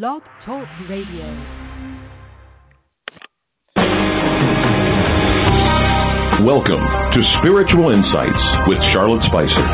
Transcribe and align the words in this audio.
Blog 0.00 0.22
Talk 0.46 0.66
Radio. 0.88 1.28
Welcome 6.40 6.80
to 7.12 7.20
Spiritual 7.42 7.92
Insights 7.92 8.42
with 8.68 8.78
Charlotte 8.94 9.20
Spicer. 9.28 9.66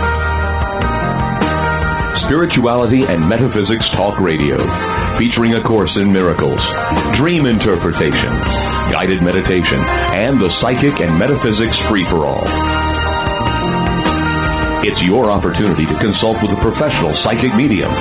Spirituality 2.26 3.04
and 3.06 3.28
Metaphysics 3.28 3.86
Talk 3.94 4.18
Radio, 4.18 4.58
featuring 5.18 5.54
A 5.54 5.62
Course 5.62 5.92
in 6.00 6.10
Miracles, 6.10 6.58
Dream 7.22 7.46
Interpretation, 7.46 8.32
Guided 8.90 9.22
Meditation, 9.22 9.78
and 10.18 10.42
the 10.42 10.50
Psychic 10.60 10.98
and 10.98 11.16
Metaphysics 11.16 11.78
Free 11.88 12.02
for 12.10 12.26
All. 12.26 12.87
It's 14.88 15.04
your 15.04 15.30
opportunity 15.30 15.84
to 15.84 15.96
consult 16.00 16.40
with 16.40 16.48
a 16.48 16.60
professional 16.64 17.12
psychic 17.20 17.52
medium, 17.52 17.92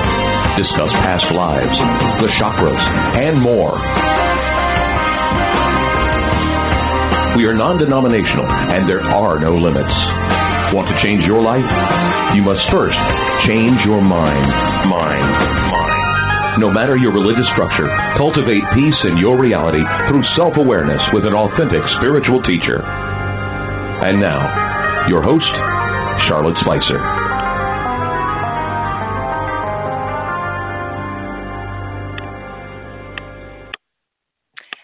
discuss 0.56 0.88
past 1.04 1.28
lives, 1.36 1.76
the 2.24 2.32
chakras, 2.40 2.80
and 3.12 3.36
more. 3.36 3.76
We 7.36 7.44
are 7.44 7.52
non 7.52 7.76
denominational 7.76 8.48
and 8.48 8.88
there 8.88 9.04
are 9.04 9.38
no 9.38 9.52
limits. 9.52 9.92
Want 10.72 10.88
to 10.88 10.96
change 11.04 11.28
your 11.28 11.42
life? 11.42 11.68
You 12.32 12.40
must 12.40 12.64
first 12.72 12.96
change 13.44 13.84
your 13.84 14.00
mind. 14.00 14.48
Mind. 14.88 15.28
Mind. 15.68 16.60
No 16.64 16.72
matter 16.72 16.96
your 16.96 17.12
religious 17.12 17.46
structure, 17.52 17.92
cultivate 18.16 18.64
peace 18.72 19.00
in 19.04 19.18
your 19.18 19.36
reality 19.36 19.84
through 20.08 20.24
self 20.40 20.56
awareness 20.56 21.02
with 21.12 21.26
an 21.26 21.34
authentic 21.34 21.84
spiritual 22.00 22.42
teacher. 22.48 22.80
And 24.00 24.18
now, 24.22 25.04
your 25.06 25.20
host, 25.20 25.52
Charlotte 26.28 26.56
Spicer. 26.60 27.00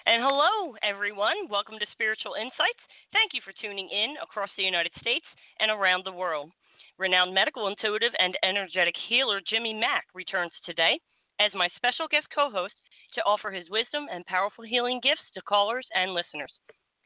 And 0.06 0.22
hello, 0.24 0.74
everyone. 0.82 1.36
Welcome 1.50 1.78
to 1.78 1.86
Spiritual 1.92 2.32
Insights. 2.40 2.80
Thank 3.12 3.34
you 3.34 3.42
for 3.44 3.52
tuning 3.60 3.90
in 3.90 4.14
across 4.22 4.48
the 4.56 4.62
United 4.62 4.92
States 5.00 5.26
and 5.60 5.70
around 5.70 6.06
the 6.06 6.12
world. 6.12 6.50
Renowned 6.96 7.34
medical 7.34 7.68
intuitive 7.68 8.12
and 8.18 8.38
energetic 8.42 8.94
healer 9.06 9.42
Jimmy 9.46 9.74
Mack 9.74 10.06
returns 10.14 10.52
today 10.64 10.98
as 11.40 11.52
my 11.52 11.68
special 11.76 12.08
guest 12.10 12.26
co 12.34 12.48
host 12.48 12.74
to 13.16 13.22
offer 13.26 13.50
his 13.50 13.68
wisdom 13.68 14.06
and 14.10 14.24
powerful 14.24 14.64
healing 14.64 14.98
gifts 15.02 15.28
to 15.34 15.42
callers 15.42 15.86
and 15.94 16.14
listeners. 16.14 16.52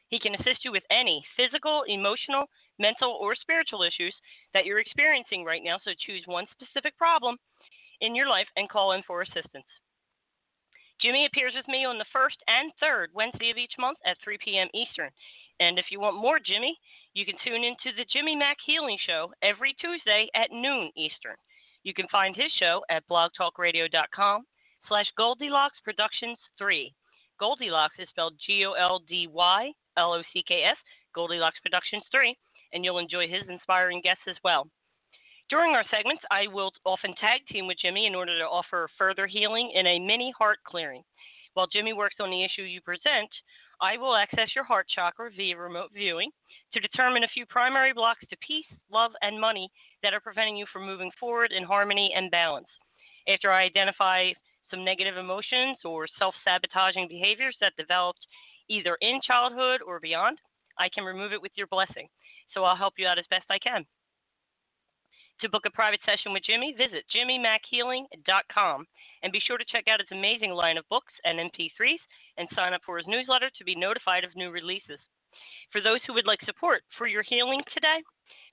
He 0.09 0.19
can 0.19 0.35
assist 0.35 0.65
you 0.65 0.71
with 0.71 0.83
any 0.89 1.23
physical, 1.37 1.83
emotional, 1.87 2.45
mental, 2.79 3.17
or 3.21 3.35
spiritual 3.35 3.83
issues 3.83 4.13
that 4.53 4.65
you're 4.65 4.79
experiencing 4.79 5.43
right 5.43 5.61
now, 5.63 5.77
so 5.83 5.91
choose 6.05 6.23
one 6.25 6.47
specific 6.51 6.97
problem 6.97 7.37
in 8.01 8.15
your 8.15 8.27
life 8.27 8.47
and 8.55 8.69
call 8.69 8.93
in 8.93 9.03
for 9.03 9.21
assistance. 9.21 9.65
Jimmy 11.01 11.25
appears 11.25 11.53
with 11.55 11.67
me 11.67 11.85
on 11.85 11.97
the 11.97 12.11
first 12.11 12.37
and 12.47 12.71
third 12.79 13.09
Wednesday 13.13 13.51
of 13.51 13.57
each 13.57 13.73
month 13.79 13.97
at 14.05 14.17
3 14.23 14.37
p.m. 14.43 14.67
Eastern. 14.73 15.09
And 15.59 15.77
if 15.77 15.85
you 15.91 15.99
want 15.99 16.15
more 16.15 16.39
Jimmy, 16.39 16.77
you 17.13 17.25
can 17.25 17.35
tune 17.45 17.63
into 17.63 17.95
the 17.95 18.05
Jimmy 18.11 18.35
Mack 18.35 18.57
Healing 18.65 18.97
Show 19.05 19.31
every 19.41 19.75
Tuesday 19.79 20.27
at 20.35 20.51
noon 20.51 20.91
Eastern. 20.95 21.35
You 21.83 21.93
can 21.93 22.07
find 22.11 22.35
his 22.35 22.51
show 22.59 22.83
at 22.89 23.07
blogtalkradio.com 23.09 24.43
slash 24.87 25.07
Goldylocks 25.17 25.79
Productions 25.83 26.37
3. 26.57 26.93
Goldylocks 27.41 27.99
is 27.99 28.09
spelled 28.09 28.33
G-O-L-D-Y-L-O-C-K-S, 29.99 30.77
Goldylocks 31.15 31.61
Productions 31.61 32.03
3, 32.11 32.35
and 32.73 32.85
you'll 32.85 32.99
enjoy 32.99 33.27
his 33.27 33.43
inspiring 33.49 34.01
guests 34.01 34.23
as 34.29 34.37
well. 34.43 34.67
During 35.49 35.73
our 35.73 35.83
segments, 35.91 36.23
I 36.31 36.47
will 36.47 36.71
often 36.85 37.15
tag 37.15 37.41
team 37.49 37.67
with 37.67 37.79
Jimmy 37.81 38.05
in 38.05 38.15
order 38.15 38.37
to 38.37 38.45
offer 38.45 38.89
further 38.97 39.27
healing 39.27 39.71
in 39.73 39.87
a 39.87 39.99
mini 39.99 40.31
heart 40.37 40.59
clearing. 40.65 41.03
While 41.53 41.67
Jimmy 41.67 41.93
works 41.93 42.15
on 42.19 42.29
the 42.29 42.45
issue 42.45 42.61
you 42.61 42.81
present, 42.81 43.29
I 43.81 43.97
will 43.97 44.15
access 44.15 44.55
your 44.55 44.63
heart 44.63 44.87
chakra 44.93 45.31
via 45.35 45.57
remote 45.57 45.91
viewing 45.93 46.29
to 46.73 46.79
determine 46.79 47.23
a 47.23 47.33
few 47.33 47.45
primary 47.45 47.93
blocks 47.93 48.23
to 48.29 48.37
peace, 48.45 48.67
love, 48.91 49.11
and 49.21 49.39
money 49.39 49.69
that 50.03 50.13
are 50.13 50.19
preventing 50.19 50.55
you 50.55 50.65
from 50.71 50.85
moving 50.85 51.11
forward 51.19 51.51
in 51.51 51.63
harmony 51.63 52.13
and 52.15 52.29
balance. 52.29 52.67
After 53.27 53.51
I 53.51 53.63
identify 53.63 54.31
some 54.69 54.85
negative 54.85 55.17
emotions 55.17 55.77
or 55.83 56.07
self 56.19 56.35
sabotaging 56.45 57.07
behaviors 57.07 57.57
that 57.59 57.73
developed 57.75 58.25
either 58.69 58.97
in 59.01 59.19
childhood 59.25 59.81
or 59.85 59.99
beyond, 59.99 60.37
I 60.77 60.89
can 60.89 61.03
remove 61.03 61.33
it 61.33 61.41
with 61.41 61.51
your 61.55 61.67
blessing. 61.67 62.07
So 62.53 62.63
I'll 62.63 62.75
help 62.75 62.93
you 62.97 63.07
out 63.07 63.19
as 63.19 63.25
best 63.29 63.45
I 63.49 63.59
can. 63.59 63.85
To 65.41 65.49
book 65.49 65.63
a 65.65 65.71
private 65.71 66.01
session 66.05 66.33
with 66.33 66.43
Jimmy, 66.43 66.75
visit 66.77 67.05
jimmymackhealing.com 67.15 68.85
and 69.23 69.31
be 69.31 69.39
sure 69.39 69.57
to 69.57 69.65
check 69.71 69.87
out 69.87 70.01
his 70.01 70.11
amazing 70.11 70.51
line 70.51 70.77
of 70.77 70.89
books 70.89 71.13
and 71.23 71.39
MP3s 71.39 72.03
and 72.37 72.47
sign 72.55 72.73
up 72.73 72.81
for 72.85 72.97
his 72.97 73.07
newsletter 73.07 73.49
to 73.57 73.63
be 73.63 73.75
notified 73.75 74.23
of 74.23 74.35
new 74.35 74.51
releases. 74.51 74.99
For 75.71 75.81
those 75.81 75.99
who 76.05 76.13
would 76.13 76.25
like 76.25 76.41
support 76.45 76.81
for 76.97 77.07
your 77.07 77.23
healing 77.23 77.61
today, 77.73 78.03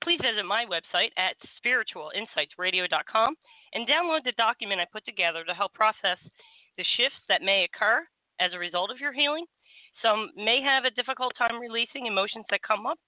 please 0.04 0.21
visit 0.22 0.44
my 0.44 0.65
website 0.65 1.10
at 1.16 1.34
spiritualinsightsradio.com 1.59 3.34
and 3.75 3.88
download 3.88 4.22
the 4.25 4.33
document 4.38 4.81
I 4.81 4.87
put 4.93 5.04
together 5.06 5.43
to 5.44 5.54
help 5.54 5.72
process 5.75 6.19
the 6.77 6.84
shifts 6.97 7.19
that 7.28 7.43
may 7.43 7.65
occur 7.65 8.06
as 8.38 8.53
a 8.53 8.59
result 8.59 8.91
of 8.91 9.00
your 9.00 9.12
healing. 9.12 9.47
Some 10.03 10.31
may 10.37 10.61
have 10.62 10.84
a 10.84 10.91
difficult 10.91 11.33
time 11.37 11.59
releasing 11.59 12.07
emotions 12.07 12.45
that 12.51 12.62
come 12.62 12.87
up, 12.87 12.99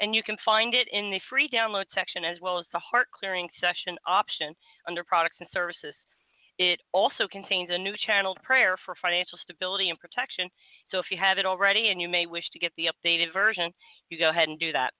and 0.00 0.14
you 0.14 0.22
can 0.22 0.36
find 0.44 0.74
it 0.74 0.88
in 0.92 1.10
the 1.10 1.20
free 1.30 1.48
download 1.48 1.86
section 1.94 2.24
as 2.24 2.38
well 2.40 2.58
as 2.58 2.66
the 2.72 2.78
heart 2.78 3.08
clearing 3.18 3.48
session 3.60 3.96
option 4.06 4.54
under 4.86 5.04
products 5.04 5.36
and 5.40 5.48
services. 5.52 5.94
It 6.58 6.80
also 6.92 7.26
contains 7.26 7.70
a 7.70 7.78
new 7.78 7.94
channeled 8.06 8.38
prayer 8.42 8.76
for 8.84 8.94
financial 9.00 9.38
stability 9.42 9.90
and 9.90 9.98
protection. 9.98 10.48
So 10.90 10.98
if 10.98 11.06
you 11.10 11.18
have 11.18 11.38
it 11.38 11.46
already 11.46 11.88
and 11.88 12.00
you 12.00 12.08
may 12.08 12.26
wish 12.26 12.48
to 12.52 12.58
get 12.58 12.72
the 12.76 12.88
updated 12.92 13.32
version, 13.32 13.72
you 14.08 14.18
go 14.18 14.30
ahead 14.30 14.48
and 14.48 14.58
do 14.58 14.70
that. 14.72 14.92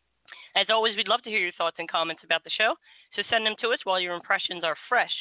As 0.57 0.67
always, 0.71 0.97
we'd 0.97 1.09
love 1.09 1.23
to 1.23 1.31
hear 1.31 1.39
your 1.39 1.53
thoughts 1.53 1.77
and 1.79 1.89
comments 1.89 2.23
about 2.25 2.43
the 2.45 2.51
show, 2.51 2.75
so 3.15 3.23
send 3.29 3.45
them 3.45 3.55
to 3.61 3.69
us 3.69 3.79
while 3.85 4.01
your 4.01 4.15
impressions 4.15 4.65
are 4.65 4.77
fresh. 4.89 5.13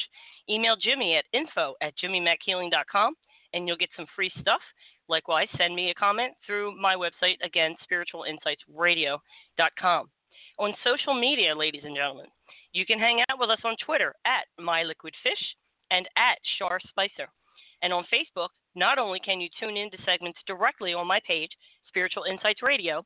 Email 0.48 0.76
Jimmy 0.76 1.16
at 1.16 1.24
info 1.32 1.74
at 1.82 1.94
jimmymackhealing.com 2.02 3.14
and 3.52 3.68
you'll 3.68 3.76
get 3.76 3.90
some 3.96 4.06
free 4.16 4.32
stuff. 4.40 4.60
Likewise, 5.08 5.48
send 5.58 5.74
me 5.74 5.90
a 5.90 5.94
comment 5.94 6.32
through 6.46 6.80
my 6.80 6.94
website, 6.94 7.36
again, 7.42 7.74
spiritualinsightsradio.com. 7.90 10.08
On 10.58 10.74
social 10.84 11.14
media, 11.14 11.54
ladies 11.54 11.82
and 11.84 11.96
gentlemen, 11.96 12.26
you 12.72 12.86
can 12.86 12.98
hang 12.98 13.20
out 13.28 13.38
with 13.38 13.50
us 13.50 13.60
on 13.64 13.76
Twitter 13.84 14.14
at 14.24 14.46
MyLiquidFish 14.58 15.54
and 15.90 16.08
at 16.16 16.38
Char 16.58 16.80
Spicer. 16.88 17.28
And 17.82 17.92
on 17.92 18.06
Facebook, 18.12 18.48
not 18.74 18.98
only 18.98 19.20
can 19.20 19.40
you 19.40 19.48
tune 19.60 19.76
in 19.76 19.90
to 19.90 19.98
segments 20.04 20.38
directly 20.46 20.94
on 20.94 21.06
my 21.06 21.20
page, 21.26 21.50
Spiritual 21.88 22.24
Insights 22.24 22.62
Radio, 22.62 23.04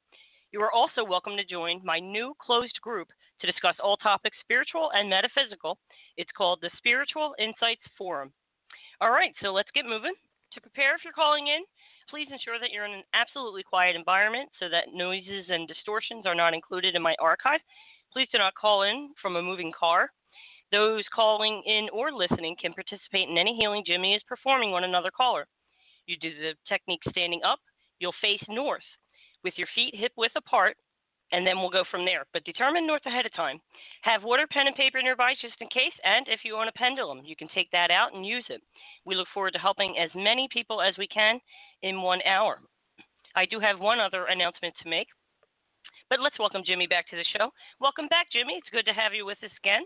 you 0.52 0.62
are 0.62 0.72
also 0.72 1.04
welcome 1.04 1.36
to 1.36 1.44
join 1.44 1.84
my 1.84 1.98
new 1.98 2.34
closed 2.40 2.80
group 2.80 3.08
to 3.40 3.46
discuss 3.46 3.74
all 3.82 3.96
topics 3.96 4.36
spiritual 4.40 4.90
and 4.94 5.10
metaphysical. 5.10 5.78
It's 6.16 6.30
called 6.36 6.60
the 6.62 6.70
Spiritual 6.78 7.34
Insights 7.38 7.82
Forum. 7.98 8.32
All 9.00 9.10
right, 9.10 9.34
so 9.42 9.52
let's 9.52 9.70
get 9.74 9.84
moving. 9.84 10.14
To 10.54 10.60
prepare 10.60 10.94
if 10.94 11.02
you're 11.04 11.12
calling 11.12 11.48
in, 11.48 11.62
please 12.08 12.28
ensure 12.30 12.58
that 12.58 12.70
you're 12.70 12.86
in 12.86 12.92
an 12.92 13.04
absolutely 13.14 13.62
quiet 13.62 13.96
environment 13.96 14.48
so 14.58 14.68
that 14.68 14.94
noises 14.94 15.46
and 15.48 15.68
distortions 15.68 16.26
are 16.26 16.34
not 16.34 16.54
included 16.54 16.94
in 16.94 17.02
my 17.02 17.14
archive. 17.20 17.60
Please 18.12 18.28
do 18.32 18.38
not 18.38 18.54
call 18.54 18.82
in 18.82 19.10
from 19.20 19.36
a 19.36 19.42
moving 19.42 19.72
car. 19.78 20.10
Those 20.70 21.04
calling 21.14 21.62
in 21.66 21.88
or 21.92 22.12
listening 22.12 22.56
can 22.60 22.72
participate 22.72 23.28
in 23.28 23.38
any 23.38 23.56
healing 23.56 23.84
Jimmy 23.86 24.14
is 24.14 24.22
performing 24.28 24.74
on 24.74 24.84
another 24.84 25.10
caller. 25.14 25.46
You 26.06 26.16
do 26.18 26.30
the 26.30 26.54
technique 26.68 27.02
standing 27.10 27.40
up. 27.44 27.58
You'll 27.98 28.14
face 28.20 28.42
north 28.48 28.82
with 29.44 29.54
your 29.56 29.68
feet 29.74 29.94
hip 29.94 30.12
width 30.16 30.36
apart, 30.36 30.76
and 31.32 31.46
then 31.46 31.58
we'll 31.58 31.70
go 31.70 31.84
from 31.90 32.04
there. 32.04 32.24
But 32.32 32.44
determine 32.44 32.86
north 32.86 33.04
ahead 33.06 33.26
of 33.26 33.34
time. 33.34 33.60
Have 34.02 34.22
water, 34.22 34.46
pen, 34.50 34.66
and 34.66 34.76
paper 34.76 35.00
nearby 35.02 35.34
just 35.40 35.54
in 35.60 35.68
case, 35.68 35.92
and 36.04 36.26
if 36.28 36.40
you 36.44 36.56
own 36.56 36.68
a 36.68 36.72
pendulum, 36.72 37.20
you 37.24 37.36
can 37.36 37.48
take 37.54 37.70
that 37.70 37.90
out 37.90 38.14
and 38.14 38.24
use 38.26 38.44
it. 38.48 38.62
We 39.04 39.14
look 39.14 39.28
forward 39.34 39.52
to 39.52 39.58
helping 39.58 39.96
as 39.98 40.10
many 40.14 40.48
people 40.52 40.80
as 40.80 40.94
we 40.98 41.06
can 41.06 41.40
in 41.82 42.02
one 42.02 42.20
hour. 42.22 42.60
I 43.36 43.46
do 43.46 43.60
have 43.60 43.78
one 43.78 44.00
other 44.00 44.26
announcement 44.26 44.74
to 44.82 44.88
make, 44.88 45.08
but 46.10 46.20
let's 46.20 46.38
welcome 46.38 46.62
Jimmy 46.64 46.86
back 46.86 47.08
to 47.10 47.16
the 47.16 47.24
show. 47.36 47.50
Welcome 47.80 48.08
back, 48.08 48.28
Jimmy. 48.32 48.54
It's 48.54 48.70
good 48.72 48.86
to 48.86 48.92
have 48.92 49.12
you 49.12 49.26
with 49.26 49.38
us 49.44 49.50
again. 49.62 49.82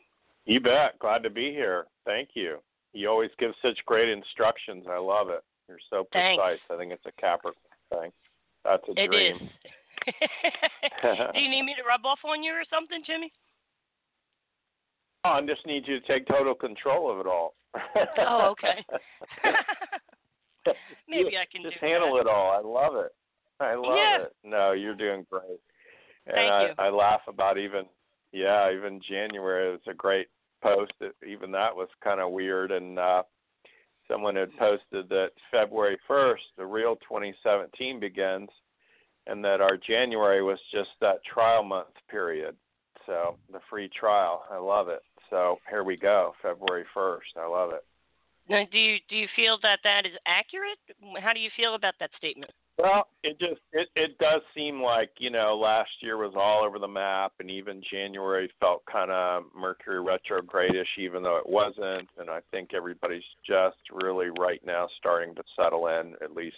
You 0.47 0.61
bet. 0.61 0.99
Glad 0.99 1.23
to 1.25 1.31
be 1.31 1.51
here. 1.51 1.87
Thank 2.05 2.31
you. 2.35 2.59
You 2.93 3.09
always 3.09 3.31
give 3.39 3.53
such 3.63 3.79
great 3.87 4.09
instructions. 4.09 4.85
I 4.91 4.99
love 4.99 5.29
it. 5.31 5.43
You're 5.69 5.79
so 5.91 6.05
precise. 6.11 6.39
Thanks. 6.39 6.63
I 6.71 6.77
think 6.77 6.93
it's 6.93 7.07
a 7.07 7.21
Capricorn 7.21 7.55
thing. 7.91 8.13
That's 8.65 8.83
a 8.89 8.93
It 8.93 9.09
dream. 9.09 9.37
is. 9.37 9.43
do 11.35 11.41
you 11.41 11.49
need 11.49 11.63
me 11.63 11.75
to 11.75 11.87
rub 11.87 12.05
off 12.05 12.19
on 12.25 12.43
you 12.43 12.53
or 12.53 12.65
something, 12.71 13.03
Jimmy? 13.07 13.33
Oh, 15.25 15.31
I 15.31 15.41
just 15.47 15.65
need 15.67 15.87
you 15.87 16.01
to 16.01 16.07
take 16.07 16.27
total 16.27 16.55
control 16.55 17.11
of 17.11 17.21
it 17.21 17.27
all. 17.27 17.55
Oh, 18.19 18.49
okay. 18.53 18.85
Maybe 21.09 21.37
I 21.37 21.45
can 21.51 21.63
just 21.63 21.81
do 21.81 21.87
handle 21.87 22.15
that. 22.15 22.23
it 22.23 22.27
all. 22.27 22.51
I 22.51 22.61
love 22.61 22.97
it. 23.05 23.13
I 23.61 23.75
love 23.75 23.97
Yeah. 23.97 24.23
it. 24.25 24.37
No, 24.45 24.73
you're 24.73 24.95
doing 24.97 25.25
great. 25.31 25.61
And 26.27 26.35
Thank 26.35 26.53
I, 26.53 26.63
you. 26.67 26.75
I 26.79 26.89
laugh 26.91 27.23
about 27.29 27.59
even 27.59 27.85
yeah, 28.33 28.73
even 28.73 29.01
January 29.09 29.69
it 29.69 29.73
was 29.73 29.81
a 29.89 29.95
great 29.95 30.29
post. 30.63 30.93
It, 31.01 31.15
even 31.27 31.51
that 31.53 31.75
was 31.75 31.89
kind 32.03 32.21
of 32.21 32.33
weird 32.33 32.71
and 32.73 32.99
uh 32.99 33.23
someone 34.09 34.37
had 34.37 34.57
posted 34.59 35.09
that 35.09 35.31
February 35.51 35.99
1st, 36.09 36.57
the 36.59 36.67
real 36.67 36.97
2017 36.97 38.01
begins, 38.01 38.49
and 39.27 39.45
that 39.45 39.61
our 39.61 39.77
January 39.77 40.43
was 40.43 40.59
just 40.73 40.91
that 41.01 41.25
trial 41.25 41.63
month 41.63 41.95
period. 42.11 42.57
So 43.07 43.37
the 43.53 43.61
free 43.69 43.89
trial, 43.99 44.45
I 44.51 44.59
love 44.59 44.89
it. 44.89 45.03
So 45.31 45.59
here 45.69 45.83
we 45.83 45.97
go, 45.97 46.35
February 46.43 46.85
1st. 46.95 47.39
I 47.39 47.47
love 47.47 47.73
it. 47.73 47.85
Now, 48.49 48.65
do 48.71 48.79
you 48.79 48.97
do 49.09 49.17
you 49.17 49.29
feel 49.37 49.57
that 49.63 49.79
that 49.85 50.05
is 50.05 50.13
accurate? 50.27 50.79
How 51.21 51.33
do 51.33 51.41
you 51.41 51.51
feel 51.57 51.75
about 51.75 51.95
that 52.01 52.11
statement? 52.17 52.51
Well, 52.77 53.07
it 53.23 53.39
just 53.39 53.61
it 53.73 53.89
it 53.95 54.19
does 54.19 54.43
seem 54.55 54.83
like 54.83 55.11
you 55.19 55.31
know 55.31 55.57
last 55.57 55.91
year 56.01 56.17
was 56.17 56.33
all 56.35 56.65
over 56.65 56.79
the 56.79 56.89
map, 56.89 57.33
and 57.39 57.51
even 57.51 57.83
January 57.89 58.51
felt 58.59 58.83
kind 58.91 59.11
of 59.11 59.45
Mercury 59.57 60.05
retrogradish, 60.05 60.99
even 60.99 61.23
though 61.23 61.37
it 61.37 61.49
wasn't. 61.49 62.09
And 62.19 62.29
I 62.29 62.41
think 62.51 62.75
everybody's 62.75 63.23
just 63.47 63.79
really 63.93 64.31
right 64.39 64.61
now 64.67 64.89
starting 64.99 65.35
to 65.37 65.43
settle 65.57 65.87
in, 65.87 66.15
at 66.23 66.35
least 66.35 66.57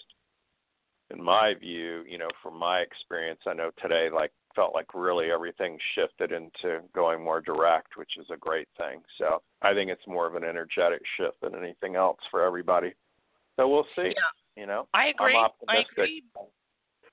in 1.11 1.23
my 1.23 1.55
view. 1.55 2.05
You 2.09 2.19
know, 2.19 2.29
from 2.43 2.59
my 2.59 2.81
experience, 2.81 3.41
I 3.47 3.55
know 3.55 3.71
today 3.81 4.09
like 4.13 4.33
felt 4.55 4.75
like 4.75 4.95
really 4.95 5.31
everything 5.31 5.79
shifted 5.95 6.33
into 6.33 6.81
going 6.95 7.23
more 7.23 7.41
direct, 7.41 7.97
which 7.97 8.13
is 8.19 8.27
a 8.33 8.37
great 8.37 8.69
thing. 8.79 9.03
So 9.19 9.43
I 9.63 9.75
think 9.75 9.91
it's 9.91 10.07
more 10.07 10.27
of 10.27 10.35
an 10.35 10.45
energetic 10.45 11.03
shift 11.17 11.41
than 11.43 11.55
anything 11.55 11.97
else 11.97 12.19
for 12.31 12.43
everybody. 12.43 12.95
So 13.57 13.69
we'll 13.69 13.87
see. 13.97 14.13
Yeah. 14.15 14.33
You 14.57 14.67
know, 14.67 14.87
I 14.95 15.07
agree. 15.07 15.37
I'm 15.37 15.51
I 15.69 15.79
agree. 15.91 16.23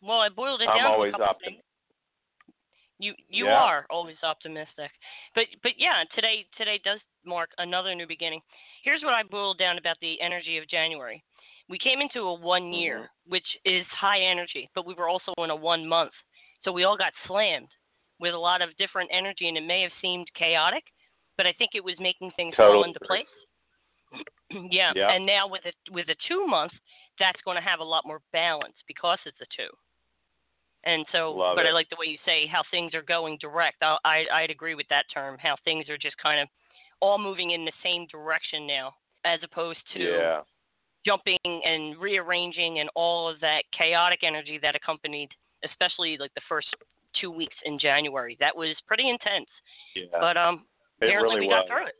Well, 0.04 0.20
I 0.20 0.30
boiled 0.30 0.62
it 0.62 0.70
I'm 0.70 0.78
down. 0.78 0.86
to 0.86 0.90
a 0.90 0.94
always 0.94 1.14
optimistic. 1.14 1.64
You 3.00 3.14
you 3.30 3.46
Yeah. 3.48 3.58
are 3.58 3.88
always 3.90 4.18
optimistic, 4.22 4.92
but 5.34 5.46
but 5.64 5.72
yeah, 5.78 6.04
today 6.14 6.46
today 6.56 6.80
does 6.84 7.00
mark 7.26 7.50
another 7.58 7.96
new 7.96 8.06
beginning. 8.06 8.42
Here's 8.84 9.02
what 9.02 9.14
I 9.14 9.24
boiled 9.24 9.58
down 9.58 9.80
about 9.80 9.98
the 10.02 10.22
energy 10.22 10.60
of 10.60 10.68
January. 10.68 11.24
We 11.71 11.79
came 11.79 12.01
into 12.01 12.19
a 12.19 12.33
one 12.33 12.73
year, 12.73 12.97
Mm-hmm. 13.00 13.31
which 13.31 13.47
is 13.65 13.85
high 13.97 14.19
energy, 14.19 14.69
but 14.75 14.85
we 14.85 14.94
were 14.94 15.07
also 15.07 15.33
in 15.38 15.50
a 15.50 15.56
one 15.56 15.88
month, 15.88 16.12
so 16.63 16.71
we 16.71 16.83
all 16.83 16.97
got 16.97 17.13
slammed 17.27 17.69
with 18.19 18.33
a 18.33 18.38
lot 18.38 18.62
of 18.62 18.75
different 18.77 19.09
energy, 19.12 19.47
and 19.47 19.57
it 19.57 19.65
may 19.65 19.81
have 19.81 19.91
seemed 20.01 20.27
chaotic, 20.38 20.83
but 21.38 21.47
I 21.47 21.53
think 21.53 21.71
it 21.73 21.83
was 21.83 21.95
making 22.00 22.31
things 22.35 22.53
fall 22.56 22.83
into 22.83 23.00
place. 23.00 23.25
yeah. 24.69 24.91
Yeah. 24.95 25.12
and 25.12 25.25
now 25.25 25.47
with 25.47 25.62
a 25.65 25.71
with 25.91 26.09
a 26.09 26.15
two 26.27 26.45
month, 26.45 26.73
that's 27.19 27.41
going 27.45 27.56
to 27.56 27.63
have 27.63 27.79
a 27.79 27.83
lot 27.83 28.03
more 28.06 28.19
balance 28.33 28.75
because 28.85 29.18
it's 29.25 29.39
a 29.41 29.45
two. 29.56 29.71
And 30.83 31.06
so, 31.12 31.31
Love 31.31 31.56
but 31.56 31.65
I 31.65 31.71
like 31.71 31.89
the 31.89 31.95
way 31.97 32.07
you 32.07 32.18
say 32.25 32.47
how 32.47 32.63
things 32.69 32.94
are 32.94 33.03
going 33.03 33.38
direct. 33.39 33.77
I, 33.81 33.97
I 34.03 34.25
I'd 34.33 34.50
agree 34.50 34.75
with 34.75 34.88
that 34.89 35.06
term. 35.13 35.38
How 35.39 35.56
things 35.63 35.88
are 35.89 35.97
just 35.97 36.18
kind 36.18 36.41
of 36.41 36.47
all 37.00 37.18
moving 37.18 37.51
in 37.51 37.65
the 37.65 37.71
same 37.83 38.07
direction 38.07 38.68
now, 38.68 38.94
as 39.23 39.39
opposed 39.44 39.79
to 39.94 40.00
Yeah. 40.00 40.41
Jumping 41.06 41.38
and 41.45 41.98
rearranging 41.98 42.80
and 42.80 42.89
all 42.95 43.27
of 43.27 43.39
that 43.42 43.63
chaotic 43.77 44.19
energy 44.24 44.59
that 44.62 44.75
accompanied, 44.75 45.30
especially 45.65 46.18
like 46.19 46.33
the 46.36 46.42
first 46.48 46.68
two 47.19 47.31
weeks 47.31 47.56
in 47.65 47.80
January. 47.80 48.38
That 48.39 48.56
was 48.56 48.75
pretty 48.88 49.09
intense. 49.09 49.48
Yeah. 49.95 50.06
But 50.19 50.38
um, 50.38 50.65
it 51.01 51.06
apparently 51.06 51.36
really 51.36 51.48
we 51.48 51.53
got 51.53 51.68
through 51.68 51.88
it. 51.88 51.95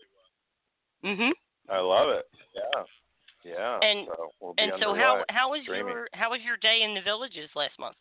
Mhm. 1.04 1.32
I 1.70 1.80
love 1.80 2.10
it. 2.10 2.26
Yeah. 2.56 2.84
Yeah. 3.44 3.80
And- 3.82 4.08
so 4.08 4.32
we'll 4.40 4.54
And 4.58 4.72
so 4.80 4.94
how 4.94 5.24
how 5.30 5.50
was 5.50 5.66
your 5.66 6.08
how 6.14 6.32
was 6.32 6.42
your 6.42 6.58
day 6.58 6.84
in 6.84 6.94
the 6.94 7.02
villages 7.02 7.50
last 7.56 7.78
month? 7.80 7.96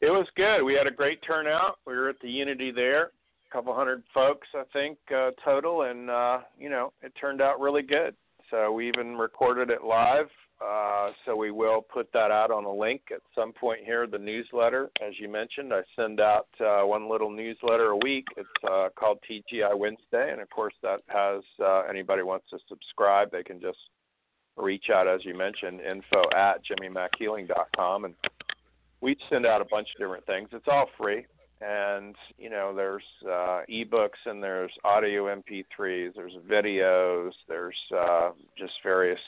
It 0.00 0.10
was 0.10 0.26
good. 0.36 0.62
We 0.62 0.74
had 0.74 0.86
a 0.86 0.90
great 0.90 1.22
turnout. 1.22 1.78
We 1.86 1.94
were 1.94 2.10
at 2.10 2.20
the 2.20 2.28
Unity 2.28 2.70
there, 2.70 3.04
a 3.48 3.50
couple 3.50 3.74
hundred 3.74 4.02
folks, 4.12 4.46
I 4.54 4.64
think, 4.72 4.98
uh, 5.14 5.30
total, 5.42 5.82
and 5.82 6.10
uh, 6.10 6.40
you 6.58 6.68
know, 6.68 6.92
it 7.02 7.12
turned 7.18 7.40
out 7.40 7.58
really 7.58 7.80
good. 7.82 8.14
So 8.54 8.70
we 8.70 8.86
even 8.86 9.16
recorded 9.16 9.68
it 9.70 9.82
live. 9.82 10.28
Uh, 10.64 11.10
so 11.26 11.34
we 11.34 11.50
will 11.50 11.82
put 11.82 12.12
that 12.12 12.30
out 12.30 12.52
on 12.52 12.64
a 12.64 12.72
link 12.72 13.02
at 13.12 13.20
some 13.34 13.52
point 13.52 13.80
here. 13.84 14.06
The 14.06 14.16
newsletter, 14.16 14.92
as 15.04 15.14
you 15.18 15.28
mentioned, 15.28 15.74
I 15.74 15.80
send 15.96 16.20
out 16.20 16.46
uh, 16.60 16.82
one 16.82 17.10
little 17.10 17.30
newsletter 17.30 17.86
a 17.86 17.96
week. 17.96 18.26
It's 18.36 18.48
uh, 18.62 18.90
called 18.96 19.18
TGI 19.28 19.76
Wednesday, 19.76 20.30
and 20.30 20.40
of 20.40 20.48
course, 20.50 20.74
that 20.84 21.00
has 21.08 21.42
uh, 21.60 21.82
anybody 21.90 22.22
wants 22.22 22.46
to 22.50 22.58
subscribe, 22.68 23.32
they 23.32 23.42
can 23.42 23.60
just 23.60 23.78
reach 24.56 24.84
out, 24.94 25.08
as 25.08 25.24
you 25.24 25.36
mentioned, 25.36 25.80
info 25.80 26.22
at 26.36 26.60
jimmymackhealing.com, 26.64 28.04
and 28.04 28.14
we 29.00 29.16
send 29.28 29.46
out 29.46 29.62
a 29.62 29.66
bunch 29.68 29.88
of 29.96 29.98
different 29.98 30.26
things. 30.26 30.48
It's 30.52 30.68
all 30.68 30.86
free, 30.96 31.26
and 31.64 32.14
you 32.38 32.50
know, 32.50 32.74
there's 32.74 33.02
uh, 33.24 33.62
ebooks 33.70 34.20
and 34.26 34.42
there's 34.42 34.72
audio 34.84 35.34
MP3s, 35.34 36.14
there's 36.14 36.34
videos, 36.48 37.30
there's 37.48 37.76
uh, 37.96 38.30
just 38.58 38.72
various 38.82 39.20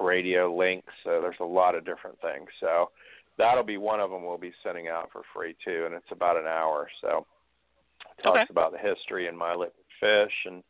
radio 0.00 0.54
links. 0.54 0.92
So 1.04 1.20
there's 1.20 1.36
a 1.40 1.44
lot 1.44 1.74
of 1.74 1.84
different 1.84 2.20
things. 2.20 2.48
So 2.60 2.90
that'll 3.38 3.64
be 3.64 3.76
one 3.78 4.00
of 4.00 4.10
them 4.10 4.24
we'll 4.24 4.38
be 4.38 4.52
sending 4.62 4.88
out 4.88 5.10
for 5.12 5.22
free 5.34 5.54
too, 5.64 5.84
and 5.86 5.94
it's 5.94 6.10
about 6.10 6.36
an 6.36 6.46
hour. 6.46 6.88
So 7.00 7.26
it 8.18 8.22
talks 8.22 8.38
Okay. 8.38 8.46
about 8.50 8.72
the 8.72 8.78
history 8.78 9.28
and 9.28 9.36
my 9.36 9.54
liquid 9.54 9.84
fish 10.00 10.32
and 10.46 10.62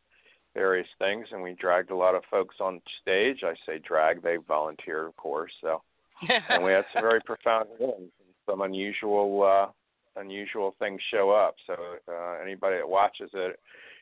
various 0.55 0.89
things, 0.99 1.27
and 1.33 1.43
we 1.43 1.53
dragged 1.55 1.91
a 1.91 1.97
lot 1.97 2.15
of 2.15 2.23
folks 2.31 2.57
on 2.61 2.81
stage. 3.03 3.43
I 3.43 3.55
say 3.67 3.79
drag; 3.79 4.23
they 4.23 4.37
volunteer, 4.37 5.07
of 5.07 5.17
course. 5.17 5.53
So 5.61 5.83
and 6.49 6.63
we 6.63 6.73
had 6.73 6.85
some 6.93 7.03
very 7.03 7.21
profound 7.21 7.69
healings 7.79 8.13
and 8.21 8.35
some 8.47 8.61
unusual 8.63 9.43
uh 9.43 9.67
unusual 10.17 10.75
things 10.79 11.01
show 11.11 11.31
up 11.31 11.57
so 11.67 11.75
uh 12.09 12.43
anybody 12.43 12.77
that 12.77 12.89
watches 12.89 13.31
it 13.35 13.59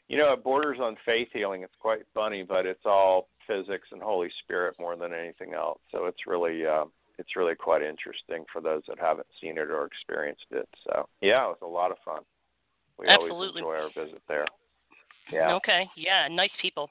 you 0.09 0.17
know 0.17 0.33
it 0.33 0.45
borders 0.45 0.79
on 0.81 0.97
faith 1.05 1.29
healing 1.33 1.63
it's 1.63 1.75
quite 1.81 2.01
funny 2.15 2.43
but 2.43 2.67
it's 2.67 2.85
all 2.85 3.29
physics 3.47 3.89
and 3.93 4.03
holy 4.03 4.31
spirit 4.43 4.75
more 4.79 4.97
than 4.97 5.13
anything 5.13 5.55
else 5.55 5.81
so 5.91 6.07
it's 6.07 6.27
really 6.27 6.67
uh 6.67 6.85
it's 7.19 7.37
really 7.37 7.55
quite 7.55 7.83
interesting 7.83 8.45
for 8.53 8.61
those 8.61 8.83
that 8.89 8.99
haven't 8.99 9.27
seen 9.41 9.59
it 9.59 9.71
or 9.71 9.85
experienced 9.85 10.47
it 10.51 10.69
so 10.85 11.09
yeah 11.21 11.45
it 11.45 11.49
was 11.49 11.59
a 11.63 11.67
lot 11.67 11.91
of 11.91 11.97
fun 12.05 12.23
we 12.99 13.07
Absolutely. 13.09 13.37
always 13.37 13.57
enjoy 13.57 13.75
our 13.75 14.05
visit 14.05 14.23
there 14.29 14.47
yeah 15.33 15.55
Okay. 15.55 15.89
Yeah. 15.97 16.27
Nice 16.29 16.51
people. 16.61 16.91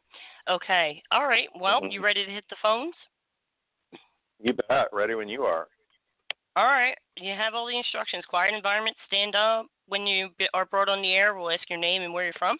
Okay. 0.49 1.03
All 1.11 1.27
right. 1.27 1.49
Well, 1.53 1.81
Mhm. 1.81 1.91
you 1.91 2.01
ready 2.01 2.25
to 2.25 2.31
hit 2.31 2.45
the 2.49 2.55
phones? 2.61 2.95
you 4.43 4.53
bet 4.67 4.87
ready 4.91 5.13
when 5.15 5.29
you 5.29 5.43
are 5.43 5.67
All 6.55 6.65
right. 6.65 6.97
You 7.17 7.33
have 7.33 7.53
all 7.53 7.67
the 7.67 7.77
instructions. 7.77 8.25
Quiet 8.29 8.53
environment. 8.53 8.97
Stand 9.07 9.35
up. 9.35 9.67
When 9.87 10.05
you 10.05 10.29
are 10.53 10.65
brought 10.65 10.89
on 10.89 11.01
the 11.01 11.13
air, 11.13 11.35
we'll 11.35 11.51
ask 11.51 11.69
your 11.69 11.79
name 11.79 12.01
and 12.01 12.13
where 12.13 12.25
you're 12.25 12.33
from, 12.39 12.57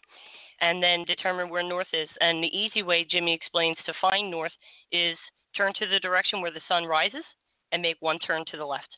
and 0.59 0.81
then 0.81 1.05
determine 1.05 1.49
where 1.49 1.63
north 1.63 1.88
is. 1.93 2.09
And 2.19 2.43
the 2.43 2.57
easy 2.57 2.83
way, 2.83 3.05
Jimmy 3.09 3.33
explains, 3.33 3.77
to 3.85 3.93
find 4.01 4.29
north 4.29 4.51
is 4.91 5.17
turn 5.55 5.73
to 5.79 5.88
the 5.88 5.99
direction 5.99 6.41
where 6.41 6.51
the 6.51 6.61
sun 6.67 6.85
rises 6.85 7.23
and 7.71 7.81
make 7.81 7.98
one 8.00 8.19
turn 8.19 8.43
to 8.51 8.57
the 8.57 8.65
left. 8.65 8.89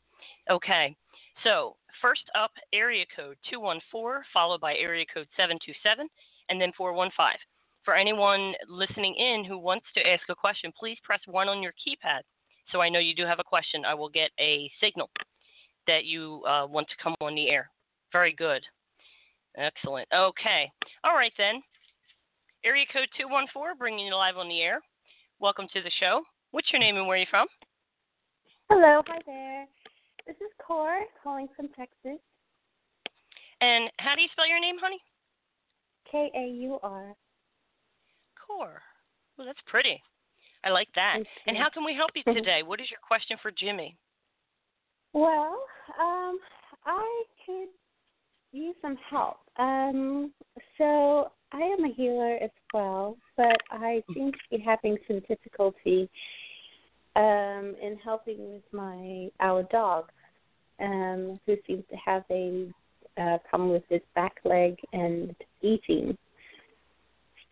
Okay. 0.50 0.96
So 1.44 1.76
first 2.02 2.24
up, 2.36 2.52
area 2.74 3.06
code 3.16 3.38
214, 3.50 4.24
followed 4.34 4.62
by 4.62 4.76
area 4.76 5.06
code 5.12 5.28
727, 5.38 6.08
and 6.50 6.62
then 6.62 6.72
415. 6.78 7.38
For 7.84 7.96
anyone 7.96 8.54
listening 8.70 9.16
in 9.16 9.44
who 9.44 9.58
wants 9.58 9.86
to 9.96 10.08
ask 10.08 10.24
a 10.30 10.36
question, 10.36 10.72
please 10.78 10.98
press 11.04 11.20
one 11.28 11.50
on 11.50 11.62
your 11.62 11.74
keypad. 11.74 12.22
So 12.72 12.82
I 12.82 12.90
know 12.90 13.00
you 13.00 13.16
do 13.16 13.26
have 13.26 13.40
a 13.40 13.44
question. 13.44 13.86
I 13.86 13.94
will 13.94 14.10
get 14.10 14.32
a 14.40 14.72
signal 14.82 15.10
that 15.88 16.06
you 16.06 16.42
uh, 16.48 16.66
want 16.68 16.88
to 16.90 17.04
come 17.04 17.16
on 17.22 17.36
the 17.36 17.50
air. 17.50 17.70
Very 18.12 18.34
good. 18.34 18.64
Excellent. 19.58 20.08
Okay. 20.14 20.72
All 21.04 21.16
right 21.16 21.34
then. 21.38 21.62
Area 22.66 22.86
code 22.92 23.10
214, 23.20 23.78
bringing 23.78 24.08
you 24.08 24.16
live 24.16 24.38
on 24.38 24.48
the 24.48 24.62
air. 24.62 24.80
Welcome 25.40 25.68
to 25.74 25.82
the 25.82 25.92
show. 26.00 26.22
What's 26.52 26.72
your 26.72 26.80
name 26.80 26.96
and 26.96 27.08
where 27.08 27.18
are 27.18 27.20
you 27.20 27.28
from? 27.30 27.48
Hello, 28.70 29.02
hi 29.06 29.20
there. 29.26 29.66
This 30.26 30.38
is 30.38 30.52
Kaur 30.62 31.02
calling 31.22 31.50
from 31.56 31.68
Texas. 31.70 32.20
And 33.60 33.92
how 34.00 34.16
do 34.16 34.22
you 34.22 34.30
spell 34.32 34.48
your 34.48 34.62
name, 34.62 34.76
honey? 34.82 35.00
K 36.10 36.32
A 36.34 36.48
U 36.64 36.80
R. 36.82 37.14
Kaur. 38.40 38.72
Well, 39.38 39.46
that's 39.46 39.60
pretty. 39.68 40.02
I 40.64 40.70
like 40.70 40.90
that. 40.96 41.18
And 41.48 41.58
how 41.58 41.70
can 41.70 41.84
we 41.84 41.94
help 41.94 42.12
you 42.16 42.24
today? 42.34 42.62
What 42.64 42.80
is 42.80 42.88
your 42.90 43.00
question 43.06 43.38
for 43.42 43.52
Jimmy? 43.52 43.98
Well, 45.14 45.60
um, 46.00 46.40
I 46.86 47.24
could 47.46 47.70
use 48.52 48.76
some 48.82 48.98
help. 49.10 49.38
Um, 49.58 50.32
so 50.78 51.32
I 51.52 51.60
am 51.60 51.86
a 51.86 51.94
healer 51.94 52.38
as 52.42 52.50
well, 52.74 53.18
but 53.38 53.58
I 53.70 54.02
seem 54.14 54.32
to 54.32 54.58
be 54.58 54.64
having 54.64 54.98
some 55.08 55.22
difficulty 55.28 56.10
um, 57.16 57.76
in 57.82 57.98
helping 58.04 58.54
with 58.54 58.64
my 58.72 59.30
our 59.40 59.64
dog, 59.64 60.06
um, 60.80 61.40
who 61.46 61.56
seems 61.68 61.84
to 61.92 61.96
have 61.96 62.24
a 62.32 62.72
uh, 63.18 63.38
problem 63.48 63.70
with 63.70 63.84
his 63.90 64.02
back 64.16 64.38
leg 64.44 64.78
and 64.94 65.36
eating. 65.62 66.18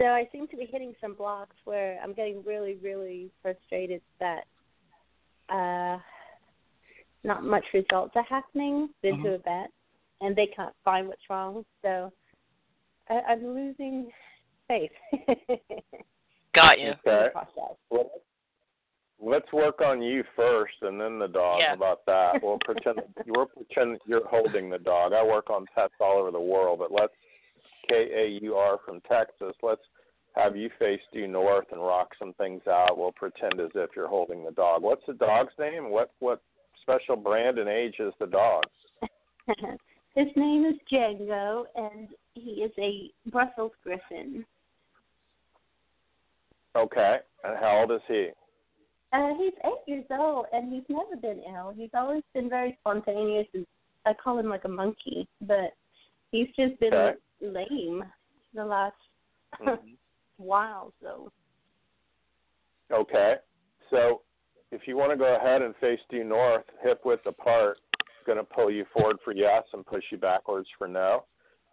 So 0.02 0.08
I 0.08 0.28
seem 0.32 0.48
to 0.48 0.58
be 0.58 0.66
hitting 0.66 0.96
some 1.00 1.14
blocks 1.14 1.56
where 1.66 2.00
I'm 2.04 2.14
getting 2.14 2.44
really, 2.44 2.76
really 2.82 3.30
frustrated 3.44 4.02
that 4.20 4.46
uh, 5.48 6.00
not 7.24 7.44
much 7.44 7.64
results 7.72 8.14
are 8.16 8.24
happening. 8.24 8.90
Been 9.04 9.22
to 9.22 9.36
a 9.36 9.38
vet, 9.38 9.70
and 10.22 10.36
they 10.36 10.48
can't 10.56 10.74
find 10.84 11.08
what's 11.08 11.22
wrong. 11.30 11.64
So 11.84 12.12
I, 13.10 13.20
I'm 13.30 13.46
losing 13.46 14.10
faith. 14.68 14.90
Got 16.56 16.80
you. 16.80 16.88
in 17.06 17.12
Okay. 17.12 17.28
Well, 17.92 18.10
Let's 19.24 19.54
work 19.54 19.82
on 19.82 20.02
you 20.02 20.24
first, 20.36 20.74
and 20.82 21.00
then 21.00 21.20
the 21.20 21.28
dog. 21.28 21.60
Yeah. 21.60 21.76
About 21.76 22.04
that? 22.08 22.42
We'll 22.42 22.58
pretend 22.66 23.02
you're 23.24 23.46
pretend 23.46 24.00
you're 24.08 24.28
holding 24.28 24.72
the 24.72 24.80
dog. 24.80 25.14
I 25.14 25.24
work 25.24 25.52
on 25.52 25.68
pets 25.76 25.94
all 26.00 26.18
over 26.18 26.32
the 26.32 26.42
world, 26.42 26.80
but 26.80 26.92
let's 26.92 27.14
K 27.88 28.10
A 28.16 28.44
U 28.44 28.56
R 28.56 28.80
from 28.86 29.02
Texas. 29.02 29.56
Let's 29.62 29.82
have 30.36 30.56
you 30.56 30.70
face 30.80 31.02
due 31.12 31.28
north 31.28 31.66
and 31.72 31.82
rock 31.82 32.10
some 32.18 32.34
things 32.34 32.62
out. 32.68 32.98
We'll 32.98 33.12
pretend 33.12 33.60
as 33.60 33.72
if 33.76 33.92
you're 33.96 34.08
holding 34.08 34.44
the 34.44 34.52
dog. 34.52 34.82
What's 34.82 35.06
the 35.08 35.14
dog's 35.14 35.54
name? 35.60 35.90
What 35.90 36.12
what 36.20 36.42
special 36.82 37.16
brand 37.16 37.58
and 37.58 37.70
age 37.70 37.96
is 38.00 38.14
the 38.20 38.28
dog? 38.28 38.64
His 40.16 40.28
name 40.36 40.66
is 40.66 40.76
Django, 40.92 41.64
and 41.76 42.10
he 42.34 42.64
is 42.64 42.72
a 42.78 43.12
Brussels 43.30 43.72
Griffon. 43.84 44.46
Okay. 46.76 47.18
And 47.44 47.58
how 47.58 47.80
old 47.80 47.92
is 47.92 48.02
he? 48.08 48.30
Uh, 49.14 49.34
he's 49.38 49.54
eight 49.66 49.84
years 49.88 50.06
old, 50.12 50.46
and 50.54 50.72
he's 50.72 50.84
never 50.90 51.16
been 51.22 51.42
ill. 51.54 51.74
He's 51.76 51.90
always 51.94 52.24
been 52.34 52.50
very 52.50 52.78
spontaneous, 52.82 53.48
and 53.54 53.66
I 54.06 54.14
call 54.14 54.40
him 54.40 54.48
like 54.50 54.66
a 54.66 54.70
monkey, 54.70 55.28
but 55.42 55.74
he's 56.32 56.48
just 56.58 56.80
been 56.80 56.94
Okay. 56.94 57.18
lame 57.42 58.04
the 58.54 58.66
last 58.66 58.96
Mhm. 59.60 59.98
While. 60.42 60.94
So 61.02 61.32
Okay. 62.92 63.36
So 63.90 64.22
if 64.72 64.82
you 64.88 64.98
want 64.98 65.12
to 65.12 65.18
go 65.18 65.36
ahead 65.36 65.62
and 65.62 65.76
face 65.78 66.00
due 66.10 66.24
north, 66.24 66.64
hip 66.84 67.02
width 67.06 67.26
apart, 67.26 67.78
it's 67.94 68.26
going 68.26 68.38
to 68.38 68.44
pull 68.44 68.72
you 68.72 68.86
forward 68.94 69.18
for 69.24 69.34
yes 69.34 69.64
and 69.74 69.86
push 69.86 70.04
you 70.12 70.18
backwards 70.18 70.68
for 70.78 70.88
no. 70.88 71.24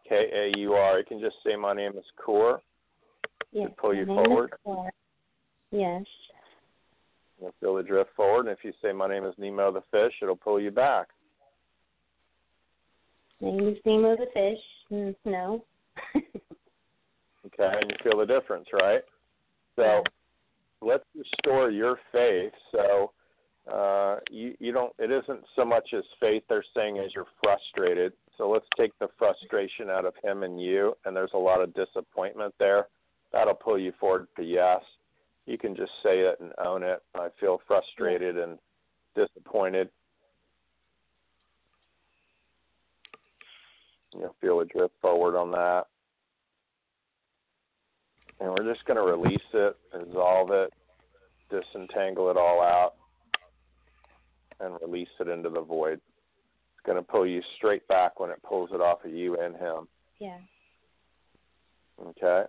K 0.08 0.14
A 0.32 0.58
U 0.58 0.72
R. 0.72 0.98
You 0.98 1.04
can 1.04 1.20
just 1.20 1.36
say, 1.44 1.56
My 1.56 1.74
name 1.74 1.92
is 1.96 2.04
Kaur. 2.24 2.60
yeah, 3.52 3.66
pull 3.76 3.94
you 3.94 4.06
my 4.06 4.22
name 4.22 4.22
is 4.22 4.48
forward? 4.64 4.92
Yes. 5.70 6.04
You'll 7.40 7.54
feel 7.60 7.76
the 7.76 7.82
drift 7.82 8.10
forward. 8.16 8.46
And 8.46 8.56
if 8.56 8.64
you 8.64 8.72
say, 8.82 8.92
My 8.92 9.08
name 9.08 9.24
is 9.24 9.34
Nemo 9.38 9.72
the 9.72 9.82
fish, 9.90 10.14
it'll 10.22 10.36
pull 10.36 10.60
you 10.60 10.70
back. 10.70 11.08
Name 13.40 13.68
is 13.68 13.76
Nemo 13.84 14.16
the 14.16 14.26
fish. 14.32 14.58
Mm, 14.90 15.14
no. 15.24 15.64
Okay. 17.58 17.78
And 17.80 17.90
you 17.90 17.96
feel 18.02 18.18
the 18.18 18.26
difference, 18.26 18.68
right? 18.72 19.02
So 19.76 19.82
Yeah. 19.82 20.02
let's 20.80 21.04
restore 21.14 21.70
your 21.70 21.98
faith. 22.12 22.52
So 22.72 23.12
uh, 23.66 24.20
you 24.30 24.56
you 24.60 24.72
don't. 24.72 24.94
It 24.98 25.10
isn't 25.10 25.44
so 25.54 25.64
much 25.64 25.92
as 25.92 26.04
faith 26.20 26.42
they're 26.48 26.64
saying 26.74 26.98
as 26.98 27.14
you're 27.14 27.26
frustrated. 27.42 28.12
So 28.36 28.48
let's 28.48 28.66
take 28.76 28.96
the 28.98 29.08
frustration 29.18 29.90
out 29.90 30.04
of 30.04 30.14
him 30.22 30.42
and 30.44 30.60
you. 30.60 30.96
And 31.04 31.14
there's 31.16 31.32
a 31.34 31.38
lot 31.38 31.60
of 31.60 31.74
disappointment 31.74 32.54
there. 32.58 32.86
That'll 33.32 33.54
pull 33.54 33.78
you 33.78 33.92
forward 33.98 34.28
to 34.36 34.42
yes. 34.42 34.82
You 35.46 35.58
can 35.58 35.74
just 35.74 35.92
say 36.02 36.20
it 36.20 36.38
and 36.40 36.52
own 36.64 36.82
it. 36.82 37.02
I 37.14 37.28
feel 37.40 37.60
frustrated 37.66 38.38
and 38.38 38.58
disappointed. 39.14 39.90
You'll 44.14 44.36
feel 44.40 44.60
a 44.60 44.64
drift 44.64 44.94
forward 45.02 45.36
on 45.36 45.50
that. 45.52 45.86
And 48.40 48.50
we're 48.50 48.72
just 48.72 48.84
going 48.86 48.96
to 48.96 49.02
release 49.02 49.40
it, 49.52 49.76
dissolve 49.92 50.50
it, 50.52 50.72
disentangle 51.50 52.30
it 52.30 52.36
all 52.36 52.62
out, 52.62 52.94
and 54.60 54.76
release 54.80 55.08
it 55.20 55.28
into 55.28 55.50
the 55.50 55.60
void. 55.60 55.94
It's 56.74 56.86
going 56.86 56.98
to 56.98 57.02
pull 57.02 57.26
you 57.26 57.42
straight 57.56 57.86
back 57.88 58.20
when 58.20 58.30
it 58.30 58.42
pulls 58.42 58.70
it 58.72 58.80
off 58.80 59.04
of 59.04 59.10
you 59.12 59.40
and 59.40 59.56
him. 59.56 59.88
yeah. 60.18 60.38
Okay? 62.00 62.44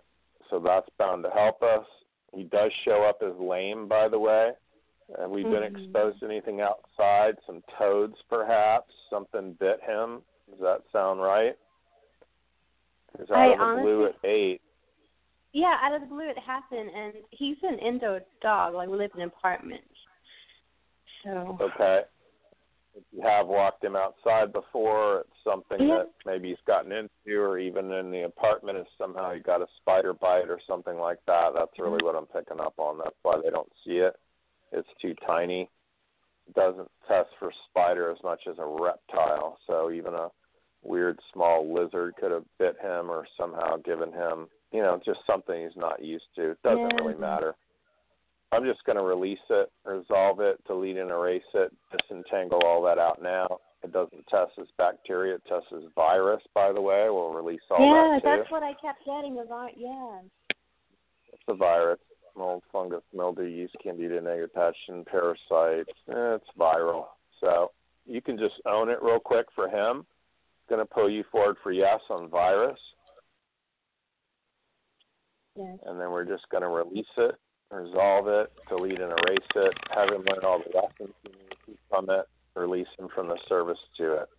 So 0.49 0.59
that's 0.59 0.87
bound 0.99 1.23
to 1.23 1.29
help 1.31 1.63
us. 1.63 1.85
He 2.35 2.43
does 2.43 2.71
show 2.85 3.03
up 3.03 3.21
as 3.23 3.33
lame, 3.39 3.87
by 3.87 4.07
the 4.07 4.19
way. 4.19 4.51
Have 5.17 5.31
we've 5.31 5.49
been 5.49 5.63
Mhm. 5.63 5.75
exposed 5.75 6.19
to 6.19 6.25
anything 6.25 6.61
outside? 6.61 7.37
Some 7.45 7.63
toads, 7.77 8.21
perhaps? 8.29 8.93
Something 9.09 9.53
bit 9.53 9.81
him? 9.81 10.23
Does 10.51 10.59
that 10.59 10.83
sound 10.91 11.21
right? 11.21 11.57
Because 13.11 13.31
out 13.31 13.37
I 13.37 13.53
of 13.53 13.77
the 13.77 13.81
blue 13.81 14.05
at 14.05 14.15
eight, 14.23 14.61
Yeah, 15.51 15.75
out 15.81 15.95
of 15.95 16.01
the 16.01 16.07
blue 16.07 16.29
it 16.29 16.37
happened, 16.37 16.89
and 16.95 17.13
he's 17.31 17.57
an 17.63 17.79
indoor 17.79 18.21
dog. 18.41 18.75
Like 18.75 18.89
we 18.89 18.97
live 18.97 19.11
in 19.15 19.21
apartments. 19.21 19.85
So 21.23 21.57
Okay. 21.59 22.03
If 22.95 23.03
you 23.11 23.21
have 23.21 23.47
walked 23.47 23.83
him 23.83 23.95
outside 23.95 24.51
before, 24.51 25.19
it's 25.21 25.43
something 25.43 25.79
Yeah. 25.79 25.99
that 25.99 26.11
maybe 26.25 26.49
he's 26.49 26.61
gotten 26.61 26.91
into, 26.91 27.39
or 27.39 27.59
even 27.59 27.91
in 27.91 28.09
the 28.11 28.23
apartment, 28.23 28.79
is 28.79 28.87
somehow 28.97 29.31
he 29.31 29.39
got 29.39 29.61
a 29.61 29.67
spider 29.77 30.11
bite 30.13 30.49
or 30.49 30.59
something 30.61 30.97
like 30.99 31.23
that. 31.25 31.53
That's 31.53 31.77
really 31.77 31.99
Mhm. 31.99 32.05
what 32.05 32.15
I'm 32.15 32.25
picking 32.25 32.59
up 32.59 32.77
on. 32.79 32.97
That's 32.97 33.15
why 33.23 33.37
they 33.37 33.51
don't 33.51 33.71
see 33.83 33.99
it. 33.99 34.19
It's 34.71 34.91
too 34.95 35.13
tiny. 35.15 35.69
It 36.47 36.53
doesn't 36.53 36.91
test 37.07 37.33
for 37.35 37.51
spider 37.51 38.09
as 38.09 38.21
much 38.23 38.47
as 38.47 38.57
a 38.57 38.65
reptile. 38.65 39.59
So 39.67 39.91
even 39.91 40.15
a 40.15 40.31
weird 40.81 41.21
small 41.31 41.65
lizard 41.71 42.15
could 42.15 42.31
have 42.31 42.45
bit 42.57 42.77
him 42.79 43.09
or 43.11 43.27
somehow 43.37 43.77
given 43.77 44.11
him, 44.11 44.49
you 44.71 44.81
know, 44.81 44.99
just 45.03 45.19
something 45.25 45.61
he's 45.63 45.75
not 45.77 46.03
used 46.03 46.25
to. 46.35 46.51
It 46.51 46.61
doesn't 46.63 46.79
Yeah. 46.79 46.95
really 46.97 47.15
matter. 47.15 47.55
I'm 48.51 48.65
just 48.65 48.83
going 48.83 48.97
to 48.97 49.03
release 49.03 49.39
it, 49.49 49.71
resolve 49.85 50.39
it, 50.39 50.63
delete 50.65 50.97
and 50.97 51.11
erase 51.11 51.43
it, 51.53 51.71
disentangle 51.91 52.61
all 52.65 52.81
that 52.83 52.97
out 52.97 53.21
now. 53.21 53.59
It 53.83 53.91
doesn't 53.93 54.25
test 54.27 54.51
as 54.59 54.67
bacteria, 54.77 55.35
it 55.35 55.45
tests 55.47 55.71
as 55.71 55.83
virus, 55.95 56.41
by 56.53 56.71
the 56.73 56.81
way. 56.81 57.09
We'll 57.09 57.31
release 57.31 57.61
all 57.69 57.79
yeah, 57.79 58.15
that 58.15 58.23
too. 58.23 58.37
that's 58.39 58.51
what 58.51 58.63
I 58.63 58.73
kept 58.73 59.05
getting 59.05 59.35
was 59.35 59.47
art. 59.51 59.73
Yeah. 59.77 60.21
It's 61.31 61.43
a 61.47 61.53
virus. 61.53 61.99
Mold, 62.35 62.63
fungus, 62.71 63.03
mildew, 63.13 63.45
yeast, 63.45 63.75
candida, 63.83 64.21
negative 64.21 64.51
pathogen, 64.55 65.05
parasites. 65.05 65.89
Eh, 66.09 66.35
it's 66.35 66.45
viral. 66.57 67.05
So 67.41 67.71
you 68.05 68.21
can 68.21 68.37
just 68.37 68.55
own 68.65 68.89
it 68.89 69.01
real 69.01 69.19
quick 69.19 69.47
for 69.55 69.67
him. 69.67 70.05
Going 70.69 70.79
to 70.79 70.85
pull 70.85 71.09
you 71.09 71.23
forward 71.31 71.57
for 71.63 71.71
yes 71.71 71.99
on 72.09 72.29
virus. 72.29 72.79
Yes. 75.59 75.77
and 75.85 75.99
then 75.99 76.09
we're 76.11 76.23
just 76.23 76.47
going 76.49 76.63
to 76.63 76.69
release 76.69 77.05
it, 77.17 77.35
resolve 77.69 78.29
it, 78.29 78.49
delete 78.69 79.01
and 79.01 79.11
erase 79.11 79.49
it, 79.55 79.73
have 79.93 80.07
him 80.07 80.23
learn 80.25 80.45
all 80.45 80.59
the 80.59 80.73
lessons 80.73 81.13
he 81.21 81.29
needs 81.67 81.79
from 81.89 82.09
it, 82.09 82.25
release 82.55 82.87
him 82.97 83.09
from 83.13 83.27
the 83.27 83.37
service 83.49 83.77
to 83.97 84.13
it. 84.21 84.29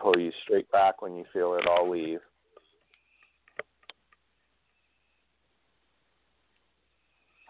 Pull 0.00 0.18
you 0.18 0.32
straight 0.44 0.70
back 0.72 1.02
when 1.02 1.14
you 1.14 1.24
feel 1.30 1.54
it 1.56 1.66
all 1.68 1.90
leave. 1.90 2.20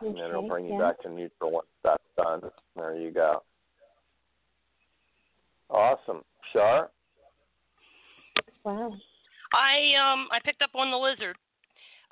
And 0.00 0.16
then 0.16 0.24
it'll 0.24 0.40
Okay, 0.40 0.48
bring 0.48 0.66
you 0.66 0.72
yeah. 0.72 0.80
back 0.80 1.00
to 1.02 1.08
neutral 1.08 1.52
once 1.52 1.68
that's 1.84 2.02
done. 2.16 2.40
There 2.74 2.96
you 2.96 3.12
go. 3.12 3.44
Awesome. 5.70 6.22
Char? 6.52 6.90
Wow. 8.64 8.92
I 9.54 9.94
um 9.94 10.26
I 10.32 10.40
picked 10.44 10.62
up 10.62 10.70
on 10.74 10.90
the 10.90 10.96
lizard, 10.96 11.36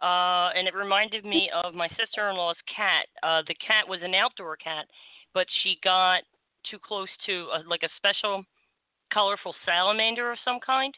uh, 0.03 0.51
and 0.57 0.67
it 0.67 0.75
reminded 0.75 1.25
me 1.25 1.51
of 1.63 1.75
my 1.75 1.89
sister-in-law's 1.99 2.57
cat. 2.75 3.07
Uh, 3.23 3.43
the 3.47 3.55
cat 3.55 3.89
was 3.89 4.01
an 4.03 4.15
outdoor 4.15 4.57
cat, 4.57 4.87
but 5.35 5.47
she 5.63 5.79
got 5.83 6.23
too 6.71 6.79
close 6.79 7.09
to 7.27 7.49
a, 7.55 7.63
like 7.69 7.83
a 7.83 7.89
special 7.97 8.45
colorful 9.13 9.55
salamander 9.67 10.31
of 10.33 10.39
some 10.45 10.59
kind, 10.65 10.95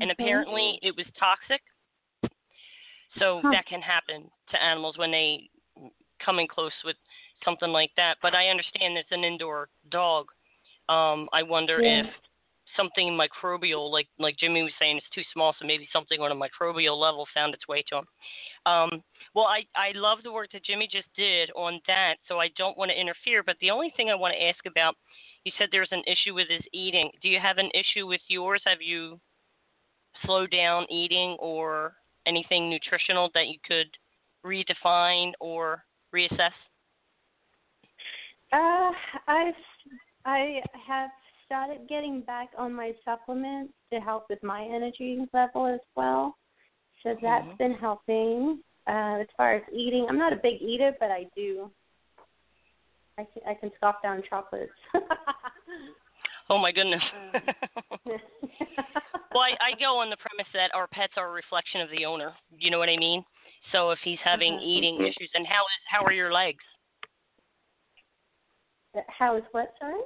and 0.00 0.10
apparently 0.10 0.78
it 0.82 0.94
was 0.96 1.06
toxic. 1.18 1.60
So 3.18 3.40
Huh. 3.42 3.50
that 3.52 3.66
can 3.66 3.82
happen 3.82 4.30
to 4.50 4.62
animals 4.62 4.96
when 4.96 5.10
they 5.10 5.50
come 6.24 6.38
in 6.38 6.48
close 6.48 6.72
with 6.84 6.96
something 7.44 7.70
like 7.70 7.90
that. 7.96 8.16
But 8.22 8.34
I 8.34 8.48
understand 8.48 8.96
it's 8.96 9.08
an 9.10 9.24
indoor 9.24 9.68
dog. 9.90 10.28
Um, 10.88 11.28
I 11.32 11.42
wonder 11.42 11.80
Yeah. 11.82 12.00
if 12.00 12.06
something 12.76 13.18
microbial, 13.18 13.90
like 13.90 14.08
like 14.18 14.36
Jimmy 14.38 14.62
was 14.62 14.72
saying, 14.78 14.96
it's 14.96 15.06
too 15.14 15.22
small, 15.32 15.54
so 15.58 15.66
maybe 15.66 15.88
something 15.92 16.20
on 16.20 16.32
a 16.32 16.34
microbial 16.34 16.98
level 16.98 17.26
found 17.34 17.54
its 17.54 17.68
way 17.68 17.82
to 17.88 17.98
him. 17.98 18.04
Um, 18.66 19.02
well, 19.34 19.46
I 19.46 19.64
I 19.76 19.92
love 19.94 20.18
the 20.22 20.32
work 20.32 20.50
that 20.52 20.64
Jimmy 20.64 20.88
just 20.90 21.08
did 21.16 21.50
on 21.56 21.80
that, 21.86 22.16
so 22.28 22.38
I 22.38 22.48
don't 22.56 22.78
want 22.78 22.90
to 22.90 23.00
interfere. 23.00 23.42
But 23.42 23.56
the 23.60 23.70
only 23.70 23.92
thing 23.96 24.10
I 24.10 24.14
want 24.14 24.34
to 24.34 24.42
ask 24.42 24.64
about, 24.66 24.96
you 25.44 25.52
said 25.58 25.68
there's 25.70 25.88
an 25.92 26.02
issue 26.06 26.34
with 26.34 26.48
his 26.48 26.62
eating. 26.72 27.10
Do 27.22 27.28
you 27.28 27.38
have 27.40 27.58
an 27.58 27.70
issue 27.74 28.06
with 28.06 28.20
yours? 28.28 28.62
Have 28.64 28.82
you 28.82 29.18
slowed 30.24 30.50
down 30.50 30.86
eating 30.90 31.36
or 31.40 31.94
anything 32.26 32.70
nutritional 32.70 33.30
that 33.34 33.48
you 33.48 33.58
could 33.66 33.88
redefine 34.44 35.32
or 35.40 35.84
reassess? 36.14 36.52
Uh, 38.52 38.92
I've 39.26 39.54
I 40.24 40.60
have 40.86 41.10
started 41.52 41.86
getting 41.86 42.22
back 42.22 42.48
on 42.56 42.72
my 42.72 42.92
supplements 43.04 43.74
to 43.92 44.00
help 44.00 44.24
with 44.30 44.42
my 44.42 44.62
energy 44.64 45.28
level 45.34 45.66
as 45.66 45.80
well. 45.94 46.34
So 47.02 47.14
that's 47.20 47.44
Mhm. 47.44 47.58
been 47.58 47.74
helping. 47.74 48.64
Uh, 48.86 49.18
as 49.20 49.26
far 49.36 49.52
as 49.56 49.62
eating, 49.70 50.08
I'm 50.08 50.16
not 50.16 50.32
a 50.32 50.36
big 50.36 50.62
eater, 50.62 50.96
but 50.98 51.10
I 51.10 51.24
do. 51.36 51.70
I 53.18 53.24
can, 53.24 53.42
I 53.46 53.52
can 53.54 53.70
scoff 53.76 54.00
down 54.02 54.22
chocolates. 54.22 54.72
Oh 56.50 56.58
my 56.58 56.72
goodness. 56.72 57.02
Well, 59.32 59.42
I, 59.42 59.56
I 59.62 59.72
go 59.80 59.96
on 59.98 60.10
the 60.10 60.16
premise 60.18 60.50
that 60.52 60.74
our 60.74 60.86
pets 60.86 61.14
are 61.16 61.30
a 61.30 61.32
reflection 61.32 61.80
of 61.80 61.88
the 61.88 62.04
owner. 62.04 62.34
You 62.58 62.70
know 62.70 62.78
what 62.78 62.90
I 62.90 62.98
mean? 62.98 63.24
So 63.72 63.90
if 63.90 63.98
he's 64.04 64.18
having 64.22 64.54
Uh-huh. 64.54 64.62
eating 64.62 65.00
issues, 65.00 65.30
and 65.34 65.46
how 65.46 65.62
is 65.62 65.80
how 65.90 66.04
are 66.04 66.12
your 66.12 66.30
legs? 66.32 66.62
How 69.08 69.36
is 69.36 69.44
what, 69.52 69.72
sorry? 69.80 70.02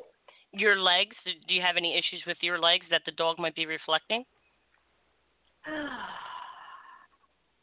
Your 0.56 0.80
legs. 0.80 1.14
Do 1.24 1.54
you 1.54 1.60
have 1.60 1.76
any 1.76 1.92
issues 1.92 2.22
with 2.26 2.38
your 2.40 2.58
legs 2.58 2.86
that 2.90 3.02
the 3.04 3.12
dog 3.12 3.38
might 3.38 3.54
be 3.54 3.66
reflecting? 3.66 4.24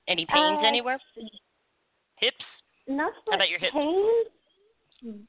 Any 0.08 0.26
pains 0.26 0.60
Uh, 0.62 0.68
anywhere? 0.68 1.00
Hips? 2.18 2.36
Not 2.88 3.14
How 3.30 3.36
about 3.36 3.50
your 3.50 3.58
hips? 3.58 3.74
pain. 3.74 4.06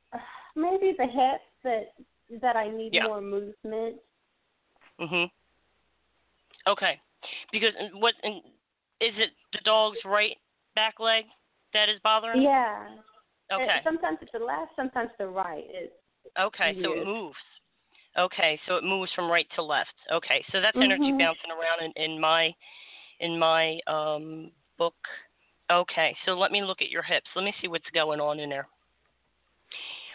Maybe 0.56 0.94
the 0.98 1.06
hips 1.06 1.44
that 1.62 1.94
that 2.42 2.56
I 2.56 2.68
need 2.68 2.92
Yeah. 2.92 3.04
more 3.04 3.20
movement. 3.20 3.96
Mhm. 5.00 5.30
Okay. 6.66 7.00
Because 7.52 7.72
what 7.94 8.14
is 8.24 9.14
it 9.16 9.30
the 9.52 9.60
dog's 9.64 9.98
right 10.04 10.36
back 10.74 10.98
leg 11.00 11.24
that 11.72 11.88
is 11.88 11.98
bothering? 12.02 12.42
you? 12.42 12.48
Yeah. 12.48 12.88
Okay. 13.52 13.80
Sometimes 13.84 14.18
it's 14.20 14.32
the 14.32 14.38
left, 14.38 14.72
sometimes 14.76 15.10
the 15.18 15.28
right. 15.28 15.64
It's 15.68 15.94
Okay, 16.38 16.76
so 16.82 16.92
it 16.92 17.04
moves. 17.04 17.36
Okay, 18.16 18.60
so 18.66 18.76
it 18.76 18.84
moves 18.84 19.10
from 19.14 19.30
right 19.30 19.46
to 19.56 19.62
left. 19.62 19.94
Okay, 20.10 20.44
so 20.52 20.60
that's 20.60 20.76
energy 20.76 21.10
Mhm. 21.12 21.18
bouncing 21.18 21.50
around 21.50 21.82
in, 21.82 21.92
in 21.92 22.20
my 22.20 22.54
in 23.20 23.38
my 23.38 23.80
um 23.86 24.52
book. 24.78 24.96
Okay, 25.70 26.16
so 26.24 26.34
let 26.34 26.52
me 26.52 26.62
look 26.62 26.82
at 26.82 26.90
your 26.90 27.02
hips. 27.02 27.28
Let 27.34 27.44
me 27.44 27.54
see 27.60 27.68
what's 27.68 27.88
going 27.90 28.20
on 28.20 28.38
in 28.40 28.50
there. 28.50 28.68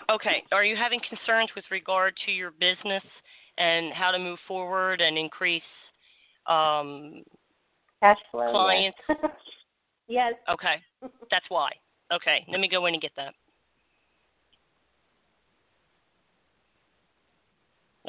Okay, 0.10 0.44
are 0.52 0.64
you 0.64 0.76
having 0.76 1.00
concerns 1.02 1.54
with 1.56 1.70
regard 1.72 2.16
to 2.26 2.32
your 2.32 2.52
business 2.52 3.04
and 3.58 3.94
how 3.94 4.12
to 4.12 4.18
move 4.20 4.40
forward 4.48 5.02
and 5.02 5.18
increase 5.18 5.62
um 6.48 7.24
cash 8.00 8.20
flow. 8.32 8.52
Clients. 8.52 8.98
Yes. 10.12 10.34
okay, 10.50 10.82
that's 11.30 11.46
why. 11.50 11.70
Okay, 12.12 12.44
let 12.48 12.60
me 12.60 12.68
go 12.68 12.88
in 12.88 12.96
and 12.96 13.02
get 13.02 13.12
that. 13.16 13.36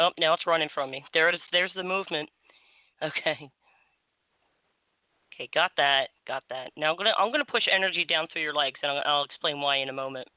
Oh, 0.00 0.10
now 0.18 0.32
it's 0.32 0.46
running 0.46 0.70
from 0.74 0.90
me. 0.90 1.04
There 1.12 1.28
it 1.28 1.34
is. 1.34 1.40
There's 1.52 1.72
the 1.76 1.84
movement. 1.84 2.28
Okay. 3.02 3.50
Okay, 5.32 5.48
got 5.54 5.70
that. 5.78 6.08
Got 6.28 6.42
that. 6.50 6.70
Now 6.76 6.90
I'm 6.90 6.98
gonna 6.98 7.14
I'm 7.18 7.32
gonna 7.32 7.46
push 7.46 7.62
energy 7.74 8.04
down 8.04 8.26
through 8.30 8.42
your 8.42 8.52
legs, 8.52 8.78
and 8.82 8.92
I'll, 8.92 9.02
I'll 9.06 9.24
explain 9.24 9.58
why 9.58 9.76
in 9.76 9.88
a 9.88 9.92
moment. 9.94 10.28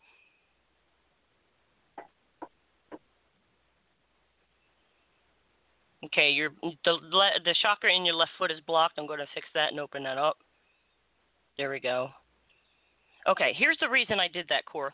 Okay, 6.05 6.29
your 6.29 6.51
the 6.86 6.98
the 7.43 7.55
chakra 7.62 7.93
in 7.93 8.05
your 8.05 8.15
left 8.15 8.32
foot 8.38 8.51
is 8.51 8.60
blocked. 8.65 8.98
I'm 8.98 9.08
going 9.08 9.20
to 9.20 9.27
fix 9.34 9.48
that 9.53 9.72
and 9.72 9.79
open 9.79 10.03
that 10.03 10.17
up. 10.17 10.38
There 11.58 11.70
we 11.70 11.79
go. 11.79 12.10
Okay, 13.27 13.53
here's 13.58 13.77
the 13.79 13.89
reason 13.89 14.20
I 14.20 14.27
did 14.27 14.48
that, 14.50 14.63
Kaur. 14.65 14.89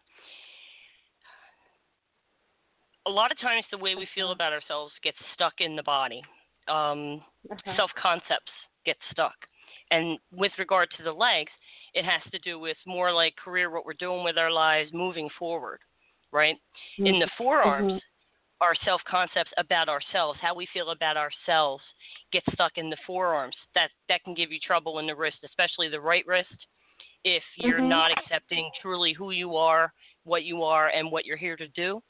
A 3.08 3.10
lot 3.10 3.32
of 3.32 3.40
times, 3.40 3.66
the 3.72 3.78
way 3.78 3.96
we 3.96 4.08
feel 4.14 4.32
about 4.32 4.54
ourselves 4.54 4.94
gets 5.04 5.18
stuck 5.34 5.54
in 5.60 5.76
the 5.76 5.84
body. 5.84 6.22
Um, 6.68 7.24
Uh-huh. 7.52 7.76
self 7.76 7.92
concepts 8.02 8.52
get 8.86 8.98
stuck. 9.12 9.36
And 9.92 10.20
with 10.32 10.52
regard 10.60 10.90
to 10.98 11.04
the 11.04 11.12
legs, 11.12 11.52
it 11.94 12.06
has 12.06 12.22
to 12.32 12.40
do 12.40 12.60
with 12.60 12.78
more 12.86 13.12
like 13.12 13.36
career, 13.38 13.72
what 13.72 13.86
we're 13.86 13.94
doing 13.94 14.24
with 14.24 14.38
our 14.38 14.52
lives, 14.52 14.92
moving 14.94 15.30
forward, 15.40 15.80
right? 16.32 16.56
In 17.00 17.18
the 17.18 17.28
forearms, 17.38 17.94
Mhm. 17.94 18.02
our 18.62 18.76
self 18.86 19.04
concepts 19.06 19.52
about 19.58 19.90
ourselves, 19.90 20.40
how 20.42 20.54
we 20.54 20.68
feel 20.68 20.92
about 20.92 21.18
ourselves, 21.18 21.84
get 22.32 22.44
stuck 22.54 22.78
in 22.78 22.90
the 22.90 22.98
forearms. 23.08 23.56
That 23.74 23.92
that 24.10 24.24
can 24.24 24.36
give 24.36 24.52
you 24.52 24.60
trouble 24.60 25.00
in 25.00 25.08
the 25.08 25.16
wrist, 25.16 25.38
especially 25.44 25.88
the 25.90 26.02
right 26.02 26.26
wrist, 26.28 26.68
if 27.24 27.44
you're 27.56 27.80
Mhm. 27.80 27.90
not 27.90 28.12
accepting 28.12 28.70
truly 28.82 29.14
who 29.14 29.32
you 29.32 29.56
are, 29.56 29.92
what 30.24 30.44
you 30.44 30.64
are, 30.64 30.90
and 30.90 31.12
what 31.12 31.26
you're 31.26 31.38
here 31.38 31.58
to 31.58 31.68
do. 31.70 32.04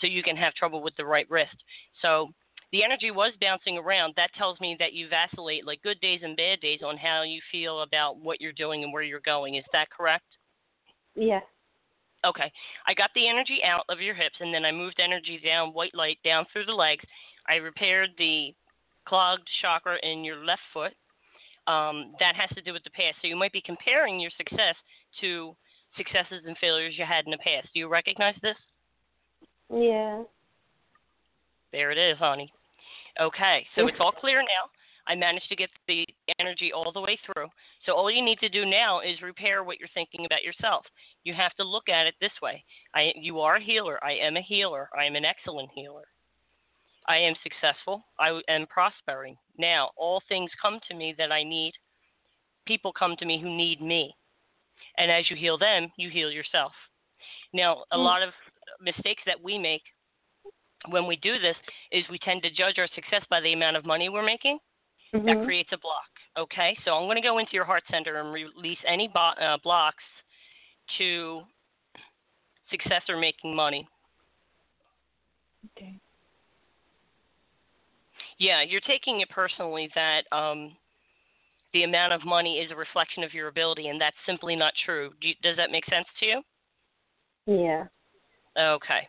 So 0.00 0.06
you 0.06 0.22
can 0.22 0.36
have 0.36 0.54
trouble 0.54 0.82
with 0.82 0.94
the 0.96 1.04
right 1.04 1.28
wrist. 1.30 1.56
So 2.02 2.30
the 2.72 2.82
energy 2.82 3.10
was 3.10 3.32
bouncing 3.40 3.78
around. 3.78 4.14
That 4.16 4.34
tells 4.36 4.58
me 4.60 4.76
that 4.80 4.92
you 4.92 5.08
vacillate, 5.08 5.66
like 5.66 5.82
good 5.82 6.00
days 6.00 6.20
and 6.22 6.36
bad 6.36 6.60
days, 6.60 6.80
on 6.84 6.96
how 6.96 7.22
you 7.22 7.40
feel 7.52 7.82
about 7.82 8.18
what 8.18 8.40
you're 8.40 8.52
doing 8.52 8.82
and 8.82 8.92
where 8.92 9.02
you're 9.02 9.20
going. 9.20 9.54
Is 9.54 9.64
that 9.72 9.90
correct? 9.90 10.24
Yes. 11.14 11.44
Okay. 12.24 12.50
I 12.86 12.94
got 12.94 13.10
the 13.14 13.28
energy 13.28 13.60
out 13.64 13.84
of 13.88 14.00
your 14.00 14.14
hips 14.14 14.36
and 14.40 14.52
then 14.52 14.64
I 14.64 14.72
moved 14.72 14.98
energy 14.98 15.40
down, 15.44 15.68
white 15.68 15.94
light 15.94 16.18
down 16.24 16.46
through 16.52 16.64
the 16.64 16.72
legs. 16.72 17.04
I 17.48 17.56
repaired 17.56 18.10
the 18.18 18.54
clogged 19.06 19.48
chakra 19.60 19.98
in 20.02 20.24
your 20.24 20.44
left 20.44 20.62
foot. 20.72 20.92
Um, 21.66 22.12
that 22.20 22.34
has 22.34 22.50
to 22.56 22.62
do 22.62 22.72
with 22.72 22.84
the 22.84 22.90
past. 22.90 23.16
So 23.22 23.28
you 23.28 23.36
might 23.36 23.52
be 23.52 23.62
comparing 23.64 24.20
your 24.20 24.30
success 24.36 24.74
to 25.20 25.56
successes 25.96 26.42
and 26.46 26.58
failures 26.58 26.94
you 26.98 27.04
had 27.06 27.24
in 27.24 27.30
the 27.30 27.38
past. 27.38 27.68
Do 27.72 27.80
you 27.80 27.88
recognize 27.88 28.34
this? 28.42 28.56
Yeah. 29.72 30.22
There 31.72 31.90
it 31.90 31.98
is, 31.98 32.18
honey. 32.18 32.52
Okay, 33.20 33.66
so 33.76 33.86
it's 33.86 33.98
all 34.00 34.12
clear 34.12 34.40
now. 34.42 34.70
I 35.06 35.14
managed 35.14 35.48
to 35.50 35.56
get 35.56 35.70
the 35.86 36.04
energy 36.38 36.72
all 36.72 36.90
the 36.92 37.00
way 37.00 37.18
through. 37.26 37.48
So 37.84 37.92
all 37.92 38.10
you 38.10 38.24
need 38.24 38.38
to 38.38 38.48
do 38.48 38.64
now 38.64 39.00
is 39.00 39.20
repair 39.22 39.62
what 39.62 39.78
you're 39.78 39.88
thinking 39.92 40.24
about 40.24 40.42
yourself. 40.42 40.86
You 41.24 41.34
have 41.34 41.54
to 41.54 41.64
look 41.64 41.88
at 41.88 42.06
it 42.06 42.14
this 42.20 42.32
way. 42.42 42.64
I 42.94 43.12
you 43.14 43.40
are 43.40 43.56
a 43.56 43.62
healer. 43.62 44.02
I 44.02 44.12
am 44.12 44.36
a 44.36 44.42
healer. 44.42 44.88
I 44.98 45.04
am 45.04 45.14
an 45.14 45.24
excellent 45.24 45.70
healer. 45.74 46.04
I 47.06 47.18
am 47.18 47.34
successful. 47.42 48.04
I 48.18 48.40
am 48.48 48.66
prospering. 48.66 49.36
Now, 49.58 49.90
all 49.96 50.22
things 50.28 50.50
come 50.60 50.80
to 50.88 50.94
me 50.94 51.14
that 51.18 51.30
I 51.30 51.42
need. 51.42 51.72
People 52.66 52.92
come 52.92 53.14
to 53.18 53.26
me 53.26 53.38
who 53.40 53.54
need 53.54 53.82
me. 53.82 54.14
And 54.96 55.10
as 55.10 55.28
you 55.30 55.36
heal 55.36 55.58
them, 55.58 55.92
you 55.98 56.08
heal 56.08 56.30
yourself. 56.30 56.72
Now, 57.52 57.84
a 57.92 57.96
Mm. 57.96 58.04
lot 58.04 58.22
of 58.22 58.34
mistakes 58.80 59.22
that 59.26 59.40
we 59.42 59.58
make 59.58 59.82
when 60.88 61.06
we 61.06 61.16
do 61.16 61.38
this 61.38 61.56
is 61.92 62.04
we 62.10 62.18
tend 62.18 62.42
to 62.42 62.50
judge 62.50 62.78
our 62.78 62.88
success 62.94 63.22
by 63.30 63.40
the 63.40 63.52
amount 63.52 63.76
of 63.76 63.86
money 63.86 64.08
we're 64.08 64.24
making. 64.24 64.58
That 65.12 65.36
Mhm. 65.36 65.44
creates 65.44 65.72
a 65.72 65.78
block. 65.78 66.10
Okay, 66.36 66.76
so 66.84 66.96
I'm 66.96 67.04
going 67.04 67.16
to 67.16 67.22
go 67.22 67.38
into 67.38 67.52
your 67.52 67.64
heart 67.64 67.84
center 67.88 68.20
and 68.20 68.32
release 68.32 68.78
any 68.84 69.06
bo- 69.06 69.20
uh, 69.20 69.56
blocks 69.58 70.02
to 70.98 71.46
success 72.68 73.08
or 73.08 73.16
making 73.16 73.54
money. 73.54 73.86
Okay. 75.76 75.98
Yeah, 78.38 78.62
you're 78.62 78.80
taking 78.80 79.20
it 79.20 79.30
personally 79.30 79.88
that 79.94 80.26
um, 80.32 80.76
the 81.72 81.84
amount 81.84 82.12
of 82.12 82.24
money 82.24 82.58
is 82.58 82.70
a 82.70 82.76
reflection 82.76 83.22
of 83.22 83.32
your 83.32 83.48
ability, 83.48 83.88
and 83.88 84.00
that's 84.00 84.16
simply 84.26 84.56
not 84.56 84.74
true. 84.84 85.14
Do 85.20 85.28
you, 85.28 85.34
does 85.42 85.56
that 85.56 85.70
make 85.70 85.84
sense 85.86 86.08
to 86.18 86.26
you? 86.26 86.42
Yeah. 87.46 87.86
Okay. 88.58 89.08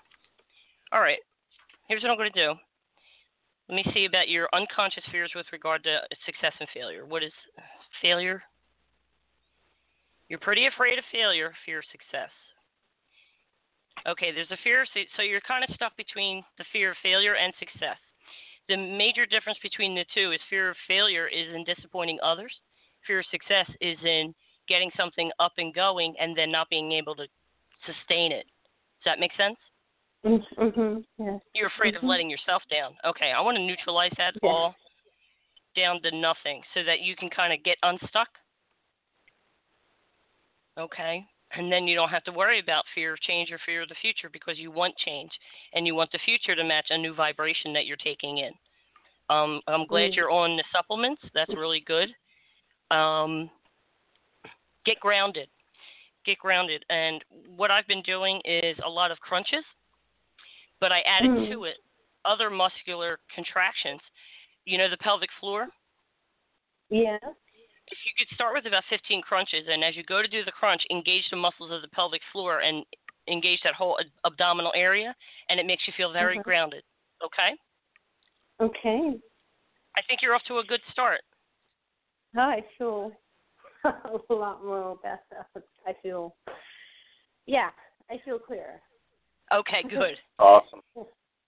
All 0.91 1.01
right. 1.01 1.19
Here's 1.88 2.01
what 2.01 2.12
I'm 2.12 2.17
going 2.17 2.31
to 2.31 2.45
do. 2.47 2.53
Let 3.69 3.75
me 3.75 3.86
see 3.93 4.05
about 4.05 4.29
your 4.29 4.49
unconscious 4.53 5.03
fears 5.12 5.31
with 5.36 5.45
regard 5.51 5.84
to 5.84 5.99
success 6.25 6.53
and 6.60 6.69
failure. 6.73 7.05
What 7.05 7.23
is 7.23 7.34
failure? 8.01 8.43
You're 10.29 10.39
pretty 10.39 10.67
afraid 10.67 10.97
of 10.97 11.05
failure, 11.12 11.53
fear 11.65 11.79
of 11.79 11.86
success. 11.91 12.29
Okay, 14.08 14.31
there's 14.31 14.51
a 14.51 14.58
fear, 14.63 14.86
so- 15.15 15.21
you're 15.21 15.41
kind 15.41 15.63
of 15.63 15.73
stuck 15.75 15.95
between 15.97 16.43
the 16.58 16.63
fear 16.71 16.91
of 16.91 16.97
failure 17.01 17.36
and 17.36 17.53
success. 17.60 17.97
The 18.67 18.77
major 18.77 19.25
difference 19.25 19.60
between 19.60 19.95
the 19.95 20.05
two 20.13 20.31
is 20.31 20.41
fear 20.49 20.69
of 20.69 20.77
failure 20.88 21.27
is 21.27 21.53
in 21.53 21.63
disappointing 21.63 22.19
others. 22.21 22.53
Fear 23.05 23.19
of 23.19 23.25
success 23.27 23.69
is 23.81 23.97
in 24.03 24.34
getting 24.67 24.91
something 24.97 25.31
up 25.39 25.53
and 25.58 25.73
going 25.73 26.15
and 26.19 26.36
then 26.36 26.51
not 26.51 26.69
being 26.69 26.91
able 26.91 27.15
to 27.15 27.27
sustain 27.86 28.31
it. 28.31 28.47
Does 29.06 29.12
that 29.13 29.20
make 29.20 29.34
sense? 29.38 29.58
Mm-hmm. 30.26 31.24
Yes. 31.24 31.39
You're 31.54 31.68
afraid 31.68 31.94
Mhm. 31.94 31.98
of 31.98 32.04
letting 32.06 32.30
yourself 32.30 32.63
down. 32.70 32.98
Okay, 33.04 33.32
I 33.32 33.39
want 33.39 33.56
to 33.56 33.63
neutralize 33.63 34.12
that 34.18 34.36
Yeah. 34.41 34.50
all 34.50 34.76
down 35.76 36.02
to 36.02 36.10
nothing 36.10 36.63
so 36.74 36.82
that 36.82 37.02
you 37.02 37.15
can 37.15 37.30
kind 37.30 37.54
of 37.54 37.62
get 37.62 37.78
unstuck. 37.84 38.30
Okay, 40.78 41.24
and 41.52 41.72
then 41.72 41.88
you 41.88 41.96
don't 41.96 42.10
have 42.10 42.24
to 42.24 42.32
worry 42.32 42.58
about 42.58 42.88
fear 42.96 43.13
of 43.13 43.22
change 43.22 43.52
or 43.52 43.60
fear 43.60 43.84
of 43.84 43.89
the 43.89 43.96
future 43.96 44.30
because 44.30 44.58
you 44.58 44.72
want 44.72 44.98
change 44.98 45.32
and 45.74 45.86
you 45.86 45.94
want 45.94 46.12
the 46.12 46.20
future 46.20 46.56
to 46.56 46.63
match 46.63 46.89
a 46.89 46.98
new 46.98 47.13
vibration 47.13 47.74
that 47.74 47.86
you're 47.86 47.96
taking 47.98 48.39
in. 48.39 48.58
Um, 49.30 49.62
I'm 49.68 49.86
glad 49.86 50.12
Mm. 50.12 50.15
you're 50.15 50.32
on 50.32 50.58
the 50.58 50.63
supplements. 50.72 51.22
That's 51.34 51.54
really 51.54 51.82
good. 51.82 52.15
Um, 52.89 53.52
get 54.84 55.00
grounded. 55.00 55.50
Get 56.26 56.40
grounded. 56.40 56.84
And 56.90 57.24
what 57.56 57.72
I've 57.72 57.88
been 57.88 58.02
doing 58.02 58.42
is 58.46 58.78
a 58.84 58.90
lot 58.90 59.12
of 59.12 59.20
crunches, 59.20 59.64
but 60.80 60.92
I 60.92 61.02
added 61.02 61.32
Mm. 61.32 61.50
to 61.50 61.64
it 61.66 61.78
other 62.26 62.50
muscular 62.50 63.20
contractions. 63.34 64.02
You 64.66 64.80
know 64.80 64.90
the 64.90 64.98
pelvic 64.98 65.30
floor? 65.40 65.70
Yeah. 66.90 67.20
If 67.88 68.00
you 68.04 68.12
could 68.18 68.34
start 68.34 68.56
with 68.56 68.66
about 68.66 68.84
15 68.86 69.22
crunches, 69.22 69.68
and 69.68 69.84
as 69.84 69.96
you 69.96 70.04
go 70.04 70.24
to 70.24 70.28
do 70.28 70.44
the 70.44 70.52
crunch, 70.52 70.84
engage 70.90 71.30
the 71.30 71.36
muscles 71.36 71.70
of 71.72 71.84
the 71.84 71.88
pelvic 71.90 72.22
floor 72.32 72.62
and 72.62 72.84
engage 73.28 73.62
that 73.62 73.76
whole 73.76 74.00
ab- 74.00 74.12
abdominal 74.24 74.74
area, 74.76 75.16
and 75.50 75.60
it 75.60 75.68
makes 75.68 75.86
you 75.88 75.94
feel 75.94 76.12
very 76.12 76.38
Mhm. 76.40 76.44
grounded. 76.44 76.84
Okay? 77.22 77.56
Okay. 78.60 79.20
I 79.96 80.02
think 80.04 80.22
you're 80.24 80.34
off 80.34 80.44
to 80.46 80.58
a 80.58 80.64
good 80.64 80.82
start. 80.92 81.22
I 82.36 82.62
feel 82.78 83.16
a 84.30 84.34
lot 84.34 84.64
more 84.64 84.96
better. 84.98 85.46
I 85.86 85.93
feel, 86.02 86.36
yeah, 87.45 87.69
I 88.10 88.19
feel 88.24 88.39
clearer. 88.39 88.82
Okay, 89.54 89.84
good. 89.89 90.15
Awesome. 90.39 90.82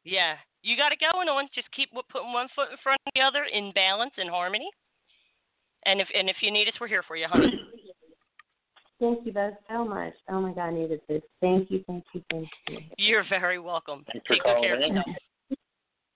Yeah, 0.03 0.35
you 0.63 0.77
got 0.77 0.91
it 0.91 0.99
going 0.99 1.27
on. 1.27 1.47
Just 1.53 1.67
keep 1.75 1.89
putting 2.11 2.33
one 2.33 2.47
foot 2.55 2.71
in 2.71 2.77
front 2.81 2.99
of 3.05 3.13
the 3.15 3.21
other 3.21 3.45
in 3.51 3.71
balance 3.73 4.13
and 4.17 4.29
harmony. 4.29 4.69
And 5.85 6.01
if 6.01 6.07
and 6.13 6.29
if 6.29 6.37
you 6.41 6.51
need 6.51 6.67
us, 6.67 6.73
we're 6.79 6.87
here 6.87 7.03
for 7.07 7.15
you, 7.15 7.27
honey. 7.27 7.47
Thank 8.99 9.25
you 9.25 9.31
both 9.31 9.53
so 9.69 9.85
much. 9.85 10.13
Oh 10.29 10.41
my 10.41 10.53
God, 10.53 10.69
I 10.69 10.73
needed 10.73 11.01
this. 11.07 11.21
Thank 11.39 11.69
you, 11.69 11.83
thank 11.85 12.03
you, 12.13 12.23
thank 12.31 12.47
you. 12.67 12.79
You're 12.97 13.25
very 13.29 13.59
welcome. 13.59 14.03
Thanks 14.11 14.25
for 14.25 14.33
Take 14.33 14.43
good 14.43 14.59
care 14.59 14.75
of 14.75 14.81
in. 14.81 14.95
yourself. 14.95 15.15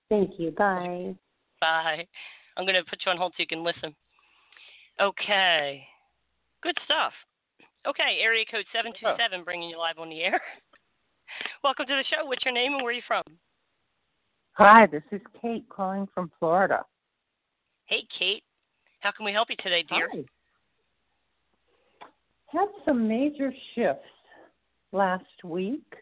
Thank 0.10 0.32
you. 0.40 0.52
Bye. 0.52 1.16
Bye. 1.60 2.08
I'm 2.58 2.66
going 2.66 2.76
to 2.76 2.90
put 2.90 3.00
you 3.06 3.12
on 3.12 3.18
hold 3.18 3.34
so 3.34 3.42
you 3.42 3.48
can 3.48 3.64
listen. 3.64 3.96
Okay. 5.00 5.84
Good 6.64 6.76
stuff. 6.86 7.14
Okay, 7.88 8.20
area 8.22 8.46
code 8.46 8.66
727 8.72 9.44
bringing 9.44 9.70
you 9.70 9.78
live 9.78 9.98
on 9.98 10.10
the 10.10 10.22
air. 10.22 10.40
Welcome 11.64 11.88
to 11.88 11.96
the 11.96 12.04
show. 12.12 12.26
What's 12.26 12.46
your 12.46 12.54
name 12.54 12.74
and 12.74 12.84
where 12.84 12.92
are 12.92 12.96
you 12.96 13.02
from? 13.08 13.24
Hi, 14.54 14.86
this 14.86 15.02
is 15.12 15.22
Kate 15.42 15.68
calling 15.68 16.08
from 16.14 16.32
Florida. 16.38 16.86
Hey, 17.86 18.04
Kate. 18.20 18.44
How 19.00 19.12
can 19.12 19.26
we 19.26 19.32
help 19.32 19.50
you 19.50 19.56
today, 19.64 19.84
dear? 19.90 20.10
Hi. 20.14 20.24
Had 22.48 22.68
some 22.86 23.08
major 23.08 23.52
shifts 23.74 24.04
last 24.92 25.26
week 25.44 25.96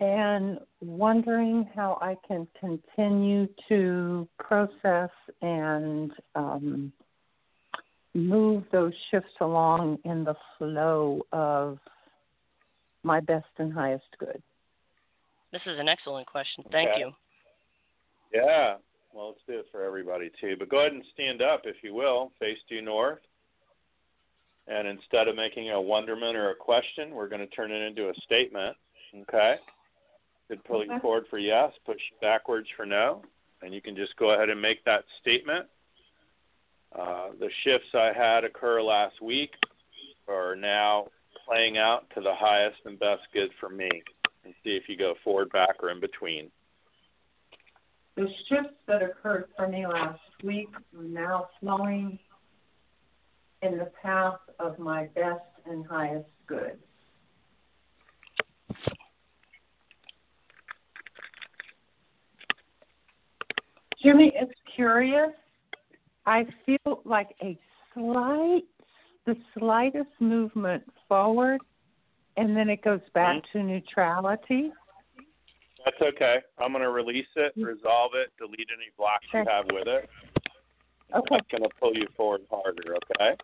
and 0.00 0.58
wondering 0.80 1.68
how 1.74 1.98
I 2.00 2.16
can 2.26 2.48
continue 2.58 3.46
to 3.68 4.26
process 4.38 5.10
and 5.42 6.12
um, 6.34 6.92
move 8.18 8.64
those 8.72 8.92
shifts 9.10 9.34
along 9.40 9.98
in 10.04 10.24
the 10.24 10.34
flow 10.56 11.22
of 11.32 11.78
my 13.02 13.20
best 13.20 13.46
and 13.58 13.72
highest 13.72 14.04
good. 14.18 14.42
This 15.52 15.62
is 15.66 15.78
an 15.78 15.88
excellent 15.88 16.26
question. 16.26 16.64
Thank 16.70 16.90
Okay. 16.90 17.00
you. 17.00 17.12
Yeah. 18.34 18.76
Well, 19.12 19.28
let's 19.28 19.40
do 19.46 19.58
it 19.60 19.66
for 19.72 19.82
everybody 19.82 20.30
too. 20.40 20.56
But 20.58 20.68
go 20.68 20.80
ahead 20.80 20.92
and 20.92 21.04
stand 21.14 21.40
up, 21.40 21.62
if 21.64 21.82
you 21.82 21.94
will, 21.94 22.32
face 22.38 22.58
due 22.68 22.82
north. 22.82 23.20
And 24.66 24.86
instead 24.86 25.28
of 25.28 25.36
making 25.36 25.70
a 25.70 25.80
wonderment 25.80 26.36
or 26.36 26.50
a 26.50 26.54
question, 26.54 27.14
we're 27.14 27.28
going 27.28 27.40
to 27.40 27.46
turn 27.46 27.72
it 27.72 27.80
into 27.80 28.10
a 28.10 28.14
statement. 28.24 28.76
Okay. 29.22 29.56
Could 30.48 30.62
pull 30.64 30.84
you 30.84 30.92
Okay. 30.92 31.00
forward 31.00 31.24
for 31.30 31.38
yes, 31.38 31.72
push 31.86 32.00
backwards 32.20 32.68
for 32.76 32.84
no, 32.84 33.22
and 33.62 33.72
you 33.72 33.80
can 33.80 33.96
just 33.96 34.14
go 34.16 34.30
ahead 34.30 34.50
and 34.50 34.60
make 34.60 34.84
that 34.84 35.04
statement. 35.20 35.66
Uh, 36.96 37.28
the 37.38 37.50
shifts 37.64 37.88
I 37.94 38.12
had 38.16 38.44
occur 38.44 38.80
last 38.82 39.20
week 39.22 39.50
are 40.28 40.54
now 40.56 41.08
playing 41.46 41.78
out 41.78 42.06
to 42.14 42.20
the 42.20 42.34
highest 42.34 42.78
and 42.84 42.98
best 42.98 43.22
good 43.32 43.50
for 43.60 43.68
me. 43.68 43.90
And 44.44 44.54
see 44.64 44.70
if 44.70 44.88
you 44.88 44.96
go 44.96 45.14
forward, 45.24 45.50
back, 45.50 45.82
or 45.82 45.90
in 45.90 46.00
between. 46.00 46.50
the 48.16 48.26
shifts 48.48 48.74
that 48.86 49.02
occurred 49.02 49.44
for 49.56 49.68
me 49.68 49.86
last 49.86 50.20
week 50.42 50.68
are 50.96 51.04
now 51.04 51.48
flowing 51.60 52.18
in 53.62 53.78
the 53.78 53.90
path 54.02 54.38
of 54.58 54.78
my 54.78 55.06
best 55.14 55.40
and 55.66 55.86
highest 55.86 56.28
good. 56.46 56.78
Jimmy, 64.02 64.32
it's 64.34 64.52
curious. 64.74 65.32
I 66.28 66.44
feel 66.66 67.00
like 67.06 67.34
a 67.42 67.58
slight, 67.94 68.64
the 69.24 69.34
slightest 69.58 70.10
movement 70.20 70.82
forward, 71.08 71.58
and 72.36 72.54
then 72.54 72.68
it 72.68 72.84
goes 72.84 73.00
back 73.14 73.42
to 73.54 73.62
neutrality. 73.62 74.70
That's 75.82 75.96
okay. 76.02 76.40
I'm 76.58 76.72
going 76.72 76.84
to 76.84 76.90
release 76.90 77.26
it, 77.34 77.54
resolve 77.56 78.10
it, 78.14 78.30
delete 78.36 78.68
any 78.70 78.90
blocks 78.98 79.24
you 79.32 79.42
have 79.48 79.64
with 79.72 79.88
it. 79.88 80.10
Okay. 81.16 81.26
That's 81.30 81.46
going 81.50 81.62
to 81.62 81.70
pull 81.80 81.94
you 81.94 82.06
forward 82.14 82.42
harder, 82.50 82.94
okay? 82.94 83.34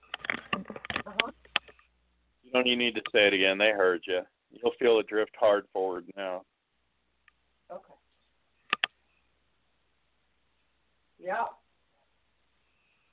Uh-huh. 0.53 1.31
You 2.43 2.53
don't 2.53 2.67
even 2.67 2.81
need 2.81 2.97
to 2.97 3.03
say 3.13 3.29
it 3.29 3.33
again. 3.33 3.57
They 3.57 3.71
heard 3.71 4.03
you. 4.07 4.21
You'll 4.51 4.75
feel 4.79 4.99
it 4.99 5.07
drift 5.07 5.33
hard 5.41 5.65
forward 5.73 6.05
now. 6.19 6.43
Okay. 7.73 7.95
Yeah. 11.19 11.45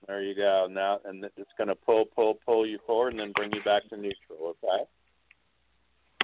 There 0.08 0.22
you 0.22 0.36
go. 0.36 0.68
Now, 0.70 1.00
and 1.06 1.24
it's 1.38 1.52
going 1.58 1.68
to 1.68 1.76
pull, 1.76 2.06
pull, 2.06 2.40
pull 2.46 2.66
you 2.66 2.80
forward 2.86 3.14
and 3.14 3.20
then 3.20 3.32
bring 3.36 3.52
you 3.54 3.64
back 3.64 3.88
to 3.90 3.98
neutral, 3.98 4.56
okay? 4.64 4.84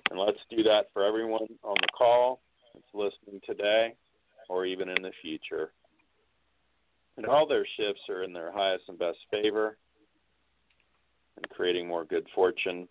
And 0.10 0.20
let's 0.20 0.40
do 0.50 0.64
that 0.64 0.86
for 0.94 1.06
everyone 1.06 1.48
on 1.64 1.76
the 1.82 1.88
call 1.96 2.42
that's 2.74 2.86
listening 2.94 3.42
today 3.46 3.94
or 4.50 4.66
even 4.66 4.90
in 4.90 5.02
the 5.02 5.12
future. 5.22 5.72
And 7.18 7.26
all 7.26 7.48
their 7.48 7.66
shifts 7.78 8.04
are 8.10 8.24
in 8.24 8.34
their 8.34 8.52
highest 8.52 8.86
and 8.88 8.98
best 8.98 9.18
favor 9.32 9.78
and 11.36 11.50
creating 11.50 11.88
more 11.88 12.06
good 12.06 12.28
fortune, 12.34 12.88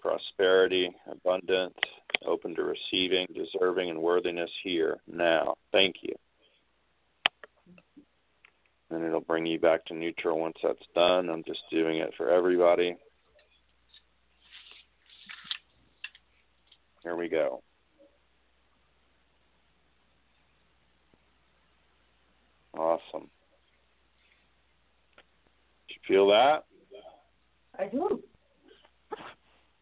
prosperity, 0.00 0.90
abundance, 1.10 1.74
open 2.26 2.54
to 2.56 2.62
receiving, 2.62 3.26
deserving, 3.34 3.90
and 3.90 4.00
worthiness 4.00 4.50
here, 4.62 4.98
now. 5.12 5.54
Thank 5.72 5.96
you. 6.02 6.14
And 8.90 9.04
it'll 9.04 9.20
bring 9.20 9.44
you 9.44 9.58
back 9.58 9.84
to 9.86 9.94
neutral 9.94 10.40
once 10.40 10.56
that's 10.62 10.78
done. 10.94 11.28
I'm 11.28 11.44
just 11.44 11.60
doing 11.70 11.98
it 11.98 12.12
for 12.16 12.30
everybody. 12.30 12.96
Here 17.02 17.16
we 17.16 17.28
go. 17.28 17.62
Awesome. 22.76 23.28
Did 25.88 25.94
you 25.94 26.00
feel 26.06 26.28
that? 26.28 26.64
I 27.78 27.86
do. 27.86 28.22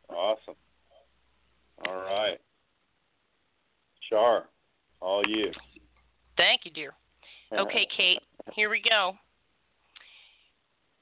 Awesome. 0.09 0.55
All 1.87 1.97
right. 1.97 2.39
Char, 4.09 4.45
all 5.01 5.23
you. 5.27 5.51
Thank 6.37 6.63
you, 6.65 6.71
dear. 6.71 6.93
Okay, 7.53 7.87
Kate, 7.97 8.21
here 8.55 8.71
we 8.71 8.81
go. 8.89 9.13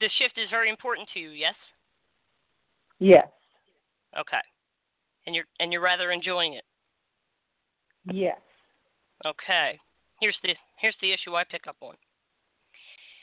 The 0.00 0.08
shift 0.18 0.38
is 0.38 0.50
very 0.50 0.68
important 0.70 1.08
to 1.14 1.20
you, 1.20 1.30
yes? 1.30 1.54
Yes. 2.98 3.28
Okay. 4.18 4.42
And 5.26 5.34
you're 5.34 5.46
and 5.60 5.72
you're 5.72 5.82
rather 5.82 6.10
enjoying 6.10 6.54
it. 6.54 6.64
Yes. 8.12 8.38
Okay. 9.24 9.78
Here's 10.20 10.36
the 10.42 10.54
here's 10.78 10.96
the 11.00 11.12
issue 11.12 11.34
I 11.34 11.44
pick 11.44 11.66
up 11.66 11.76
on. 11.80 11.94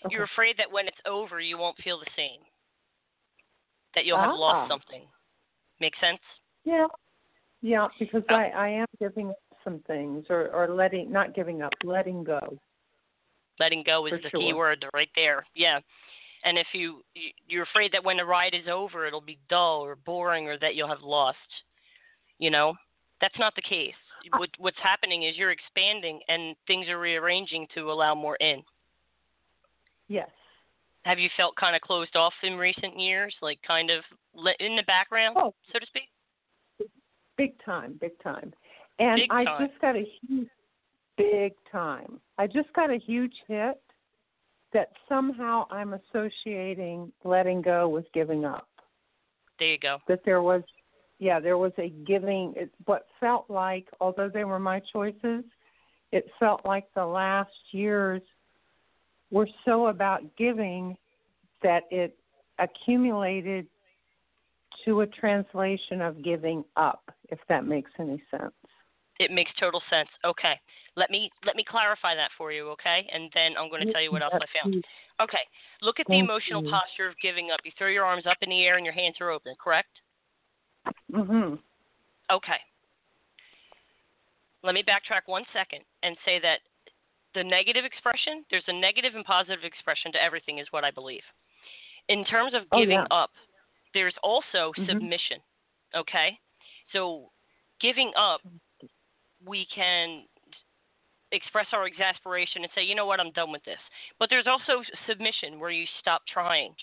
Okay. 0.06 0.16
You're 0.16 0.24
afraid 0.24 0.56
that 0.58 0.72
when 0.72 0.88
it's 0.88 0.98
over 1.06 1.40
you 1.40 1.58
won't 1.58 1.78
feel 1.84 2.00
the 2.00 2.10
same. 2.16 2.42
That 3.96 4.06
you'll 4.06 4.18
have 4.18 4.36
lost 4.36 4.66
Ah. 4.66 4.68
something. 4.68 5.04
Make 5.80 5.94
sense? 6.02 6.20
Yeah. 6.64 6.88
Yeah, 7.62 7.88
because 8.00 8.24
Oh. 8.30 8.36
I, 8.36 8.46
I 8.48 8.68
am 8.70 8.88
giving 9.00 9.30
up 9.30 9.36
some 9.64 9.80
things 9.86 10.26
or, 10.30 10.50
or 10.50 10.68
letting 10.74 11.12
not 11.12 11.36
giving 11.36 11.62
up, 11.62 11.74
letting 11.84 12.24
go. 12.24 12.58
Letting 13.62 13.84
go 13.86 14.08
is 14.08 14.12
For 14.14 14.18
the 14.18 14.30
sure. 14.32 14.40
key 14.42 14.54
word 14.54 14.84
right 14.94 15.10
there. 15.16 15.46
Yeah. 15.56 15.80
And 16.44 16.58
if 16.58 16.68
you 16.74 17.04
you- 17.14 17.32
you're 17.48 17.64
afraid 17.72 17.92
that 17.94 18.04
when 18.04 18.18
the 18.18 18.26
ride 18.26 18.56
is 18.56 18.68
over 18.68 19.06
it'll 19.06 19.22
be 19.34 19.38
dull 19.50 19.82
or 19.86 19.96
boring 19.96 20.48
or 20.50 20.58
that 20.58 20.74
you'll 20.76 20.88
have 20.96 21.04
lost, 21.04 21.50
you 22.40 22.50
know, 22.50 22.76
that's 23.22 23.38
not 23.38 23.54
the 23.56 23.62
case. 23.62 23.94
Uh. 24.34 24.40
What 24.40 24.50
what's 24.58 24.80
happening 24.80 25.24
is 25.24 25.38
you're 25.38 25.52
expanding 25.52 26.20
and 26.28 26.56
things 26.66 26.90
are 26.90 27.00
rearranging 27.00 27.68
to 27.76 27.92
allow 27.92 28.16
more 28.16 28.36
in. 28.38 28.64
Yes. 30.08 30.30
Have 31.06 31.20
you 31.20 31.30
felt 31.38 31.56
kind 31.56 31.76
of 31.76 31.82
closed 31.82 32.16
off 32.16 32.34
in 32.44 32.58
recent 32.58 33.00
years, 33.00 33.36
like 33.42 33.60
kind 33.62 33.90
of 33.92 34.04
in 34.60 34.76
the 34.76 34.84
background, 34.84 35.36
Oh. 35.40 35.54
so 35.72 35.80
to 35.80 35.86
speak? 35.86 36.10
Big 37.38 37.54
time, 37.64 37.94
big 38.00 38.18
time. 38.22 38.54
And 39.00 39.16
Big 39.18 39.32
I 39.32 39.44
time. 39.46 39.68
just 39.68 39.80
got 39.82 39.96
a 39.96 40.04
huge 40.04 40.50
big 41.18 41.54
time. 41.72 42.20
I 42.38 42.48
just 42.48 42.72
got 42.74 42.90
a 42.90 42.98
huge 42.98 43.34
hit 43.48 43.82
that 44.74 44.92
somehow 45.10 45.66
I'm 45.70 45.94
associating 45.94 47.12
letting 47.24 47.62
go 47.62 47.90
with 47.90 48.06
giving 48.14 48.46
up. 48.46 48.68
There 49.60 49.70
you 49.70 49.78
go. 49.78 50.00
that 50.08 50.22
there 50.26 50.42
was 50.42 50.64
yeah 51.20 51.40
there 51.40 51.58
was 51.58 51.72
a 51.78 51.90
giving 52.08 52.54
it 52.56 52.72
what 52.86 53.06
felt 53.20 53.46
like 53.48 53.86
although 54.00 54.28
they 54.28 54.44
were 54.44 54.60
my 54.60 54.82
choices 54.92 55.44
it 56.12 56.26
felt 56.40 56.66
like 56.66 56.86
the 56.96 57.06
last 57.06 57.52
years 57.72 58.24
were 59.30 59.48
so 59.64 59.88
about 59.88 60.24
giving 60.36 60.98
that 61.62 61.84
it 61.92 62.18
accumulated 62.58 63.68
to 64.84 65.02
a 65.02 65.08
translation 65.08 66.02
of 66.02 66.24
giving 66.24 66.66
up 66.76 67.12
if 67.30 67.38
that 67.50 67.68
makes 67.68 67.92
any 68.00 68.22
sense 68.32 68.54
It 69.22 69.30
makes 69.30 69.52
total 69.60 69.82
sense. 69.90 70.10
Okay. 70.26 70.60
Let 70.96 71.12
me 71.12 71.30
let 71.46 71.56
me 71.56 71.64
clarify 71.64 72.16
that 72.16 72.32
for 72.38 72.52
you, 72.52 72.70
okay? 72.70 73.08
And 73.14 73.30
then 73.36 73.54
I'm 73.58 73.70
going 73.70 73.86
to 73.86 73.94
tell 73.94 74.02
you 74.02 74.12
what 74.12 74.24
else 74.24 74.34
I 74.34 74.46
found. 74.60 74.84
Okay. 75.22 75.46
Look 75.82 76.00
at 76.00 76.08
the 76.08 76.18
emotional 76.18 76.64
posture 76.64 77.08
of 77.08 77.14
giving 77.22 77.52
up. 77.52 77.60
You 77.64 77.72
throw 77.78 77.88
your 77.88 78.04
arms 78.04 78.26
up 78.26 78.38
in 78.42 78.50
the 78.50 78.66
air 78.66 78.78
and 78.78 78.86
your 78.86 78.96
hands 78.96 79.16
are 79.22 79.30
open, 79.30 79.54
correct? 79.64 79.90
mhm 81.12 81.60
Okay. 82.32 82.60
let 84.64 84.74
me 84.74 84.84
backtrack 84.84 85.22
one 85.26 85.44
second 85.54 85.82
and 86.04 86.16
say 86.26 86.40
that 86.40 86.60
the 87.36 87.44
negative 87.44 87.86
expression, 87.86 88.44
there's 88.50 88.64
a 88.68 88.74
negative 88.74 89.16
and 89.16 89.26
positive 89.26 89.64
expression 89.64 90.12
to 90.14 90.24
everything, 90.24 90.60
is 90.60 90.68
what 90.72 90.84
I 90.84 90.92
believe. 90.92 91.24
In 92.10 92.26
terms 92.26 92.54
of 92.54 92.64
Oh, 92.72 92.80
giving 92.80 93.00
yeah. 93.00 93.08
up, 93.12 93.32
there's 93.94 94.16
also 94.24 94.74
Mhm. 94.78 94.88
submission. 94.88 95.42
Okay? 95.96 96.40
So, 96.92 97.32
giving 97.80 98.14
up, 98.16 98.42
we 99.46 99.68
can 99.74 100.24
express 101.32 101.68
our 101.72 101.86
exasperation 101.86 102.64
and 102.64 102.72
say, 102.76 102.84
you 102.84 102.96
know 102.96 103.06
what, 103.06 103.20
I'm 103.20 103.32
done 103.32 103.52
with 103.52 103.64
this. 103.64 103.80
But 104.20 104.30
there's 104.30 104.48
also 104.48 104.84
submission 105.08 105.60
where 105.60 105.72
you 105.72 105.86
stop 106.00 106.22
trying. 106.32 106.74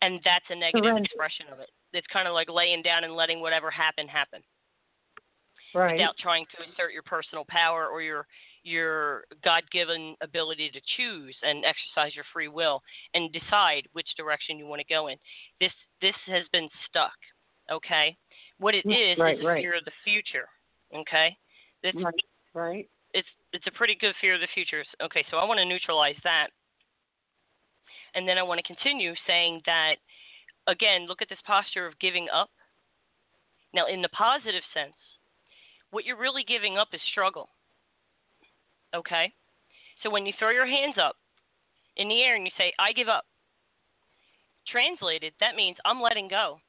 And 0.00 0.20
that's 0.24 0.44
a 0.50 0.56
negative 0.56 0.96
expression 0.96 1.46
of 1.52 1.60
it. 1.60 1.70
It's 1.92 2.06
kind 2.12 2.26
of 2.26 2.34
like 2.34 2.48
laying 2.50 2.82
down 2.82 3.04
and 3.04 3.14
letting 3.14 3.40
whatever 3.40 3.70
happen 3.70 4.08
happen 4.08 4.42
Right. 5.74 5.92
without 5.92 6.16
trying 6.18 6.44
to 6.56 6.62
assert 6.62 6.92
your 6.92 7.02
personal 7.02 7.44
power 7.48 7.88
or 7.88 8.02
your 8.02 8.26
your 8.64 9.24
God-given 9.42 10.14
ability 10.20 10.70
to 10.70 10.80
choose 10.96 11.34
and 11.42 11.64
exercise 11.64 12.14
your 12.14 12.24
free 12.32 12.48
will 12.48 12.80
and 13.14 13.32
decide 13.32 13.88
which 13.92 14.06
direction 14.16 14.56
you 14.58 14.66
want 14.66 14.80
to 14.80 14.86
go 14.86 15.08
in. 15.08 15.16
This 15.60 15.72
this 16.00 16.14
has 16.26 16.44
been 16.52 16.68
stuck. 16.88 17.16
Okay, 17.70 18.16
what 18.58 18.74
it 18.74 18.84
mm, 18.84 18.92
is 18.92 19.16
is 19.16 19.18
right, 19.18 19.38
is 19.38 19.44
right. 19.44 19.62
fear 19.62 19.76
of 19.76 19.84
the 19.84 19.92
future. 20.04 20.46
Okay, 20.94 21.36
it's 21.82 22.02
right. 22.02 22.14
Right. 22.54 22.88
it's 23.14 23.28
it's 23.52 23.66
a 23.66 23.70
pretty 23.72 23.96
good 24.00 24.14
fear 24.20 24.34
of 24.34 24.40
the 24.40 24.48
future. 24.54 24.84
Okay, 25.02 25.24
so 25.30 25.36
I 25.36 25.44
want 25.44 25.58
to 25.58 25.64
neutralize 25.64 26.16
that, 26.24 26.48
and 28.14 28.28
then 28.28 28.38
I 28.38 28.42
want 28.42 28.58
to 28.58 28.66
continue 28.66 29.14
saying 29.26 29.62
that 29.66 29.96
again. 30.66 31.06
Look 31.06 31.22
at 31.22 31.28
this 31.28 31.38
posture 31.46 31.86
of 31.86 31.98
giving 31.98 32.28
up. 32.32 32.50
Now, 33.74 33.86
in 33.86 34.02
the 34.02 34.08
positive 34.10 34.62
sense, 34.74 34.94
what 35.90 36.04
you're 36.04 36.18
really 36.18 36.44
giving 36.44 36.76
up 36.76 36.88
is 36.92 37.00
struggle. 37.10 37.48
Okay, 38.94 39.32
so 40.02 40.10
when 40.10 40.26
you 40.26 40.32
throw 40.38 40.50
your 40.50 40.66
hands 40.66 40.96
up 40.98 41.16
in 41.96 42.08
the 42.08 42.22
air 42.22 42.36
and 42.36 42.46
you 42.46 42.52
say, 42.58 42.72
"I 42.78 42.92
give 42.92 43.08
up," 43.08 43.24
translated, 44.66 45.32
that 45.40 45.56
means 45.56 45.78
I'm 45.84 46.00
letting 46.00 46.28
go, 46.28 46.60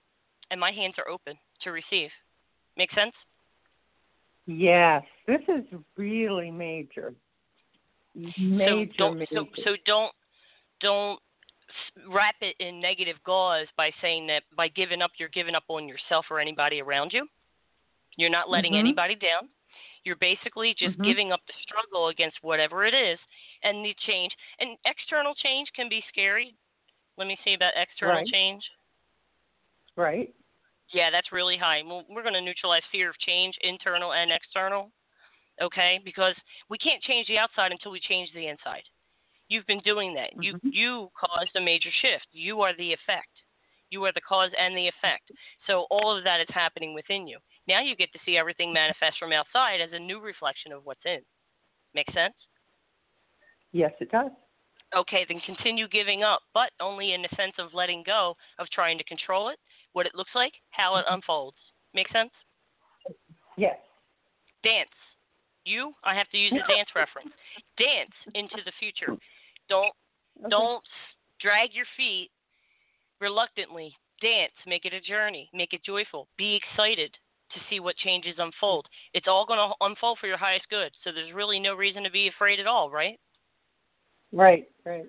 and 0.49 0.60
my 0.60 0.71
hands 0.71 0.95
are 0.97 1.10
open 1.10 1.38
to 1.62 1.71
receive. 1.71 2.10
Make 2.78 2.91
sense? 2.91 3.13
Yes. 4.45 5.03
This 5.27 5.41
is 5.47 5.63
really 5.97 6.51
major. 6.51 7.13
Major, 8.15 8.65
so 8.67 8.86
don't 8.97 9.17
major. 9.19 9.36
so 9.36 9.45
so 9.63 9.75
don't 9.86 10.12
don't 10.82 11.19
wrap 12.08 12.36
it 12.41 12.56
in 12.60 12.79
negative 12.79 13.15
gauze 13.25 13.67
by 13.77 13.89
saying 14.01 14.27
that 14.27 14.43
by 14.56 14.67
giving 14.67 15.01
up 15.01 15.12
you're 15.17 15.29
giving 15.29 15.56
up 15.56 15.63
on 15.69 15.88
yourself 15.88 16.25
or 16.29 16.39
anybody 16.39 16.82
around 16.82 17.12
you. 17.13 17.27
You're 18.15 18.29
not 18.29 18.49
letting 18.49 18.73
Mhm. 18.73 18.79
anybody 18.79 19.15
down. 19.15 19.49
You're 20.03 20.17
basically 20.17 20.75
just 20.75 20.97
Mhm. 20.99 21.03
giving 21.06 21.32
up 21.32 21.41
the 21.47 21.53
struggle 21.62 22.10
against 22.10 22.43
whatever 22.43 22.86
it 22.86 22.93
is 22.93 23.19
and 23.63 23.84
the 23.84 23.93
change. 23.95 24.36
And 24.60 24.77
external 24.86 25.34
change 25.34 25.71
can 25.73 25.89
be 25.89 26.01
scary. 26.10 26.53
Let 27.17 27.27
me 27.27 27.38
see 27.43 27.53
about 27.53 27.73
external 27.75 28.17
Right. 28.17 28.27
change. 28.27 28.69
right. 29.95 30.34
Yeah, 30.93 31.10
that's 31.10 31.32
really 31.32 31.58
high. 31.58 31.82
We're 31.84 32.21
going 32.21 32.36
to 32.36 32.41
neutralize 32.41 32.84
fear 32.91 33.10
of 33.10 33.17
change, 33.19 33.56
internal 33.62 34.13
and 34.13 34.32
external. 34.32 34.91
Okay? 35.62 35.99
Because 36.06 36.36
we 36.69 36.77
can't 36.77 37.01
change 37.01 37.27
the 37.27 37.38
outside 37.38 37.71
until 37.71 37.91
we 37.91 37.99
change 37.99 38.29
the 38.34 38.47
inside. 38.47 38.84
You've 39.49 39.65
been 39.65 39.82
doing 39.82 40.13
that. 40.13 40.32
You 40.41 40.53
Mhm. 40.53 40.73
you 40.73 41.12
caused 41.15 41.56
a 41.56 41.62
major 41.62 41.91
shift. 41.91 42.27
You 42.32 42.62
are 42.62 42.73
the 42.73 42.93
effect. 42.93 43.29
You 43.89 44.03
are 44.06 44.12
the 44.12 44.21
cause 44.21 44.51
and 44.53 44.75
the 44.75 44.88
effect. 44.88 45.32
So 45.67 45.82
all 45.91 46.15
of 46.15 46.23
that 46.23 46.41
is 46.41 46.49
happening 46.49 46.93
within 46.93 47.27
you. 47.27 47.39
Now 47.67 47.82
you 47.82 47.95
get 47.95 48.12
to 48.13 48.19
see 48.25 48.38
everything 48.38 48.73
manifest 48.73 49.17
from 49.19 49.32
outside 49.32 49.82
as 49.82 49.91
a 49.93 49.99
new 49.99 50.19
reflection 50.19 50.71
of 50.71 50.86
what's 50.86 51.06
in. 51.06 51.21
Make 51.93 52.10
sense? 52.12 52.36
Yes, 53.71 53.93
it 53.99 54.10
does. 54.10 54.32
Okay, 54.95 55.25
then 55.25 55.39
continue 55.41 55.88
giving 55.88 56.23
up, 56.23 56.41
but 56.53 56.71
only 56.79 57.13
in 57.13 57.21
the 57.21 57.29
sense 57.36 57.58
of 57.58 57.73
letting 57.73 58.03
go 58.03 58.36
of 58.60 58.69
trying 58.69 58.97
to 58.97 59.03
control 59.03 59.49
it, 59.49 59.60
what 59.93 60.06
it 60.06 60.15
looks 60.15 60.32
like, 60.36 60.53
how 60.71 60.95
it 60.97 61.06
mm-hmm. 61.06 61.15
unfolds. 61.15 61.58
Make 61.93 62.10
sense? 62.12 62.32
Yes. 63.58 63.77
dance. 64.63 64.89
You, 65.65 65.93
I 66.03 66.15
have 66.15 66.27
to 66.29 66.38
use 66.38 66.51
a 66.51 66.67
dance 66.71 66.89
reference. 66.95 67.32
Dance 67.77 68.12
into 68.34 68.58
the 68.65 68.71
future. 68.79 69.15
Don't 69.69 69.93
Okay. 70.39 70.49
don't 70.49 70.84
drag 71.39 71.73
your 71.73 71.86
feet 71.95 72.32
reluctantly. 73.19 73.95
Dance. 74.21 74.53
Make 74.65 74.86
it 74.86 74.93
a 74.93 75.01
journey. 75.01 75.49
Make 75.53 75.73
it 75.73 75.84
joyful. 75.84 76.27
Be 76.38 76.56
excited 76.56 77.12
to 77.53 77.60
see 77.69 77.79
what 77.79 77.95
changes 77.97 78.36
unfold. 78.38 78.88
It's 79.13 79.27
all 79.27 79.45
going 79.45 79.60
to 79.60 79.75
unfold 79.86 80.17
for 80.19 80.27
your 80.27 80.38
highest 80.38 80.67
good. 80.69 80.91
So 81.03 81.12
there's 81.12 81.34
really 81.34 81.60
no 81.60 81.75
reason 81.75 82.03
to 82.03 82.10
be 82.10 82.27
afraid 82.27 82.60
at 82.60 82.67
all, 82.67 82.89
right? 82.89 83.19
Right. 84.32 84.67
Right. 84.86 85.06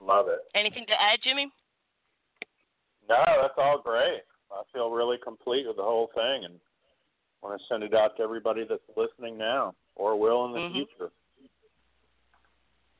Love 0.00 0.28
it. 0.28 0.40
Anything 0.54 0.84
to 0.88 0.92
add, 0.92 1.20
Jimmy? 1.22 1.50
No, 3.08 3.24
that's 3.40 3.54
all 3.56 3.80
great. 3.82 4.22
I 4.50 4.62
feel 4.72 4.90
really 4.90 5.18
complete 5.22 5.66
with 5.66 5.76
the 5.76 5.82
whole 5.82 6.10
thing 6.14 6.44
and 6.44 6.54
want 7.42 7.60
to 7.60 7.66
send 7.68 7.82
it 7.82 7.94
out 7.94 8.16
to 8.16 8.22
everybody 8.22 8.64
that's 8.68 8.82
listening 8.96 9.38
now 9.38 9.74
or 9.94 10.18
will 10.18 10.46
in 10.46 10.52
the 10.52 10.60
Mhm. 10.60 10.72
future. 10.72 11.12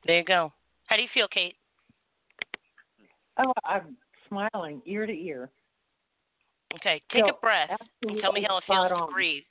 There 0.05 0.17
you 0.17 0.23
go. 0.23 0.53
How 0.85 0.95
do 0.95 1.01
you 1.01 1.09
feel, 1.09 1.27
Kate? 1.27 1.57
Oh, 3.37 3.53
I'm 3.65 3.97
smiling 4.27 4.81
ear 4.85 5.05
to 5.05 5.13
ear. 5.13 5.51
Okay, 6.75 7.01
take 7.11 7.23
a 7.27 7.33
breath 7.33 7.69
and 8.01 8.19
tell 8.19 8.31
me 8.31 8.41
how 8.41 8.57
it 8.57 8.63
feels 8.65 8.87
spot 8.87 9.07
to 9.07 9.13
breathe. 9.13 9.43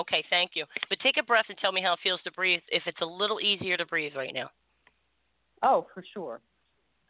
Okay, 0.00 0.24
thank 0.30 0.56
you. 0.56 0.64
But 0.88 0.98
take 1.00 1.16
a 1.16 1.22
breath 1.22 1.46
and 1.48 1.58
tell 1.58 1.72
me 1.72 1.80
how 1.80 1.92
it 1.92 2.00
feels 2.02 2.20
to 2.22 2.32
breathe 2.32 2.62
if 2.68 2.86
it's 2.86 3.00
a 3.00 3.06
little 3.06 3.40
easier 3.40 3.76
to 3.76 3.86
breathe 3.86 4.16
right 4.16 4.34
now. 4.34 4.50
Oh, 5.62 5.86
for 5.94 6.02
sure. 6.12 6.40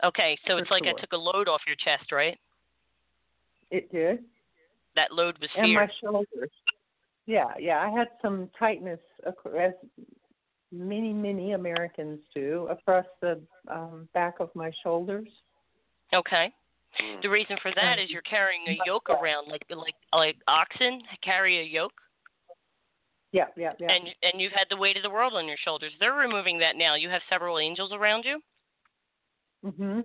Okay, 0.04 0.36
so 0.46 0.56
For 0.56 0.62
it's 0.62 0.70
like 0.70 0.84
sure. 0.84 0.94
I 0.96 1.00
took 1.00 1.12
a 1.12 1.16
load 1.16 1.48
off 1.48 1.62
your 1.66 1.76
chest, 1.76 2.12
right? 2.12 2.38
It 3.70 3.90
did. 3.92 4.24
That 4.94 5.12
load 5.12 5.36
was 5.40 5.50
And 5.56 5.74
my 5.74 5.88
shoulders. 6.00 6.50
Yeah, 7.26 7.52
yeah. 7.58 7.78
I 7.80 7.90
had 7.90 8.08
some 8.22 8.48
tightness, 8.58 9.00
as 9.26 9.72
many, 10.72 11.12
many 11.12 11.52
Americans 11.52 12.20
do, 12.34 12.68
across 12.70 13.06
the 13.20 13.40
um, 13.68 14.08
back 14.14 14.34
of 14.40 14.50
my 14.54 14.70
shoulders. 14.82 15.28
Okay. 16.14 16.52
Mm. 17.02 17.22
The 17.22 17.28
reason 17.28 17.56
for 17.62 17.72
that 17.74 17.98
is 17.98 18.10
you're 18.10 18.22
carrying 18.22 18.62
a 18.68 18.78
yoke 18.86 19.10
around 19.10 19.48
like 19.48 19.62
like 19.68 19.94
like 20.14 20.36
oxen 20.48 21.02
carry 21.22 21.60
a 21.60 21.62
yoke 21.64 21.92
Yeah, 23.32 23.46
yeah, 23.56 23.72
yeah. 23.78 23.88
and 23.92 24.08
and 24.22 24.40
you've 24.40 24.52
had 24.52 24.66
the 24.70 24.76
weight 24.76 24.96
of 24.96 25.02
the 25.02 25.10
world 25.10 25.34
on 25.34 25.46
your 25.46 25.58
shoulders. 25.62 25.92
They're 26.00 26.14
removing 26.14 26.58
that 26.60 26.76
now. 26.76 26.94
You 26.94 27.10
have 27.10 27.20
several 27.28 27.58
angels 27.58 27.90
around 27.92 28.24
you. 28.24 28.40
mhm. 29.64 30.04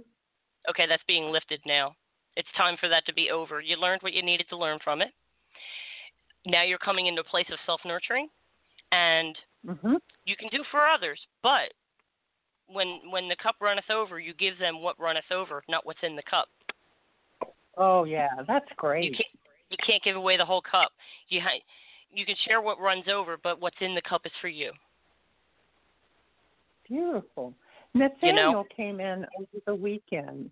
Okay, 0.70 0.86
that's 0.88 1.04
being 1.08 1.32
lifted 1.32 1.62
now. 1.66 1.96
It's 2.36 2.48
time 2.58 2.78
for 2.80 2.88
that 2.90 3.06
to 3.06 3.14
be 3.14 3.30
over. 3.30 3.62
You 3.62 3.76
learned 3.78 4.02
what 4.02 4.14
you 4.14 4.24
needed 4.24 4.48
to 4.50 4.58
learn 4.58 4.80
from 4.84 5.02
it. 5.02 5.10
Now 6.46 6.64
you're 6.64 6.78
coming 6.78 7.08
into 7.08 7.22
a 7.22 7.26
place 7.26 7.48
of 7.52 7.60
self 7.66 7.82
nurturing 7.86 8.30
and 8.92 9.38
Mhm. 9.66 10.02
you 10.26 10.36
can 10.36 10.50
do 10.50 10.64
for 10.66 10.88
others, 10.88 11.26
but 11.42 11.74
when 12.68 13.10
when 13.12 13.28
the 13.28 13.36
cup 13.36 13.56
runneth 13.60 13.90
over, 13.90 14.20
you 14.20 14.34
give 14.34 14.58
them 14.58 14.82
what 14.82 15.00
runneth 15.00 15.32
over, 15.32 15.64
not 15.68 15.86
what's 15.86 16.02
in 16.04 16.16
the 16.16 16.24
cup. 16.24 16.50
Oh 17.78 18.06
yeah, 18.06 18.42
that's 18.48 18.70
You 18.70 18.76
great. 18.78 19.14
can't 19.16 19.40
you 19.70 19.78
can't 19.78 20.04
give 20.04 20.16
away 20.16 20.38
the 20.38 20.46
whole 20.46 20.62
cup. 20.62 20.92
You 21.30 21.42
ha- 21.42 21.62
you 22.12 22.26
can 22.26 22.36
share 22.48 22.62
what 22.62 22.80
runs 22.80 23.08
over, 23.08 23.38
but 23.38 23.60
what's 23.60 23.80
in 23.82 23.96
the 23.96 24.02
cup 24.02 24.26
is 24.26 24.32
for 24.42 24.50
you. 24.50 24.74
Beautiful. 26.88 27.56
Nathaniel 27.94 28.22
You 28.22 28.34
know? 28.34 28.64
came 28.76 29.00
in 29.00 29.26
over 29.38 29.62
the 29.66 29.76
weekend. 29.76 30.52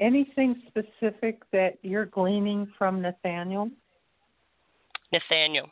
Anything 0.00 0.62
specific 0.66 1.42
that 1.52 1.78
you're 1.82 2.06
gleaning 2.06 2.66
from 2.78 3.02
Nathaniel? 3.02 3.70
Nathaniel, 5.12 5.70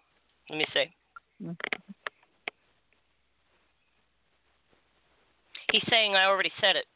let 0.51 0.59
me 0.59 0.67
see. 0.75 0.95
Mhm. 1.43 1.57
He's 5.73 5.87
saying 5.89 6.15
I 6.15 6.25
already 6.25 6.53
said 6.61 6.77
it. 6.77 6.87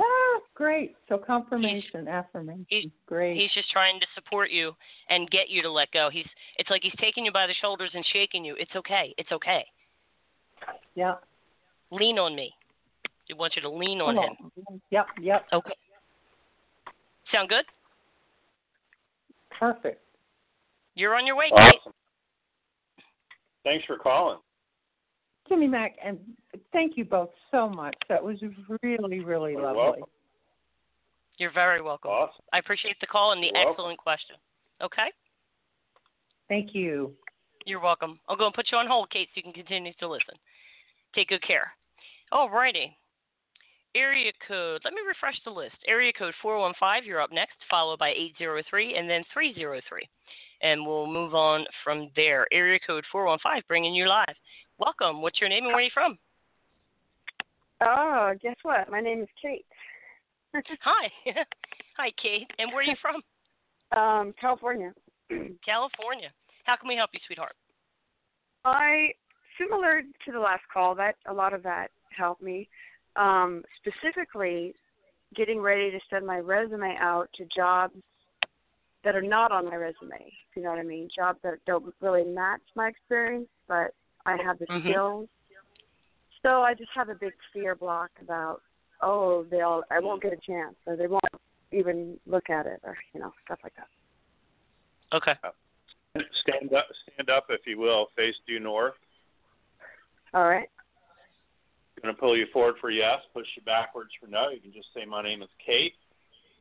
Ah, 0.00 0.40
great. 0.54 0.96
So 1.08 1.18
confirmation, 1.18 2.08
affirmation. 2.08 2.66
he's- 2.68 2.90
great. 3.06 3.36
He's 3.36 3.52
just 3.52 3.70
trying 3.70 4.00
to 4.00 4.06
support 4.14 4.50
you 4.50 4.76
and 5.08 5.30
get 5.30 5.48
you 5.48 5.62
to 5.62 5.70
let 5.70 5.90
go. 5.92 6.08
He's 6.10 6.28
it's 6.56 6.70
like 6.70 6.82
he's 6.82 6.94
taking 6.96 7.24
you 7.24 7.32
by 7.32 7.46
the 7.46 7.54
shoulders 7.54 7.94
and 7.94 8.04
shaking 8.06 8.44
you. 8.44 8.56
It's 8.56 8.74
okay. 8.74 9.14
It's 9.18 9.30
okay. 9.32 9.70
yeah. 10.94 11.16
Lean 11.90 12.18
on 12.18 12.34
me. 12.34 12.54
He 13.26 13.34
wants 13.34 13.56
you 13.56 13.62
to 13.62 13.68
lean 13.68 14.00
on 14.00 14.16
Come 14.16 14.52
him. 14.64 14.82
Yep, 14.90 15.06
yep. 15.20 15.46
Okay. 15.52 15.74
Sound 17.32 17.48
good? 17.48 17.64
Perfect. 19.58 20.00
You're 20.94 21.14
on 21.14 21.26
your 21.26 21.36
way, 21.36 21.50
Kate. 21.56 21.74
Awesome. 21.80 21.92
Thanks 23.64 23.84
for 23.86 23.98
calling. 23.98 24.38
Jimmy 25.48 25.66
Mack, 25.66 25.96
and 26.04 26.18
thank 26.72 26.96
you 26.96 27.04
both 27.04 27.30
so 27.50 27.68
much. 27.68 27.94
That 28.08 28.22
was 28.22 28.36
really, 28.82 29.20
really 29.20 29.52
You're 29.52 29.62
lovely. 29.62 29.78
welcome. 29.78 30.04
You're 31.38 31.52
very 31.52 31.82
welcome. 31.82 32.10
Awesome. 32.10 32.44
I 32.52 32.58
appreciate 32.58 32.96
the 33.00 33.06
call 33.06 33.32
and 33.32 33.42
the 33.42 33.46
You're 33.46 33.54
welcome. 33.54 33.72
excellent 33.72 33.98
question. 33.98 34.36
Okay? 34.82 35.08
Thank 36.48 36.74
you. 36.74 37.12
You're 37.66 37.80
welcome. 37.80 38.18
I'll 38.28 38.36
go 38.36 38.46
and 38.46 38.54
put 38.54 38.68
you 38.70 38.78
on 38.78 38.86
hold, 38.86 39.10
Kate, 39.10 39.28
so 39.28 39.32
you 39.38 39.42
can 39.42 39.52
continue 39.52 39.92
to 39.98 40.08
listen. 40.08 40.34
Take 41.14 41.28
good 41.28 41.42
care. 41.46 41.72
All 42.32 42.48
righty. 42.48 42.96
Area 43.94 44.32
code, 44.46 44.82
let 44.84 44.94
me 44.94 45.00
refresh 45.06 45.34
the 45.44 45.50
list. 45.50 45.76
Area 45.86 46.12
code 46.12 46.34
415, 46.42 47.08
you're 47.08 47.20
up 47.20 47.32
next, 47.32 47.56
followed 47.68 47.98
by 47.98 48.10
803 48.10 48.96
and 48.96 49.10
then 49.10 49.24
303. 49.32 50.08
And 50.62 50.86
we'll 50.86 51.06
move 51.06 51.34
on 51.34 51.64
from 51.82 52.10
there. 52.14 52.46
Area 52.52 52.78
code 52.86 53.04
415, 53.10 53.62
bringing 53.66 53.94
you 53.94 54.06
live. 54.06 54.34
Welcome. 54.78 55.22
What's 55.22 55.40
your 55.40 55.48
name 55.48 55.64
and 55.64 55.72
where 55.72 55.78
are 55.78 55.82
you 55.82 55.90
from? 55.92 56.18
Oh, 57.82 58.32
guess 58.40 58.56
what? 58.62 58.90
My 58.90 59.00
name 59.00 59.22
is 59.22 59.28
Kate. 59.40 59.66
Hi. 60.54 61.08
Hi, 61.96 62.12
Kate. 62.22 62.46
And 62.58 62.70
where 62.72 62.80
are 62.80 62.84
you 62.84 62.96
from? 63.00 63.20
Um, 63.96 64.32
California. 64.40 64.92
California. 65.66 66.28
How 66.62 66.76
can 66.76 66.86
we 66.86 66.94
help 66.94 67.10
you, 67.12 67.18
sweetheart? 67.26 67.56
I 68.64 69.08
similar 69.60 70.02
to 70.02 70.32
the 70.32 70.38
last 70.38 70.62
call, 70.72 70.94
that 70.94 71.16
a 71.26 71.32
lot 71.32 71.52
of 71.52 71.64
that 71.64 71.88
helped 72.16 72.40
me. 72.40 72.68
Um, 73.16 73.64
specifically, 73.78 74.74
getting 75.34 75.60
ready 75.60 75.90
to 75.90 75.98
send 76.08 76.26
my 76.26 76.38
resume 76.38 76.96
out 76.98 77.28
to 77.36 77.44
jobs 77.54 77.94
that 79.04 79.16
are 79.16 79.22
not 79.22 79.52
on 79.52 79.64
my 79.64 79.76
resume. 79.76 80.32
You 80.54 80.62
know 80.62 80.70
what 80.70 80.78
I 80.78 80.82
mean? 80.82 81.08
Jobs 81.14 81.38
that 81.42 81.54
don't 81.66 81.94
really 82.00 82.24
match 82.24 82.60
my 82.74 82.88
experience, 82.88 83.48
but 83.66 83.94
I 84.26 84.36
have 84.36 84.58
the 84.58 84.66
Mhm. 84.66 84.82
skills. 84.82 85.28
So 86.42 86.62
I 86.62 86.74
just 86.74 86.90
have 86.92 87.08
a 87.08 87.14
big 87.14 87.34
fear 87.52 87.74
block 87.74 88.10
about, 88.20 88.62
oh, 89.00 89.44
they'll 89.44 89.84
I 89.90 90.00
won't 90.00 90.22
get 90.22 90.32
a 90.32 90.36
chance, 90.36 90.76
or 90.86 90.96
they 90.96 91.06
won't 91.06 91.24
even 91.70 92.18
look 92.26 92.50
at 92.50 92.66
it, 92.66 92.80
or 92.82 92.96
you 93.12 93.20
know 93.20 93.32
stuff 93.44 93.60
like 93.62 93.74
that. 93.74 93.88
Okay. 95.12 95.36
Stand 96.42 96.72
up, 96.72 96.86
stand 97.12 97.30
up, 97.30 97.46
if 97.50 97.66
you 97.66 97.78
will. 97.78 98.06
Face 98.16 98.36
due 98.46 98.60
north. 98.60 98.94
All 100.34 100.48
right. 100.48 100.68
Going 102.02 102.14
to 102.14 102.20
pull 102.20 102.36
you 102.36 102.46
forward 102.52 102.76
for 102.80 102.90
yes. 102.90 103.18
Push 103.34 103.46
you 103.56 103.62
backwards 103.62 104.10
for 104.20 104.26
no. 104.26 104.48
You 104.48 104.60
can 104.60 104.72
just 104.72 104.88
say, 104.94 105.04
"My 105.04 105.22
name 105.22 105.42
is 105.42 105.50
Kate." 105.64 105.94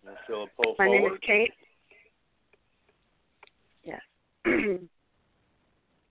And 0.05 0.15
feel 0.27 0.43
a 0.43 0.47
pull 0.61 0.75
My 0.77 0.85
forward. 0.85 1.01
name 1.01 1.13
is 1.13 1.19
Kate. 1.25 1.53
Yes. 3.83 4.01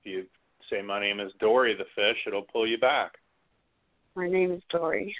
If 0.00 0.06
you 0.14 0.26
say, 0.70 0.80
"My 0.80 0.98
name 1.00 1.20
is 1.20 1.32
Dory 1.40 1.74
the 1.74 1.84
fish," 1.94 2.16
it'll 2.26 2.42
pull 2.42 2.66
you 2.66 2.78
back. 2.78 3.18
My 4.14 4.28
name 4.28 4.52
is 4.52 4.62
Dory. 4.70 5.14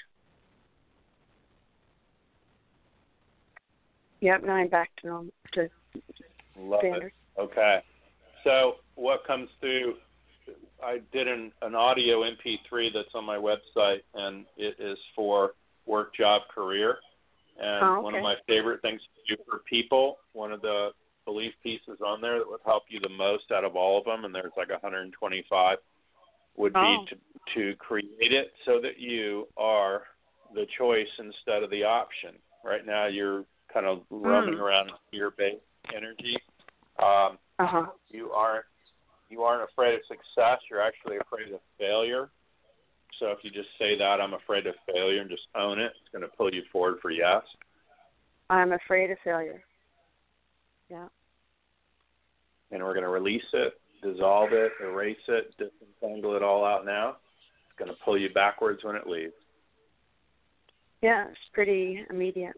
Yep, 4.21 4.45
now 4.45 4.55
I'm 4.55 4.69
back 4.69 4.91
to 5.03 5.07
normal 5.07 5.33
to 5.55 5.69
Love 6.59 6.81
standard. 6.81 7.13
it. 7.37 7.41
Okay. 7.41 7.81
So 8.45 8.77
what 8.95 9.25
comes 9.27 9.49
through? 9.61 9.95
I 10.85 11.01
did 11.13 11.29
an, 11.29 11.53
an 11.63 11.75
audio 11.75 12.23
MP3 12.23 12.93
that's 12.93 13.09
on 13.15 13.25
my 13.25 13.37
website, 13.37 14.01
and 14.15 14.45
it 14.57 14.77
is 14.79 14.99
for 15.15 15.53
work, 15.87 16.15
job, 16.15 16.43
career. 16.55 16.99
And 17.61 17.85
Oh, 17.85 18.01
one 18.01 18.15
of 18.15 18.23
my 18.23 18.37
favorite 18.47 18.81
things 18.83 19.01
to 19.01 19.37
do 19.37 19.43
for 19.51 19.61
people, 19.69 20.19
one 20.33 20.53
of 20.53 20.63
the 20.63 20.91
belief 21.25 21.53
pieces 21.63 21.99
on 22.05 22.21
there 22.21 22.39
that 22.39 22.49
would 22.49 22.61
help 22.65 22.85
you 22.89 23.01
the 23.01 23.09
most 23.09 23.51
out 23.53 23.65
of 23.65 23.75
all 23.77 23.99
of 23.99 24.05
them, 24.05 24.25
and 24.25 24.35
there's 24.35 24.53
like 24.57 24.71
125, 24.71 25.79
would 26.57 26.77
Oh. 26.77 26.81
be 26.81 27.07
to 27.11 27.17
to 27.55 27.75
create 27.77 28.33
it 28.33 28.53
so 28.67 28.79
that 28.79 28.99
you 28.99 29.49
are 29.57 30.03
the 30.55 30.67
choice 30.77 31.09
instead 31.19 31.63
of 31.63 31.71
the 31.71 31.83
option. 31.83 32.35
Right 32.63 32.85
now, 32.85 33.07
you're 33.07 33.47
kind 33.73 33.87
of 33.87 34.03
roaming 34.11 34.55
Hmm. 34.55 34.61
around 34.61 34.93
fear-based 35.11 35.63
energy. 35.95 36.37
Um, 36.99 37.39
Uh 37.59 37.67
huh. 37.67 37.87
you 38.09 38.31
aren't 38.33 38.67
you 39.29 39.43
aren't 39.43 39.69
afraid 39.71 39.95
of 39.95 40.01
success. 40.09 40.61
You're 40.71 40.83
actually 40.83 41.17
afraid 41.19 41.53
of 41.53 41.61
failure. 41.79 42.31
So 43.19 43.27
if 43.27 43.39
you 43.43 43.51
just 43.51 43.69
say 43.79 43.99
that 43.99 44.21
I'm 44.21 44.35
afraid 44.35 44.67
of 44.67 44.75
failure 44.87 45.21
and 45.21 45.31
just 45.31 45.43
own 45.55 45.79
it, 45.79 45.93
it's 46.01 46.13
going 46.13 46.23
to 46.23 46.37
pull 46.37 46.53
you 46.53 46.63
forward 46.73 46.99
for 47.03 47.11
yes. 47.11 47.43
I'm 48.51 48.73
afraid 48.73 49.11
of 49.11 49.19
failure. 49.25 49.63
Yeah. 50.89 51.09
And 52.71 52.83
we're 52.83 52.95
going 52.95 53.05
to 53.05 53.11
release 53.11 53.43
it, 53.53 53.75
dissolve 54.03 54.53
it, 54.53 54.73
erase 54.83 55.17
it, 55.27 55.55
disentangle 55.59 56.37
it 56.37 56.43
all 56.43 56.65
out 56.65 56.85
now. 56.85 57.17
It's 57.69 57.79
going 57.79 57.91
to 57.91 57.97
pull 58.05 58.19
you 58.19 58.31
backwards 58.33 58.85
when 58.85 58.97
it 58.97 59.07
leaves. 59.07 59.33
Yeah, 61.03 61.27
it's 61.29 61.39
pretty 61.53 62.05
immediate. 62.11 62.57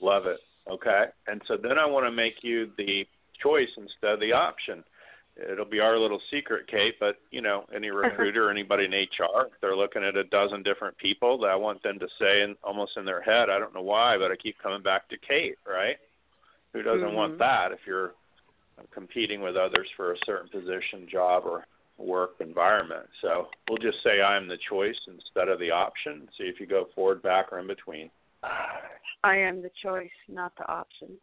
Love 0.00 0.26
it. 0.26 0.38
Okay. 0.70 1.04
And 1.26 1.40
so 1.48 1.56
then 1.60 1.78
I 1.78 1.86
want 1.86 2.06
to 2.06 2.12
make 2.12 2.34
you 2.42 2.70
the 2.76 3.04
choice 3.42 3.68
instead 3.76 4.12
of 4.12 4.20
the 4.20 4.32
option. 4.32 4.84
It'll 5.50 5.64
be 5.64 5.80
our 5.80 5.98
little 5.98 6.20
secret, 6.30 6.66
Kate, 6.68 6.94
but 7.00 7.16
you 7.30 7.40
know, 7.40 7.64
any 7.74 7.90
recruiter 7.90 8.48
or 8.48 8.50
anybody 8.50 8.84
in 8.84 8.92
HR, 8.92 9.46
if 9.46 9.60
they're 9.60 9.76
looking 9.76 10.04
at 10.04 10.16
a 10.16 10.24
dozen 10.24 10.62
different 10.62 10.96
people, 10.98 11.38
that 11.38 11.48
I 11.48 11.56
want 11.56 11.82
them 11.82 11.98
to 11.98 12.08
say 12.18 12.42
in 12.42 12.56
almost 12.62 12.96
in 12.96 13.04
their 13.04 13.20
head, 13.20 13.50
I 13.50 13.58
don't 13.58 13.74
know 13.74 13.82
why, 13.82 14.16
but 14.18 14.30
I 14.30 14.36
keep 14.36 14.56
coming 14.62 14.82
back 14.82 15.08
to 15.08 15.16
Kate, 15.18 15.58
right? 15.66 15.96
Who 16.72 16.82
doesn't 16.82 17.14
want 17.14 17.34
Mhm. 17.34 17.38
that 17.38 17.72
if 17.72 17.86
you're 17.86 18.14
competing 18.90 19.40
with 19.42 19.56
others 19.56 19.88
for 19.90 20.12
a 20.12 20.18
certain 20.24 20.48
position, 20.48 21.06
job 21.08 21.44
or 21.46 21.66
work 21.98 22.40
environment. 22.40 23.08
So 23.20 23.50
we'll 23.68 23.78
just 23.78 24.02
say 24.02 24.22
I'm 24.22 24.48
the 24.48 24.58
choice 24.58 24.98
instead 25.06 25.48
of 25.48 25.58
the 25.58 25.70
option. 25.70 26.28
See 26.36 26.44
if 26.44 26.58
you 26.58 26.66
go 26.66 26.86
forward, 26.94 27.22
back, 27.22 27.52
or 27.52 27.58
in 27.58 27.66
between. 27.66 28.10
I 28.42 29.36
am 29.36 29.62
the 29.62 29.70
choice, 29.70 30.10
not 30.28 30.54
the 30.56 30.68
option. 30.68 31.20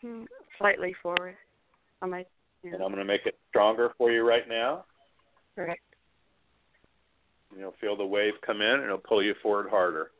Hmm, 0.00 0.24
Slightly 0.58 0.94
forward. 0.94 1.36
I 2.02 2.06
might. 2.06 2.28
And 2.64 2.74
I'm 2.74 2.80
going 2.80 2.96
to 2.96 3.04
make 3.04 3.26
it 3.26 3.38
stronger 3.48 3.92
for 3.96 4.10
you 4.10 4.26
right 4.26 4.48
now. 4.48 4.84
Correct. 5.54 5.80
You'll 7.56 7.74
feel 7.80 7.96
the 7.96 8.04
wave 8.04 8.34
come 8.44 8.60
in 8.60 8.70
and 8.70 8.84
it'll 8.84 8.98
pull 8.98 9.22
you 9.22 9.34
forward 9.42 9.68
harder. 9.70 10.10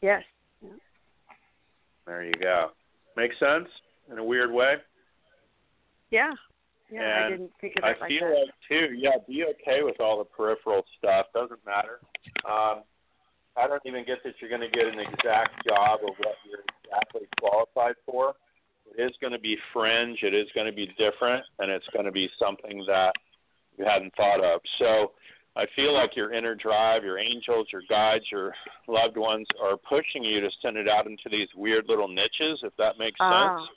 Yes. 0.00 0.22
There 2.06 2.24
you 2.24 2.34
go. 2.40 2.70
Make 3.16 3.32
sense 3.38 3.68
in 4.10 4.18
a 4.18 4.24
weird 4.24 4.52
way? 4.52 4.74
Yeah. 6.10 6.32
Yeah. 6.90 7.24
I 7.26 7.30
didn't 7.30 7.52
think 7.60 7.74
of 7.78 7.84
I 7.84 7.90
it 7.92 8.00
like 8.00 8.08
feel 8.08 8.28
that. 8.28 8.34
like 8.34 8.54
too, 8.68 8.94
yeah, 8.94 9.12
be 9.26 9.44
okay 9.44 9.82
with 9.82 10.00
all 10.00 10.18
the 10.18 10.24
peripheral 10.24 10.84
stuff. 10.98 11.26
Doesn't 11.34 11.64
matter. 11.64 12.00
Um, 12.44 12.82
I 13.56 13.66
don't 13.66 13.82
even 13.86 14.04
get 14.04 14.18
that 14.24 14.34
you're 14.40 14.50
going 14.50 14.68
to 14.68 14.76
get 14.76 14.86
an 14.86 14.98
exact 14.98 15.66
job 15.66 16.00
of 16.02 16.14
what 16.18 16.36
you're 16.48 16.64
exactly 16.84 17.28
qualified 17.40 17.94
for. 18.04 18.34
It 18.96 19.02
is 19.02 19.12
going 19.20 19.32
to 19.32 19.38
be 19.38 19.56
fringe. 19.72 20.18
It 20.22 20.34
is 20.34 20.48
going 20.54 20.66
to 20.66 20.72
be 20.72 20.86
different, 20.98 21.44
and 21.58 21.70
it's 21.70 21.86
going 21.92 22.04
to 22.04 22.12
be 22.12 22.28
something 22.38 22.84
that 22.86 23.12
you 23.78 23.84
hadn't 23.84 24.14
thought 24.16 24.42
of. 24.42 24.60
So 24.78 25.12
I 25.56 25.66
feel 25.76 25.92
like 25.94 26.16
your 26.16 26.32
inner 26.32 26.54
drive, 26.54 27.04
your 27.04 27.18
angels, 27.18 27.68
your 27.72 27.82
guides, 27.88 28.24
your 28.30 28.54
loved 28.88 29.16
ones 29.16 29.46
are 29.62 29.76
pushing 29.76 30.24
you 30.24 30.40
to 30.40 30.50
send 30.62 30.76
it 30.76 30.88
out 30.88 31.06
into 31.06 31.28
these 31.30 31.48
weird 31.54 31.86
little 31.88 32.08
niches, 32.08 32.60
if 32.62 32.72
that 32.78 32.98
makes 32.98 33.20
Ah. 33.20 33.58
sense. 33.58 33.70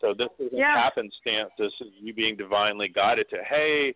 So 0.00 0.14
this 0.14 0.30
isn't 0.38 0.58
Yeah. 0.58 0.74
happenstance. 0.74 1.52
This 1.58 1.72
is 1.80 1.92
you 1.94 2.14
being 2.14 2.34
divinely 2.36 2.88
guided 2.88 3.28
to, 3.30 3.44
hey, 3.44 3.94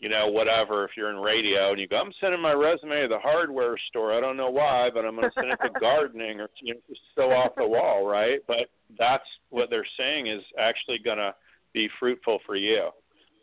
you 0.00 0.08
know, 0.08 0.28
whatever. 0.28 0.84
If 0.84 0.92
you're 0.96 1.10
in 1.10 1.16
radio 1.16 1.70
and 1.70 1.80
you 1.80 1.88
go, 1.88 1.98
I'm 1.98 2.12
sending 2.20 2.40
my 2.40 2.52
resume 2.52 3.02
to 3.02 3.08
the 3.08 3.18
hardware 3.18 3.76
store. 3.88 4.12
I 4.12 4.20
don't 4.20 4.36
know 4.36 4.50
why, 4.50 4.90
but 4.92 5.04
I'm 5.04 5.16
going 5.16 5.28
to 5.30 5.34
send 5.34 5.50
it 5.50 5.58
to 5.62 5.70
gardening 5.80 6.40
or 6.40 6.48
you 6.62 6.74
know, 6.74 6.80
just 6.88 7.00
so 7.14 7.30
off 7.32 7.52
the 7.56 7.66
wall, 7.66 8.06
right? 8.06 8.40
But 8.46 8.68
that's 8.98 9.24
what 9.50 9.70
they're 9.70 9.86
saying 9.98 10.26
is 10.28 10.42
actually 10.58 10.98
going 10.98 11.18
to 11.18 11.34
be 11.72 11.88
fruitful 11.98 12.38
for 12.46 12.56
you. 12.56 12.88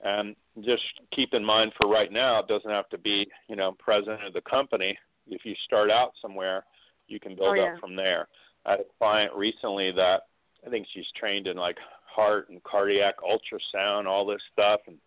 And 0.04 0.36
just 0.63 0.84
keep 1.16 1.34
in 1.34 1.44
mind 1.44 1.72
for 1.82 1.89
right 1.89 2.12
now, 2.12 2.39
it 2.39 2.48
doesn't 2.48 2.70
have 2.70 2.89
to 2.89 2.98
be, 2.98 3.26
you 3.48 3.56
know, 3.56 3.72
president 3.80 4.24
of 4.26 4.34
the 4.34 4.41
company. 4.41 4.97
If 5.28 5.45
you 5.45 5.56
start 5.66 5.89
out 5.89 6.12
somewhere, 6.22 6.66
you 7.08 7.20
can 7.20 7.36
build 7.36 7.49
Oh, 7.49 7.54
yeah. 7.54 7.74
up 7.74 7.80
from 7.80 7.95
there. 7.95 8.28
I 8.66 8.72
had 8.72 8.80
a 8.82 8.86
client 8.99 9.34
recently 9.34 9.91
that 9.93 10.24
I 10.66 10.70
think 10.70 10.88
she's 10.93 11.06
trained 11.18 11.47
in 11.47 11.58
like 11.58 11.78
heart 12.06 12.49
and 12.49 12.62
cardiac 12.64 13.16
ultrasound, 13.20 14.06
all 14.06 14.26
this 14.26 14.41
stuff, 14.51 14.82
and 14.88 14.97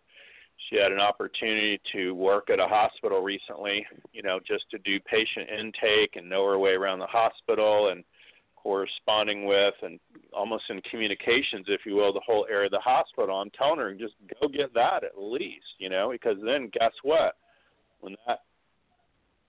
she 0.69 0.75
had 0.75 0.91
an 0.91 0.99
opportunity 0.99 1.79
to 1.93 2.11
work 2.13 2.49
at 2.49 2.59
a 2.59 2.67
hospital 2.67 3.21
recently, 3.21 3.85
you 4.11 4.23
know, 4.23 4.39
just 4.45 4.69
to 4.71 4.77
do 4.79 4.99
patient 4.99 5.49
intake 5.49 6.15
and 6.15 6.29
know 6.29 6.45
her 6.45 6.57
way 6.57 6.71
around 6.71 6.99
the 6.99 7.05
hospital 7.05 7.89
and 7.89 8.03
corresponding 8.55 9.45
with 9.45 9.75
and 9.81 9.99
almost 10.33 10.65
in 10.69 10.81
communications, 10.89 11.65
if 11.69 11.81
you 11.85 11.95
will, 11.95 12.11
the 12.11 12.21
whole 12.25 12.45
area 12.49 12.65
of 12.65 12.71
the 12.71 12.79
hospital. 12.79 13.39
I'm 13.39 13.51
telling 13.51 13.79
her 13.79 13.93
just 13.93 14.15
go 14.41 14.47
get 14.47 14.73
that 14.73 15.03
at 15.03 15.17
least, 15.17 15.65
you 15.77 15.89
know, 15.89 16.09
because 16.11 16.37
then 16.43 16.69
guess 16.73 16.91
what? 17.03 17.35
When 18.01 18.15
that 18.27 18.41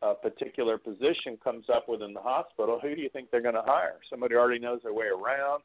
uh, 0.02 0.14
particular 0.14 0.78
position 0.78 1.36
comes 1.42 1.64
up 1.72 1.88
within 1.88 2.14
the 2.14 2.20
hospital, 2.20 2.78
who 2.80 2.94
do 2.94 3.00
you 3.00 3.08
think 3.08 3.30
they're 3.30 3.42
going 3.42 3.54
to 3.54 3.62
hire? 3.62 3.96
Somebody 4.08 4.36
already 4.36 4.60
knows 4.60 4.80
their 4.84 4.94
way 4.94 5.06
around, 5.06 5.62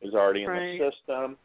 is 0.00 0.14
already 0.14 0.44
in 0.44 0.50
Right. 0.50 0.78
the 0.78 0.90
system, 0.90 1.36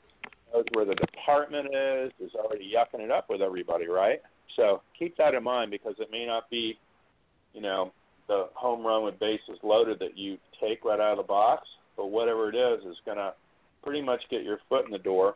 knows 0.53 0.65
where 0.73 0.85
the 0.85 0.95
department 0.95 1.67
is, 1.73 2.11
is 2.19 2.33
already 2.35 2.71
yucking 2.75 3.03
it 3.03 3.11
up 3.11 3.29
with 3.29 3.41
everybody, 3.41 3.87
right? 3.87 4.21
So 4.55 4.81
keep 4.97 5.17
that 5.17 5.33
in 5.33 5.43
mind 5.43 5.71
because 5.71 5.95
it 5.99 6.09
may 6.11 6.25
not 6.25 6.49
be, 6.49 6.77
you 7.53 7.61
know, 7.61 7.91
the 8.27 8.47
home 8.53 8.85
run 8.85 9.03
with 9.03 9.19
bases 9.19 9.57
loaded 9.63 9.99
that 9.99 10.17
you 10.17 10.37
take 10.61 10.83
right 10.85 10.99
out 10.99 11.11
of 11.11 11.17
the 11.17 11.23
box, 11.23 11.67
but 11.97 12.07
whatever 12.07 12.49
it 12.49 12.55
is 12.55 12.85
is 12.85 12.97
going 13.05 13.17
to 13.17 13.33
pretty 13.83 14.01
much 14.01 14.21
get 14.29 14.43
your 14.43 14.59
foot 14.69 14.85
in 14.85 14.91
the 14.91 14.99
door 14.99 15.35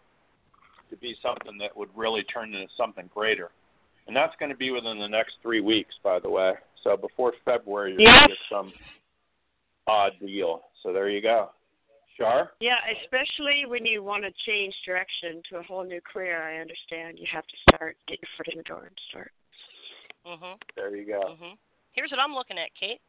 to 0.89 0.97
be 0.97 1.15
something 1.21 1.57
that 1.57 1.75
would 1.75 1.89
really 1.95 2.23
turn 2.23 2.53
into 2.53 2.67
something 2.77 3.09
greater. 3.13 3.49
And 4.07 4.15
that's 4.15 4.33
going 4.39 4.51
to 4.51 4.57
be 4.57 4.71
within 4.71 4.99
the 4.99 5.07
next 5.07 5.35
three 5.41 5.61
weeks, 5.61 5.95
by 6.03 6.19
the 6.19 6.29
way. 6.29 6.53
So 6.83 6.97
before 6.97 7.33
February, 7.45 7.93
you're 7.93 8.01
yes. 8.01 8.19
going 8.19 8.23
to 8.23 8.27
get 8.27 8.37
some 8.49 8.73
odd 9.87 10.11
deal. 10.19 10.61
So 10.83 10.91
there 10.91 11.09
you 11.09 11.21
go. 11.21 11.51
Char? 12.17 12.53
Yeah, 12.59 12.77
especially 13.01 13.65
when 13.67 13.85
you 13.85 14.03
want 14.03 14.23
to 14.23 14.31
change 14.45 14.75
direction 14.85 15.41
to 15.49 15.57
a 15.57 15.63
whole 15.63 15.83
new 15.83 16.01
career. 16.01 16.41
I 16.41 16.61
understand 16.61 17.17
you 17.17 17.25
have 17.31 17.45
to 17.47 17.57
start, 17.69 17.97
get 18.07 18.19
your 18.21 18.29
foot 18.37 18.47
in 18.51 18.57
the 18.57 18.63
door 18.63 18.85
and 18.85 18.97
start. 19.09 19.31
Mhm. 20.25 20.61
There 20.75 20.95
you 20.95 21.05
go. 21.05 21.35
Mhm. 21.35 21.57
Here's 21.91 22.11
what 22.11 22.19
I'm 22.19 22.33
looking 22.33 22.57
at, 22.57 22.73
Kate. 22.75 23.01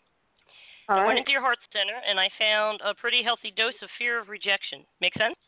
All 0.89 0.97
I 0.97 1.01
right. 1.01 1.07
went 1.07 1.19
into 1.21 1.33
your 1.33 1.41
heart 1.41 1.59
center 1.73 1.97
and 2.07 2.21
I 2.21 2.29
found 2.39 2.81
a 2.83 2.95
pretty 2.95 3.23
healthy 3.23 3.51
dose 3.51 3.81
of 3.83 3.91
fear 3.93 4.19
of 4.19 4.29
rejection. 4.29 4.87
Make 5.01 5.15
sense? 5.15 5.39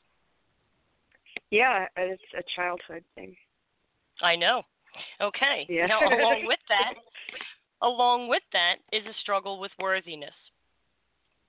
Yeah, 1.51 1.89
it's 1.97 2.23
a 2.35 2.43
childhood 2.55 3.05
thing. 3.15 3.37
I 4.23 4.37
know. 4.37 4.65
Okay. 5.21 5.67
Yeah. 5.69 5.87
Now, 5.87 6.01
along 6.01 6.47
with 6.47 6.61
that, 6.69 6.95
along 7.83 8.29
with 8.29 8.43
that 8.53 8.77
is 8.93 9.05
a 9.07 9.13
struggle 9.21 9.61
with 9.61 9.73
worthiness, 9.79 10.35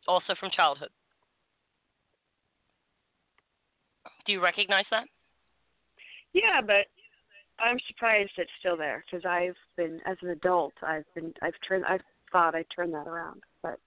also 0.07 0.35
from 0.35 0.51
childhood. 0.51 0.91
Do 4.27 4.33
you 4.33 4.43
recognize 4.43 4.85
that? 4.91 5.05
Yeah, 6.33 6.61
but 6.61 6.85
I'm 7.59 7.77
surprised 7.87 8.31
it's 8.37 8.51
still 8.59 8.77
there 8.77 9.03
because 9.09 9.25
I've 9.25 9.55
been, 9.77 9.99
as 10.05 10.17
an 10.21 10.29
adult, 10.29 10.73
I've 10.83 11.05
been, 11.15 11.33
I've 11.41 11.55
turned, 11.67 11.85
I've 11.85 12.01
thought 12.31 12.53
I 12.53 12.63
turned 12.75 12.93
that 12.93 13.07
around, 13.07 13.41
but 13.63 13.79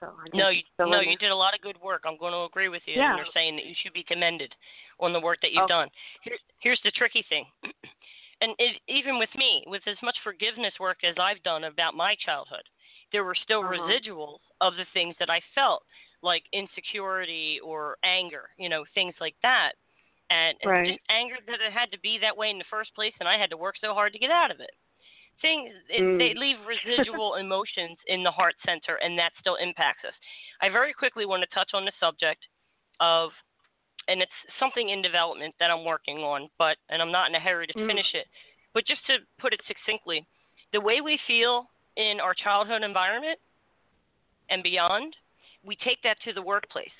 so 0.00 0.06
I 0.06 0.36
No, 0.36 0.48
you, 0.48 0.62
no, 0.80 1.00
in 1.00 1.10
you 1.10 1.16
did 1.16 1.30
a 1.30 1.36
lot 1.36 1.54
of 1.54 1.60
good 1.60 1.80
work. 1.80 2.02
I'm 2.04 2.18
going 2.18 2.32
to 2.32 2.42
agree 2.42 2.68
with 2.68 2.82
you. 2.86 2.96
Yeah. 2.96 3.10
And 3.10 3.18
you're 3.18 3.32
saying 3.32 3.56
that 3.56 3.66
you 3.66 3.74
should 3.82 3.92
be 3.92 4.02
commended 4.02 4.52
on 5.00 5.12
the 5.12 5.20
work 5.20 5.38
that 5.42 5.52
you've 5.52 5.62
Okay. 5.64 5.74
done. 5.74 5.88
Here's 6.22 6.40
here's 6.58 6.80
the 6.84 6.90
tricky 6.90 7.24
thing, 7.28 7.46
and 8.40 8.52
it, 8.58 8.80
even 8.88 9.18
with 9.18 9.30
me, 9.36 9.62
with 9.66 9.82
as 9.86 9.96
much 10.02 10.16
forgiveness 10.24 10.74
work 10.80 10.98
as 11.04 11.14
I've 11.18 11.42
done 11.44 11.64
about 11.64 11.94
my 11.94 12.16
childhood, 12.24 12.64
there 13.12 13.24
were 13.24 13.36
still 13.36 13.62
Uh-huh. 13.62 13.70
residuals 13.70 14.40
of 14.60 14.74
the 14.76 14.86
things 14.92 15.14
that 15.20 15.30
I 15.30 15.40
felt, 15.54 15.82
like 16.22 16.42
insecurity 16.52 17.60
or 17.64 17.96
anger, 18.04 18.48
you 18.58 18.68
know, 18.68 18.84
things 18.94 19.14
like 19.20 19.36
that, 19.42 19.72
and 20.30 20.56
and 20.62 20.70
Right. 20.70 20.86
just 20.86 21.00
anger 21.08 21.36
that 21.46 21.60
it 21.60 21.72
had 21.72 21.90
to 21.92 22.00
be 22.00 22.18
that 22.18 22.36
way 22.36 22.50
in 22.50 22.58
the 22.58 22.64
first 22.70 22.94
place, 22.94 23.14
and 23.20 23.28
I 23.28 23.38
had 23.38 23.50
to 23.50 23.56
work 23.56 23.76
so 23.80 23.94
hard 23.94 24.12
to 24.12 24.18
get 24.18 24.30
out 24.30 24.50
of 24.50 24.60
it. 24.60 24.70
Things 25.42 25.72
it, 25.88 26.00
Mm. 26.00 26.18
they 26.18 26.34
leave 26.34 26.56
residual 26.66 27.34
emotions 27.44 27.98
in 28.06 28.22
the 28.22 28.30
heart 28.30 28.54
center, 28.64 28.96
and 28.96 29.18
that 29.18 29.32
still 29.40 29.56
impacts 29.56 30.04
us. 30.04 30.14
I 30.60 30.68
very 30.68 30.92
quickly 30.92 31.26
want 31.26 31.42
to 31.42 31.54
touch 31.54 31.70
on 31.74 31.84
the 31.84 31.92
subject 32.00 32.46
of, 33.00 33.30
and 34.08 34.22
it's 34.22 34.32
something 34.58 34.90
in 34.90 35.02
development 35.02 35.54
that 35.58 35.70
I'm 35.70 35.84
working 35.84 36.18
on, 36.18 36.48
but 36.58 36.76
and 36.90 37.02
I'm 37.02 37.12
not 37.12 37.28
in 37.28 37.34
a 37.34 37.40
hurry 37.40 37.66
to 37.66 37.74
Mm. 37.74 37.86
finish 37.86 38.14
it. 38.14 38.26
But 38.72 38.86
just 38.86 39.04
to 39.06 39.18
put 39.38 39.52
it 39.52 39.60
succinctly, 39.66 40.26
the 40.72 40.80
way 40.80 41.00
we 41.00 41.18
feel 41.26 41.70
in 41.96 42.20
our 42.20 42.34
childhood 42.34 42.82
environment 42.82 43.38
and 44.50 44.62
beyond, 44.62 45.16
we 45.64 45.76
take 45.76 46.00
that 46.02 46.20
to 46.24 46.32
the 46.32 46.42
workplace. 46.42 46.92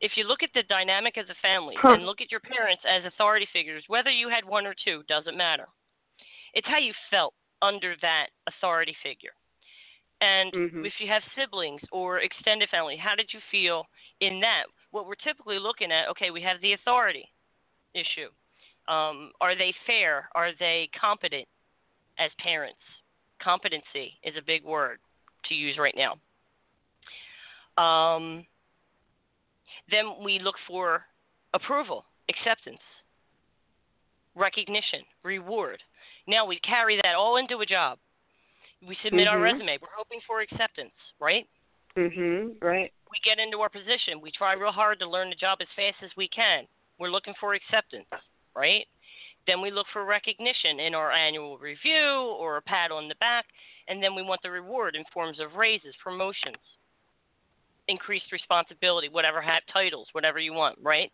If 0.00 0.12
you 0.16 0.24
look 0.24 0.42
at 0.42 0.50
the 0.54 0.62
dynamic 0.64 1.18
as 1.18 1.28
a 1.28 1.34
family 1.42 1.76
Huh. 1.78 1.94
and 1.94 2.06
look 2.06 2.20
at 2.20 2.30
your 2.30 2.40
parents 2.40 2.82
as 2.88 3.04
authority 3.04 3.46
figures, 3.52 3.84
whether 3.88 4.10
you 4.10 4.28
had 4.28 4.44
one 4.44 4.66
or 4.66 4.74
two, 4.74 5.02
doesn't 5.08 5.36
matter. 5.36 5.68
It's 6.54 6.66
how 6.66 6.78
you 6.78 6.92
felt 7.10 7.34
under 7.60 7.96
that 8.02 8.28
authority 8.46 8.94
figure. 9.02 9.34
And 10.20 10.52
Mhm. 10.52 10.86
if 10.86 11.00
you 11.00 11.08
have 11.08 11.24
siblings 11.34 11.82
or 11.90 12.20
extended 12.20 12.68
family, 12.70 12.96
how 12.96 13.14
did 13.14 13.32
you 13.32 13.40
feel 13.50 13.88
in 14.20 14.40
that? 14.40 14.66
What 14.90 15.06
we're 15.06 15.14
typically 15.16 15.58
looking 15.58 15.90
at, 15.90 16.08
okay, 16.08 16.30
we 16.30 16.40
have 16.42 16.60
the 16.60 16.74
authority 16.74 17.28
issue. 17.94 18.30
Um, 18.88 19.32
are 19.40 19.54
they 19.54 19.72
fair? 19.86 20.28
Are 20.34 20.52
they 20.52 20.88
competent 20.94 21.48
as 22.18 22.30
parents? 22.34 22.80
Competency 23.40 24.18
is 24.22 24.36
a 24.36 24.42
big 24.42 24.64
word 24.64 25.00
to 25.44 25.54
use 25.54 25.78
right 25.78 25.96
now. 25.96 26.20
Um, 27.78 28.46
then 29.90 30.22
we 30.22 30.38
look 30.38 30.56
for 30.66 31.04
approval, 31.54 32.04
acceptance, 32.28 32.80
recognition, 34.34 35.00
reward. 35.22 35.82
Now 36.26 36.46
we 36.46 36.60
carry 36.60 36.96
that 37.02 37.14
all 37.14 37.36
into 37.36 37.58
a 37.58 37.66
job. 37.66 37.98
We 38.86 38.96
submit 39.04 39.28
our 39.28 39.38
Mhm. 39.38 39.42
resume. 39.42 39.78
We're 39.78 39.88
hoping 39.94 40.20
for 40.22 40.40
acceptance, 40.40 40.94
right? 41.18 41.48
Mhm. 41.96 42.56
Right. 42.62 42.92
We 43.10 43.18
get 43.20 43.38
into 43.38 43.60
our 43.60 43.68
position. 43.68 44.20
We 44.20 44.30
try 44.30 44.54
real 44.54 44.72
hard 44.72 44.98
to 45.00 45.06
learn 45.06 45.30
the 45.30 45.36
job 45.36 45.60
as 45.60 45.68
fast 45.76 46.02
as 46.02 46.14
we 46.16 46.28
can. 46.28 46.66
We're 46.98 47.10
looking 47.10 47.34
for 47.34 47.54
acceptance, 47.54 48.08
right? 48.54 48.88
Then 49.46 49.60
we 49.60 49.70
look 49.70 49.88
for 49.88 50.04
recognition 50.04 50.80
in 50.80 50.94
our 50.94 51.10
annual 51.10 51.58
review 51.58 52.34
or 52.38 52.56
a 52.56 52.62
pat 52.62 52.90
on 52.90 53.08
the 53.08 53.14
back, 53.16 53.46
and 53.88 54.02
then 54.02 54.14
we 54.14 54.22
want 54.22 54.40
the 54.42 54.50
reward 54.50 54.96
in 54.96 55.04
forms 55.06 55.38
of 55.40 55.56
raises, 55.56 55.96
promotions, 55.96 56.71
increased 57.88 58.30
responsibility, 58.32 59.08
whatever 59.08 59.40
hat 59.40 59.62
titles, 59.72 60.08
whatever 60.12 60.38
you 60.38 60.52
want, 60.52 60.78
right? 60.82 61.10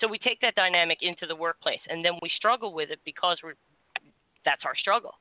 So 0.00 0.08
we 0.08 0.18
take 0.18 0.40
that 0.40 0.54
dynamic 0.54 0.98
into 1.02 1.26
the 1.26 1.36
workplace, 1.36 1.80
and 1.88 2.04
then 2.04 2.14
we 2.22 2.30
struggle 2.36 2.74
with 2.74 2.90
it 2.90 3.00
because 3.04 3.38
we're 3.42 3.54
that's 4.44 4.62
our 4.64 4.76
struggle. 4.76 5.14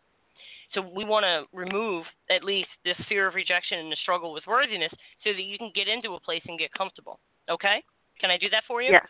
So 0.74 0.82
we 0.82 1.04
want 1.04 1.24
to 1.26 1.45
remove 1.52 2.06
at 2.30 2.43
least 2.43 2.70
this 2.86 2.95
fear 3.08 3.28
of 3.28 3.36
rejection 3.36 3.80
and 3.80 3.91
the 3.91 3.97
struggle 4.02 4.32
with 4.32 4.45
worthiness 4.47 4.91
so 5.24 5.34
that 5.34 5.41
you 5.41 5.58
can 5.58 5.72
get 5.74 5.88
into 5.88 6.14
a 6.14 6.20
place 6.20 6.43
and 6.47 6.60
get 6.60 6.72
comfortable. 6.74 7.20
Okay? 7.50 7.84
Can 8.22 8.30
I 8.30 8.38
do 8.38 8.50
that 8.52 8.64
for 8.68 8.82
you? 8.82 8.91
Yes. 8.91 9.08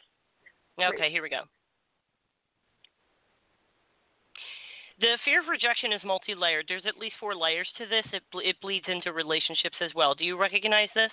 Okay, 0.95 1.11
here 1.11 1.21
we 1.21 1.29
go. 1.29 1.41
The 5.01 5.17
fear 5.25 5.41
of 5.41 5.47
rejection 5.47 5.93
is 5.93 6.01
multi 6.03 6.35
layered. 6.35 6.65
There's 6.67 6.85
at 6.85 6.97
least 6.97 7.15
four 7.19 7.35
layers 7.35 7.67
to 7.77 7.85
this. 7.85 8.05
It, 8.13 8.23
ble- 8.31 8.41
it 8.41 8.55
bleeds 8.61 8.85
into 8.87 9.13
relationships 9.13 9.75
as 9.81 9.91
well. 9.95 10.13
Do 10.13 10.25
you 10.25 10.37
recognize 10.37 10.89
this? 10.95 11.11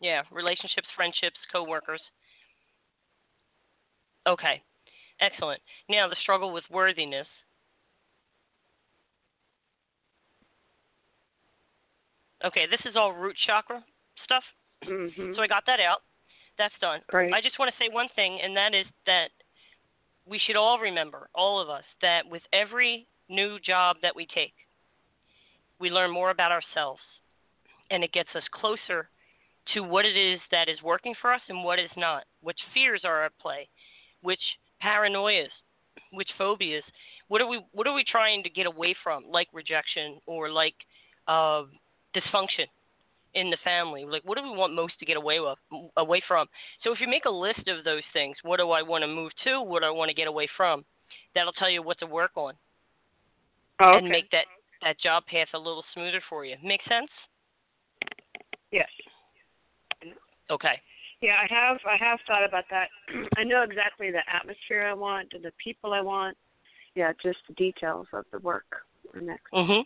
Yeah, 0.00 0.22
relationships, 0.30 0.88
friendships, 0.94 1.38
coworkers. 1.50 2.02
Okay, 4.26 4.62
excellent. 5.20 5.60
Now, 5.88 6.08
the 6.08 6.16
struggle 6.22 6.52
with 6.52 6.64
worthiness. 6.70 7.26
Okay, 12.44 12.66
this 12.70 12.80
is 12.84 12.96
all 12.96 13.12
root 13.12 13.36
chakra 13.46 13.82
stuff. 14.24 14.44
Mhm. 14.84 15.34
So 15.34 15.42
I 15.42 15.46
got 15.46 15.64
that 15.66 15.80
out. 15.80 16.02
That's 16.58 16.78
done. 16.80 17.02
Great. 17.08 17.32
I 17.32 17.40
just 17.40 17.58
want 17.58 17.72
to 17.72 17.78
say 17.78 17.88
one 17.88 18.08
thing, 18.10 18.40
and 18.40 18.56
that 18.56 18.74
is 18.74 18.86
that 19.06 19.30
we 20.26 20.38
should 20.38 20.56
all 20.56 20.78
remember, 20.78 21.30
all 21.34 21.60
of 21.60 21.70
us, 21.70 21.84
that 22.02 22.26
with 22.26 22.42
every 22.52 23.06
new 23.28 23.58
job 23.60 24.00
that 24.02 24.14
we 24.14 24.26
take, 24.26 24.54
we 25.78 25.90
learn 25.90 26.10
more 26.10 26.30
about 26.30 26.52
ourselves, 26.52 27.02
and 27.90 28.02
it 28.02 28.12
gets 28.12 28.34
us 28.34 28.46
closer 28.48 29.08
to 29.74 29.80
what 29.80 30.04
it 30.04 30.16
is 30.16 30.40
that 30.50 30.68
is 30.68 30.82
working 30.82 31.14
for 31.20 31.32
us 31.32 31.40
and 31.48 31.64
what 31.64 31.78
is 31.78 31.90
not, 31.96 32.24
which 32.42 32.58
fears 32.72 33.02
are 33.04 33.24
at 33.24 33.38
play, 33.38 33.68
which 34.22 34.40
paranoias, 34.82 35.48
which 36.12 36.28
phobias. 36.38 36.84
What 37.28 37.40
are 37.40 37.48
we 37.48 37.60
What 37.72 37.86
are 37.86 37.94
we 37.94 38.04
trying 38.04 38.42
to 38.44 38.50
get 38.50 38.66
away 38.66 38.94
from, 39.02 39.24
like 39.30 39.48
rejection 39.52 40.20
or 40.26 40.50
like 40.50 40.74
uh, 41.28 41.64
dysfunction? 42.14 42.66
in 43.34 43.50
the 43.50 43.58
family. 43.62 44.06
Like, 44.06 44.22
what 44.24 44.38
do 44.38 44.42
we 44.42 44.56
want 44.56 44.74
most 44.74 44.98
to 44.98 45.04
get 45.04 45.18
away 45.18 45.40
with, 45.40 45.58
away 45.98 46.22
from? 46.26 46.46
So, 46.82 46.90
if 46.90 47.00
you 47.00 47.06
make 47.06 47.26
a 47.26 47.30
list 47.30 47.68
of 47.68 47.84
those 47.84 48.02
things, 48.14 48.34
what 48.42 48.56
do 48.58 48.70
I 48.70 48.80
want 48.80 49.02
to 49.02 49.08
move 49.08 49.30
to? 49.44 49.60
What 49.60 49.80
do 49.80 49.86
I 49.86 49.90
want 49.90 50.08
to 50.08 50.14
get 50.14 50.26
away 50.26 50.48
from? 50.56 50.86
That'll 51.34 51.52
tell 51.52 51.68
you 51.68 51.82
what 51.82 51.98
to 51.98 52.06
work 52.06 52.30
on 52.34 52.54
okay. 53.80 53.98
and 53.98 54.08
make 54.08 54.30
that 54.30 54.46
that 54.82 54.98
job 55.00 55.24
path 55.26 55.48
a 55.54 55.58
little 55.58 55.84
smoother 55.94 56.22
for 56.28 56.44
you. 56.44 56.56
Make 56.62 56.80
sense? 56.88 57.10
Yes. 58.72 58.88
Okay. 60.50 60.80
Yeah, 61.20 61.36
I 61.42 61.46
have 61.52 61.78
I 61.86 61.96
have 61.96 62.18
thought 62.26 62.44
about 62.44 62.64
that. 62.70 62.88
I 63.36 63.44
know 63.44 63.62
exactly 63.62 64.10
the 64.10 64.22
atmosphere 64.32 64.86
I 64.86 64.94
want 64.94 65.28
and 65.32 65.42
the 65.42 65.52
people 65.62 65.92
I 65.92 66.00
want. 66.00 66.36
Yeah, 66.94 67.12
just 67.22 67.38
the 67.48 67.54
details 67.54 68.06
of 68.12 68.24
the 68.32 68.38
work 68.38 68.64
next. 69.14 69.52
Mhm. 69.52 69.84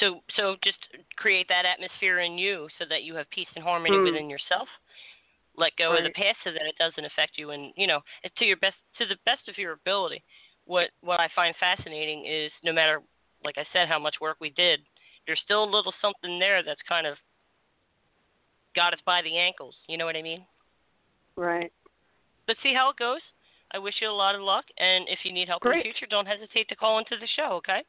So, 0.00 0.22
so 0.36 0.56
just 0.62 0.78
create 1.16 1.48
that 1.48 1.64
atmosphere 1.64 2.20
in 2.20 2.38
you 2.38 2.68
so 2.78 2.84
that 2.88 3.02
you 3.02 3.14
have 3.14 3.28
peace 3.30 3.48
and 3.54 3.64
harmony 3.64 3.96
Mm. 3.96 4.04
within 4.04 4.30
yourself. 4.30 4.68
Let 5.56 5.74
go 5.76 5.96
of 5.96 6.04
the 6.04 6.10
past 6.10 6.36
so 6.44 6.52
that 6.52 6.66
it 6.66 6.76
doesn't 6.76 7.04
affect 7.04 7.38
you, 7.38 7.50
and 7.50 7.72
you 7.76 7.86
know, 7.86 8.02
to 8.36 8.44
your 8.44 8.58
best, 8.58 8.76
to 8.98 9.06
the 9.06 9.16
best 9.24 9.48
of 9.48 9.56
your 9.56 9.72
ability. 9.72 10.22
What 10.64 10.90
what 11.00 11.18
I 11.18 11.28
find 11.28 11.56
fascinating 11.56 12.26
is 12.26 12.52
no 12.62 12.72
matter, 12.72 13.02
like 13.42 13.56
I 13.56 13.64
said, 13.72 13.88
how 13.88 13.98
much 13.98 14.20
work 14.20 14.36
we 14.38 14.50
did, 14.50 14.84
there's 15.26 15.40
still 15.40 15.64
a 15.64 15.74
little 15.74 15.94
something 16.02 16.38
there 16.38 16.62
that's 16.62 16.82
kind 16.82 17.06
of 17.06 17.16
got 18.76 18.92
us 18.92 19.00
by 19.04 19.22
the 19.22 19.36
ankles. 19.36 19.74
You 19.88 19.96
know 19.98 20.04
what 20.04 20.14
I 20.14 20.22
mean? 20.22 20.44
Right. 21.34 21.72
But 22.46 22.56
see 22.62 22.72
how 22.72 22.90
it 22.90 22.96
goes. 22.96 23.20
I 23.72 23.78
wish 23.78 23.94
you 24.00 24.08
a 24.08 24.12
lot 24.12 24.36
of 24.36 24.42
luck, 24.42 24.64
and 24.78 25.08
if 25.08 25.18
you 25.24 25.32
need 25.32 25.48
help 25.48 25.64
in 25.64 25.72
the 25.72 25.82
future, 25.82 26.06
don't 26.08 26.26
hesitate 26.26 26.68
to 26.68 26.76
call 26.76 26.98
into 26.98 27.16
the 27.18 27.26
show. 27.34 27.54
Okay? 27.54 27.82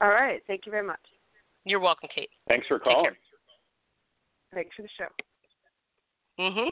All 0.00 0.10
right. 0.10 0.40
Thank 0.46 0.66
you 0.66 0.70
very 0.70 0.86
much. 0.86 1.00
You're 1.64 1.80
welcome, 1.80 2.08
Kate. 2.14 2.30
Thanks 2.46 2.66
for 2.68 2.78
calling. 2.78 3.10
Thanks 4.54 4.74
for 4.76 4.82
the 4.82 4.88
show. 4.96 5.08
Mhm. 6.38 6.70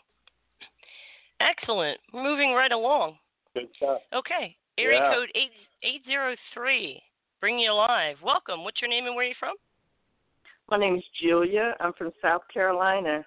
Excellent. 1.40 2.00
Moving 2.12 2.52
right 2.52 2.72
along. 2.72 3.18
Good 3.54 3.68
stuff. 3.76 4.02
Okay. 4.12 4.56
Area 4.78 5.00
Yeah. 5.00 5.14
code 5.14 5.30
eight 5.34 5.52
eight 5.82 6.04
zero 6.04 6.36
three. 6.52 7.02
Bring 7.40 7.58
you 7.58 7.72
live. 7.72 8.20
Welcome. 8.22 8.64
What's 8.64 8.80
your 8.80 8.88
name 8.88 9.06
and 9.06 9.16
where 9.16 9.24
are 9.24 9.28
you 9.28 9.34
from? 9.34 9.56
My 10.70 10.78
name 10.78 10.96
is 10.96 11.04
Julia. 11.20 11.74
I'm 11.80 11.92
from 11.94 12.12
South 12.22 12.42
Carolina. 12.52 13.24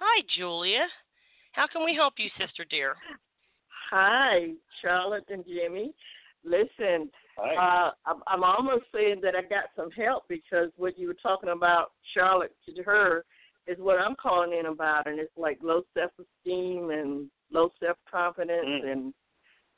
Hi, 0.00 0.22
Julia. 0.36 0.86
How 1.52 1.66
can 1.68 1.84
we 1.84 1.94
help 1.94 2.14
you, 2.18 2.28
sister 2.38 2.64
dear? 2.68 2.96
Hi, 3.90 4.50
Charlotte 4.82 5.24
and 5.28 5.44
Jimmy. 5.46 5.92
Listen, 6.44 7.08
uh, 7.38 7.90
I'm, 8.04 8.22
I'm 8.26 8.42
almost 8.42 8.84
saying 8.92 9.20
that 9.22 9.34
I 9.36 9.42
got 9.42 9.66
some 9.76 9.90
help 9.92 10.24
because 10.28 10.70
what 10.76 10.98
you 10.98 11.06
were 11.06 11.16
talking 11.22 11.50
about, 11.50 11.92
Charlotte, 12.14 12.54
to 12.66 12.82
her, 12.82 13.24
is 13.66 13.78
what 13.78 14.00
I'm 14.00 14.16
calling 14.16 14.58
in 14.58 14.66
about, 14.66 15.06
and 15.06 15.20
it's 15.20 15.36
like 15.36 15.58
low 15.62 15.82
self-esteem 15.94 16.90
and 16.90 17.30
low 17.52 17.70
self-confidence 17.80 18.66
Mm. 18.66 18.92
and 18.92 19.14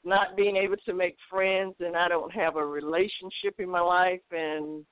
not 0.05 0.37
being 0.37 0.57
able 0.57 0.77
to 0.87 0.95
make 0.95 1.17
friends, 1.29 1.75
and 1.81 1.97
I 1.97 2.09
don't 2.09 2.33
have 2.33 2.57
a 2.57 2.65
relationship 2.65 3.57
in 3.59 3.69
my 3.69 3.81
life, 3.81 4.23
and 4.31 4.87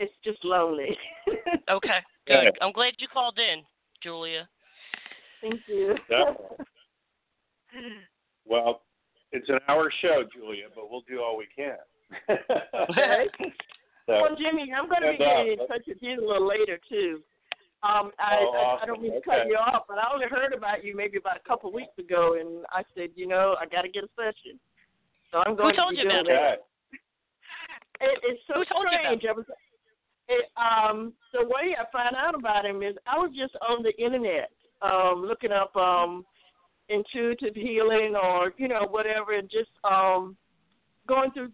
it's 0.00 0.12
just 0.24 0.44
lonely. 0.44 0.96
Okay. 1.70 2.00
Good. 2.26 2.50
Good. 2.50 2.58
I'm 2.60 2.72
glad 2.72 2.94
you 2.98 3.06
called 3.06 3.38
in, 3.38 3.62
Julia. 4.02 4.48
Thank 5.40 5.60
you. 5.68 5.94
Well, 8.44 8.82
it's 9.30 9.48
an 9.48 9.60
hour 9.68 9.92
show, 10.02 10.24
Julia, 10.34 10.66
but 10.74 10.90
we'll 10.90 11.02
do 11.08 11.20
all 11.22 11.36
we 11.36 11.46
can. 11.54 11.76
Okay. 12.28 13.26
so, 14.06 14.18
Well, 14.20 14.34
Jimmy, 14.36 14.72
I'm 14.74 14.88
going 14.88 15.02
to 15.02 15.12
be 15.12 15.18
Good 15.18 15.24
getting 15.24 15.52
in 15.52 15.58
job. 15.58 15.68
touch 15.68 15.82
with 15.86 15.98
you 16.00 16.18
a 16.18 16.26
little 16.26 16.48
later 16.48 16.78
too. 16.88 17.20
Um, 17.82 18.10
I, 18.18 18.36
Oh, 18.42 18.78
I 18.78 18.82
I 18.82 18.86
don't 18.86 19.00
mean 19.00 19.12
to 19.12 19.18
Okay. 19.18 19.30
cut 19.42 19.46
you 19.46 19.54
off, 19.56 19.84
but 19.88 19.98
I 19.98 20.10
only 20.12 20.26
heard 20.26 20.52
about 20.52 20.82
you 20.84 20.96
maybe 20.96 21.18
about 21.18 21.36
a 21.36 21.48
couple 21.48 21.68
of 21.68 21.74
weeks 21.74 21.96
ago, 21.98 22.34
and 22.38 22.64
I 22.72 22.82
said, 22.96 23.10
you 23.14 23.26
know, 23.28 23.54
I 23.60 23.66
got 23.66 23.82
to 23.82 23.88
get 23.88 24.02
a 24.04 24.08
session. 24.18 24.58
So 25.30 25.38
I'm 25.46 25.54
going 25.54 25.76
told 25.76 25.94
to 25.94 26.02
be 26.02 26.02
you 26.02 26.10
doing 26.10 26.26
about 26.26 26.34
that. 26.34 26.66
okay. 28.02 28.10
It, 28.12 28.18
it's 28.24 28.42
so 28.48 28.54
Who 28.58 28.64
told 28.66 28.86
you 28.90 28.98
about 28.98 29.22
strange. 29.22 29.24
I 29.28 29.32
was, 29.32 29.46
it, 30.30 30.46
um, 30.56 31.12
the 31.32 31.44
way 31.44 31.76
I 31.78 31.84
found 31.92 32.16
out 32.16 32.34
about 32.34 32.64
him 32.64 32.82
is 32.82 32.94
I 33.06 33.18
was 33.18 33.30
just 33.36 33.54
on 33.68 33.82
the 33.82 33.94
internet, 34.02 34.50
um, 34.80 35.24
looking 35.26 35.52
up 35.52 35.74
um, 35.76 36.24
intuitive 36.88 37.54
healing 37.54 38.14
or 38.20 38.52
you 38.56 38.68
know 38.68 38.86
whatever, 38.88 39.34
and 39.34 39.50
just 39.50 39.70
um, 39.84 40.36
going 41.06 41.30
through 41.32 41.50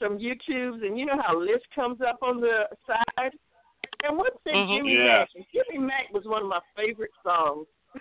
some 0.00 0.18
YouTubes, 0.18 0.84
and 0.84 0.98
you 0.98 1.06
know 1.06 1.20
how 1.24 1.38
list 1.38 1.64
comes 1.74 2.00
up 2.06 2.18
on 2.22 2.40
the 2.40 2.64
side. 2.86 3.32
And 4.02 4.18
one 4.18 4.30
thing, 4.44 4.54
Mhm. 4.54 4.76
Jimmy 4.76 4.94
Yeah. 4.94 5.04
Mack, 5.04 5.28
Jimmy 5.52 5.78
Mack 5.78 6.12
was 6.12 6.24
one 6.26 6.42
of 6.42 6.48
my 6.48 6.60
favorite 6.74 7.12
songs. 7.22 7.66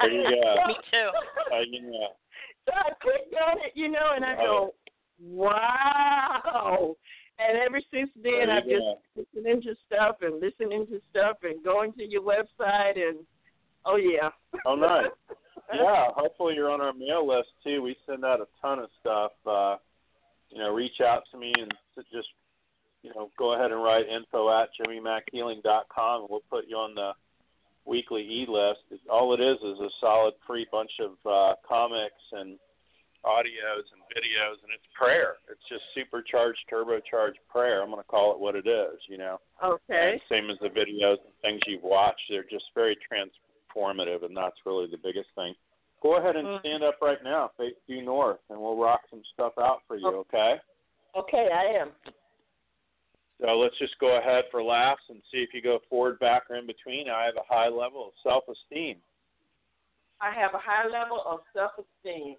There 0.00 0.10
you 0.10 0.42
go. 0.42 0.54
Me 0.66 0.74
too. 0.90 1.10
Uh, 1.52 1.60
you 1.60 2.08
So 2.66 2.72
I 2.74 2.92
clicked 3.00 3.34
on 3.34 3.58
it, 3.58 3.72
you 3.74 3.88
know, 3.88 4.12
and 4.14 4.24
I 4.24 4.36
go, 4.36 4.74
wow. 5.20 6.96
And 7.38 7.58
ever 7.58 7.80
since 7.92 8.10
then, 8.22 8.46
there 8.46 8.50
I've 8.50 8.64
just 8.64 8.84
listening 9.34 9.62
to 9.62 9.74
stuff 9.86 10.16
and 10.22 10.40
listening 10.40 10.86
to 10.88 11.00
stuff 11.10 11.36
and 11.42 11.62
going 11.62 11.92
to 11.94 12.04
your 12.04 12.22
website 12.22 12.96
and 12.96 13.18
oh 13.86 13.96
yeah. 13.96 14.30
Oh, 14.66 14.74
nice. 14.74 15.06
yeah, 15.74 16.06
hopefully 16.16 16.54
you're 16.54 16.70
on 16.70 16.80
our 16.80 16.92
mail 16.92 17.26
list 17.26 17.48
too. 17.62 17.82
We 17.82 17.96
send 18.06 18.24
out 18.24 18.40
a 18.40 18.46
ton 18.60 18.80
of 18.80 18.88
stuff. 19.00 19.32
Uh, 19.46 19.76
you 20.50 20.58
know, 20.58 20.72
reach 20.72 21.00
out 21.00 21.22
to 21.30 21.38
me 21.38 21.52
and 21.56 21.72
just 22.12 22.28
you 23.02 23.10
know 23.14 23.30
go 23.38 23.54
ahead 23.54 23.70
and 23.70 23.82
write 23.82 24.06
info 24.08 24.50
at 24.50 24.70
jimmymackhealing.com, 24.80 26.20
and 26.22 26.30
we'll 26.30 26.42
put 26.50 26.66
you 26.68 26.76
on 26.76 26.94
the 26.94 27.12
weekly 27.84 28.22
e 28.22 28.46
list. 28.48 28.80
All 29.10 29.32
it 29.34 29.40
is 29.40 29.58
is 29.58 29.78
a 29.78 29.88
solid 30.00 30.34
free 30.46 30.66
bunch 30.72 30.90
of 31.00 31.12
uh, 31.30 31.54
comics 31.66 32.14
and 32.32 32.58
audios 33.24 33.86
and 33.92 34.02
videos, 34.14 34.62
and 34.62 34.70
it's 34.74 34.86
prayer. 34.94 35.36
It's 35.50 35.62
just 35.68 35.82
supercharged, 35.94 36.58
turbocharged 36.70 37.42
prayer. 37.48 37.82
I'm 37.82 37.90
going 37.90 38.02
to 38.02 38.08
call 38.08 38.32
it 38.32 38.38
what 38.38 38.54
it 38.54 38.66
is. 38.66 38.98
You 39.08 39.18
know. 39.18 39.40
Okay. 39.62 40.12
And 40.12 40.20
same 40.28 40.50
as 40.50 40.58
the 40.60 40.68
videos 40.68 41.18
and 41.24 41.34
things 41.42 41.60
you've 41.66 41.82
watched, 41.82 42.22
they're 42.28 42.44
just 42.44 42.66
very 42.74 42.96
transformative, 43.10 44.24
and 44.24 44.36
that's 44.36 44.56
really 44.64 44.86
the 44.90 44.98
biggest 45.02 45.28
thing. 45.34 45.54
Go 46.00 46.16
ahead 46.16 46.36
and 46.36 46.46
Mhm. 46.46 46.60
stand 46.60 46.84
up 46.84 47.02
right 47.02 47.22
now, 47.24 47.48
face 47.58 47.74
due 47.88 48.02
north, 48.02 48.38
and 48.50 48.60
we'll 48.60 48.76
rock 48.76 49.02
some 49.10 49.24
stuff 49.34 49.58
out 49.58 49.82
for 49.88 49.96
you, 49.96 50.06
okay? 50.06 50.60
Okay, 51.16 51.50
I 51.50 51.64
am. 51.64 51.92
So 53.40 53.58
let's 53.58 53.76
just 53.78 53.98
go 53.98 54.16
ahead 54.16 54.44
for 54.50 54.62
laughs 54.62 55.02
and 55.08 55.22
see 55.30 55.42
if 55.42 55.52
you 55.54 55.60
go 55.60 55.80
forward, 55.90 56.18
back, 56.20 56.50
or 56.50 56.56
in 56.56 56.66
between. 56.66 57.08
I 57.08 57.24
have 57.24 57.36
a 57.36 57.42
high 57.42 57.68
level 57.68 58.08
of 58.08 58.12
self-esteem. 58.22 59.00
I 60.20 60.30
have 60.32 60.54
a 60.54 60.58
high 60.58 60.86
level 60.86 61.22
of 61.24 61.40
self 61.52 61.72
esteem. 61.78 62.36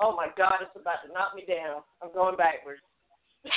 Oh 0.00 0.16
my 0.16 0.28
God, 0.36 0.54
it's 0.60 0.70
about 0.74 1.06
to 1.06 1.12
knock 1.12 1.34
me 1.34 1.44
down. 1.46 1.82
I'm 2.02 2.12
going 2.12 2.36
backwards. 2.36 2.80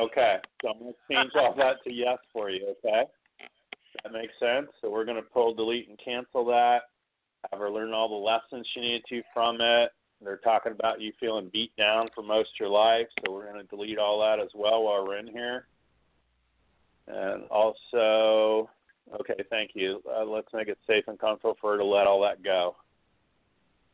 Okay, 0.00 0.36
so 0.62 0.70
I'm 0.70 0.78
going 0.78 0.92
to 0.92 1.14
change 1.14 1.32
all 1.34 1.54
that 1.56 1.76
to 1.84 1.92
yes 1.92 2.18
for 2.32 2.50
you, 2.50 2.74
okay? 2.78 3.04
That 4.02 4.12
makes 4.12 4.32
sense. 4.40 4.68
So 4.80 4.90
we're 4.90 5.04
going 5.04 5.18
to 5.18 5.22
pull, 5.22 5.54
delete, 5.54 5.88
and 5.88 5.98
cancel 6.02 6.46
that. 6.46 6.80
Have 7.50 7.60
her 7.60 7.70
learn 7.70 7.92
all 7.92 8.08
the 8.08 8.14
lessons 8.14 8.66
she 8.72 8.80
needed 8.80 9.02
to 9.10 9.22
from 9.34 9.58
it. 9.60 9.90
They're 10.24 10.38
talking 10.38 10.72
about 10.72 11.00
you 11.00 11.12
feeling 11.20 11.50
beat 11.52 11.76
down 11.76 12.08
for 12.14 12.22
most 12.22 12.50
of 12.54 12.60
your 12.60 12.68
life, 12.68 13.06
so 13.20 13.32
we're 13.32 13.52
going 13.52 13.60
to 13.60 13.68
delete 13.68 13.98
all 13.98 14.20
that 14.20 14.42
as 14.42 14.50
well 14.54 14.84
while 14.84 15.04
we're 15.04 15.18
in 15.18 15.26
here. 15.26 15.66
And 17.08 17.44
also, 17.50 18.70
okay, 19.20 19.42
thank 19.50 19.72
you. 19.74 20.00
Uh, 20.10 20.24
let's 20.24 20.48
make 20.52 20.68
it 20.68 20.78
safe 20.86 21.04
and 21.08 21.18
comfortable 21.18 21.56
for 21.60 21.72
her 21.72 21.78
to 21.78 21.84
let 21.84 22.06
all 22.06 22.22
that 22.22 22.42
go. 22.42 22.76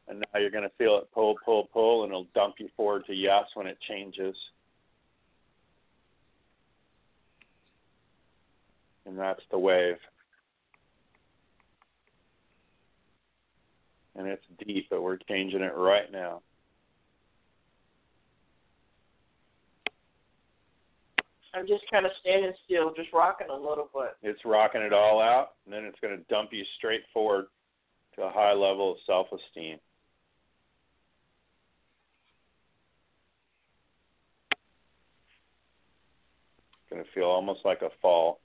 And 0.09 0.20
now 0.20 0.40
you're 0.40 0.50
going 0.50 0.64
to 0.64 0.74
feel 0.78 0.98
it 0.98 1.09
pull, 1.12 1.36
pull, 1.44 1.68
pull, 1.72 2.04
and 2.04 2.11
it'll 2.11 2.26
dump 2.34 2.54
you 2.59 2.68
forward 2.76 3.04
to 3.06 3.14
yes 3.14 3.44
when 3.54 3.66
it 3.66 3.78
changes. 3.86 4.34
and 9.09 9.18
that's 9.18 9.40
the 9.50 9.59
wave. 9.59 9.96
And 14.14 14.26
it's 14.28 14.44
deep, 14.64 14.88
but 14.90 15.02
we're 15.02 15.16
changing 15.16 15.62
it 15.62 15.74
right 15.74 16.12
now. 16.12 16.42
I'm 21.54 21.66
just 21.66 21.84
kind 21.90 22.04
of 22.04 22.12
standing 22.20 22.52
still, 22.64 22.92
just 22.94 23.12
rocking 23.12 23.48
a 23.50 23.54
little 23.54 23.88
bit. 23.92 24.16
It's 24.22 24.40
rocking 24.44 24.82
it 24.82 24.92
all 24.92 25.20
out, 25.20 25.52
and 25.64 25.72
then 25.72 25.84
it's 25.84 25.98
going 26.00 26.16
to 26.16 26.22
dump 26.24 26.50
you 26.52 26.64
straight 26.76 27.02
forward 27.12 27.46
to 28.16 28.22
a 28.22 28.30
high 28.30 28.52
level 28.52 28.92
of 28.92 28.98
self 29.06 29.28
esteem. 29.32 29.78
Going 36.99 37.07
to 37.07 37.12
feel 37.12 37.28
almost 37.28 37.61
like 37.64 37.82
a 37.82 37.90
fall. 38.03 38.40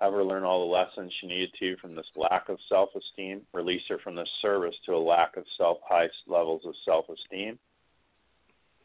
Have 0.00 0.12
her 0.12 0.22
learn 0.22 0.44
all 0.44 0.60
the 0.60 0.72
lessons 0.72 1.12
she 1.20 1.26
needed 1.26 1.50
to 1.58 1.76
from 1.78 1.96
this 1.96 2.06
lack 2.16 2.48
of 2.48 2.58
self 2.68 2.90
esteem, 2.94 3.40
release 3.52 3.82
her 3.88 3.98
from 4.04 4.14
this 4.14 4.28
service 4.42 4.74
to 4.84 4.94
a 4.94 4.98
lack 4.98 5.36
of 5.36 5.44
self 5.56 5.78
high 5.88 6.08
levels 6.26 6.62
of 6.66 6.74
self 6.84 7.06
esteem. 7.08 7.58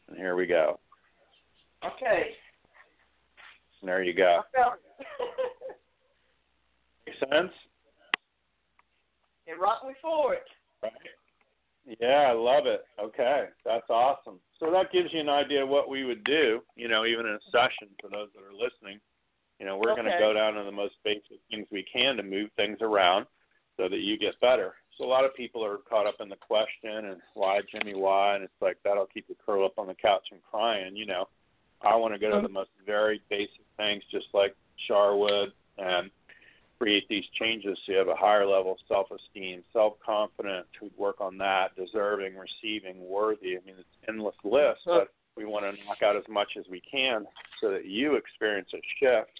And 0.08 0.16
here 0.16 0.34
we 0.36 0.46
go. 0.46 0.80
Okay. 1.84 2.30
And 3.80 3.88
there 3.88 4.02
you 4.02 4.14
go. 4.14 4.40
Make 7.06 7.16
sense? 7.18 7.52
it 9.46 9.60
rocked 9.60 9.86
me 9.86 9.92
forward. 10.00 10.38
Right. 10.82 10.92
Yeah, 12.00 12.30
I 12.30 12.32
love 12.32 12.66
it. 12.66 12.84
Okay, 13.00 13.46
that's 13.64 13.90
awesome. 13.90 14.38
So 14.60 14.70
that 14.70 14.92
gives 14.92 15.12
you 15.12 15.20
an 15.20 15.28
idea 15.28 15.64
of 15.64 15.68
what 15.68 15.90
we 15.90 16.04
would 16.04 16.22
do, 16.24 16.60
you 16.76 16.88
know, 16.88 17.04
even 17.04 17.26
in 17.26 17.32
a 17.32 17.50
session 17.50 17.88
for 18.00 18.08
those 18.08 18.28
that 18.34 18.42
are 18.44 18.54
listening. 18.54 19.00
You 19.62 19.68
know, 19.68 19.76
we're 19.76 19.94
going 19.94 20.10
to 20.10 20.18
go 20.18 20.32
down 20.32 20.54
to 20.54 20.64
the 20.64 20.72
most 20.72 20.94
basic 21.04 21.38
things 21.48 21.68
we 21.70 21.84
can 21.84 22.16
to 22.16 22.24
move 22.24 22.50
things 22.56 22.78
around 22.80 23.26
so 23.76 23.88
that 23.88 24.00
you 24.00 24.18
get 24.18 24.40
better. 24.40 24.74
So 24.98 25.04
a 25.04 25.06
lot 25.06 25.24
of 25.24 25.36
people 25.36 25.64
are 25.64 25.76
caught 25.88 26.04
up 26.04 26.16
in 26.18 26.28
the 26.28 26.34
question 26.34 27.06
and 27.06 27.20
why 27.34 27.60
Jimmy 27.70 27.94
why 27.94 28.34
and 28.34 28.42
it's 28.42 28.52
like 28.60 28.78
that'll 28.82 29.06
keep 29.06 29.26
you 29.28 29.36
curled 29.46 29.64
up 29.64 29.78
on 29.78 29.86
the 29.86 29.94
couch 29.94 30.26
and 30.32 30.40
crying, 30.50 30.96
you 30.96 31.06
know. 31.06 31.28
I 31.80 31.94
want 31.94 32.12
to 32.12 32.18
go 32.18 32.30
to 32.30 32.42
the 32.42 32.48
mm-hmm. 32.48 32.54
most 32.54 32.70
very 32.84 33.22
basic 33.30 33.62
things 33.76 34.02
just 34.10 34.26
like 34.34 34.56
Char 34.88 35.16
would 35.16 35.52
and 35.78 36.10
create 36.80 37.08
these 37.08 37.24
changes 37.38 37.78
so 37.86 37.92
you 37.92 37.98
have 37.98 38.08
a 38.08 38.16
higher 38.16 38.44
level 38.44 38.72
of 38.72 38.78
self 38.88 39.06
esteem, 39.12 39.62
self 39.72 39.94
confidence, 40.04 40.66
we 40.80 40.90
work 40.96 41.20
on 41.20 41.38
that, 41.38 41.68
deserving, 41.76 42.34
receiving, 42.34 43.08
worthy. 43.08 43.56
I 43.56 43.60
mean 43.64 43.76
it's 43.78 44.08
endless 44.08 44.34
list, 44.42 44.80
but 44.86 45.14
we 45.36 45.44
want 45.44 45.64
to 45.64 45.84
knock 45.84 46.02
out 46.02 46.16
as 46.16 46.24
much 46.28 46.56
as 46.58 46.64
we 46.68 46.80
can 46.80 47.26
so 47.60 47.70
that 47.70 47.86
you 47.86 48.16
experience 48.16 48.68
a 48.74 48.80
shift 48.98 49.38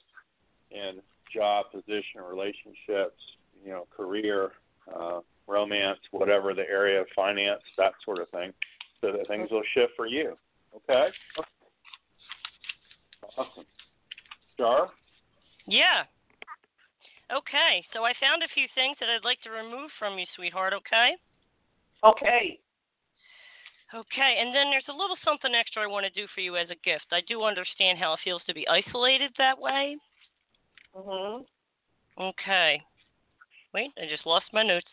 in 0.73 1.01
job, 1.33 1.67
position, 1.71 2.21
relationships, 2.29 3.21
you 3.65 3.71
know, 3.71 3.87
career, 3.95 4.53
uh, 4.95 5.21
romance, 5.47 5.99
whatever 6.11 6.55
the 6.55 6.69
area 6.69 7.01
of 7.01 7.07
finance, 7.15 7.63
that 7.79 7.93
sort 8.05 8.21
of 8.21 8.29
thing, 8.31 8.53
so 9.01 9.13
that 9.13 9.27
things 9.29 9.51
will 9.51 9.63
shift 9.75 9.93
for 9.97 10.07
you. 10.07 10.37
Okay? 10.75 11.09
Awesome. 13.37 13.65
Char? 14.59 14.91
Yeah. 15.67 16.05
Okay, 17.33 17.85
so 17.95 18.05
I 18.05 18.13
found 18.21 18.43
a 18.43 18.55
few 18.55 18.67
things 18.75 18.97
that 19.01 19.09
I'd 19.09 19.25
like 19.25 19.41
to 19.43 19.51
remove 19.51 19.91
from 19.99 20.19
you, 20.19 20.27
sweetheart, 20.37 20.75
okay? 20.75 21.17
Okay. 22.05 22.59
Okay, 23.95 24.37
and 24.41 24.55
then 24.55 24.71
there's 24.71 24.89
a 24.89 24.97
little 24.97 25.17
something 25.25 25.55
extra 25.55 25.83
I 25.83 25.87
want 25.87 26.05
to 26.05 26.21
do 26.21 26.27
for 26.35 26.41
you 26.41 26.57
as 26.57 26.69
a 26.71 26.81
gift. 26.85 27.07
I 27.13 27.21
do 27.29 27.45
understand 27.45 27.99
how 27.99 28.13
it 28.15 28.21
feels 28.25 28.43
to 28.47 28.55
be 28.55 28.69
isolated 28.69 29.33
that 29.39 29.59
way. 29.59 29.97
Mhm. 30.95 31.45
Okay. 32.19 32.83
Wait, 33.73 33.91
I 33.99 34.07
just 34.07 34.27
lost 34.27 34.47
my 34.53 34.63
notes. 34.63 34.87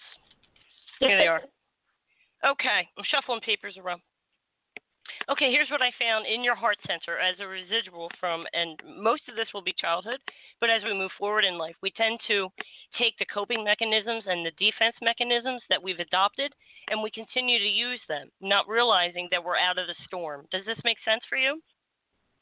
Here 1.00 1.18
they 1.18 1.28
are. 1.28 1.42
Okay, 2.46 2.88
I'm 2.98 3.04
shuffling 3.04 3.42
papers 3.42 3.78
around. 3.78 4.02
Okay, 5.30 5.52
here's 5.52 5.70
what 5.70 5.82
I 5.82 5.92
found 6.00 6.26
in 6.26 6.44
your 6.44 6.56
heart 6.56 6.78
center 6.88 7.20
as 7.20 7.36
a 7.40 7.48
residual 7.48 8.10
from, 8.20 8.46
and 8.54 8.80
most 8.98 9.24
of 9.30 9.36
this 9.36 9.48
will 9.54 9.62
be 9.62 9.76
childhood, 9.78 10.20
but 10.60 10.70
as 10.70 10.84
we 10.84 10.94
move 10.94 11.12
forward 11.20 11.46
in 11.46 11.58
life, 11.58 11.76
we 11.84 11.92
tend 11.92 12.20
to 12.28 12.50
take 12.98 13.18
the 13.20 13.26
coping 13.26 13.64
mechanisms 13.64 14.24
and 14.26 14.46
the 14.46 14.52
defense 14.58 14.96
mechanisms 15.02 15.62
that 15.70 15.82
we've 15.82 16.00
adopted 16.00 16.54
and 16.90 17.02
we 17.02 17.12
continue 17.12 17.60
to 17.60 17.66
use 17.66 18.00
them, 18.08 18.30
not 18.42 18.68
realizing 18.68 19.28
that 19.30 19.44
we're 19.44 19.58
out 19.58 19.78
of 19.78 19.88
the 19.88 19.96
storm. 20.08 20.46
Does 20.52 20.66
this 20.66 20.80
make 20.84 20.98
sense 21.06 21.22
for 21.30 21.38
you? 21.38 21.62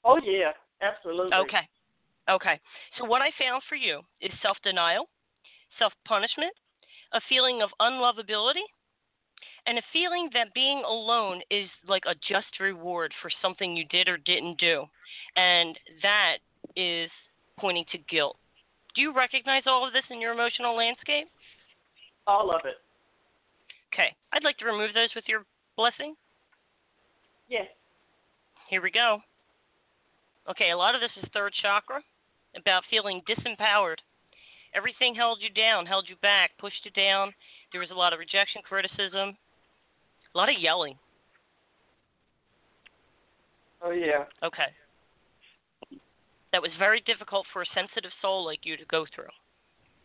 Oh 0.06 0.20
yeah, 0.24 0.52
absolutely. 0.82 1.36
Okay. 1.36 1.68
Okay. 2.30 2.60
So 2.98 3.06
what 3.06 3.22
I 3.22 3.30
found 3.40 3.64
for 3.70 3.76
you 3.76 4.02
is 4.22 4.32
self-denial, 4.42 5.08
self-punishment, 5.80 6.54
a 7.14 7.22
feeling 7.30 7.62
of 7.62 7.70
unlovability, 7.80 8.66
and 9.66 9.78
a 9.78 9.82
feeling 9.92 10.30
that 10.34 10.54
being 10.54 10.82
alone 10.86 11.42
is 11.52 11.70
like 11.88 12.04
a 12.06 12.16
just 12.28 12.60
reward 12.60 13.14
for 13.22 13.30
something 13.42 13.76
you 13.76 13.86
did 13.90 14.08
or 14.08 14.18
didn't 14.18 14.60
do. 14.60 14.86
And 15.36 15.78
that 16.02 16.38
is 16.76 17.10
pointing 17.60 17.86
to 17.92 17.98
guilt. 18.10 18.38
Do 18.96 19.02
you 19.02 19.14
recognize 19.14 19.64
all 19.66 19.86
of 19.86 19.94
this 19.94 20.04
in 20.10 20.22
your 20.22 20.34
emotional 20.34 20.76
landscape? 20.76 21.28
All 22.26 22.50
of 22.50 22.62
it. 22.66 22.76
Okay. 23.94 24.16
I'd 24.34 24.44
like 24.44 24.58
to 24.58 24.66
remove 24.66 24.94
those 24.94 25.10
with 25.16 25.26
your 25.28 25.44
blessing. 25.76 26.16
Yes. 27.50 27.68
Here 28.70 28.82
we 28.82 28.92
go. 28.92 29.20
Okay, 30.50 30.72
a 30.72 30.78
lot 30.78 30.96
of 30.96 31.02
this 31.02 31.12
is 31.22 31.30
third 31.34 31.54
chakra, 31.62 32.02
about 32.58 32.84
feeling 32.90 33.22
disempowered. 33.28 33.98
Everything 34.74 35.16
held 35.16 35.40
you 35.42 35.50
down, 35.50 35.86
held 35.86 36.06
you 36.10 36.16
back, 36.22 36.52
pushed 36.60 36.84
you 36.84 36.92
down. 36.92 37.34
There 37.72 37.82
was 37.82 37.92
a 37.92 37.96
lot 37.96 38.14
of 38.14 38.20
rejection, 38.20 38.62
criticism, 38.68 39.38
a 40.34 40.38
lot 40.38 40.50
of 40.50 40.60
yelling. 40.60 40.96
Oh 43.82 43.92
yeah. 43.92 44.26
Okay. 44.44 44.68
That 46.52 46.62
was 46.62 46.72
very 46.80 47.02
difficult 47.02 47.46
for 47.54 47.62
a 47.62 47.66
sensitive 47.74 48.12
soul 48.22 48.46
like 48.46 48.66
you 48.66 48.78
to 48.78 48.86
go 48.86 49.06
through. 49.14 49.30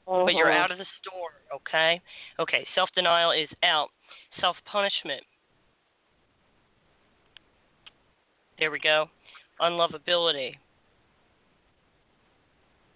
But 0.07 0.34
you're 0.34 0.48
Mhm. 0.48 0.57
out 0.57 0.70
of 0.72 0.78
the 0.78 0.86
storm, 1.00 1.32
okay? 1.53 2.00
Okay, 2.38 2.66
self 2.74 2.90
denial 2.92 3.30
is 3.30 3.48
out. 3.62 3.90
Self 4.40 4.57
punishment. 4.64 5.24
There 8.59 8.70
we 8.70 8.80
go. 8.80 9.09
Unlovability. 9.61 10.59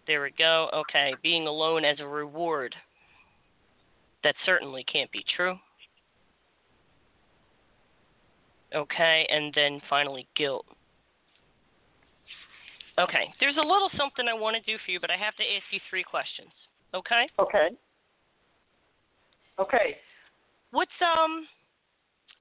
There 0.06 0.22
we 0.22 0.30
go. 0.38 0.70
Okay, 0.72 1.14
being 1.22 1.46
alone 1.46 1.84
as 1.84 1.98
a 2.00 2.06
reward. 2.06 2.74
That 4.22 4.34
certainly 4.44 4.84
can't 4.84 5.10
be 5.10 5.24
true. 5.36 5.56
Okay, 8.74 9.26
and 9.30 9.52
then 9.54 9.80
finally 9.88 10.26
guilt. 10.36 10.66
Okay, 12.98 13.32
there's 13.40 13.56
a 13.56 13.66
little 13.66 13.90
something 13.96 14.26
I 14.28 14.34
want 14.34 14.56
to 14.56 14.62
do 14.62 14.78
for 14.84 14.90
you, 14.90 15.00
but 15.00 15.10
I 15.10 15.16
have 15.16 15.36
to 15.36 15.42
ask 15.42 15.64
you 15.70 15.80
three 15.90 16.02
questions. 16.02 16.50
Okay? 16.94 17.28
Okay. 17.38 17.68
Okay. 19.58 19.96
What's 20.70 20.90
um 21.00 21.46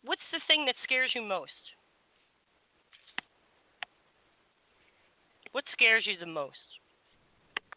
what's 0.03 0.21
the 0.31 0.39
thing 0.47 0.65
that 0.65 0.75
scares 0.83 1.11
you 1.13 1.21
most? 1.21 1.51
What 5.51 5.63
scares 5.73 6.05
you 6.05 6.15
the 6.19 6.25
most? 6.25 6.74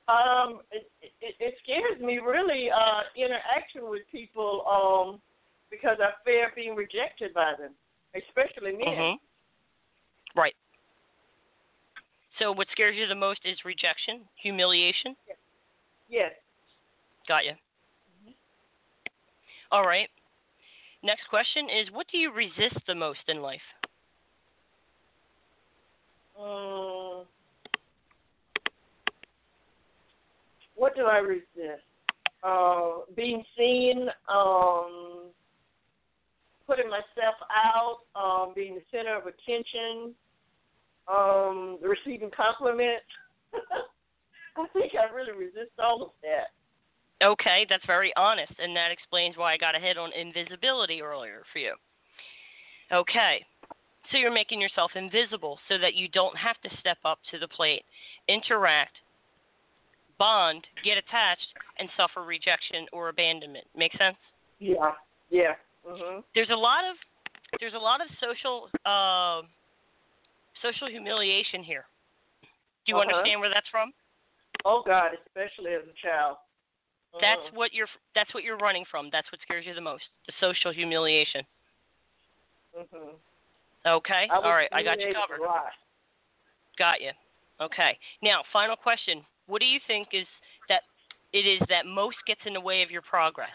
Um, 0.09 0.61
it, 0.73 0.91
it, 1.21 1.35
it 1.39 1.55
scares 1.63 2.01
me 2.01 2.19
really 2.19 2.71
uh 2.71 3.03
interaction 3.15 3.91
with 3.91 4.03
people 4.11 4.65
um 4.67 5.21
because 5.71 5.99
I 6.01 6.11
fear 6.25 6.51
being 6.57 6.75
rejected 6.75 7.35
by 7.35 7.53
them, 7.59 7.73
especially 8.15 8.73
men. 8.73 8.97
Mhm. 8.97 9.17
Right. 10.35 10.55
So 12.39 12.53
what 12.53 12.69
scares 12.73 12.97
you 12.97 13.07
the 13.07 13.15
most 13.15 13.41
is 13.45 13.59
rejection, 13.65 14.23
humiliation. 14.37 15.15
Yes. 16.09 16.33
Got 17.27 17.45
you. 17.45 17.53
All 19.71 19.85
right. 19.87 20.09
Next 21.03 21.29
question 21.29 21.69
is 21.69 21.91
what 21.93 22.07
do 22.11 22.17
you 22.17 22.33
resist 22.33 22.79
the 22.87 22.95
most 22.95 23.21
in 23.29 23.43
life? 23.43 23.61
Um, 26.41 26.88
what 30.79 30.95
do 30.95 31.03
I 31.03 31.19
resist? 31.19 31.85
Uh, 32.43 33.01
being 33.17 33.43
seen, 33.57 34.09
um, 34.33 35.27
putting 36.67 36.89
myself 36.89 37.35
out, 37.51 37.99
um, 38.15 38.53
being 38.55 38.75
the 38.77 38.83
center 38.93 39.17
of 39.17 39.25
attention, 39.27 40.15
um, 41.09 41.79
receiving 41.83 42.31
compliments. 42.35 43.05
I 44.57 44.67
think 44.73 44.93
I 44.95 45.13
really 45.13 45.33
resist 45.33 45.73
all 45.83 46.03
of 46.03 46.11
that. 46.23 47.27
Okay, 47.27 47.67
that's 47.69 47.85
very 47.87 48.13
honest, 48.17 48.53
and 48.61 48.77
that 48.77 48.93
explains 48.93 49.37
why 49.37 49.53
I 49.53 49.57
got 49.57 49.75
a 49.75 49.81
hit 49.81 49.99
on 49.99 50.13
invisibility 50.13 51.03
earlier 51.03 51.43
for 51.53 51.59
you. 51.59 51.75
Okay, 52.93 53.45
so 54.11 54.19
you're 54.19 54.33
making 54.33 54.61
yourself 54.61 54.93
invisible 54.95 55.59
so 55.69 55.79
that 55.79 55.95
you 55.95 56.09
don't 56.09 56.37
have 56.37 56.61
to 56.63 56.71
step 56.79 56.99
up 57.05 57.19
to 57.31 57.39
the 57.39 57.49
plate, 57.49 57.83
interact, 58.29 58.97
bond, 60.19 60.67
get 60.85 60.99
attached, 60.99 61.47
and 61.79 61.89
suffer 61.97 62.25
rejection 62.25 62.87
or 62.93 63.09
abandonment. 63.09 63.67
Make 63.77 63.93
sense? 63.97 64.17
Yeah. 64.59 64.95
Yeah. 65.31 65.55
Mhm. 65.87 66.25
There's 66.35 66.51
a 66.51 66.57
lot 66.57 66.85
of 66.85 66.97
there's 67.61 67.75
a 67.75 67.79
lot 67.79 68.01
of 68.01 68.09
social 68.21 68.71
uh, 68.85 69.43
social 70.61 70.89
humiliation 70.89 71.63
here. 71.63 71.87
Do 72.43 72.93
you 72.93 72.97
Uh-huh. 72.97 73.09
understand 73.09 73.41
where 73.41 73.49
that's 73.51 73.69
from? 73.69 73.93
Oh 74.65 74.83
God, 74.83 75.13
especially 75.27 75.75
as 75.75 75.83
a 75.89 75.93
child. 75.95 76.39
That's 77.21 77.41
Mhm. 77.49 77.53
what 77.53 77.73
you're 77.73 77.89
that's 78.15 78.33
what 78.35 78.43
you're 78.45 78.59
running 78.59 78.85
from. 78.85 79.09
That's 79.11 79.31
what 79.33 79.41
scares 79.43 79.65
you 79.65 79.75
the 79.75 79.81
most. 79.81 80.05
The 80.27 80.33
social 80.41 80.73
humiliation. 80.73 81.47
Mhm. 82.77 83.19
Okay. 83.87 84.29
All 84.29 84.43
right. 84.43 84.69
I 84.73 84.83
got 84.83 85.01
you 85.01 85.15
covered. 85.15 85.41
Got 86.77 87.01
you. 87.01 87.13
Okay. 87.61 87.99
Now, 88.21 88.43
final 88.53 88.77
question. 88.77 89.25
What 89.49 89.61
do 89.61 89.67
you 89.67 89.81
think 89.87 90.09
is 90.13 90.27
that 90.69 90.83
it 91.33 91.45
is 91.45 91.61
that 91.69 91.87
most 91.87 92.17
gets 92.27 92.41
in 92.47 92.53
the 92.53 92.61
way 92.61 92.83
of 92.83 92.91
your 92.91 93.03
progress? 93.03 93.49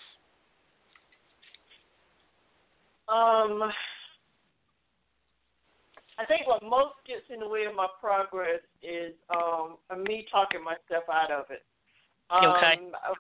Um, 3.08 3.72
I 6.18 6.26
think 6.28 6.48
what 6.48 6.64
most 6.64 6.96
gets 7.08 7.24
in 7.34 7.40
the 7.40 7.48
way 7.48 7.66
of 7.66 7.76
my 7.76 7.88
progress 8.00 8.62
is 8.82 9.14
um 9.30 9.78
me 10.04 10.26
talking 10.32 10.64
myself 10.64 11.04
out 11.12 11.32
of 11.32 11.46
it. 11.50 11.64
Um, 12.30 12.52
Okay. 12.56 12.80
I- 12.94 13.14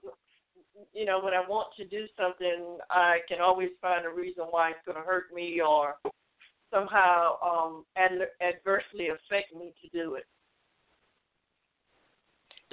You 0.91 1.05
know, 1.05 1.19
when 1.19 1.35
I 1.35 1.39
want 1.47 1.73
to 1.75 1.85
do 1.85 2.07
something, 2.17 2.79
I 2.89 3.19
can 3.27 3.39
always 3.41 3.69
find 3.79 4.05
a 4.05 4.09
reason 4.09 4.45
why 4.45 4.71
it's 4.71 4.83
going 4.85 4.97
to 4.97 5.03
hurt 5.03 5.31
me 5.31 5.61
or 5.61 5.97
somehow 6.71 7.37
um 7.41 7.85
ad- 7.95 8.31
adversely 8.41 9.09
affect 9.09 9.53
me 9.53 9.73
to 9.81 9.87
do 9.89 10.15
it. 10.15 10.25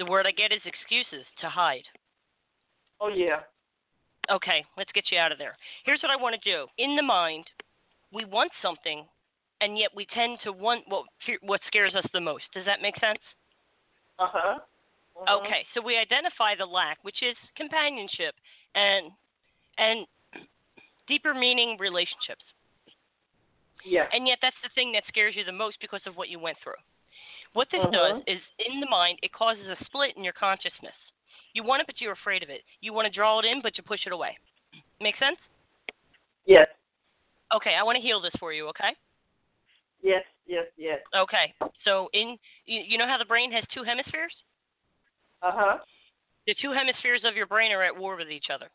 The 0.01 0.09
word 0.09 0.25
I 0.25 0.31
get 0.31 0.51
is 0.51 0.65
excuses 0.65 1.27
to 1.41 1.47
hide. 1.47 1.85
Oh 2.99 3.09
yeah. 3.09 3.41
Okay, 4.31 4.65
let's 4.75 4.91
get 4.93 5.03
you 5.11 5.19
out 5.19 5.31
of 5.31 5.37
there. 5.37 5.55
Here's 5.85 6.01
what 6.01 6.09
I 6.09 6.19
want 6.19 6.33
to 6.33 6.41
do. 6.41 6.65
In 6.79 6.95
the 6.95 7.03
mind, 7.03 7.45
we 8.11 8.25
want 8.25 8.49
something, 8.63 9.05
and 9.61 9.77
yet 9.77 9.91
we 9.95 10.07
tend 10.11 10.39
to 10.43 10.53
want 10.53 10.85
what 10.87 11.05
what 11.43 11.61
scares 11.67 11.93
us 11.93 12.03
the 12.13 12.19
most. 12.19 12.45
Does 12.51 12.65
that 12.65 12.81
make 12.81 12.95
sense? 12.97 13.19
Uh 14.17 14.25
huh. 14.33 14.59
Okay, 15.29 15.67
so 15.75 15.81
we 15.85 15.97
identify 15.97 16.55
the 16.57 16.65
lack, 16.65 16.97
which 17.03 17.21
is 17.21 17.37
companionship 17.55 18.33
and 18.73 19.11
and 19.77 20.07
deeper 21.07 21.35
meaning 21.35 21.77
relationships. 21.79 22.41
Yeah. 23.85 24.05
And 24.11 24.27
yet 24.27 24.39
that's 24.41 24.57
the 24.63 24.73
thing 24.73 24.93
that 24.93 25.03
scares 25.07 25.35
you 25.37 25.45
the 25.45 25.51
most 25.51 25.77
because 25.79 26.01
of 26.07 26.17
what 26.17 26.29
you 26.29 26.39
went 26.39 26.57
through. 26.63 26.81
What 27.53 27.69
this 27.69 27.81
Mhm. 27.81 27.91
does 27.91 28.23
is 28.27 28.41
in 28.59 28.79
the 28.79 28.87
mind 28.87 29.19
it 29.21 29.33
causes 29.33 29.67
a 29.67 29.83
split 29.85 30.15
in 30.15 30.23
your 30.23 30.33
consciousness. 30.33 30.95
You 31.53 31.63
want 31.63 31.81
it 31.81 31.87
but 31.87 31.99
you're 31.99 32.13
afraid 32.13 32.43
of 32.43 32.49
it. 32.49 32.63
You 32.79 32.93
want 32.93 33.07
to 33.07 33.11
draw 33.11 33.39
it 33.39 33.45
in 33.45 33.61
but 33.61 33.77
you 33.77 33.83
push 33.83 34.05
it 34.05 34.13
away. 34.13 34.37
Make 34.99 35.17
sense? 35.17 35.39
Yes. 36.45 36.67
Okay, 37.51 37.75
I 37.75 37.83
want 37.83 37.97
to 37.97 38.01
heal 38.01 38.21
this 38.21 38.33
for 38.39 38.53
you, 38.53 38.67
okay? 38.69 38.95
Yes. 40.01 40.25
Yes. 40.47 40.67
Yes. 40.77 41.01
Okay. 41.13 41.53
So 41.83 42.09
in 42.13 42.39
you, 42.65 42.81
you 42.81 42.97
know 42.97 43.07
how 43.07 43.17
the 43.17 43.25
brain 43.25 43.51
has 43.51 43.65
two 43.73 43.83
hemispheres? 43.83 44.35
Uh 45.41 45.51
huh. 45.51 45.79
The 46.47 46.55
two 46.55 46.71
hemispheres 46.71 47.23
of 47.23 47.35
your 47.35 47.47
brain 47.47 47.71
are 47.71 47.83
at 47.83 47.95
war 47.95 48.15
with 48.15 48.31
each 48.31 48.49
other. 48.49 48.69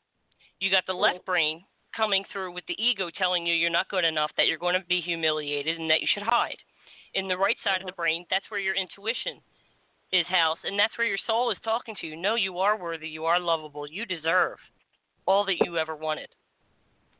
You 0.61 0.71
got 0.71 0.87
the 0.87 0.95
left 0.95 1.25
brain 1.25 1.65
coming 1.95 2.25
through 2.33 2.53
with 2.53 2.65
the 2.67 2.81
ego 2.83 3.11
telling 3.11 3.47
you 3.47 3.55
you're 3.55 3.71
not 3.71 3.89
good 3.89 4.05
enough, 4.05 4.31
that 4.37 4.47
you're 4.47 4.59
going 4.59 4.79
to 4.79 4.87
be 4.87 5.01
humiliated, 5.01 5.79
and 5.79 5.91
that 5.91 6.01
you 6.01 6.07
should 6.07 6.23
hide. 6.23 6.59
In 7.17 7.29
the 7.29 7.37
right 7.37 7.57
side 7.65 7.81
of 7.81 7.87
the 7.87 7.93
brain, 7.93 8.27
that's 8.31 8.45
where 8.51 8.61
your 8.61 8.75
intuition 8.77 9.41
is 10.13 10.27
housed, 10.29 10.61
and 10.65 10.79
that's 10.79 10.97
where 10.99 11.07
your 11.07 11.19
soul 11.27 11.51
is 11.51 11.57
talking 11.65 11.97
to 12.01 12.07
you. 12.07 12.15
No, 12.17 12.37
you 12.37 12.59
are 12.59 12.79
worthy, 12.79 13.09
you 13.09 13.25
are 13.25 13.41
lovable, 13.41 13.91
you 13.91 14.05
deserve 14.07 14.59
all 15.27 15.45
that 15.47 15.65
you 15.65 15.79
ever 15.79 15.97
wanted, 15.97 16.29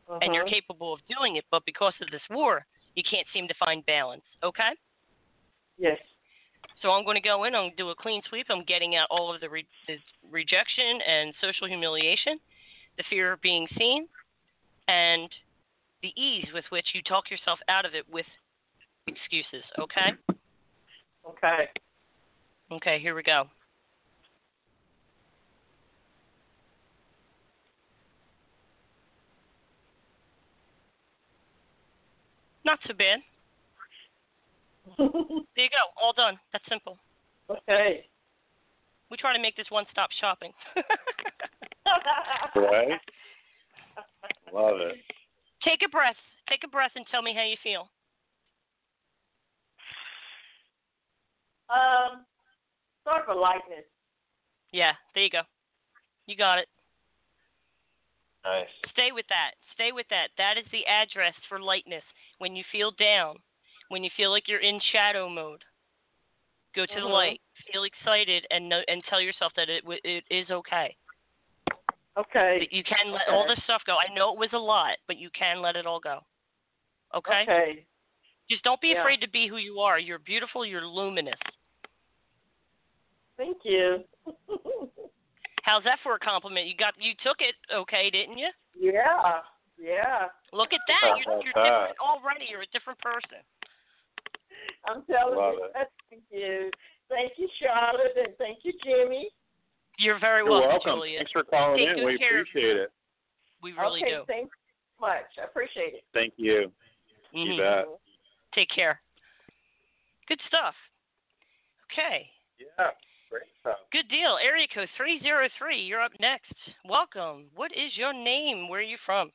Uh-huh. 0.07 0.19
and 0.21 0.35
you're 0.35 0.47
capable 0.47 0.93
of 0.93 1.01
doing 1.09 1.37
it. 1.37 1.45
But 1.51 1.65
because 1.65 1.95
of 2.01 2.11
this 2.11 2.23
war, 2.31 2.65
you 2.95 3.03
can't 3.03 3.27
seem 3.33 3.49
to 3.49 3.55
find 3.55 3.85
balance. 3.87 4.23
Okay? 4.45 4.71
Yes. 5.79 5.99
So 6.83 6.91
I'm 6.91 7.05
going 7.05 7.17
to 7.17 7.27
go 7.27 7.45
in. 7.45 7.55
I'm 7.55 7.63
going 7.63 7.71
to 7.71 7.77
do 7.77 7.91
a 7.91 7.95
clean 7.95 8.23
sweep. 8.29 8.47
I'm 8.51 8.65
getting 8.65 8.97
out 8.97 9.09
all 9.11 9.35
of 9.35 9.41
the, 9.41 9.49
re- 9.49 9.67
the 9.89 9.97
rejection 10.31 11.01
and 11.09 11.35
social 11.41 11.67
humiliation, 11.67 12.39
the 12.99 13.05
fear 13.09 13.33
of 13.33 13.41
being 13.41 13.67
seen, 13.79 14.07
and 14.89 15.29
the 16.03 16.13
ease 16.21 16.47
with 16.53 16.65
which 16.69 16.87
you 16.95 17.03
talk 17.03 17.31
yourself 17.31 17.59
out 17.69 17.85
of 17.87 17.95
it 17.95 18.05
with 18.11 18.27
excuses. 19.07 19.65
Okay? 19.79 20.13
Okay. 21.29 21.69
Okay, 22.73 22.99
here 23.01 23.15
we 23.15 23.23
go. 23.23 23.45
Not 32.65 32.79
so 32.87 32.95
bad. 32.95 33.21
There 35.57 35.65
you 35.65 35.71
go. 35.71 35.89
All 36.03 36.13
done. 36.13 36.39
That's 36.53 36.65
simple. 36.69 36.99
okay. 37.49 38.05
We 39.11 39.17
try 39.17 39.35
to 39.35 39.41
make 39.41 39.57
this 39.57 39.67
one 39.71 39.85
stop 39.91 40.11
shopping. 40.21 40.53
Right? 42.57 43.01
Love 44.53 44.81
it. 44.81 44.97
Take 45.63 45.81
a 45.85 45.89
breath. 45.89 46.17
Take 46.49 46.63
a 46.65 46.69
breath 46.69 46.93
and 46.97 47.05
tell 47.11 47.23
me 47.23 47.35
how 47.35 47.43
you 47.45 47.57
feel. 47.63 47.89
Um, 51.71 52.25
sort 53.05 53.29
of 53.29 53.37
a 53.37 53.39
lightness. 53.39 53.85
Yeah, 54.73 54.93
there 55.15 55.25
you 55.25 55.31
go. 55.31 55.43
You 56.27 56.37
got 56.37 56.59
it. 56.59 56.69
Nice. 58.45 58.67
Stay 58.93 59.11
with 59.13 59.27
that. 59.29 59.53
Stay 59.75 59.93
with 59.93 60.07
that. 60.11 60.29
That 60.39 60.57
is 60.59 60.65
the 60.73 60.87
address 60.87 61.35
for 61.49 61.61
lightness. 61.61 62.03
When 62.39 62.55
you 62.55 62.65
feel 62.71 62.93
down, 62.93 63.37
when 63.89 64.05
you 64.05 64.11
feel 64.17 64.31
like 64.31 64.45
you're 64.47 64.61
in 64.61 64.81
shadow 64.93 65.29
mode, 65.29 65.65
go 66.75 66.87
to 66.87 66.95
the 66.95 67.01
Mhm. 67.01 67.11
light. 67.11 67.41
Feel 67.73 67.85
excited 67.85 68.47
and 68.51 68.69
know, 68.69 68.85
and 68.89 69.05
tell 69.07 69.21
yourself 69.21 69.53
that 69.55 69.69
it 69.69 69.83
it 70.05 70.25
is 70.31 70.51
okay. 70.51 70.97
Okay. 72.17 72.69
You 72.71 72.83
can 72.85 73.13
let 73.13 73.29
all 73.29 73.47
this 73.47 73.63
stuff 73.65 73.85
go. 73.85 73.99
I 73.99 74.13
know 74.15 74.33
it 74.33 74.39
was 74.39 74.53
a 74.53 74.59
lot, 74.59 74.97
but 75.07 75.17
you 75.17 75.29
can 75.31 75.61
let 75.61 75.77
it 75.77 75.87
all 75.87 76.01
go. 76.01 76.25
Okay? 77.15 77.43
Okay. 77.43 77.87
Just 78.49 78.63
don't 78.63 78.81
be 78.81 78.89
Yeah. 78.89 79.01
afraid 79.01 79.21
to 79.21 79.29
be 79.29 79.47
who 79.47 79.57
you 79.57 79.81
are. 79.81 79.99
You're 79.99 80.19
beautiful. 80.19 80.65
You're 80.65 80.87
luminous. 80.87 81.39
Thank 83.37 83.59
you. 83.65 84.05
How's 85.63 85.85
that 85.85 85.99
for 86.03 86.15
a 86.15 86.19
compliment? 86.19 86.67
You 86.67 86.77
got 86.77 86.95
you 86.99 87.13
took 87.25 87.39
it 87.41 87.55
okay, 87.73 88.11
didn't 88.11 88.39
you? 88.39 88.49
yeah. 88.79 89.41
Yeah. 89.79 90.33
Look 90.53 90.73
at 90.73 90.81
that. 90.89 91.21
You're, 91.21 91.43
you're 91.45 91.53
that? 91.55 91.93
different 91.93 91.97
already. 92.01 92.47
You're 92.49 92.63
a 92.63 92.73
different 92.73 92.99
person. 93.01 93.45
I'm 94.89 95.05
telling 95.05 95.37
Love 95.37 95.55
you. 95.55 95.69
it. 95.69 95.89
Thank 96.09 96.23
you. 96.31 96.71
Thank 97.09 97.33
you, 97.37 97.49
Charlotte, 97.61 98.17
and 98.17 98.35
thank 98.39 98.59
you, 98.63 98.73
Jimmy. 98.83 99.29
You're 99.99 100.19
very 100.19 100.41
You're 100.41 100.51
welcome, 100.51 100.71
welcome. 100.71 100.93
Julia. 100.97 101.19
Thanks 101.19 101.33
for 101.33 101.45
calling 101.45 101.87
Take 101.87 101.99
in. 101.99 102.05
We 102.07 102.19
care 102.19 102.41
appreciate 102.41 102.77
it. 102.77 102.93
We 103.63 103.73
really 103.73 104.03
okay, 104.03 104.11
do. 104.13 104.25
thanks 104.27 104.57
so 104.99 105.07
much. 105.07 105.29
I 105.41 105.45
appreciate 105.45 105.95
it. 105.95 106.05
Thank 106.15 106.35
you. 106.37 106.73
Mhm. 107.35 107.57
You 107.57 107.61
bet. 107.61 107.85
Take 108.55 108.71
care. 108.71 109.01
Good 110.29 110.41
stuff. 110.49 110.75
Okay. 111.93 112.31
Yeah. 112.59 112.91
Great. 113.31 113.43
Good 113.93 114.09
deal. 114.09 114.39
Area 114.43 114.67
code 114.73 114.89
303. 114.97 115.81
You're 115.81 116.03
up 116.03 116.13
next. 116.21 116.53
Welcome. 116.89 117.47
What 117.55 117.73
is 117.73 117.93
your 117.97 118.13
name? 118.13 118.69
Where 118.69 118.81
are 118.81 118.83
you 118.83 118.99
from? 119.05 119.31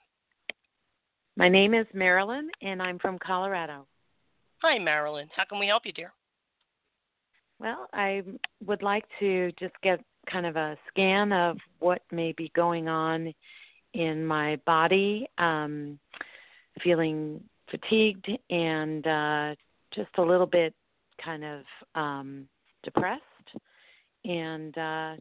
My 1.37 1.49
name 1.49 1.73
is 1.73 1.87
Marilyn, 1.93 2.49
and 2.61 2.81
I'm 2.81 2.99
from 2.99 3.17
Colorado. 3.19 3.87
Hi, 4.61 4.77
Marilyn. 4.77 5.29
How 5.35 5.43
can 5.45 5.59
we 5.59 5.67
help 5.67 5.85
you, 5.85 5.91
dear? 5.93 6.13
Well, 7.59 7.87
I 7.93 8.23
would 8.65 8.81
like 8.81 9.05
to 9.19 9.51
just 9.59 9.73
get 9.83 9.99
kind 10.31 10.45
of 10.45 10.55
a 10.55 10.77
scan 10.89 11.31
of 11.31 11.57
what 11.79 12.01
may 12.11 12.31
be 12.33 12.51
going 12.55 12.87
on 12.87 13.33
in 13.93 14.25
my 14.25 14.57
body. 14.65 15.27
Um, 15.37 15.99
feeling 16.83 17.41
fatigued 17.69 18.29
and 18.49 19.05
uh, 19.07 19.55
just 19.93 20.09
a 20.17 20.21
little 20.21 20.45
bit 20.45 20.73
kind 21.23 21.43
of 21.43 21.61
um, 21.95 22.47
depressed. 22.83 23.21
And 24.25 24.77
uh, 24.77 25.15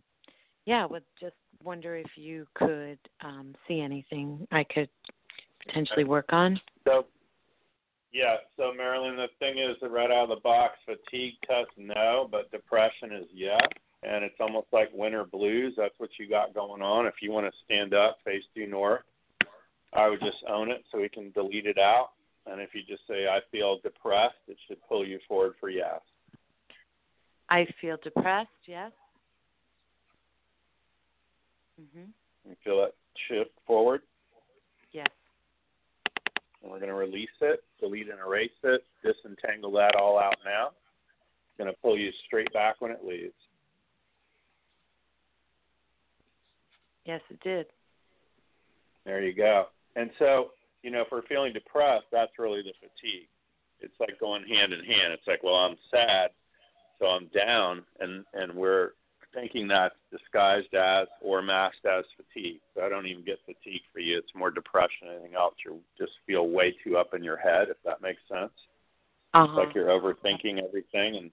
yeah, 0.67 0.85
would 0.87 1.05
just 1.21 1.35
wonder 1.63 1.97
if 1.97 2.11
you 2.17 2.47
could 2.55 2.99
um, 3.23 3.55
see 3.67 3.81
anything 3.81 4.47
I 4.51 4.65
could 4.65 4.89
potentially 5.67 6.05
work 6.05 6.33
on. 6.33 6.61
So, 6.87 7.07
yeah. 8.13 8.37
So, 8.57 8.73
Marilyn, 8.77 9.17
the 9.17 9.29
thing 9.39 9.59
is 9.59 9.77
that 9.81 9.91
right 9.91 10.11
out 10.11 10.25
of 10.25 10.29
the 10.31 10.41
box, 10.43 10.75
fatigue 10.85 11.35
test 11.47 11.71
no, 11.77 12.29
but 12.31 12.51
depression 12.51 13.13
is 13.13 13.27
yes. 13.33 13.61
And 14.03 14.25
it's 14.25 14.37
almost 14.41 14.69
like 14.73 14.89
winter 14.95 15.25
blues. 15.25 15.75
That's 15.77 15.95
what 15.99 16.11
you 16.19 16.29
got 16.29 16.55
going 16.55 16.81
on. 16.81 17.07
If 17.07 17.15
you 17.21 17.31
want 17.31 17.47
to 17.47 17.53
stand 17.65 17.93
up, 17.93 18.19
face 18.25 18.45
due 18.55 18.67
north, 18.67 19.03
I 19.93 20.09
would 20.09 20.21
just 20.21 20.39
own 20.49 20.71
it 20.71 20.85
so 20.91 21.01
we 21.01 21.09
can 21.11 21.31
delete 21.33 21.67
it 21.67 21.79
out. 21.79 22.11
And 22.47 22.61
if 22.61 22.71
you 22.75 22.81
just 22.89 23.07
say, 23.07 23.27
I 23.27 23.41
feel 23.53 23.79
depressed, 23.83 24.37
it 24.49 24.57
should 24.67 24.79
pull 24.89 25.07
you 25.07 25.19
forward 25.29 25.55
for 25.61 25.69
yes. 25.69 26.01
I 27.51 27.67
feel 27.81 27.97
depressed, 28.03 28.49
yes. 28.67 28.93
Mm-hmm. 31.81 32.11
You 32.49 32.57
feel 32.63 32.81
that 32.81 32.95
shift 33.29 33.51
forward? 33.67 34.03
Yes. 34.93 35.09
And 36.63 36.71
we're 36.71 36.79
going 36.79 36.91
to 36.91 36.95
release 36.95 37.29
it, 37.41 37.63
delete 37.81 38.09
and 38.09 38.19
erase 38.25 38.51
it, 38.63 38.85
disentangle 39.03 39.73
that 39.73 39.97
all 39.97 40.19
out 40.19 40.37
now. 40.45 40.69
It's 40.69 41.59
going 41.59 41.73
to 41.73 41.81
pull 41.81 41.99
you 41.99 42.11
straight 42.27 42.53
back 42.53 42.81
when 42.81 42.93
it 42.93 43.05
leaves. 43.05 43.35
Yes, 47.05 47.21
it 47.31 47.41
did. 47.41 47.67
There 49.05 49.23
you 49.23 49.35
go. 49.35 49.67
And 49.97 50.11
so, 50.19 50.51
you 50.83 50.91
know, 50.91 51.01
if 51.01 51.09
we're 51.11 51.23
feeling 51.23 51.53
depressed, 51.53 52.07
that's 52.13 52.33
really 52.39 52.63
the 52.63 52.75
fatigue. 52.79 53.27
It's 53.81 53.95
like 53.99 54.21
going 54.21 54.47
hand 54.47 54.73
in 54.73 54.85
hand. 54.85 55.13
It's 55.13 55.27
like, 55.27 55.43
well, 55.43 55.55
I'm 55.55 55.77
sad, 55.91 56.31
so 57.01 57.07
I'm 57.07 57.29
down, 57.35 57.83
and 57.99 58.25
and 58.35 58.55
we're 58.55 58.91
thinking 59.35 59.67
that's 59.69 59.95
disguised 60.11 60.75
as 60.75 61.07
or 61.23 61.41
masked 61.41 61.87
as 61.87 62.05
fatigue. 62.17 62.61
So 62.75 62.83
I 62.83 62.89
don't 62.89 63.07
even 63.07 63.25
get 63.25 63.39
fatigue 63.47 63.83
for 63.93 64.01
you. 64.01 64.19
It's 64.19 64.35
more 64.35 64.51
depression 64.51 65.07
than 65.07 65.17
anything 65.17 65.35
else. 65.35 65.55
You 65.65 65.81
just 65.99 66.13
feel 66.27 66.49
way 66.49 66.75
too 66.85 66.97
up 66.97 67.15
in 67.15 67.25
your 67.25 67.37
head, 67.37 67.69
if 67.69 67.77
that 67.85 68.03
makes 68.03 68.21
sense. 68.29 68.53
Uh 69.33 69.47
It's 69.49 69.57
like 69.57 69.75
you're 69.75 69.89
overthinking 69.89 70.63
everything, 70.63 71.17
and 71.17 71.31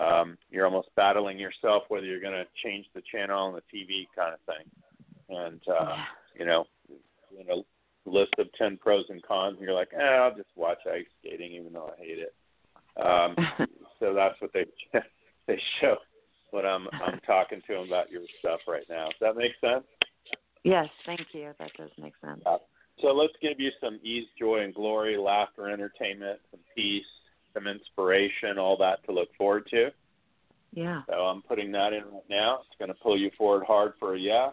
um, 0.00 0.38
you're 0.50 0.66
almost 0.66 0.88
battling 0.96 1.38
yourself 1.38 1.84
whether 1.88 2.06
you're 2.06 2.20
going 2.20 2.32
to 2.34 2.46
change 2.62 2.86
the 2.94 3.02
channel 3.10 3.38
on 3.38 3.54
the 3.54 3.62
TV 3.72 4.06
kind 4.14 4.34
of 4.34 4.40
thing. 4.40 5.36
And 5.36 5.60
uh, 5.68 5.96
Yeah. 5.96 6.04
you 6.38 6.44
know, 6.44 6.66
in 7.40 7.50
a 7.50 7.62
list 8.08 8.34
of 8.38 8.52
ten 8.52 8.76
pros 8.76 9.06
and 9.08 9.22
cons, 9.22 9.56
and 9.56 9.64
you're 9.64 9.74
like, 9.74 9.92
eh, 9.94 10.02
I'll 10.02 10.34
just 10.36 10.50
watch 10.56 10.78
ice 10.86 11.06
skating, 11.20 11.52
even 11.52 11.72
though 11.72 11.92
I 11.96 12.00
hate 12.02 12.18
it. 12.18 12.34
Um, 13.00 13.36
so 14.00 14.14
that's 14.14 14.40
what 14.40 14.52
they 14.52 14.66
they 15.46 15.60
show 15.80 15.96
when 16.50 16.64
I'm 16.66 16.88
I'm 16.92 17.20
talking 17.26 17.60
to 17.66 17.74
them 17.74 17.86
about 17.86 18.10
your 18.10 18.22
stuff 18.38 18.60
right 18.68 18.84
now. 18.88 19.06
Does 19.06 19.20
that 19.20 19.36
make 19.36 19.52
sense? 19.60 19.84
yes, 20.62 20.88
thank 21.06 21.20
you. 21.32 21.52
That 21.58 21.70
does 21.76 21.90
make 21.98 22.14
sense. 22.24 22.40
Uh, 22.46 22.58
so 23.00 23.08
let's 23.08 23.32
give 23.42 23.58
you 23.58 23.70
some 23.80 23.98
ease, 24.02 24.26
joy, 24.38 24.60
and 24.60 24.74
glory, 24.74 25.16
laughter, 25.16 25.68
entertainment, 25.68 26.40
some 26.50 26.60
peace, 26.76 27.04
some 27.52 27.66
inspiration, 27.66 28.58
all 28.58 28.76
that 28.78 29.04
to 29.06 29.12
look 29.12 29.28
forward 29.36 29.66
to. 29.70 29.90
Yeah. 30.72 31.02
So 31.08 31.14
I'm 31.14 31.42
putting 31.42 31.70
that 31.72 31.92
in 31.92 32.02
right 32.04 32.28
now. 32.28 32.60
It's 32.60 32.78
going 32.78 32.88
to 32.88 33.00
pull 33.02 33.18
you 33.18 33.30
forward 33.36 33.64
hard 33.66 33.92
for 33.98 34.14
a 34.14 34.18
yes. 34.18 34.52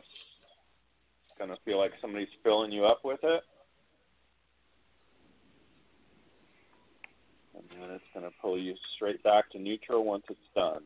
It's 1.28 1.38
going 1.38 1.50
to 1.50 1.58
feel 1.66 1.80
like 1.80 1.92
somebody's 2.02 2.28
filling 2.44 2.72
you 2.72 2.86
up 2.86 3.02
with 3.04 3.20
it. 3.24 3.42
And 7.80 7.92
it's 7.92 8.04
going 8.14 8.26
to 8.26 8.36
pull 8.42 8.58
you 8.58 8.76
straight 8.96 9.24
back 9.24 9.50
to 9.52 9.60
neutral 9.60 10.04
once 10.04 10.24
it's 10.30 10.40
done. 10.56 10.84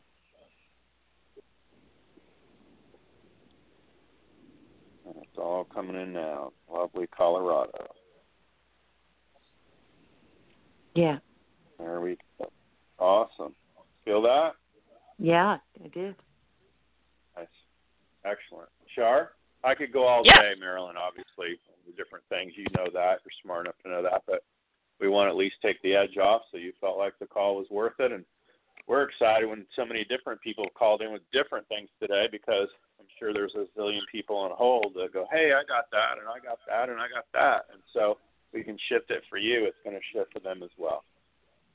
And 5.06 5.16
it's 5.18 5.38
all 5.38 5.64
coming 5.64 5.96
in 5.96 6.12
now. 6.12 6.52
Lovely 6.72 7.06
Colorado. 7.06 7.86
Yeah. 10.94 11.18
There 11.78 12.00
we 12.00 12.16
go. 12.38 12.50
Awesome. 12.98 13.54
Feel 14.04 14.22
that? 14.22 14.52
Yeah, 15.18 15.58
I 15.84 15.88
did. 15.88 16.14
Nice. 17.36 17.46
Excellent. 18.24 18.68
Char, 18.94 19.32
I 19.62 19.74
could 19.74 19.92
go 19.92 20.06
all 20.06 20.22
yeah. 20.24 20.38
day, 20.38 20.52
Marilyn. 20.58 20.96
Obviously, 20.96 21.60
the 21.86 21.92
different 21.96 22.24
things 22.28 22.52
you 22.56 22.64
know 22.76 22.86
that 22.92 23.20
you're 23.24 23.36
smart 23.42 23.66
enough 23.66 23.76
to 23.84 23.90
know 23.90 24.02
that, 24.02 24.22
but 24.26 24.42
we 25.00 25.08
want 25.08 25.26
to 25.26 25.30
at 25.30 25.36
least 25.36 25.56
take 25.62 25.80
the 25.82 25.94
edge 25.94 26.16
off. 26.16 26.42
So 26.50 26.58
you 26.58 26.72
felt 26.80 26.98
like 26.98 27.18
the 27.18 27.26
call 27.26 27.56
was 27.56 27.66
worth 27.70 27.98
it, 27.98 28.12
and 28.12 28.24
we're 28.86 29.02
excited 29.02 29.48
when 29.48 29.66
so 29.74 29.84
many 29.84 30.04
different 30.04 30.40
people 30.40 30.66
called 30.74 31.02
in 31.02 31.12
with 31.12 31.22
different 31.32 31.66
things 31.68 31.88
today 32.00 32.26
because 32.30 32.68
I'm 32.98 33.06
sure 33.18 33.32
there's 33.32 33.54
a 33.54 33.66
zillion 33.78 34.00
people 34.10 34.36
on 34.36 34.50
hold 34.54 34.94
that 34.94 35.12
go, 35.12 35.26
"Hey, 35.30 35.52
I 35.52 35.64
got 35.64 35.90
that, 35.90 36.18
and 36.18 36.28
I 36.28 36.38
got 36.38 36.58
that, 36.66 36.88
and 36.88 37.00
I 37.00 37.08
got 37.08 37.26
that," 37.32 37.66
and 37.72 37.82
so 37.92 38.18
we 38.52 38.62
can 38.62 38.78
shift 38.88 39.10
it 39.10 39.22
for 39.28 39.38
you. 39.38 39.64
It's 39.64 39.76
going 39.84 39.96
to 39.96 40.02
shift 40.12 40.32
for 40.32 40.40
them 40.40 40.62
as 40.62 40.70
well. 40.78 41.04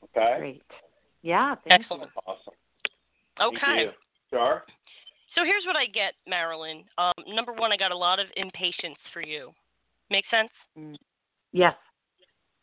Okay. 0.03 0.37
Great. 0.39 0.63
Yeah. 1.21 1.55
Excellent. 1.69 2.11
You. 2.15 2.21
Awesome. 2.25 2.53
Okay. 3.39 3.91
Char. 4.31 4.63
So 5.35 5.45
here's 5.45 5.65
what 5.65 5.75
I 5.75 5.85
get, 5.85 6.13
Marilyn. 6.27 6.83
Um, 6.97 7.13
number 7.27 7.53
one, 7.53 7.71
I 7.71 7.77
got 7.77 7.91
a 7.91 7.97
lot 7.97 8.19
of 8.19 8.27
impatience 8.35 8.97
for 9.13 9.21
you. 9.21 9.53
Make 10.09 10.25
sense? 10.29 10.49
Mm. 10.77 10.95
Yes. 11.53 11.75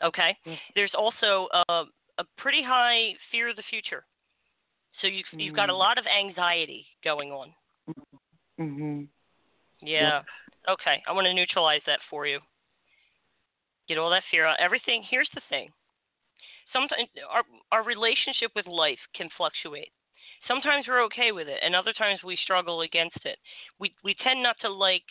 Okay. 0.02 0.36
Yes. 0.44 0.58
There's 0.74 0.92
also 0.96 1.48
a, 1.68 1.84
a 2.18 2.24
pretty 2.36 2.62
high 2.62 3.12
fear 3.30 3.48
of 3.48 3.56
the 3.56 3.62
future. 3.68 4.04
So 5.00 5.06
you've 5.06 5.26
mm. 5.34 5.42
you've 5.42 5.56
got 5.56 5.70
a 5.70 5.72
Mm. 5.72 5.78
lot 5.78 5.98
of 5.98 6.04
anxiety 6.06 6.86
going 7.04 7.30
on. 7.32 7.54
Mm-hmm. 8.60 9.04
Yeah. 9.80 10.22
Okay. 10.68 11.02
I 11.06 11.12
want 11.12 11.26
to 11.26 11.34
neutralize 11.34 11.82
that 11.86 12.00
for 12.10 12.26
you. 12.26 12.40
Get 13.88 13.98
all 13.98 14.10
that 14.10 14.24
fear 14.30 14.46
out. 14.46 14.58
Everything. 14.60 15.02
Here's 15.08 15.30
the 15.34 15.40
thing. 15.48 15.70
Sometimes 16.72 17.08
our 17.30 17.42
our 17.72 17.82
relationship 17.84 18.50
with 18.54 18.66
life 18.66 18.98
can 19.14 19.28
fluctuate. 19.36 19.90
Sometimes 20.46 20.86
we're 20.86 21.02
okay 21.04 21.32
with 21.32 21.48
it, 21.48 21.58
and 21.64 21.74
other 21.74 21.92
times 21.92 22.20
we 22.22 22.36
struggle 22.36 22.82
against 22.82 23.18
it. 23.24 23.38
We 23.78 23.94
we 24.04 24.14
tend 24.22 24.42
not 24.42 24.56
to 24.60 24.68
like 24.68 25.02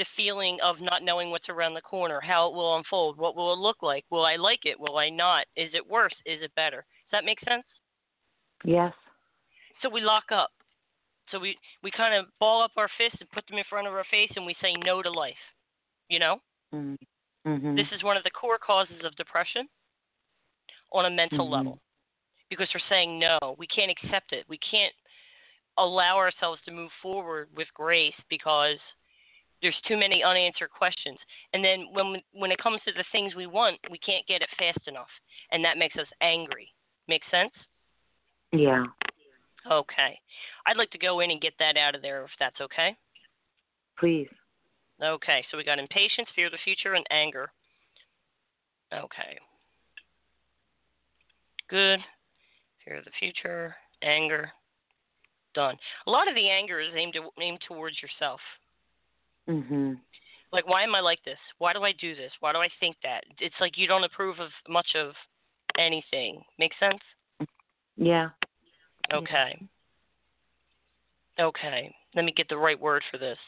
the 0.00 0.06
feeling 0.16 0.56
of 0.64 0.80
not 0.80 1.02
knowing 1.02 1.30
what's 1.30 1.50
around 1.50 1.74
the 1.74 1.80
corner, 1.82 2.20
how 2.22 2.48
it 2.48 2.54
will 2.54 2.78
unfold, 2.78 3.18
what 3.18 3.36
will 3.36 3.52
it 3.52 3.58
look 3.58 3.82
like, 3.82 4.02
will 4.08 4.24
I 4.24 4.36
like 4.36 4.60
it, 4.64 4.80
will 4.80 4.96
I 4.96 5.10
not, 5.10 5.44
is 5.56 5.68
it 5.74 5.86
worse, 5.86 6.14
is 6.24 6.40
it 6.40 6.54
better? 6.56 6.78
Does 6.78 7.12
that 7.12 7.26
make 7.26 7.38
sense? 7.40 7.64
Yes. 8.64 8.94
So 9.82 9.90
we 9.90 10.00
lock 10.00 10.24
up. 10.32 10.48
So 11.30 11.38
we 11.38 11.54
we 11.82 11.90
kind 11.90 12.14
of 12.14 12.26
ball 12.40 12.62
up 12.62 12.72
our 12.78 12.88
fists 12.96 13.18
and 13.20 13.30
put 13.30 13.46
them 13.46 13.58
in 13.58 13.64
front 13.68 13.86
of 13.86 13.92
our 13.92 14.06
face, 14.10 14.30
and 14.36 14.46
we 14.46 14.56
say 14.62 14.74
no 14.84 15.02
to 15.02 15.10
life. 15.10 15.44
You 16.08 16.18
know, 16.18 16.40
Mm. 16.72 16.96
Mhm. 17.46 17.76
this 17.76 17.86
is 17.92 18.02
one 18.02 18.16
of 18.16 18.24
the 18.24 18.30
core 18.30 18.58
causes 18.58 19.04
of 19.04 19.14
depression 19.16 19.68
on 20.92 21.04
a 21.04 21.10
mental 21.10 21.46
Mhm. 21.46 21.52
level 21.52 21.80
because 22.48 22.72
we're 22.72 22.88
saying 22.88 23.18
no. 23.18 23.54
We 23.58 23.66
can't 23.66 23.90
accept 23.90 24.32
it. 24.32 24.48
We 24.48 24.58
can't 24.58 24.94
allow 25.76 26.16
ourselves 26.16 26.60
to 26.62 26.70
move 26.70 26.90
forward 27.02 27.54
with 27.54 27.72
grace 27.74 28.18
because 28.28 28.80
there's 29.62 29.76
too 29.86 29.96
many 29.96 30.22
unanswered 30.22 30.70
questions. 30.70 31.18
And 31.52 31.64
then 31.64 31.86
when 31.92 32.16
when 32.32 32.50
it 32.50 32.62
comes 32.62 32.80
to 32.86 32.92
the 32.92 33.04
things 33.12 33.34
we 33.34 33.46
want, 33.46 33.78
we 33.90 33.98
can't 33.98 34.26
get 34.26 34.42
it 34.42 34.48
fast 34.58 34.86
enough, 34.86 35.10
and 35.52 35.64
that 35.64 35.78
makes 35.78 35.96
us 35.96 36.06
angry. 36.20 36.72
Make 37.08 37.22
sense? 37.30 37.52
Yeah. 38.52 38.84
Okay. 39.70 40.18
I'd 40.66 40.76
like 40.76 40.90
to 40.90 40.98
go 40.98 41.20
in 41.20 41.30
and 41.30 41.40
get 41.40 41.54
that 41.58 41.76
out 41.76 41.94
of 41.94 42.02
there 42.02 42.24
if 42.24 42.30
that's 42.38 42.60
okay. 42.60 42.96
Please. 43.98 44.28
Okay, 45.02 45.44
so 45.50 45.56
we 45.56 45.64
got 45.64 45.78
impatience, 45.78 46.28
fear 46.34 46.46
of 46.46 46.52
the 46.52 46.58
future, 46.62 46.94
and 46.94 47.06
anger. 47.10 47.50
Okay. 48.92 49.38
Good. 51.68 52.00
Fear 52.84 52.98
of 52.98 53.04
the 53.04 53.10
future, 53.18 53.74
anger. 54.02 54.50
Done. 55.54 55.76
A 56.06 56.10
lot 56.10 56.28
of 56.28 56.34
the 56.34 56.48
anger 56.48 56.80
is 56.80 56.92
aimed 56.96 57.16
aimed 57.40 57.60
towards 57.66 57.96
yourself. 58.02 58.40
Mhm. 59.48 60.00
Like, 60.52 60.66
why 60.66 60.82
am 60.82 60.94
I 60.94 61.00
like 61.00 61.22
this? 61.24 61.38
Why 61.58 61.72
do 61.72 61.82
I 61.84 61.92
do 61.92 62.14
this? 62.14 62.32
Why 62.40 62.52
do 62.52 62.58
I 62.58 62.68
think 62.80 62.96
that? 63.02 63.24
It's 63.38 63.54
like 63.60 63.78
you 63.78 63.86
don't 63.86 64.04
approve 64.04 64.40
of 64.40 64.50
much 64.68 64.94
of 64.94 65.14
anything. 65.78 66.44
Make 66.58 66.72
sense? 66.80 67.00
Yeah. 67.96 68.30
Okay. 69.12 69.68
Okay. 71.38 71.94
Let 72.14 72.24
me 72.24 72.32
get 72.32 72.48
the 72.48 72.58
right 72.58 72.78
word 72.78 73.02
for 73.10 73.18
this. 73.18 73.38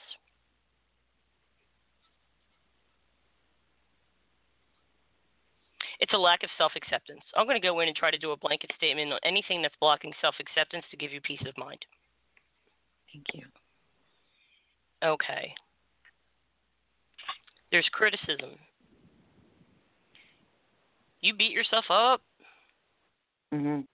It's 6.01 6.13
a 6.15 6.19
lack 6.19 6.43
of 6.43 6.51
self 6.59 6.73
acceptance. 6.75 7.21
I'm 7.37 7.47
going 7.47 7.61
to 7.61 7.67
go 7.67 7.79
in 7.81 7.89
and 7.89 7.97
try 7.97 8.11
to 8.11 8.19
do 8.19 8.33
a 8.33 8.37
blanket 8.37 8.73
statement 8.77 9.13
on 9.13 9.19
anything 9.25 9.63
that's 9.63 9.75
blocking 9.81 10.13
self 10.21 10.35
acceptance 10.41 10.85
to 10.91 10.97
give 10.97 11.13
you 11.13 11.21
peace 11.21 11.43
of 11.47 11.57
mind. 11.57 11.85
Thank 13.13 13.27
you. 13.35 13.45
Okay. 15.05 15.55
There's 17.73 17.89
criticism. 17.91 18.51
You 21.23 21.35
beat 21.35 21.53
yourself 21.53 21.87
up. 21.91 22.23
Mhm. 23.53 23.87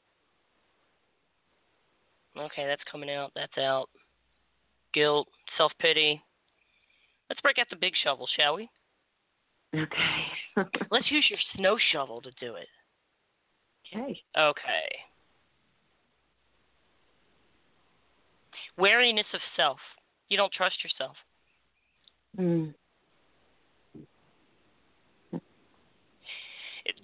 Okay, 2.37 2.67
that's 2.67 2.83
coming 2.85 3.11
out. 3.11 3.33
That's 3.35 3.57
out. 3.57 3.89
Guilt, 4.93 5.29
self 5.57 5.73
pity. 5.79 6.21
Let's 7.29 7.41
break 7.41 7.59
out 7.59 7.69
the 7.71 7.77
big 7.77 7.95
shovel, 8.03 8.27
shall 8.27 8.57
we? 8.57 8.69
Okay. 9.75 10.33
Let's 10.91 11.11
use 11.11 11.27
your 11.31 11.39
snow 11.55 11.79
shovel 11.93 12.21
to 12.23 12.31
do 12.33 12.57
it. 12.57 12.69
okay. 13.95 14.21
Okay. 14.37 14.99
Wariness 18.77 19.27
of 19.35 19.41
self. 19.57 19.79
You 20.29 20.37
don't 20.37 20.53
trust 20.53 20.83
yourself. 20.83 21.17
Mm. 22.37 22.75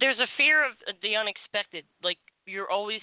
There's 0.00 0.18
a 0.18 0.26
fear 0.36 0.64
of 0.64 0.72
the 1.02 1.16
unexpected. 1.16 1.84
Like 2.02 2.18
you're 2.46 2.70
always, 2.70 3.00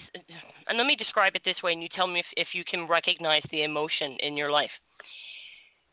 and 0.68 0.78
let 0.78 0.86
me 0.86 0.96
describe 0.96 1.34
it 1.34 1.42
this 1.44 1.62
way, 1.62 1.72
and 1.72 1.82
you 1.82 1.88
tell 1.94 2.06
me 2.06 2.20
if, 2.20 2.26
if 2.36 2.48
you 2.52 2.64
can 2.64 2.86
recognize 2.86 3.42
the 3.50 3.64
emotion 3.64 4.16
in 4.20 4.36
your 4.36 4.50
life. 4.50 4.70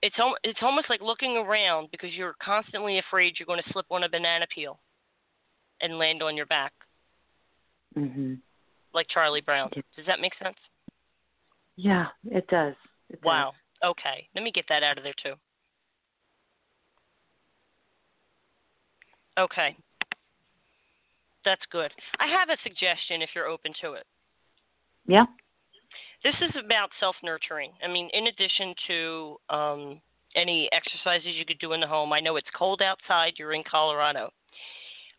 It's 0.01 0.17
al- 0.17 0.37
it's 0.43 0.59
almost 0.61 0.89
like 0.89 1.01
looking 1.01 1.35
around 1.37 1.89
because 1.91 2.13
you're 2.13 2.35
constantly 2.41 2.99
afraid 2.99 3.35
you're 3.37 3.45
going 3.45 3.61
to 3.61 3.73
slip 3.73 3.85
on 3.91 4.03
a 4.03 4.09
banana 4.09 4.45
peel 4.53 4.79
and 5.81 5.97
land 5.97 6.23
on 6.23 6.37
your 6.37 6.45
back, 6.45 6.73
Mhm. 7.97 8.39
like 8.93 9.07
Charlie 9.09 9.41
Brown. 9.41 9.69
Does 9.95 10.05
that 10.05 10.19
make 10.19 10.35
sense? 10.35 10.57
Yeah, 11.75 12.07
it 12.31 12.47
does. 12.47 12.75
It 13.09 13.23
Wow. 13.23 13.53
Okay. 13.83 14.29
Let 14.35 14.43
me 14.43 14.51
get 14.51 14.67
that 14.67 14.83
out 14.83 14.97
of 14.97 15.03
there 15.03 15.13
too. 15.13 15.35
Okay. 19.37 19.75
That's 21.45 21.61
good. 21.71 21.91
I 22.19 22.27
have 22.27 22.49
a 22.49 22.57
suggestion 22.63 23.21
if 23.21 23.29
you're 23.33 23.47
open 23.47 23.73
to 23.81 23.93
it. 23.93 24.05
Yeah. 25.07 25.25
This 26.23 26.35
is 26.41 26.51
about 26.63 26.89
self 26.99 27.15
nurturing. 27.23 27.71
I 27.83 27.87
mean, 27.87 28.09
in 28.13 28.27
addition 28.27 28.73
to 28.87 29.37
um, 29.49 30.01
any 30.35 30.69
exercises 30.73 31.35
you 31.35 31.45
could 31.45 31.59
do 31.59 31.73
in 31.73 31.79
the 31.79 31.87
home, 31.87 32.11
I 32.11 32.19
know 32.19 32.35
it's 32.35 32.47
cold 32.57 32.81
outside, 32.81 33.33
you're 33.37 33.53
in 33.53 33.63
Colorado. 33.69 34.31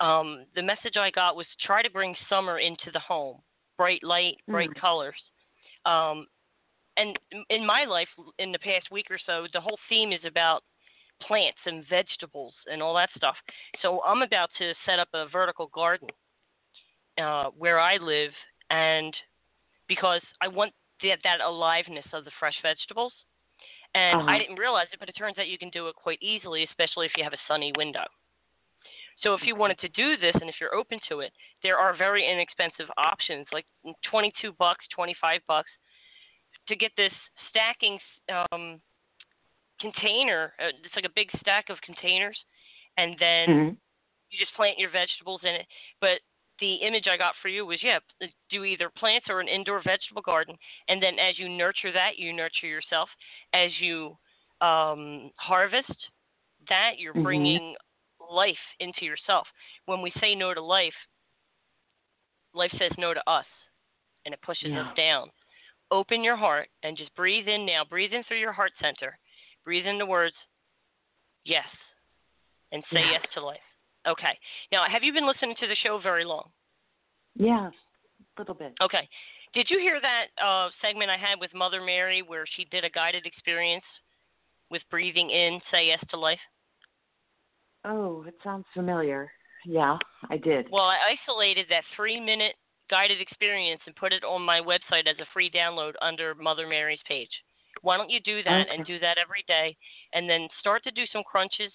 Um, 0.00 0.46
the 0.54 0.62
message 0.62 0.96
I 0.96 1.10
got 1.10 1.36
was 1.36 1.46
try 1.64 1.82
to 1.82 1.90
bring 1.90 2.14
summer 2.28 2.58
into 2.58 2.90
the 2.92 3.00
home 3.00 3.38
bright 3.80 4.02
light, 4.02 4.36
bright 4.46 4.68
Mm. 4.68 4.74
colors. 4.74 5.22
Um, 5.86 6.28
and 6.98 7.18
in 7.48 7.64
my 7.64 7.86
life, 7.86 8.10
in 8.38 8.52
the 8.52 8.58
past 8.58 8.90
week 8.90 9.10
or 9.10 9.16
so, 9.16 9.46
the 9.54 9.60
whole 9.60 9.78
theme 9.88 10.12
is 10.12 10.22
about 10.26 10.64
plants 11.26 11.58
and 11.66 11.84
vegetables 11.88 12.54
and 12.70 12.82
all 12.82 12.94
that 12.94 13.10
stuff. 13.16 13.36
So 13.82 14.02
I'm 14.02 14.22
about 14.22 14.50
to 14.58 14.72
set 14.86 14.98
up 14.98 15.08
a 15.14 15.28
vertical 15.28 15.70
garden 15.74 16.08
uh, 17.18 17.50
where 17.56 17.78
I 17.78 17.96
live, 17.96 18.30
and 18.70 19.14
because 19.88 20.22
I 20.40 20.48
want 20.48 20.72
that, 21.02 21.18
that 21.24 21.40
aliveness 21.40 22.06
of 22.12 22.24
the 22.24 22.30
fresh 22.38 22.56
vegetables. 22.62 23.12
And 23.94 24.20
Uh-huh. 24.20 24.30
I 24.30 24.38
didn't 24.38 24.58
realize 24.58 24.86
it, 24.92 25.00
but 25.00 25.08
it 25.08 25.16
turns 25.18 25.36
out 25.38 25.48
you 25.48 25.58
can 25.58 25.70
do 25.70 25.88
it 25.88 25.96
quite 25.96 26.22
easily, 26.22 26.64
especially 26.64 27.06
if 27.06 27.12
you 27.16 27.24
have 27.24 27.32
a 27.32 27.44
sunny 27.48 27.72
window. 27.76 28.04
So 29.22 29.34
if 29.34 29.42
you 29.42 29.56
wanted 29.56 29.78
to 29.80 29.88
do 29.88 30.16
this, 30.16 30.34
and 30.40 30.48
if 30.48 30.56
you're 30.60 30.74
open 30.74 30.98
to 31.08 31.20
it, 31.20 31.32
there 31.62 31.76
are 31.76 31.94
very 31.96 32.24
inexpensive 32.24 32.88
options, 32.96 33.46
like 33.52 33.66
22 34.10 34.52
bucks, 34.58 34.86
25 34.94 35.40
bucks, 35.46 35.68
to 36.68 36.76
get 36.76 36.92
this 36.96 37.12
stacking 37.50 37.98
um, 38.52 38.80
container. 39.80 40.52
Uh, 40.58 40.68
it's 40.84 40.94
like 40.96 41.04
a 41.04 41.14
big 41.14 41.28
stack 41.40 41.70
of 41.70 41.80
containers, 41.82 42.38
and 42.96 43.16
then 43.18 43.48
Mhm. 43.48 43.76
you 44.30 44.38
just 44.38 44.54
plant 44.54 44.78
your 44.78 44.90
vegetables 44.90 45.42
in 45.42 45.54
it. 45.54 45.66
But 46.00 46.20
the 46.60 46.74
image 46.76 47.08
I 47.08 47.16
got 47.16 47.34
for 47.40 47.48
you 47.48 47.64
was 47.66 47.82
yeah, 47.82 47.98
do 48.50 48.64
either 48.64 48.90
plants 48.90 49.28
or 49.28 49.40
an 49.40 49.48
indoor 49.48 49.82
vegetable 49.82 50.22
garden, 50.22 50.56
and 50.88 51.02
then 51.02 51.18
as 51.18 51.38
you 51.38 51.48
nurture 51.48 51.92
that, 51.92 52.18
you 52.18 52.32
nurture 52.32 52.66
yourself. 52.66 53.08
As 53.52 53.70
you 53.80 54.16
um, 54.60 55.30
harvest 55.36 56.10
that, 56.68 56.98
you're 56.98 57.14
Mhm. 57.14 57.22
bringing 57.22 57.76
life 58.30 58.58
into 58.78 59.04
yourself. 59.04 59.48
When 59.86 60.02
we 60.02 60.12
say 60.20 60.34
no 60.34 60.54
to 60.54 60.60
life, 60.60 60.94
life 62.52 62.72
says 62.78 62.92
no 62.98 63.14
to 63.14 63.30
us, 63.30 63.46
and 64.24 64.34
it 64.34 64.42
pushes 64.42 64.70
Yeah. 64.70 64.82
us 64.82 64.94
down. 64.96 65.30
Open 65.90 66.22
your 66.22 66.36
heart 66.36 66.68
and 66.82 66.96
just 66.96 67.14
breathe 67.14 67.48
in 67.48 67.66
now. 67.66 67.84
Breathe 67.84 68.12
in 68.12 68.22
through 68.24 68.38
your 68.38 68.52
heart 68.52 68.72
center, 68.80 69.18
breathe 69.64 69.86
in 69.86 69.98
the 69.98 70.06
words 70.06 70.34
yes 71.44 71.66
and 72.72 72.82
say 72.92 73.00
Yeah. 73.00 73.12
yes 73.12 73.24
to 73.34 73.40
life. 73.44 73.60
Okay. 74.06 74.38
Now, 74.72 74.84
have 74.88 75.02
you 75.02 75.12
been 75.12 75.26
listening 75.26 75.56
to 75.60 75.66
the 75.66 75.76
show 75.76 75.98
very 75.98 76.24
long? 76.24 76.50
Yes, 77.34 77.72
a 78.36 78.40
little 78.40 78.54
bit. 78.54 78.74
Okay. 78.80 79.08
Did 79.52 79.68
you 79.68 79.78
hear 79.78 80.00
that 80.00 80.26
uh, 80.42 80.70
segment 80.80 81.10
I 81.10 81.16
had 81.16 81.40
with 81.40 81.52
Mother 81.54 81.80
Mary 81.80 82.22
where 82.22 82.44
she 82.56 82.64
did 82.66 82.84
a 82.84 82.90
guided 82.90 83.26
experience 83.26 83.84
with 84.70 84.82
breathing 84.90 85.30
in, 85.30 85.60
say 85.70 85.88
yes 85.88 86.02
to 86.10 86.16
life? 86.18 86.38
Oh, 87.84 88.24
it 88.26 88.34
sounds 88.44 88.66
familiar. 88.74 89.30
Yeah, 89.66 89.98
I 90.30 90.36
did. 90.36 90.68
Well, 90.70 90.84
I 90.84 90.96
isolated 91.18 91.66
that 91.68 91.82
three 91.96 92.20
minute 92.20 92.54
guided 92.90 93.20
experience 93.20 93.80
and 93.86 93.94
put 93.96 94.12
it 94.12 94.24
on 94.24 94.42
my 94.42 94.60
website 94.60 95.06
as 95.06 95.18
a 95.20 95.26
free 95.32 95.50
download 95.50 95.92
under 96.00 96.34
Mother 96.34 96.66
Mary's 96.66 97.00
page. 97.06 97.30
Why 97.82 97.96
don't 97.96 98.10
you 98.10 98.20
do 98.20 98.42
that 98.42 98.66
and 98.72 98.84
do 98.86 98.98
that 98.98 99.18
every 99.18 99.44
day 99.48 99.76
and 100.12 100.28
then 100.28 100.48
start 100.60 100.84
to 100.84 100.90
do 100.90 101.04
some 101.12 101.22
crunches 101.22 101.72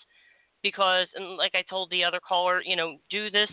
because 0.61 1.07
and 1.15 1.37
like 1.37 1.53
I 1.55 1.63
told 1.69 1.89
the 1.89 2.03
other 2.03 2.19
caller, 2.25 2.61
you 2.63 2.75
know, 2.75 2.97
do 3.09 3.29
this 3.29 3.49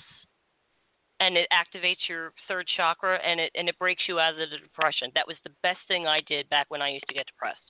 and 1.21 1.37
it 1.37 1.49
activates 1.53 2.09
your 2.09 2.33
third 2.49 2.67
chakra 2.77 3.19
and 3.25 3.41
it 3.41 3.53
and 3.55 3.69
it 3.69 3.79
breaks 3.79 4.03
you 4.09 4.19
out 4.19 4.33
of 4.33 4.39
the 4.39 4.59
depression. 4.59 5.11
That 5.15 5.27
was 5.27 5.37
the 5.45 5.53
best 5.63 5.79
thing 5.89 6.07
I 6.07 6.21
did 6.27 6.49
back 6.51 6.67
when 6.69 6.83
I 6.83 6.91
used 6.91 7.07
to 7.09 7.15
get 7.15 7.27
depressed. 7.27 7.61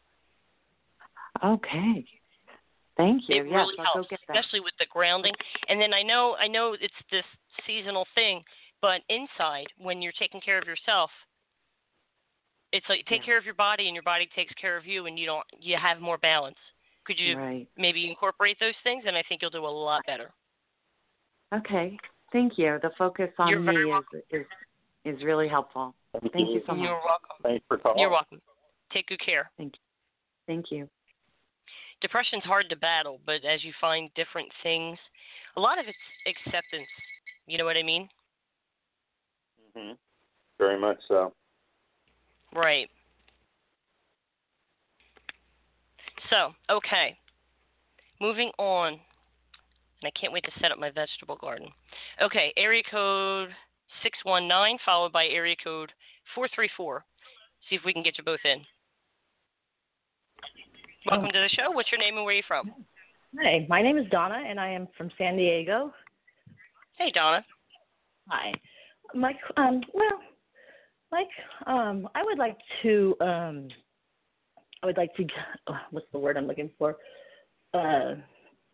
Okay. 1.44 2.04
Thank 2.96 3.28
you. 3.28 3.36
It 3.36 3.46
yes, 3.46 3.54
really 3.54 3.76
helps, 3.78 4.08
go 4.08 4.10
get 4.10 4.20
that. 4.28 4.36
especially 4.36 4.60
with 4.60 4.74
the 4.78 4.86
grounding. 4.90 5.32
And 5.68 5.80
then 5.80 5.94
I 5.94 6.02
know 6.02 6.36
I 6.38 6.48
know 6.48 6.74
it's 6.78 6.94
this 7.10 7.24
seasonal 7.66 8.06
thing, 8.14 8.42
but 8.80 9.00
inside 9.08 9.66
when 9.78 10.02
you're 10.02 10.16
taking 10.18 10.40
care 10.40 10.58
of 10.58 10.66
yourself, 10.66 11.10
it's 12.72 12.88
like 12.88 13.04
take 13.06 13.20
Yeah. 13.20 13.26
care 13.26 13.38
of 13.38 13.44
your 13.44 13.54
body 13.54 13.86
and 13.86 13.94
your 13.94 14.02
body 14.02 14.26
takes 14.26 14.52
care 14.54 14.76
of 14.76 14.86
you 14.86 15.06
and 15.06 15.18
you 15.18 15.26
don't 15.26 15.46
you 15.58 15.76
have 15.76 16.00
more 16.00 16.18
balance. 16.18 16.58
Could 17.04 17.18
you 17.18 17.36
Right. 17.36 17.68
maybe 17.76 18.08
incorporate 18.08 18.58
those 18.58 18.76
things 18.82 19.04
and 19.06 19.16
I 19.16 19.22
think 19.22 19.42
you'll 19.42 19.50
do 19.50 19.64
a 19.64 19.68
lot 19.68 20.04
better. 20.06 20.32
Okay. 21.52 21.98
Thank 22.32 22.56
you. 22.58 22.78
The 22.80 22.90
focus 22.96 23.30
on 23.38 23.48
You're 23.48 23.60
me 23.60 23.92
is, 23.92 24.24
is 24.30 24.46
is 25.04 25.22
really 25.22 25.48
helpful. 25.48 25.94
Thank 26.32 26.50
you 26.50 26.62
so 26.66 26.74
much. 26.74 26.84
You're 26.84 27.00
welcome. 27.04 27.36
Thanks 27.42 27.64
for 27.66 27.78
calling. 27.78 27.98
You're 27.98 28.10
welcome. 28.10 28.40
Take 28.92 29.08
good 29.08 29.20
care. 29.20 29.50
Thank 29.56 29.74
you. 29.74 29.80
Thank 30.46 30.70
you. 30.70 30.88
Depression's 32.00 32.44
hard 32.44 32.68
to 32.68 32.76
battle, 32.76 33.20
but 33.24 33.44
as 33.44 33.62
you 33.64 33.72
find 33.80 34.12
different 34.14 34.50
things, 34.62 34.98
a 35.56 35.60
lot 35.60 35.78
of 35.78 35.86
it's 35.86 35.98
acceptance. 36.26 36.88
You 37.46 37.58
know 37.58 37.64
what 37.64 37.76
I 37.76 37.82
mean? 37.82 38.08
hmm 39.74 39.92
Very 40.58 40.78
much 40.80 40.98
so. 41.08 41.32
Right. 42.54 42.88
So, 46.30 46.52
okay. 46.70 47.16
Moving 48.20 48.50
on. 48.58 48.92
And 48.92 50.12
I 50.16 50.18
can't 50.18 50.32
wait 50.32 50.44
to 50.44 50.60
set 50.60 50.72
up 50.72 50.78
my 50.78 50.90
vegetable 50.90 51.36
garden. 51.36 51.68
Okay, 52.20 52.52
area 52.56 52.82
code 52.90 53.50
619 54.02 54.78
followed 54.84 55.12
by 55.12 55.26
area 55.26 55.54
code 55.62 55.92
434. 56.34 57.04
See 57.68 57.76
if 57.76 57.82
we 57.84 57.92
can 57.92 58.02
get 58.02 58.18
you 58.18 58.24
both 58.24 58.40
in. 58.44 58.62
Welcome 61.10 61.30
to 61.32 61.40
the 61.40 61.48
show. 61.48 61.70
What's 61.70 61.90
your 61.90 62.00
name 62.00 62.16
and 62.16 62.24
where 62.24 62.34
are 62.34 62.36
you 62.36 62.42
from? 62.46 62.72
Hi, 63.40 63.66
my 63.68 63.82
name 63.82 63.96
is 63.96 64.06
Donna, 64.10 64.42
and 64.46 64.60
I 64.60 64.68
am 64.68 64.88
from 64.96 65.10
San 65.18 65.36
Diego. 65.36 65.92
Hey, 66.98 67.10
Donna. 67.12 67.44
Hi, 68.28 68.52
Mike. 69.14 69.38
Um, 69.56 69.80
well, 69.94 70.20
Mike, 71.12 71.28
um, 71.66 72.08
I 72.14 72.24
would 72.24 72.38
like 72.38 72.56
to, 72.82 73.14
um, 73.20 73.68
I 74.82 74.86
would 74.86 74.96
like 74.96 75.14
to, 75.16 75.26
uh, 75.66 75.74
what's 75.90 76.06
the 76.10 76.18
word 76.18 76.38
I'm 76.38 76.46
looking 76.46 76.70
for? 76.78 76.96
Uh, 77.74 78.14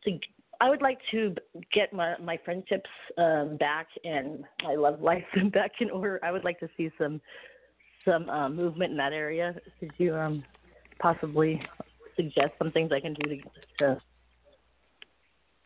to, 0.05 0.19
I 0.61 0.71
would 0.71 0.81
like 0.81 0.99
to 1.11 1.35
get 1.73 1.93
my 1.93 2.15
my 2.19 2.39
friendships 2.45 2.91
um, 3.17 3.57
back 3.59 3.89
and 4.05 4.45
my 4.63 4.75
love 4.75 5.01
life 5.01 5.25
back 5.53 5.73
in 5.81 5.91
order. 5.91 6.21
I 6.23 6.33
would 6.33 6.45
like 6.45 6.59
to 6.61 6.69
see 6.77 6.91
some 6.97 7.21
some 8.05 8.29
uh, 8.29 8.49
movement 8.49 8.93
in 8.93 8.97
that 8.99 9.13
area. 9.13 9.55
Could 9.81 9.93
you 9.99 10.15
um, 10.15 10.45
possibly 11.01 11.61
suggest 12.17 12.53
some 12.59 12.71
things 12.73 12.91
I 12.93 13.01
can 13.01 13.15
do 13.15 13.29
to 13.29 13.37
to 13.79 14.01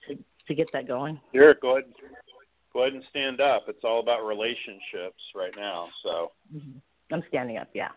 to, 0.09 0.19
to 0.49 0.55
get 0.55 0.67
that 0.73 0.89
going? 0.89 1.21
Sure, 1.35 1.55
go 1.55 1.79
ahead. 1.79 1.91
Go 2.73 2.83
ahead 2.83 2.95
and 2.95 3.05
stand 3.11 3.41
up. 3.41 3.65
It's 3.69 3.85
all 3.85 4.01
about 4.01 4.27
relationships 4.27 5.23
right 5.35 5.53
now. 5.57 5.89
So 6.03 6.33
mm-hmm. 6.55 6.79
I'm 7.13 7.23
standing 7.29 7.59
up. 7.59 7.69
Yeah. 7.75 7.89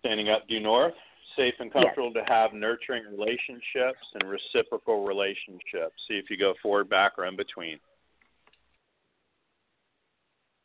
standing 0.00 0.30
up 0.30 0.48
due 0.48 0.60
north, 0.60 0.94
safe 1.36 1.54
and 1.60 1.72
comfortable 1.72 2.12
to 2.12 2.24
have 2.26 2.52
nurturing 2.52 3.04
relationships 3.10 4.00
and 4.14 4.28
reciprocal 4.28 5.04
relationships. 5.04 5.94
See 6.08 6.14
if 6.14 6.30
you 6.30 6.36
go 6.36 6.54
forward, 6.62 6.88
back, 6.88 7.12
or 7.18 7.26
in 7.26 7.36
between. 7.36 7.78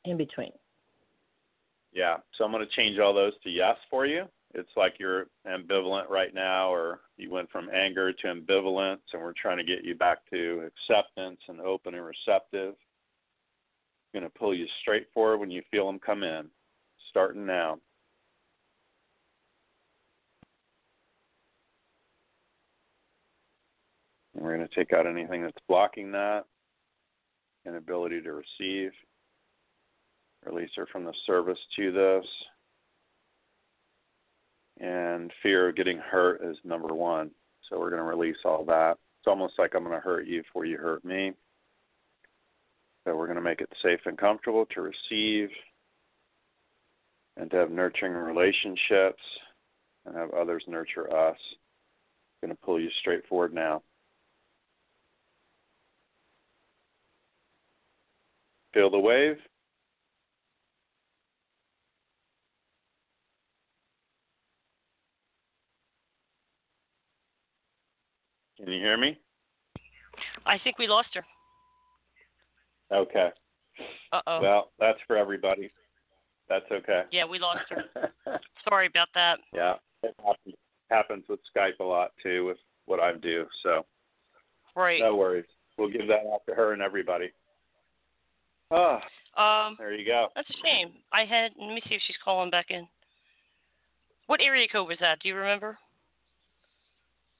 In 0.05 0.17
between. 0.17 0.51
Yeah. 1.93 2.17
So 2.37 2.43
I'm 2.43 2.51
going 2.51 2.65
to 2.65 2.75
change 2.75 2.99
all 2.99 3.13
those 3.13 3.33
to 3.43 3.49
yes 3.49 3.75
for 3.89 4.05
you. 4.05 4.25
It's 4.53 4.69
like 4.75 4.95
you're 4.97 5.27
ambivalent 5.45 6.09
right 6.09 6.33
now, 6.33 6.73
or 6.73 7.01
you 7.17 7.29
went 7.29 7.51
from 7.51 7.69
anger 7.69 8.13
to 8.13 8.27
ambivalence, 8.27 8.99
and 9.13 9.21
we're 9.21 9.33
trying 9.33 9.57
to 9.57 9.63
get 9.63 9.83
you 9.83 9.93
back 9.93 10.19
to 10.31 10.67
acceptance 10.67 11.39
and 11.47 11.59
open 11.59 11.93
and 11.93 12.05
receptive. 12.05 12.75
going 14.13 14.23
to 14.23 14.29
pull 14.29 14.55
you 14.55 14.65
straight 14.81 15.07
forward 15.13 15.39
when 15.39 15.51
you 15.51 15.61
feel 15.69 15.85
them 15.85 15.99
come 15.99 16.23
in, 16.23 16.47
starting 17.09 17.45
now. 17.45 17.77
And 24.33 24.43
we're 24.43 24.55
going 24.55 24.67
to 24.67 24.75
take 24.75 24.93
out 24.93 25.05
anything 25.05 25.43
that's 25.43 25.57
blocking 25.67 26.11
that, 26.13 26.45
inability 27.65 28.21
to 28.21 28.31
receive, 28.31 28.91
release 30.45 30.71
her 30.77 30.87
from 30.91 31.03
the 31.03 31.13
service 31.25 31.59
to 31.75 31.91
this. 31.91 32.25
And 34.79 35.31
fear 35.41 35.69
of 35.69 35.75
getting 35.75 35.97
hurt 35.97 36.41
is 36.43 36.57
number 36.63 36.93
one. 36.93 37.31
So 37.67 37.79
we're 37.79 37.89
going 37.89 38.01
to 38.01 38.07
release 38.07 38.37
all 38.45 38.63
that. 38.65 38.97
It's 39.19 39.27
almost 39.27 39.55
like 39.57 39.73
I'm 39.75 39.83
going 39.83 39.95
to 39.95 40.01
hurt 40.01 40.27
you 40.27 40.43
before 40.43 40.65
you 40.65 40.77
hurt 40.77 41.03
me. 41.03 41.33
So 43.05 43.15
we're 43.15 43.25
going 43.25 43.37
to 43.37 43.41
make 43.41 43.61
it 43.61 43.71
safe 43.81 44.01
and 44.05 44.17
comfortable 44.17 44.65
to 44.67 44.81
receive 44.81 45.49
and 47.37 47.49
to 47.51 47.57
have 47.57 47.71
nurturing 47.71 48.13
relationships 48.13 49.21
and 50.05 50.15
have 50.15 50.31
others 50.31 50.63
nurture 50.67 51.11
us. 51.11 51.37
I'm 52.43 52.49
going 52.49 52.57
to 52.57 52.63
pull 52.63 52.79
you 52.79 52.89
straight 52.99 53.25
forward 53.27 53.53
now. 53.53 53.81
Feel 58.73 58.91
the 58.91 58.99
wave. 58.99 59.37
Can 68.57 68.67
you 68.71 68.79
hear 68.79 68.97
me? 68.97 69.17
I 70.45 70.57
think 70.63 70.77
we 70.79 70.87
lost 70.87 71.09
her. 71.13 71.23
Okay. 72.91 73.29
Uh 74.11 74.21
oh. 74.27 74.41
Well, 74.41 74.71
that's 74.79 74.99
for 75.05 75.15
everybody. 75.17 75.71
That's 76.49 76.65
okay. 76.71 77.03
yeah, 77.11 77.25
we 77.25 77.39
lost 77.39 77.61
her. 77.69 78.09
Sorry 78.67 78.87
about 78.87 79.09
that. 79.13 79.39
yeah, 79.53 79.73
it 80.01 80.15
happens, 80.25 80.55
happens 80.89 81.23
with 81.29 81.39
Skype 81.55 81.79
a 81.79 81.83
lot 81.83 82.11
too 82.23 82.45
with 82.45 82.57
what 82.85 82.99
I 82.99 83.13
do. 83.13 83.45
So 83.63 83.85
Right. 84.75 85.01
no 85.01 85.15
worries. 85.15 85.45
We'll 85.77 85.89
give 85.89 86.07
that 86.07 86.25
out 86.33 86.41
to 86.47 86.55
her 86.55 86.73
and 86.73 86.81
everybody. 86.81 87.31
Ah, 88.71 89.01
Um, 89.37 89.75
there 89.77 89.93
you 89.93 90.05
go. 90.05 90.29
that's 90.35 90.49
a 90.49 90.53
shame. 90.65 90.93
I 91.13 91.25
had. 91.25 91.51
Let 91.59 91.73
me 91.73 91.81
see 91.87 91.95
if 91.95 92.01
she's 92.07 92.15
calling 92.23 92.49
back 92.49 92.67
in. 92.69 92.87
What 94.27 94.41
area 94.41 94.67
code 94.71 94.87
was 94.87 94.97
that? 94.99 95.19
Do 95.21 95.29
you 95.29 95.35
remember? 95.35 95.77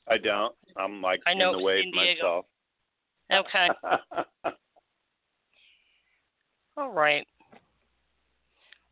I 0.09 0.17
don't. 0.17 0.55
I'm 0.77 1.01
like 1.01 1.19
I 1.27 1.33
know 1.33 1.53
in 1.53 1.65
the 1.65 1.81
San 1.83 1.91
myself. 1.93 2.45
Okay. 3.31 3.67
All 6.77 6.91
right. 6.91 7.25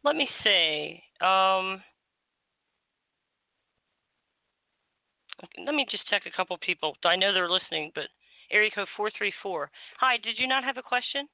Let 0.03 0.15
me 0.15 0.27
see. 0.43 1.01
Um, 1.21 1.81
let 5.65 5.73
me 5.75 5.85
just 5.89 6.07
check 6.09 6.23
a 6.25 6.35
couple 6.35 6.57
people. 6.57 6.95
I 7.05 7.15
know 7.15 7.33
they're 7.33 7.49
listening, 7.49 7.91
but 7.95 8.05
area 8.51 8.69
code 8.73 8.87
434. 8.97 9.69
Hi, 9.99 10.17
did 10.17 10.37
you 10.37 10.47
not 10.47 10.63
have 10.63 10.77
a 10.77 10.81
question? 10.81 11.27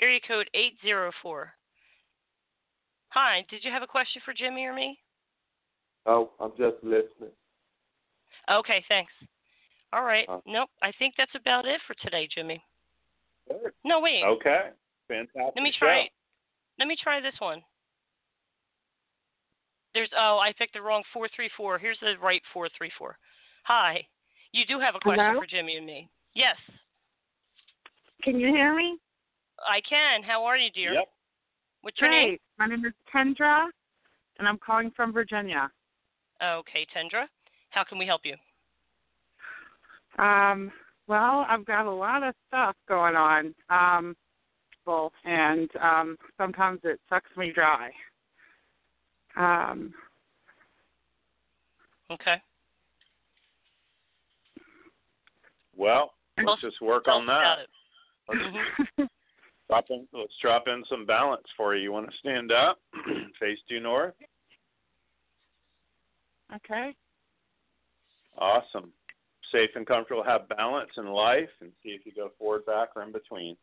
Area 0.00 0.20
code 0.26 0.48
804. 0.54 1.52
Hi, 3.10 3.44
did 3.50 3.64
you 3.64 3.70
have 3.70 3.82
a 3.82 3.86
question 3.86 4.22
for 4.24 4.34
Jimmy 4.34 4.64
or 4.64 4.74
me? 4.74 4.98
Oh, 6.08 6.30
I'm 6.40 6.52
just 6.56 6.82
listening. 6.82 7.36
Okay, 8.50 8.82
thanks. 8.88 9.12
All 9.92 10.02
right. 10.02 10.26
Uh. 10.28 10.40
Nope, 10.46 10.70
I 10.82 10.90
think 10.98 11.14
that's 11.18 11.34
about 11.34 11.66
it 11.66 11.80
for 11.86 11.94
today, 12.02 12.26
Jimmy. 12.34 12.62
Good. 13.46 13.72
No, 13.84 14.00
wait. 14.00 14.24
okay. 14.24 14.70
Fantastic. 15.06 15.52
Let 15.54 15.62
me 15.62 15.72
show. 15.78 15.86
try. 15.86 16.08
Let 16.78 16.88
me 16.88 16.96
try 17.02 17.20
this 17.20 17.34
one. 17.40 17.62
There's 19.94 20.10
oh, 20.18 20.40
I 20.42 20.52
picked 20.56 20.74
the 20.74 20.82
wrong 20.82 21.02
four 21.12 21.28
three 21.34 21.50
four. 21.56 21.78
Here's 21.78 21.98
the 22.00 22.14
right 22.22 22.42
four 22.52 22.68
three 22.76 22.90
four. 22.98 23.16
Hi. 23.64 24.06
You 24.52 24.64
do 24.66 24.80
have 24.80 24.94
a 24.94 25.00
question 25.00 25.24
Hello? 25.24 25.40
for 25.40 25.46
Jimmy 25.46 25.76
and 25.76 25.84
me. 25.86 26.08
Yes, 26.34 26.56
Can 28.22 28.38
you 28.38 28.48
hear 28.48 28.74
me? 28.74 28.96
I 29.68 29.80
can. 29.88 30.22
How 30.22 30.44
are 30.44 30.56
you, 30.56 30.70
dear? 30.70 30.92
Yep. 30.92 31.04
What's 31.82 32.00
your 32.00 32.10
Great. 32.10 32.26
name? 32.26 32.38
My 32.58 32.66
name 32.66 32.84
is 32.84 32.92
Kendra, 33.12 33.66
and 34.38 34.46
I'm 34.46 34.58
calling 34.58 34.90
from 34.94 35.12
Virginia. 35.12 35.70
Okay, 36.42 36.86
Tendra. 36.94 37.26
How 37.70 37.84
can 37.84 37.98
we 37.98 38.06
help 38.06 38.22
you? 38.24 38.34
Um, 40.22 40.72
well, 41.06 41.46
I've 41.48 41.64
got 41.64 41.86
a 41.86 41.90
lot 41.90 42.22
of 42.22 42.34
stuff 42.48 42.76
going 42.88 43.16
on, 43.16 43.54
um, 43.70 44.16
well, 44.86 45.12
and 45.24 45.68
um, 45.82 46.16
sometimes 46.36 46.80
it 46.84 47.00
sucks 47.08 47.30
me 47.36 47.52
dry. 47.54 47.90
Um, 49.36 49.92
Okay. 52.10 52.36
Well, 55.76 56.12
Well, 56.36 56.46
let's 56.46 56.62
just 56.62 56.80
work 56.80 57.06
on 57.06 57.26
that. 57.26 57.58
Let's 58.28 59.10
drop 59.68 59.84
in. 59.90 60.08
Let's 60.12 60.32
drop 60.40 60.64
in 60.68 60.82
some 60.88 61.06
balance 61.06 61.46
for 61.56 61.76
you. 61.76 61.82
You 61.82 61.92
want 61.92 62.10
to 62.10 62.16
stand 62.18 62.50
up, 62.50 62.78
face 63.40 63.58
due 63.68 63.80
north. 63.80 64.14
Okay. 66.56 66.94
Awesome. 68.36 68.92
Safe 69.52 69.70
and 69.74 69.86
comfortable. 69.86 70.22
Have 70.22 70.48
balance 70.48 70.90
in 70.96 71.06
life, 71.06 71.48
and 71.60 71.70
see 71.82 71.90
if 71.90 72.04
you 72.04 72.12
go 72.14 72.30
forward, 72.38 72.66
back, 72.66 72.90
or 72.94 73.02
in 73.02 73.12
between. 73.12 73.56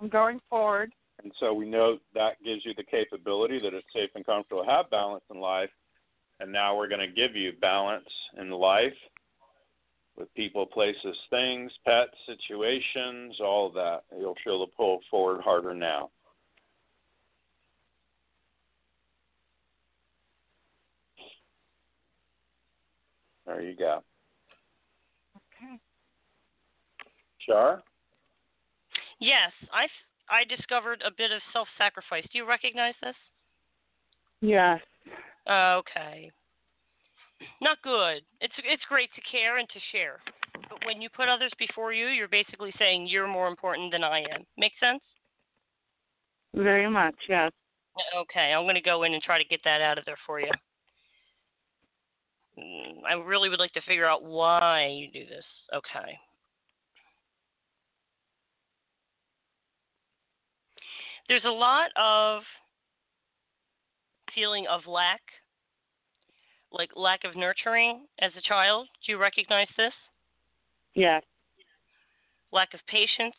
I'm 0.00 0.08
going 0.08 0.40
forward. 0.50 0.92
And 1.22 1.32
so 1.38 1.54
we 1.54 1.68
know 1.68 1.98
that 2.14 2.42
gives 2.44 2.64
you 2.64 2.74
the 2.76 2.82
capability 2.82 3.60
that 3.60 3.74
it's 3.74 3.86
safe 3.94 4.10
and 4.14 4.26
comfortable 4.26 4.64
to 4.64 4.70
have 4.70 4.90
balance 4.90 5.22
in 5.32 5.40
life. 5.40 5.70
And 6.40 6.50
now 6.50 6.76
we're 6.76 6.88
going 6.88 7.06
to 7.06 7.14
give 7.14 7.36
you 7.36 7.52
balance 7.60 8.08
in 8.40 8.50
life 8.50 8.92
with 10.16 10.34
people, 10.34 10.66
places, 10.66 11.16
things, 11.30 11.70
pets, 11.86 12.10
situations, 12.26 13.36
all 13.40 13.68
of 13.68 13.74
that. 13.74 14.02
You'll 14.18 14.34
feel 14.42 14.60
the 14.60 14.72
pull 14.76 15.00
forward 15.08 15.40
harder 15.40 15.74
now. 15.74 16.10
There 23.52 23.62
you 23.62 23.76
go. 23.76 24.02
Okay. 25.36 25.78
Char? 27.46 27.82
Yes, 29.20 29.52
I 29.72 29.86
I 30.32 30.44
discovered 30.44 31.02
a 31.04 31.10
bit 31.10 31.32
of 31.32 31.40
self-sacrifice. 31.52 32.24
Do 32.32 32.38
you 32.38 32.48
recognize 32.48 32.94
this? 33.02 33.14
Yes. 34.40 34.80
Okay. 35.46 36.30
Not 37.60 37.82
good. 37.82 38.22
It's 38.40 38.54
it's 38.64 38.82
great 38.88 39.10
to 39.14 39.20
care 39.30 39.58
and 39.58 39.68
to 39.68 39.80
share, 39.92 40.20
but 40.70 40.78
when 40.86 41.02
you 41.02 41.10
put 41.14 41.28
others 41.28 41.52
before 41.58 41.92
you, 41.92 42.06
you're 42.06 42.28
basically 42.28 42.72
saying 42.78 43.06
you're 43.06 43.28
more 43.28 43.48
important 43.48 43.92
than 43.92 44.02
I 44.02 44.20
am. 44.20 44.46
Make 44.56 44.72
sense? 44.80 45.02
Very 46.54 46.88
much. 46.88 47.16
Yes. 47.28 47.52
Okay, 48.16 48.54
I'm 48.56 48.64
going 48.64 48.76
to 48.76 48.80
go 48.80 49.02
in 49.02 49.12
and 49.12 49.22
try 49.22 49.36
to 49.36 49.48
get 49.48 49.60
that 49.64 49.82
out 49.82 49.98
of 49.98 50.06
there 50.06 50.18
for 50.26 50.40
you. 50.40 50.50
Mm, 52.58 53.02
I 53.08 53.14
really 53.14 53.48
would 53.48 53.60
like 53.60 53.72
to 53.72 53.80
figure 53.82 54.06
out 54.06 54.24
why 54.24 54.86
you 54.86 55.10
do 55.10 55.26
this. 55.26 55.44
Okay. 55.74 56.18
There's 61.28 61.44
a 61.44 61.50
lot 61.50 61.90
of 61.96 62.42
feeling 64.34 64.66
of 64.70 64.82
lack, 64.86 65.20
like 66.72 66.90
lack 66.96 67.24
of 67.24 67.36
nurturing 67.36 68.06
as 68.20 68.32
a 68.36 68.42
child. 68.42 68.88
Do 69.06 69.12
you 69.12 69.18
recognize 69.18 69.68
this? 69.76 69.92
Yeah. 70.94 71.20
Lack 72.52 72.74
of 72.74 72.80
patience, 72.86 73.36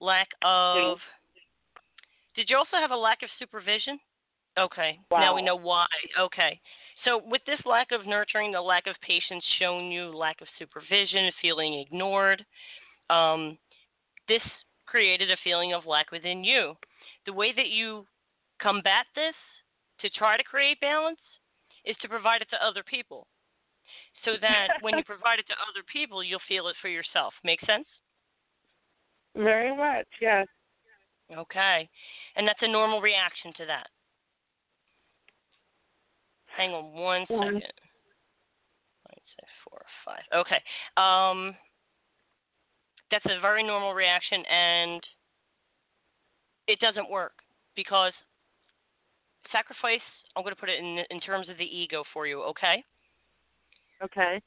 lack 0.00 0.28
of. 0.42 0.98
Did 2.34 2.50
you 2.50 2.56
also 2.56 2.76
have 2.76 2.90
a 2.90 2.96
lack 2.96 3.22
of 3.22 3.28
supervision? 3.38 4.00
Okay. 4.58 4.98
Now 5.12 5.34
we 5.34 5.42
know 5.42 5.56
why. 5.56 5.86
Okay. 6.18 6.60
So 7.04 7.20
with 7.24 7.42
this 7.46 7.60
lack 7.64 7.92
of 7.92 8.06
nurturing, 8.06 8.52
the 8.52 8.60
lack 8.60 8.86
of 8.86 8.96
patience 9.06 9.44
shown 9.58 9.90
you, 9.90 10.06
lack 10.06 10.40
of 10.40 10.48
supervision, 10.58 11.30
feeling 11.40 11.74
ignored, 11.74 12.44
um, 13.10 13.56
this 14.28 14.42
created 14.86 15.30
a 15.30 15.36
feeling 15.44 15.72
of 15.72 15.86
lack 15.86 16.10
within 16.10 16.42
you. 16.42 16.74
The 17.26 17.32
way 17.32 17.52
that 17.54 17.68
you 17.68 18.04
combat 18.60 19.06
this 19.14 19.34
to 20.00 20.10
try 20.10 20.36
to 20.36 20.42
create 20.42 20.80
balance 20.80 21.20
is 21.84 21.96
to 22.02 22.08
provide 22.08 22.42
it 22.42 22.48
to 22.50 22.64
other 22.64 22.82
people. 22.82 23.26
So 24.24 24.32
that 24.40 24.68
when 24.80 24.96
you 24.96 25.04
provide 25.04 25.38
it 25.38 25.46
to 25.48 25.54
other 25.54 25.84
people, 25.90 26.22
you'll 26.22 26.40
feel 26.48 26.68
it 26.68 26.76
for 26.82 26.88
yourself. 26.88 27.32
Make 27.44 27.60
sense? 27.64 27.86
Very 29.36 29.76
much. 29.76 30.06
Yes. 30.20 30.46
Okay. 31.36 31.88
And 32.36 32.46
that's 32.46 32.62
a 32.62 32.68
normal 32.68 33.00
reaction 33.00 33.52
to 33.58 33.66
that. 33.66 33.88
Hang 36.58 36.72
on 36.72 36.92
one 36.92 37.24
second. 37.28 37.40
Nine, 37.40 37.62
six, 39.14 39.48
four, 39.64 39.80
five. 40.04 40.24
Okay. 40.34 40.60
Um, 40.96 41.54
that's 43.12 43.24
a 43.26 43.40
very 43.40 43.62
normal 43.62 43.94
reaction, 43.94 44.44
and 44.46 45.00
it 46.66 46.80
doesn't 46.80 47.08
work 47.08 47.32
because 47.76 48.12
sacrifice. 49.52 50.00
I'm 50.36 50.42
going 50.42 50.54
to 50.54 50.60
put 50.60 50.68
it 50.68 50.80
in 50.80 50.98
in 51.10 51.20
terms 51.20 51.48
of 51.48 51.56
the 51.58 51.64
ego 51.64 52.02
for 52.12 52.26
you. 52.26 52.42
Okay. 52.42 52.82
Okay. 54.02 54.40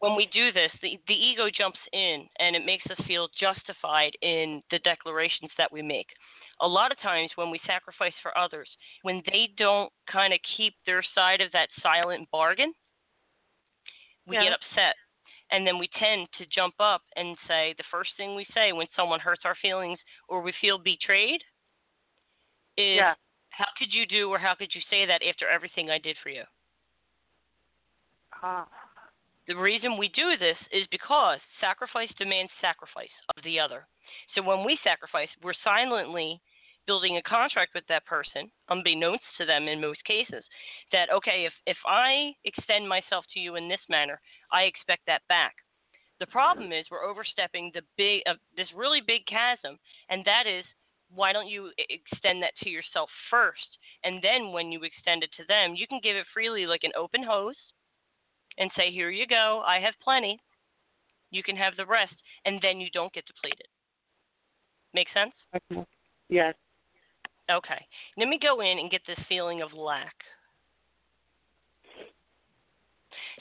when 0.00 0.16
we 0.16 0.28
do 0.32 0.52
this, 0.52 0.70
the, 0.82 0.98
the 1.08 1.14
ego 1.14 1.48
jumps 1.56 1.78
in 1.92 2.26
and 2.38 2.54
it 2.54 2.64
makes 2.66 2.84
us 2.90 2.98
feel 3.06 3.28
justified 3.38 4.12
in 4.22 4.62
the 4.70 4.78
declarations 4.80 5.50
that 5.58 5.72
we 5.72 5.82
make. 5.82 6.08
A 6.60 6.68
lot 6.68 6.90
of 6.90 6.98
times 7.00 7.30
when 7.36 7.50
we 7.50 7.60
sacrifice 7.66 8.14
for 8.22 8.36
others, 8.36 8.68
when 9.02 9.22
they 9.30 9.50
don't 9.58 9.92
kind 10.10 10.32
of 10.32 10.40
keep 10.56 10.74
their 10.86 11.02
side 11.14 11.40
of 11.40 11.52
that 11.52 11.68
silent 11.82 12.30
bargain, 12.30 12.74
we 14.26 14.36
Yeah. 14.36 14.44
get 14.44 14.52
upset. 14.54 14.96
And 15.50 15.66
then 15.66 15.78
we 15.78 15.86
tend 15.88 16.32
to 16.32 16.46
jump 16.46 16.74
up 16.80 17.02
and 17.14 17.38
say 17.46 17.74
the 17.74 17.84
first 17.84 18.16
thing 18.16 18.34
we 18.34 18.46
say 18.46 18.72
when 18.72 18.88
someone 18.96 19.20
hurts 19.20 19.44
our 19.44 19.54
feelings 19.56 20.00
or 20.28 20.40
we 20.40 20.52
feel 20.52 20.78
betrayed 20.78 21.44
is, 22.76 22.96
Yeah. 22.96 23.14
How 23.50 23.70
could 23.78 23.94
you 23.94 24.04
do 24.04 24.30
or 24.30 24.38
how 24.38 24.54
could 24.54 24.74
you 24.74 24.82
say 24.90 25.06
that 25.06 25.22
after 25.22 25.48
everything 25.48 25.90
I 25.90 25.96
did 25.98 26.18
for 26.18 26.28
you? 26.28 26.44
Ah. 28.42 28.68
The 29.46 29.56
reason 29.56 29.96
we 29.96 30.08
do 30.08 30.36
this 30.36 30.58
is 30.72 30.86
because 30.88 31.40
sacrifice 31.60 32.12
demands 32.18 32.52
sacrifice 32.60 33.12
of 33.34 33.42
the 33.44 33.58
other. 33.60 33.86
So 34.34 34.42
when 34.42 34.64
we 34.64 34.78
sacrifice, 34.82 35.28
we're 35.42 35.54
silently 35.64 36.40
building 36.86 37.16
a 37.16 37.22
contract 37.22 37.72
with 37.74 37.84
that 37.88 38.06
person, 38.06 38.50
unbeknownst 38.68 39.24
to 39.38 39.44
them 39.44 39.66
in 39.66 39.80
most 39.80 40.04
cases, 40.04 40.44
that 40.92 41.10
okay, 41.12 41.44
if 41.44 41.52
if 41.66 41.76
I 41.86 42.32
extend 42.44 42.88
myself 42.88 43.24
to 43.34 43.40
you 43.40 43.56
in 43.56 43.68
this 43.68 43.80
manner, 43.88 44.20
I 44.52 44.62
expect 44.62 45.02
that 45.06 45.22
back. 45.28 45.54
The 46.20 46.26
problem 46.26 46.72
is 46.72 46.86
we're 46.90 47.04
overstepping 47.04 47.72
the 47.74 47.82
big 47.96 48.22
uh, 48.28 48.34
this 48.56 48.68
really 48.74 49.00
big 49.06 49.26
chasm, 49.26 49.78
and 50.08 50.24
that 50.24 50.46
is 50.46 50.64
why 51.14 51.32
don't 51.32 51.48
you 51.48 51.70
extend 51.78 52.42
that 52.42 52.56
to 52.62 52.68
yourself 52.68 53.10
first, 53.30 53.78
and 54.04 54.22
then 54.22 54.52
when 54.52 54.72
you 54.72 54.82
extend 54.82 55.22
it 55.22 55.30
to 55.36 55.44
them, 55.48 55.74
you 55.74 55.86
can 55.86 56.00
give 56.02 56.16
it 56.16 56.26
freely 56.32 56.66
like 56.66 56.84
an 56.84 56.92
open 56.96 57.22
hose 57.22 57.56
and 58.58 58.70
say, 58.76 58.90
Here 58.90 59.10
you 59.10 59.26
go, 59.26 59.62
I 59.66 59.80
have 59.80 59.94
plenty. 60.02 60.38
You 61.30 61.42
can 61.42 61.56
have 61.56 61.76
the 61.76 61.86
rest, 61.86 62.14
and 62.44 62.60
then 62.62 62.80
you 62.80 62.88
don't 62.92 63.12
get 63.12 63.26
depleted. 63.26 63.66
Make 64.96 65.08
sense? 65.12 65.34
Okay. 65.54 65.84
Yes. 66.30 66.54
Okay. 67.50 67.86
Let 68.16 68.28
me 68.28 68.38
go 68.40 68.62
in 68.62 68.78
and 68.78 68.90
get 68.90 69.02
this 69.06 69.18
feeling 69.28 69.60
of 69.60 69.74
lack. 69.74 70.14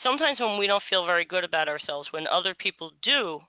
Sometimes 0.03 0.41
when 0.41 0.59
we 0.59 0.67
don't 0.67 0.83
feel 0.89 1.05
very 1.05 1.23
good 1.23 1.45
about 1.45 1.69
ourselves, 1.69 2.09
when 2.11 2.27
other 2.27 2.53
people 2.53 2.91
do 3.03 3.39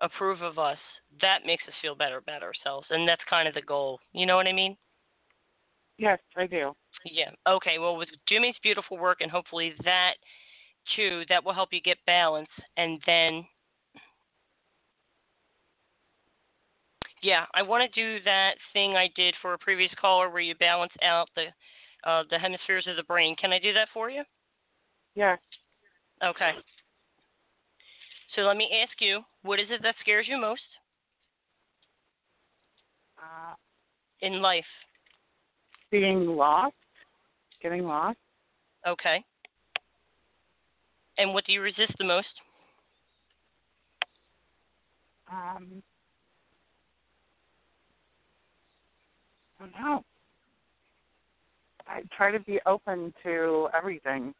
approve 0.00 0.42
of 0.42 0.60
us, 0.60 0.78
that 1.20 1.40
makes 1.44 1.64
us 1.66 1.74
feel 1.82 1.96
better 1.96 2.18
about 2.18 2.44
ourselves, 2.44 2.86
and 2.90 3.06
that's 3.06 3.20
kind 3.28 3.48
of 3.48 3.54
the 3.54 3.62
goal. 3.62 3.98
You 4.12 4.26
know 4.26 4.36
what 4.36 4.46
I 4.46 4.52
mean? 4.52 4.76
Yes, 5.98 6.20
I 6.36 6.46
do. 6.46 6.72
Yeah. 7.04 7.30
Okay. 7.48 7.80
Well, 7.80 7.96
with 7.96 8.10
Jimmy's 8.28 8.54
beautiful 8.62 8.96
work, 8.96 9.22
and 9.22 9.30
hopefully 9.30 9.74
that 9.82 10.14
too, 10.94 11.24
that 11.28 11.44
will 11.44 11.52
help 11.52 11.70
you 11.72 11.80
get 11.82 11.98
balance, 12.06 12.48
and 12.76 13.00
then 13.06 13.44
yeah, 17.22 17.44
I 17.54 17.62
want 17.62 17.90
to 17.90 18.00
do 18.00 18.22
that 18.24 18.52
thing 18.72 18.96
I 18.96 19.08
did 19.14 19.34
for 19.42 19.54
a 19.54 19.58
previous 19.58 19.90
caller 20.00 20.30
where 20.30 20.40
you 20.40 20.54
balance 20.56 20.92
out 21.02 21.28
the 21.36 21.46
uh, 22.08 22.22
the 22.30 22.38
hemispheres 22.38 22.86
of 22.88 22.96
the 22.96 23.02
brain. 23.02 23.36
Can 23.36 23.52
I 23.52 23.58
do 23.58 23.74
that 23.74 23.88
for 23.92 24.08
you? 24.08 24.22
Yes. 25.14 25.38
Okay. 26.24 26.52
So 28.34 28.42
let 28.42 28.56
me 28.56 28.70
ask 28.82 29.00
you, 29.00 29.20
what 29.42 29.60
is 29.60 29.66
it 29.70 29.82
that 29.82 29.96
scares 30.00 30.26
you 30.28 30.40
most? 30.40 30.62
Uh, 33.18 33.54
in 34.22 34.40
life? 34.40 34.64
Being 35.90 36.26
lost, 36.26 36.74
getting 37.60 37.84
lost. 37.84 38.18
Okay. 38.86 39.22
And 41.18 41.34
what 41.34 41.44
do 41.44 41.52
you 41.52 41.60
resist 41.60 41.92
the 41.98 42.04
most? 42.04 42.28
Um, 45.30 45.82
don't 49.60 49.72
know. 49.80 50.04
I 51.86 52.02
try 52.16 52.32
to 52.32 52.40
be 52.40 52.60
open 52.66 53.12
to 53.22 53.68
everything. 53.76 54.34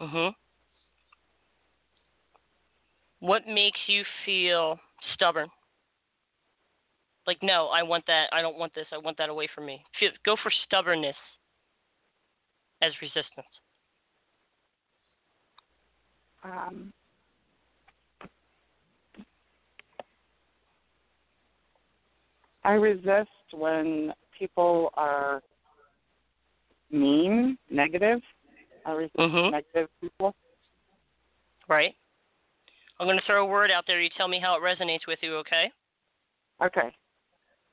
Mhm. 0.00 0.34
What 3.18 3.46
makes 3.46 3.78
you 3.86 4.04
feel 4.24 4.80
stubborn? 5.14 5.50
Like, 7.26 7.42
no, 7.42 7.68
I 7.68 7.82
want 7.82 8.06
that. 8.06 8.28
I 8.32 8.40
don't 8.40 8.56
want 8.56 8.74
this. 8.74 8.86
I 8.92 8.96
want 8.96 9.18
that 9.18 9.28
away 9.28 9.46
from 9.54 9.66
me. 9.66 9.84
Feel, 9.98 10.10
go 10.24 10.36
for 10.36 10.50
stubbornness 10.50 11.16
as 12.80 12.92
resistance. 13.02 13.46
Um, 16.42 16.92
I 22.64 22.72
resist 22.72 23.30
when 23.52 24.12
people 24.38 24.92
are 24.96 25.42
mean, 26.90 27.56
negative. 27.70 28.20
I 28.84 28.92
resist 28.92 29.16
Mhm. 29.16 29.50
negative 29.52 29.88
people. 30.00 30.34
Right. 31.68 31.94
I'm 32.98 33.06
going 33.06 33.18
to 33.18 33.24
throw 33.24 33.44
a 33.44 33.46
word 33.46 33.70
out 33.70 33.86
there. 33.86 34.00
You 34.00 34.10
tell 34.10 34.28
me 34.28 34.40
how 34.40 34.56
it 34.56 34.62
resonates 34.62 35.06
with 35.06 35.22
you, 35.22 35.36
okay? 35.36 35.72
Okay. 36.60 36.94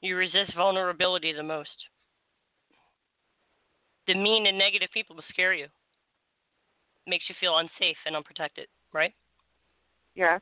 You 0.02 0.16
resist 0.16 0.54
vulnerability 0.54 1.34
the 1.34 1.44
most. 1.44 1.88
The 4.06 4.14
mean 4.14 4.48
and 4.48 4.58
negative 4.58 4.90
people 4.94 5.16
will 5.16 5.24
scare 5.30 5.54
you. 5.54 5.68
Makes 7.08 7.28
you 7.30 7.36
feel 7.40 7.58
unsafe 7.58 7.98
and 8.06 8.16
unprotected, 8.16 8.68
right? 8.94 9.14
Yeah. 10.16 10.40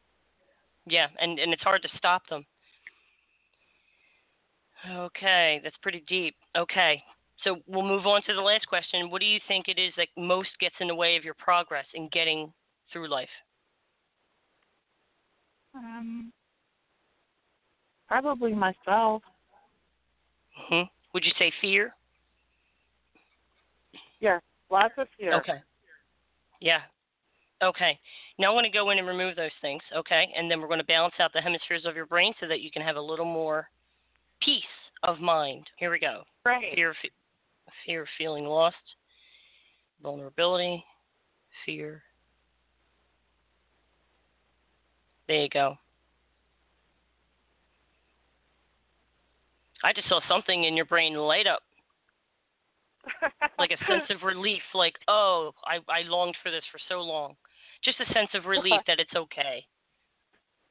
Yeah, 0.86 1.08
and, 1.20 1.40
and 1.40 1.54
it's 1.54 1.64
hard 1.64 1.82
to 1.82 1.90
stop 1.98 2.28
them. 2.28 2.46
Okay, 4.90 5.62
that's 5.64 5.76
pretty 5.82 6.04
deep. 6.08 6.36
Okay, 6.58 7.02
so 7.44 7.58
we'll 7.68 7.86
move 7.86 8.06
on 8.06 8.22
to 8.24 8.34
the 8.34 8.42
last 8.42 8.68
question. 8.68 9.10
What 9.10 9.20
do 9.20 9.26
you 9.28 9.40
think 9.48 9.68
it 9.68 9.80
is 9.80 9.94
that 9.98 10.08
most 10.18 10.50
gets 10.60 10.76
in 10.80 10.88
the 10.88 10.96
way 10.96 11.16
of 11.16 11.24
your 11.24 11.34
progress 11.36 11.86
in 11.94 12.10
getting 12.12 12.52
through 12.92 13.10
life? 13.10 13.30
Um, 15.74 16.32
probably 18.08 18.54
myself. 18.54 19.24
hmm 20.70 20.82
Would 21.14 21.26
you 21.26 21.32
say 21.38 21.52
fear? 21.62 21.94
Yeah, 24.20 24.40
lots 24.70 24.94
of 24.98 25.08
fear. 25.18 25.34
Okay. 25.36 25.60
Yeah. 26.62 26.80
Okay. 27.64 28.00
Now 28.38 28.50
I'm 28.50 28.54
going 28.56 28.66
to 28.66 28.70
go 28.70 28.90
in 28.90 28.98
and 28.98 29.08
remove 29.08 29.36
those 29.36 29.52
things, 29.62 29.82
okay? 29.96 30.28
And 30.36 30.50
then 30.50 30.60
we're 30.60 30.68
going 30.68 30.80
to 30.80 30.86
balance 30.86 31.16
out 31.20 31.32
the 31.34 31.42
hemispheres 31.42 31.86
of 31.86 31.96
your 31.96 32.06
brain 32.06 32.34
so 32.40 32.48
that 32.48 32.62
you 32.62 32.72
can 32.72 32.82
have 32.82 32.96
a 32.96 33.02
little 33.02 33.26
more 33.26 33.70
peace 34.42 34.64
of 35.04 35.20
mind. 35.20 35.66
Here 35.78 35.92
we 35.92 36.00
go. 36.00 36.24
Right. 36.46 36.74
Fear, 36.76 36.96
fe- 37.02 37.12
fear 37.86 38.04
of 38.04 38.08
feeling 38.18 38.46
lost, 38.46 38.76
vulnerability, 40.02 40.84
fear. 41.66 42.04
There 45.28 45.42
you 45.42 45.50
go. 45.50 45.76
I 49.84 49.94
just 49.94 50.10
saw 50.10 50.20
something 50.28 50.64
in 50.64 50.76
your 50.76 50.86
brain 50.86 51.14
light 51.14 51.46
up, 51.46 51.62
like 53.60 53.72
a 53.72 53.86
sense 53.86 54.04
of 54.10 54.24
relief. 54.24 54.62
Like, 54.74 54.96
oh, 55.08 55.52
I 55.66 55.78
I 55.92 56.02
longed 56.08 56.36
for 56.42 56.50
this 56.50 56.64
for 56.72 56.80
so 56.90 57.02
long. 57.02 57.36
Just 57.84 58.00
a 58.00 58.14
sense 58.14 58.30
of 58.34 58.46
relief 58.46 58.74
uh-huh. 58.74 58.84
that 58.88 59.00
it's 59.00 59.14
okay. 59.16 59.64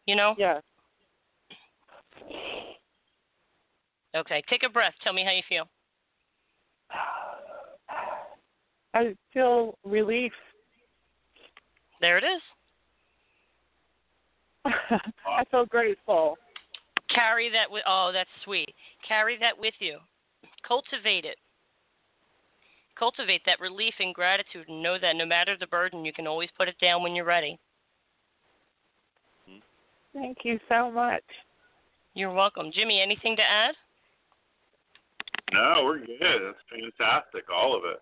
You 0.06 0.16
know? 0.16 0.34
Yeah. 0.36 0.60
Okay. 4.14 4.42
Take 4.48 4.62
a 4.64 4.68
breath. 4.68 4.94
Tell 5.02 5.12
me 5.12 5.24
how 5.24 5.32
you 5.32 5.42
feel. 5.48 5.68
I 8.94 9.14
feel 9.32 9.76
relief. 9.84 10.32
There 12.00 12.18
it 12.18 12.24
is. 12.24 12.42
I 15.26 15.44
feel 15.50 15.66
grateful. 15.66 16.36
Carry 17.12 17.50
that 17.50 17.70
with. 17.70 17.82
Oh, 17.86 18.10
that's 18.12 18.30
sweet. 18.44 18.72
Carry 19.06 19.36
that 19.40 19.58
with 19.58 19.74
you. 19.80 19.98
Cultivate 20.66 21.24
it. 21.24 21.36
Cultivate 22.98 23.42
that 23.46 23.60
relief 23.60 23.94
and 23.98 24.14
gratitude, 24.14 24.68
and 24.68 24.82
know 24.82 24.96
that 25.00 25.16
no 25.16 25.26
matter 25.26 25.56
the 25.58 25.66
burden, 25.66 26.04
you 26.04 26.12
can 26.12 26.28
always 26.28 26.48
put 26.56 26.68
it 26.68 26.76
down 26.80 27.02
when 27.02 27.14
you're 27.14 27.24
ready. 27.24 27.58
Thank 30.12 30.38
you 30.44 30.60
so 30.68 30.90
much. 30.90 31.24
You're 32.14 32.32
welcome, 32.32 32.70
Jimmy. 32.72 33.00
Anything 33.02 33.34
to 33.36 33.42
add? 33.42 33.74
No, 35.54 35.84
we're 35.84 35.98
good. 35.98 36.18
That's 36.20 36.58
fantastic, 36.68 37.44
all 37.48 37.76
of 37.76 37.84
it. 37.84 38.00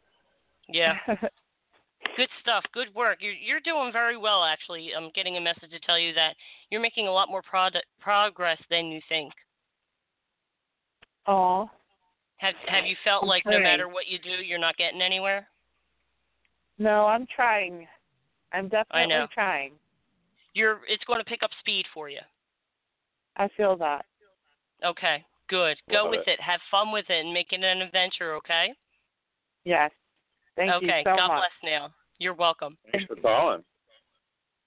Yeah. 0.68 0.96
Good 2.16 2.28
stuff. 2.40 2.64
Good 2.74 2.92
work. 2.94 3.18
You're 3.20 3.32
you're 3.32 3.60
doing 3.60 3.92
very 3.92 4.16
well, 4.16 4.42
actually. 4.42 4.90
I'm 4.96 5.10
getting 5.14 5.36
a 5.36 5.40
message 5.40 5.70
to 5.70 5.80
tell 5.80 5.98
you 5.98 6.12
that 6.14 6.34
you're 6.70 6.80
making 6.80 7.06
a 7.06 7.12
lot 7.12 7.28
more 7.28 7.42
product, 7.42 7.86
progress 8.00 8.58
than 8.70 8.86
you 8.86 9.00
think. 9.08 9.32
Oh. 11.26 11.70
Have 12.38 12.54
Have 12.66 12.86
you 12.86 12.96
felt 13.04 13.24
like 13.24 13.44
no 13.46 13.60
matter 13.60 13.88
what 13.88 14.08
you 14.08 14.18
do, 14.18 14.42
you're 14.44 14.58
not 14.58 14.76
getting 14.76 15.00
anywhere? 15.00 15.46
No, 16.78 17.06
I'm 17.06 17.26
trying. 17.34 17.86
I'm 18.52 18.68
definitely 18.68 19.06
know. 19.06 19.26
trying. 19.32 19.72
You're. 20.54 20.80
It's 20.88 21.04
going 21.04 21.20
to 21.20 21.24
pick 21.24 21.42
up 21.44 21.50
speed 21.60 21.86
for 21.94 22.08
you. 22.08 22.20
I 23.36 23.48
feel 23.56 23.76
that. 23.76 24.04
Okay. 24.84 25.24
Good. 25.52 25.76
Go 25.90 26.04
Love 26.04 26.10
with 26.12 26.20
it. 26.20 26.30
it. 26.30 26.40
Have 26.40 26.60
fun 26.70 26.92
with 26.92 27.04
it 27.10 27.26
and 27.26 27.34
make 27.34 27.52
it 27.52 27.62
an 27.62 27.82
adventure. 27.82 28.34
Okay. 28.36 28.68
Yes. 29.66 29.90
Thank 30.56 30.72
okay. 30.72 30.86
you 30.86 30.92
so 31.04 31.14
God 31.14 31.28
much. 31.28 31.40
bless 31.40 31.70
now. 31.70 31.90
You're 32.18 32.32
welcome. 32.32 32.78
Thanks 32.90 33.06
for 33.06 33.16
calling. 33.16 33.62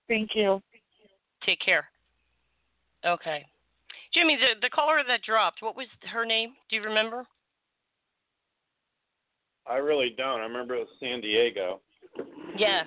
Thank 0.08 0.36
you. 0.36 0.62
Take 1.44 1.60
care. 1.60 1.88
Okay. 3.04 3.44
Jimmy, 4.14 4.38
the 4.38 4.62
the 4.62 4.70
caller 4.70 5.02
that 5.08 5.24
dropped, 5.24 5.64
what 5.64 5.76
was 5.76 5.88
her 6.14 6.24
name? 6.24 6.52
Do 6.70 6.76
you 6.76 6.84
remember? 6.84 7.26
I 9.66 9.78
really 9.78 10.14
don't. 10.16 10.42
I 10.42 10.44
remember 10.44 10.76
it 10.76 10.82
was 10.82 10.88
San 11.00 11.20
Diego. 11.20 11.82
Yeah. 12.56 12.84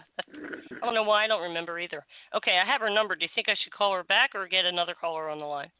I 0.81 0.87
don't 0.87 0.95
know 0.95 1.03
why 1.03 1.25
I 1.25 1.27
don't 1.27 1.43
remember 1.43 1.81
either. 1.81 2.07
Okay, 2.37 2.61
I 2.65 2.70
have 2.70 2.81
her 2.81 2.91
number. 2.91 3.16
Do 3.16 3.25
you 3.25 3.31
think 3.35 3.49
I 3.49 3.57
should 3.61 3.73
call 3.73 3.93
her 3.95 4.05
back 4.05 4.37
or 4.37 4.47
get 4.47 4.65
another 4.65 4.95
caller 4.99 5.29
on 5.29 5.41
the 5.41 5.45
line? 5.45 5.70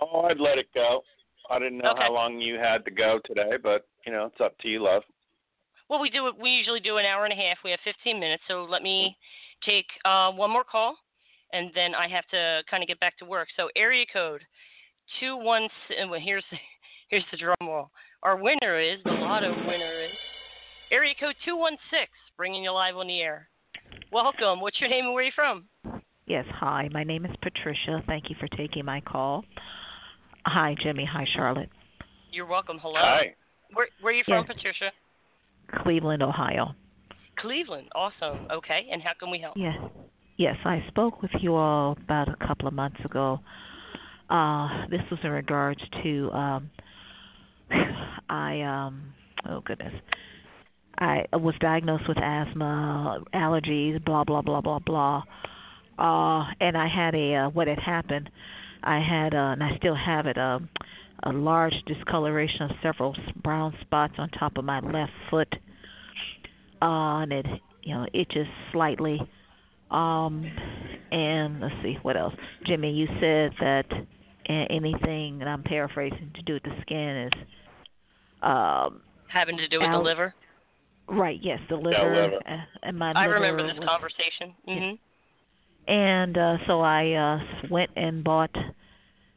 Oh, 0.00 0.22
I'd 0.22 0.40
let 0.40 0.58
it 0.58 0.68
go. 0.74 1.02
I 1.50 1.58
didn't 1.58 1.78
know 1.78 1.90
Okay. 1.90 2.02
how 2.02 2.12
long 2.12 2.40
you 2.40 2.58
had 2.58 2.84
to 2.84 2.90
go 2.90 3.18
today, 3.24 3.56
but 3.62 3.86
you 4.06 4.12
know, 4.12 4.26
it's 4.26 4.40
up 4.40 4.56
to 4.58 4.68
you, 4.68 4.82
love. 4.82 5.02
Well, 5.88 6.00
we 6.00 6.10
do 6.10 6.28
it. 6.28 6.34
We 6.38 6.50
usually 6.50 6.80
do 6.80 6.98
an 6.98 7.04
hour 7.04 7.24
and 7.24 7.32
a 7.32 7.36
half. 7.36 7.58
We 7.64 7.72
have 7.72 7.80
15 7.84 8.20
minutes, 8.20 8.42
so 8.46 8.62
let 8.62 8.82
me 8.82 9.16
take 9.66 9.86
uh, 10.04 10.30
one 10.30 10.50
more 10.50 10.64
call, 10.64 10.96
and 11.52 11.70
then 11.74 11.94
I 11.94 12.06
have 12.08 12.26
to 12.28 12.62
kind 12.70 12.82
of 12.82 12.86
get 12.86 13.00
back 13.00 13.18
to 13.18 13.24
work. 13.24 13.48
So 13.56 13.68
area 13.76 14.06
code 14.12 14.42
two 15.18 15.36
one. 15.36 15.68
Well, 16.08 16.20
here's 16.22 16.44
here's 17.08 17.24
the 17.32 17.36
drum 17.36 17.56
roll. 17.62 17.90
Our 18.22 18.36
winner 18.36 18.78
is 18.80 18.98
the 19.04 19.10
lotto 19.10 19.50
winner 19.66 20.04
is 20.04 20.16
area 20.92 21.14
code 21.18 21.34
two 21.44 21.56
one 21.56 21.76
six, 21.90 22.10
bringing 22.36 22.62
you 22.62 22.72
live 22.72 22.96
on 22.96 23.08
the 23.08 23.20
air. 23.20 23.48
Welcome. 24.12 24.60
What's 24.60 24.80
your 24.80 24.90
name 24.90 25.06
and 25.06 25.14
where 25.14 25.22
are 25.22 25.26
you 25.26 25.32
from? 25.34 25.64
Yes, 26.26 26.44
hi. 26.54 26.88
My 26.92 27.02
name 27.02 27.24
is 27.24 27.34
Patricia. 27.42 28.02
Thank 28.06 28.30
you 28.30 28.36
for 28.38 28.46
taking 28.56 28.84
my 28.84 29.00
call. 29.00 29.44
Hi, 30.46 30.74
Jimmy. 30.82 31.04
Hi, 31.10 31.26
Charlotte. 31.34 31.68
You're 32.32 32.46
welcome. 32.46 32.78
Hello. 32.80 32.94
Hi. 32.96 33.34
Where 33.72 33.88
where 34.00 34.12
are 34.12 34.16
you 34.16 34.24
from, 34.24 34.44
Yes. 34.46 34.56
Patricia? 34.56 34.90
Cleveland, 35.82 36.22
Ohio. 36.22 36.74
Cleveland. 37.38 37.88
Awesome. 37.94 38.46
Okay. 38.50 38.86
And 38.90 39.02
how 39.02 39.12
can 39.18 39.30
we 39.30 39.38
help? 39.38 39.56
Yes. 39.56 39.76
Yes, 40.36 40.56
I 40.64 40.82
spoke 40.88 41.22
with 41.22 41.30
you 41.40 41.54
all 41.54 41.96
about 42.02 42.28
a 42.28 42.46
couple 42.46 42.66
of 42.66 42.74
months 42.74 43.00
ago. 43.04 43.40
Uh 44.28 44.86
this 44.88 45.02
was 45.10 45.20
in 45.22 45.30
regards 45.30 45.80
to 46.02 46.30
um 46.32 46.70
I 48.28 48.60
um 48.62 49.12
oh 49.48 49.60
goodness. 49.60 49.94
I 50.98 51.24
was 51.32 51.54
diagnosed 51.60 52.08
with 52.08 52.18
asthma, 52.18 53.20
allergies, 53.34 54.04
blah 54.04 54.24
blah 54.24 54.42
blah 54.42 54.60
blah 54.60 54.78
blah. 54.80 55.22
Uh 55.98 56.44
and 56.60 56.76
I 56.76 56.88
had 56.88 57.14
a 57.14 57.34
uh, 57.34 57.48
what 57.50 57.68
had 57.68 57.78
happened. 57.78 58.30
I 58.82 59.00
had 59.00 59.34
uh 59.34 59.52
and 59.52 59.62
I 59.62 59.76
still 59.76 59.94
have 59.94 60.26
it 60.26 60.38
um 60.38 60.68
a 61.22 61.32
large 61.32 61.74
discoloration 61.86 62.62
of 62.62 62.70
several 62.82 63.14
brown 63.42 63.74
spots 63.82 64.14
on 64.18 64.30
top 64.30 64.56
of 64.56 64.64
my 64.64 64.80
left 64.80 65.12
foot. 65.28 65.54
Uh, 66.80 67.20
and 67.20 67.32
it, 67.32 67.46
you 67.82 67.94
know, 67.94 68.06
itches 68.14 68.46
slightly. 68.72 69.20
Um, 69.90 70.50
and 71.12 71.60
let's 71.60 71.74
see 71.82 71.98
what 72.00 72.16
else. 72.16 72.32
Jimmy, 72.64 72.90
you 72.92 73.06
said 73.20 73.52
that 73.60 73.84
and 74.46 74.66
anything 74.70 75.38
that 75.40 75.48
I'm 75.48 75.62
paraphrasing 75.62 76.30
to 76.36 76.42
do 76.42 76.54
with 76.54 76.62
the 76.62 76.74
skin 76.82 77.28
is 77.28 77.32
um 78.42 79.02
Having 79.28 79.58
to 79.58 79.68
do 79.68 79.78
with 79.80 79.88
Al- 79.88 79.98
the 79.98 80.04
liver. 80.04 80.34
right. 81.08 81.38
Yes, 81.42 81.60
the 81.68 81.76
liver, 81.76 82.14
liver. 82.14 82.38
uh, 82.48 82.56
and 82.82 82.98
my 82.98 83.12
I 83.12 83.26
liver 83.26 83.34
remember 83.34 83.66
this 83.66 83.78
was- 83.78 83.86
conversation. 83.88 84.54
Mhm. 84.66 84.98
And 85.88 86.36
uh 86.36 86.56
so 86.66 86.80
I 86.80 87.12
uh 87.12 87.68
went 87.70 87.90
and 87.96 88.22
bought 88.22 88.54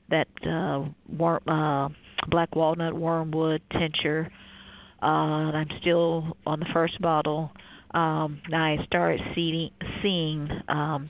that 0.09 0.27
uh 0.45 0.85
worm 1.17 1.41
uh 1.47 1.89
black 2.29 2.55
walnut 2.55 2.93
wormwood 2.93 3.61
tincture. 3.71 4.29
Uh 5.01 5.05
I'm 5.05 5.69
still 5.81 6.37
on 6.45 6.59
the 6.59 6.67
first 6.73 7.01
bottle. 7.01 7.51
Um 7.91 8.41
I 8.53 8.77
started 8.85 9.21
seeing 9.35 9.71
seeing 10.01 10.49
um 10.67 11.09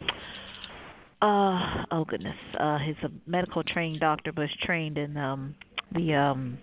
uh 1.21 1.85
oh 1.91 2.05
goodness. 2.07 2.37
Uh 2.59 2.77
he's 2.79 2.95
a 3.03 3.29
medical 3.29 3.63
trained 3.63 3.99
doctor 3.99 4.31
but 4.31 4.43
is 4.43 4.49
trained 4.63 4.97
in 4.97 5.17
um 5.17 5.55
the 5.93 6.13
um 6.13 6.57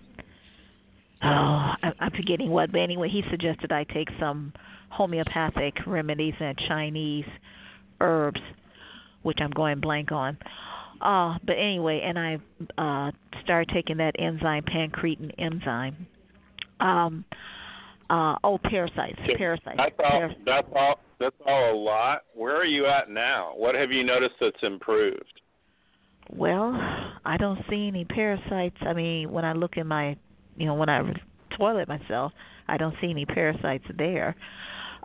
oh 1.23 1.27
I 1.27 1.91
I'm 1.99 2.11
forgetting 2.11 2.49
what 2.49 2.71
but 2.71 2.81
anyway 2.81 3.09
he 3.09 3.23
suggested 3.29 3.71
I 3.71 3.83
take 3.83 4.09
some 4.19 4.53
homeopathic 4.89 5.75
remedies 5.87 6.33
and 6.39 6.57
Chinese 6.67 7.25
herbs 8.01 8.41
which 9.23 9.37
I'm 9.41 9.51
going 9.51 9.79
blank 9.79 10.11
on. 10.11 10.37
Uh, 11.01 11.37
but 11.45 11.53
anyway, 11.53 12.01
and 12.03 12.19
I 12.19 12.37
uh 12.77 13.11
started 13.43 13.73
taking 13.73 13.97
that 13.97 14.15
enzyme, 14.19 14.63
pancreatin 14.63 15.31
enzyme. 15.37 16.07
Um, 16.79 17.25
uh, 18.09 18.35
oh, 18.43 18.59
parasites, 18.63 19.19
parasites. 19.37 19.77
That's 19.77 19.95
all. 20.03 20.29
That's 20.45 20.67
all. 20.75 20.99
That's 21.19 21.35
all 21.45 21.73
a 21.73 21.77
lot. 21.77 22.23
Where 22.33 22.55
are 22.55 22.65
you 22.65 22.85
at 22.87 23.09
now? 23.09 23.53
What 23.55 23.75
have 23.75 23.91
you 23.91 24.03
noticed 24.03 24.35
that's 24.39 24.61
improved? 24.63 25.41
well, 26.35 26.73
I 27.25 27.37
don't 27.37 27.59
see 27.69 27.87
any 27.87 28.05
parasites. 28.05 28.77
I 28.81 28.93
mean, 28.93 29.31
when 29.31 29.45
I 29.45 29.53
look 29.53 29.77
in 29.77 29.87
my, 29.87 30.17
you 30.57 30.65
know, 30.65 30.75
when 30.75 30.89
I 30.89 31.01
toilet 31.57 31.87
myself, 31.87 32.31
I 32.67 32.77
don't 32.77 32.95
see 33.01 33.09
any 33.09 33.25
parasites 33.25 33.83
there. 33.97 34.35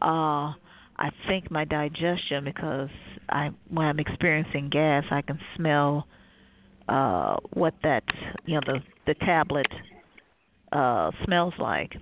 Uh, 0.00 0.52
I 0.98 1.10
think 1.28 1.50
my 1.50 1.64
digestion 1.64 2.44
because 2.44 2.88
I 3.28 3.50
when 3.68 3.86
I'm 3.86 3.98
experiencing 3.98 4.70
gas, 4.70 5.04
I 5.10 5.22
can 5.22 5.38
smell 5.56 6.06
uh 6.88 7.36
what 7.52 7.74
that 7.82 8.04
you 8.46 8.54
know 8.54 8.60
the 8.66 8.80
the 9.06 9.14
tablet 9.14 9.66
uh 10.72 11.10
smells 11.24 11.54
like. 11.58 11.94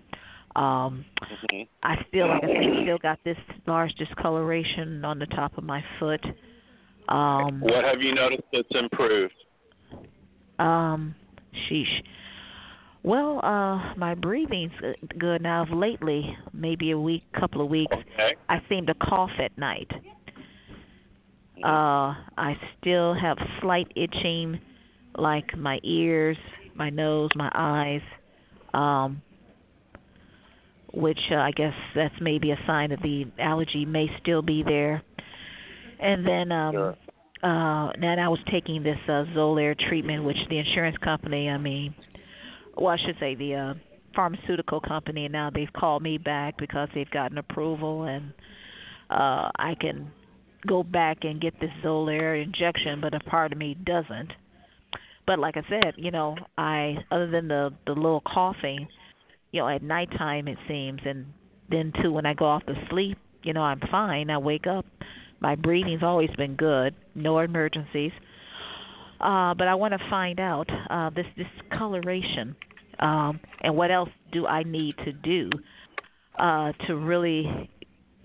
Um 0.56 1.04
Mhm. 1.52 1.68
I 1.82 1.96
feel 2.12 2.28
like 2.28 2.44
I 2.44 2.48
think 2.48 2.82
still 2.82 2.98
got 2.98 3.18
this 3.24 3.38
large 3.66 3.92
discoloration 3.94 5.04
on 5.04 5.18
the 5.18 5.26
top 5.26 5.58
of 5.58 5.64
my 5.64 5.82
foot. 5.98 6.24
Um 7.08 7.60
What 7.60 7.84
have 7.84 8.00
you 8.00 8.14
noticed 8.14 8.44
that's 8.52 8.68
improved? 8.74 9.34
um 10.58 11.14
sheesh. 11.68 12.02
Well, 13.04 13.40
uh 13.44 13.94
my 13.96 14.14
breathing's 14.14 14.72
good 15.18 15.42
now. 15.42 15.62
Of 15.62 15.70
lately, 15.70 16.36
maybe 16.52 16.90
a 16.92 16.98
week, 16.98 17.22
couple 17.38 17.60
of 17.62 17.68
weeks, 17.70 17.96
Okay. 18.14 18.36
I 18.48 18.60
seem 18.68 18.86
to 18.86 18.94
cough 18.94 19.30
at 19.38 19.56
night. 19.58 19.90
Uh, 21.62 22.14
I 22.36 22.56
still 22.80 23.14
have 23.14 23.38
slight 23.60 23.88
itching, 23.96 24.60
like 25.16 25.56
my 25.56 25.80
ears, 25.84 26.36
my 26.74 26.90
nose, 26.90 27.30
my 27.36 27.50
eyes, 27.54 28.02
um, 28.74 29.22
which 30.92 31.20
uh, 31.30 31.36
I 31.36 31.52
guess 31.52 31.74
that's 31.94 32.14
maybe 32.20 32.50
a 32.50 32.58
sign 32.66 32.90
that 32.90 33.02
the 33.02 33.26
allergy 33.38 33.84
may 33.86 34.08
still 34.20 34.42
be 34.42 34.62
there. 34.62 35.02
And 36.00 36.26
then, 36.26 36.52
um, 36.52 36.74
Sure. 36.74 36.96
uh, 37.42 37.92
then 38.00 38.18
I 38.18 38.28
was 38.28 38.40
taking 38.50 38.82
this 38.82 38.98
uh, 39.08 39.24
Xolair 39.34 39.78
treatment, 39.78 40.24
which 40.24 40.38
the 40.50 40.58
insurance 40.58 40.96
company, 40.98 41.48
I 41.48 41.58
mean, 41.58 41.94
well, 42.76 42.88
I 42.88 42.96
should 43.04 43.16
say 43.20 43.34
the 43.34 43.54
uh, 43.54 43.74
pharmaceutical 44.14 44.80
company, 44.80 45.24
and 45.24 45.32
now 45.32 45.50
they've 45.50 45.72
called 45.72 46.02
me 46.02 46.18
back 46.18 46.56
because 46.58 46.88
they've 46.94 47.10
gotten 47.10 47.38
approval, 47.38 48.04
and 48.04 48.32
uh, 49.10 49.50
I 49.56 49.74
can 49.80 50.10
go 50.66 50.82
back 50.82 51.18
and 51.22 51.40
get 51.40 51.58
this 51.60 51.70
Xolair 51.84 52.42
injection, 52.42 53.00
but 53.00 53.14
a 53.14 53.20
part 53.20 53.52
of 53.52 53.58
me 53.58 53.74
doesn't. 53.84 54.32
But 55.26 55.38
like 55.38 55.56
I 55.56 55.62
said, 55.68 55.94
you 55.96 56.10
know, 56.10 56.36
I 56.58 56.96
other 57.10 57.30
than 57.30 57.48
the 57.48 57.70
the 57.86 57.92
little 57.92 58.22
coughing, 58.26 58.86
you 59.52 59.60
know, 59.60 59.68
at 59.68 59.82
nighttime 59.82 60.48
it 60.48 60.58
seems, 60.68 61.00
and 61.04 61.26
then 61.70 61.92
too 62.02 62.12
when 62.12 62.26
I 62.26 62.34
go 62.34 62.44
off 62.44 62.64
to 62.66 62.74
sleep, 62.90 63.18
you 63.42 63.52
know, 63.52 63.62
I'm 63.62 63.80
fine. 63.90 64.30
I 64.30 64.38
wake 64.38 64.66
up, 64.66 64.84
my 65.40 65.54
breathing's 65.54 66.02
always 66.02 66.30
been 66.36 66.56
good, 66.56 66.94
no 67.14 67.38
emergencies. 67.38 68.12
Uh, 69.20 69.54
but 69.54 69.68
I 69.68 69.74
want 69.74 69.92
to 69.92 70.10
find 70.10 70.40
out 70.40 70.68
uh, 70.90 71.10
this 71.10 71.26
discoloration, 71.36 72.54
um, 72.98 73.40
and 73.62 73.76
what 73.76 73.90
else 73.90 74.10
do 74.32 74.46
I 74.46 74.62
need 74.64 74.96
to 75.04 75.12
do 75.12 75.50
uh, 76.38 76.72
to 76.86 76.96
really, 76.96 77.70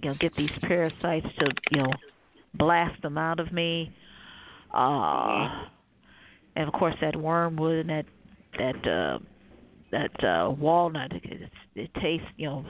you 0.02 0.10
know, 0.10 0.16
get 0.20 0.36
these 0.36 0.50
parasites 0.62 1.28
to, 1.40 1.52
you 1.72 1.78
know, 1.84 1.92
blast 2.56 3.02
them 3.02 3.18
out 3.18 3.40
of 3.40 3.52
me. 3.52 3.94
Uh, 4.74 5.66
and 6.56 6.68
of 6.68 6.74
course 6.74 6.96
that 7.02 7.16
wormwood 7.16 7.88
and 7.88 7.90
that 7.90 8.06
that 8.58 8.92
uh, 8.92 9.20
that 9.92 10.24
uh, 10.24 10.52
walnut, 10.52 11.12
it, 11.14 11.50
it 11.76 11.90
tastes, 12.02 12.28
you 12.38 12.48
know, 12.48 12.66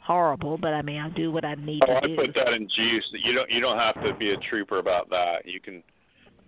horrible. 0.00 0.56
But 0.58 0.74
I 0.74 0.82
mean, 0.82 1.00
I'll 1.00 1.10
do 1.10 1.32
what 1.32 1.44
I 1.44 1.54
need 1.54 1.80
Oh, 1.82 1.86
to 1.86 1.96
I 1.96 2.00
do. 2.06 2.14
I 2.14 2.26
put 2.26 2.34
that 2.34 2.52
in 2.54 2.68
juice. 2.68 3.04
You 3.24 3.34
don't. 3.34 3.50
You 3.50 3.60
don't 3.60 3.78
have 3.78 3.94
to 4.04 4.14
be 4.14 4.30
a 4.30 4.36
trooper 4.48 4.78
about 4.78 5.10
that. 5.10 5.44
You 5.44 5.60
can 5.60 5.82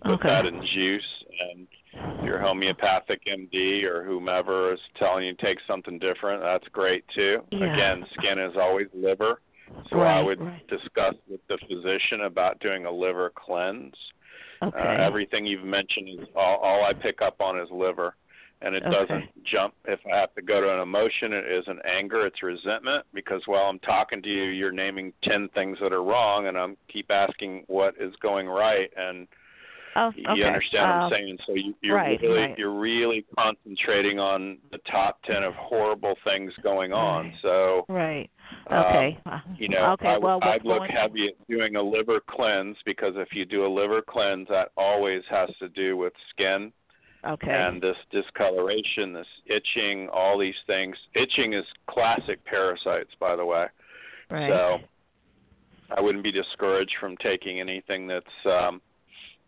put 0.05 0.13
Okay. 0.15 0.29
that 0.29 0.47
in 0.47 0.65
juice, 0.75 1.25
and 1.51 1.67
your 2.25 2.39
homeopathic 2.39 3.23
MD 3.27 3.85
or 3.85 4.05
whomever 4.05 4.73
is 4.73 4.81
telling 4.99 5.25
you 5.25 5.35
to 5.35 5.43
take 5.43 5.59
something 5.67 5.99
different. 5.99 6.43
That's 6.43 6.67
great 6.69 7.05
too. 7.15 7.43
Yeah. 7.51 7.73
Again, 7.73 8.07
skin 8.15 8.39
is 8.39 8.57
always 8.57 8.89
liver, 8.95 9.41
so 9.91 9.99
Right, 9.99 10.19
I 10.19 10.23
would 10.23 10.41
right. 10.41 10.67
discuss 10.69 11.15
with 11.29 11.41
the 11.49 11.59
physician 11.69 12.23
about 12.23 12.61
doing 12.61 12.87
a 12.87 12.91
liver 12.91 13.31
cleanse. 13.35 13.95
Okay. 14.63 14.79
Uh, 14.79 15.03
everything 15.03 15.45
you've 15.45 15.65
mentioned 15.65 16.09
is 16.21 16.29
all, 16.35 16.57
all 16.59 16.85
I 16.85 16.93
pick 16.93 17.21
up 17.21 17.41
on 17.41 17.59
is 17.59 17.69
liver, 17.71 18.17
and 18.63 18.75
it 18.75 18.83
Okay. 18.83 18.93
doesn't 18.93 19.45
jump. 19.45 19.75
If 19.85 20.01
I 20.11 20.17
have 20.17 20.35
to 20.37 20.43
go 20.43 20.61
to 20.61 20.73
an 20.73 20.81
emotion, 20.81 21.33
it 21.33 21.45
isn't 21.47 21.81
anger, 21.85 22.25
it's 22.25 22.43
resentment. 22.43 23.05
Because 23.13 23.43
while 23.47 23.65
I'm 23.65 23.81
talking 23.81 24.23
to 24.23 24.29
you, 24.29 24.45
you're 24.45 24.73
naming 24.73 25.13
ten 25.23 25.49
things 25.51 25.79
that 25.81 25.93
are 25.93 26.03
wrong, 26.03 26.47
and 26.47 26.57
I'm 26.57 26.77
keep 26.89 27.11
asking 27.11 27.65
what 27.67 27.95
is 28.01 28.15
going 28.23 28.49
right, 28.49 28.91
and 28.97 29.29
oh, 29.97 30.13
you 30.17 30.45
understand 30.45 30.89
what 30.89 30.97
Um, 30.97 31.03
I'm 31.05 31.11
saying. 31.11 31.39
So 31.47 31.55
you, 31.55 31.75
you're 31.83 31.97
right, 31.97 32.21
really 32.21 32.41
right. 32.41 32.59
you're 32.59 32.79
really 32.79 33.25
concentrating 33.39 34.19
on 34.19 34.59
the 34.73 34.79
top 34.91 35.21
ten 35.25 35.43
of 35.43 35.55
horrible 35.55 36.15
things 36.25 36.53
going 36.63 36.93
on. 36.93 37.27
Right. 37.27 37.35
So 37.43 37.85
Right. 37.89 38.31
um, 38.71 38.79
Okay. 38.79 39.19
Uh, 39.27 39.39
you 39.57 39.69
know, 39.69 39.93
okay. 39.93 40.09
I, 40.09 40.19
well, 40.19 40.39
I'd 40.43 40.65
look 40.65 40.83
heavy 40.89 41.29
at 41.29 41.49
doing 41.49 41.77
a 41.77 41.83
liver 41.83 42.21
cleanse 42.29 42.77
because 42.85 43.15
if 43.17 43.29
you 43.33 43.45
do 43.45 43.67
a 43.67 43.69
liver 43.73 44.03
cleanse, 44.03 44.49
that 44.49 44.69
always 44.77 45.23
has 45.31 45.51
to 45.61 45.69
do 45.69 45.97
with 45.97 46.13
skin 46.31 46.73
Okay. 47.27 47.51
and 47.51 47.81
this 47.81 47.97
discoloration, 48.11 49.13
this 49.15 49.27
itching, 49.47 50.09
all 50.11 50.39
these 50.39 50.55
things. 50.67 50.95
Itching 51.15 51.55
is 51.55 51.65
classic 51.87 52.45
parasites, 52.45 53.11
by 53.19 53.35
the 53.35 53.45
way. 53.45 53.67
right. 54.31 54.51
So 54.51 54.79
I 55.97 56.01
wouldn't 56.01 56.25
be 56.25 56.33
discouraged 56.33 56.95
from 57.01 57.17
taking 57.19 57.61
anything 57.61 58.07
that's, 58.07 58.27
um, 58.47 58.81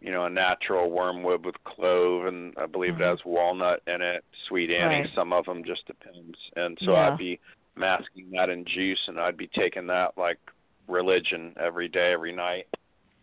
you 0.01 0.13
know, 0.13 0.27
a 0.27 0.31
natural 0.31 0.91
wormwood 0.91 1.45
with 1.45 1.55
clove, 1.65 2.27
and 2.27 2.55
I 2.59 2.67
believe 2.67 2.95
Mhm. 2.95 3.01
it 3.01 3.05
has 3.05 3.25
walnut 3.25 3.83
in 3.87 4.03
it, 4.03 4.25
sweet 4.47 4.71
Annie. 4.71 5.03
Right. 5.03 5.11
Some 5.15 5.33
of 5.33 5.47
them 5.47 5.65
just 5.65 5.87
depends. 5.87 6.39
And 6.57 6.79
so 6.81 6.93
Yeah. 6.93 7.13
I'd 7.13 7.19
be 7.19 7.41
masking 7.75 8.31
that 8.33 8.51
in 8.51 8.65
juice, 8.65 9.09
and 9.09 9.19
I'd 9.19 9.37
be 9.37 9.49
taking 9.49 9.87
that 9.89 10.17
like 10.19 10.39
religion 10.87 11.55
every 11.59 11.89
day, 11.89 12.13
every 12.13 12.33
night, 12.33 12.67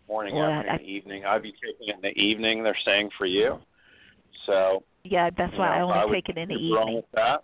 morning, 0.08 0.36
Well, 0.36 0.50
afternoon, 0.50 0.80
I- 0.80 0.84
evening. 0.84 1.26
I'd 1.26 1.42
be 1.44 1.54
taking 1.54 1.88
it 1.90 1.96
in 1.96 2.02
the 2.02 2.20
evening. 2.20 2.64
They're 2.64 2.76
saying 2.84 3.12
for 3.12 3.26
you. 3.26 3.62
So 4.46 4.84
yeah, 5.04 5.30
that's 5.30 5.56
why 5.58 5.70
I 5.76 5.80
know, 5.80 5.94
only 5.94 6.06
would 6.10 6.14
take 6.16 6.30
it 6.30 6.38
in 6.38 6.50
the 6.50 6.56
evening. 6.56 6.96
With 6.96 7.12
that. 7.12 7.44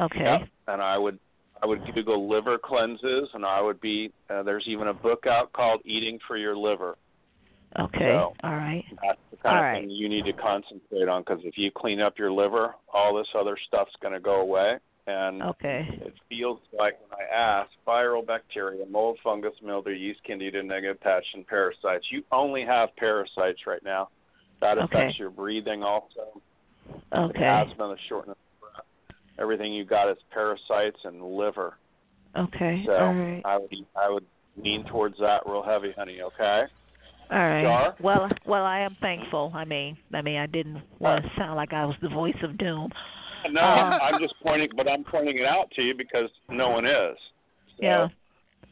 Okay. 0.00 0.24
Yep. 0.24 0.48
And 0.68 0.82
I 0.82 0.98
would 0.98 1.18
I 1.62 1.66
would 1.66 1.94
Google 1.94 2.28
liver 2.28 2.58
cleanses, 2.58 3.32
and 3.32 3.46
I 3.46 3.60
would 3.60 3.80
be 3.80 4.12
uh, 4.28 4.42
there's 4.42 4.66
even 4.68 4.88
a 4.88 4.94
book 4.94 5.26
out 5.26 5.52
called 5.52 5.80
Eating 5.84 6.18
for 6.26 6.36
Your 6.36 6.56
Liver. 6.56 6.98
Okay. 7.78 8.08
So- 8.12 8.34
All 8.42 8.52
right. 8.56 8.84
That's 9.02 9.20
the 9.30 9.36
kind 9.38 9.56
All 9.56 9.62
of 9.64 9.64
right. 9.64 9.80
thing 9.80 9.90
you 9.90 10.08
need 10.08 10.24
to 10.26 10.32
concentrate 10.32 11.08
on 11.08 11.22
because 11.22 11.44
if 11.44 11.58
you 11.58 11.70
clean 11.70 12.00
up 12.00 12.18
your 12.18 12.30
liver, 12.30 12.74
all 12.92 13.14
this 13.14 13.28
other 13.34 13.56
stuff's 13.66 13.94
going 14.00 14.14
to 14.14 14.20
go 14.20 14.40
away. 14.40 14.78
And 15.06 15.42
Okay. 15.42 15.86
it 16.00 16.14
feels 16.30 16.60
like 16.72 16.98
when 17.00 17.18
I 17.20 17.34
ask 17.34 17.70
viral 17.86 18.24
bacteria, 18.26 18.86
mold, 18.86 19.18
fungus, 19.22 19.52
mildew, 19.62 19.90
yeast, 19.92 20.22
candida, 20.24 20.62
negative 20.62 21.00
patch, 21.00 21.26
and 21.34 21.46
parasites, 21.46 22.10
you 22.10 22.24
only 22.32 22.64
have 22.64 22.94
parasites 22.96 23.66
right 23.66 23.82
now. 23.84 24.08
That 24.60 24.78
Okay. 24.78 24.84
affects 24.84 25.18
your 25.18 25.28
breathing 25.30 25.82
also. 25.82 26.40
Okay. 26.88 27.00
The 27.10 27.16
Okay. 27.24 27.44
asthma, 27.44 27.88
the 27.88 27.98
shortness 28.08 28.38
of 28.38 28.60
breath. 28.60 28.86
Everything 29.38 29.74
you 29.74 29.84
got 29.84 30.08
is 30.08 30.16
parasites 30.30 31.04
and 31.04 31.22
liver. 31.22 31.76
Okay. 32.36 32.82
So 32.86 32.96
All 32.96 33.12
right. 33.14 33.42
I 33.44 33.58
would 33.58 33.86
I 33.94 34.08
would 34.08 34.24
lean 34.56 34.84
towards 34.84 35.18
that 35.18 35.44
real 35.46 35.62
heavy, 35.62 35.92
honey. 35.92 36.22
Okay. 36.22 36.66
All 37.30 37.38
right. 37.38 37.62
Char? 37.62 37.96
Well, 38.00 38.28
well, 38.46 38.64
I 38.64 38.80
am 38.80 38.96
thankful. 39.00 39.52
I 39.54 39.64
mean, 39.64 39.96
I 40.12 40.22
mean, 40.22 40.36
I 40.36 40.46
didn't 40.46 40.82
want 40.98 41.24
to 41.24 41.30
sound 41.38 41.56
like 41.56 41.72
I 41.72 41.84
was 41.84 41.96
the 42.02 42.08
voice 42.08 42.36
of 42.42 42.56
doom. 42.58 42.90
No, 43.50 43.60
Uh, 43.60 43.98
I'm 44.02 44.20
just 44.20 44.34
pointing, 44.42 44.70
but 44.76 44.88
I'm 44.88 45.04
pointing 45.04 45.38
it 45.38 45.44
out 45.46 45.70
to 45.72 45.82
you 45.82 45.94
because 45.94 46.30
no 46.48 46.70
one 46.70 46.86
is. 46.86 47.16
So 47.76 47.82
Yeah. 47.84 48.08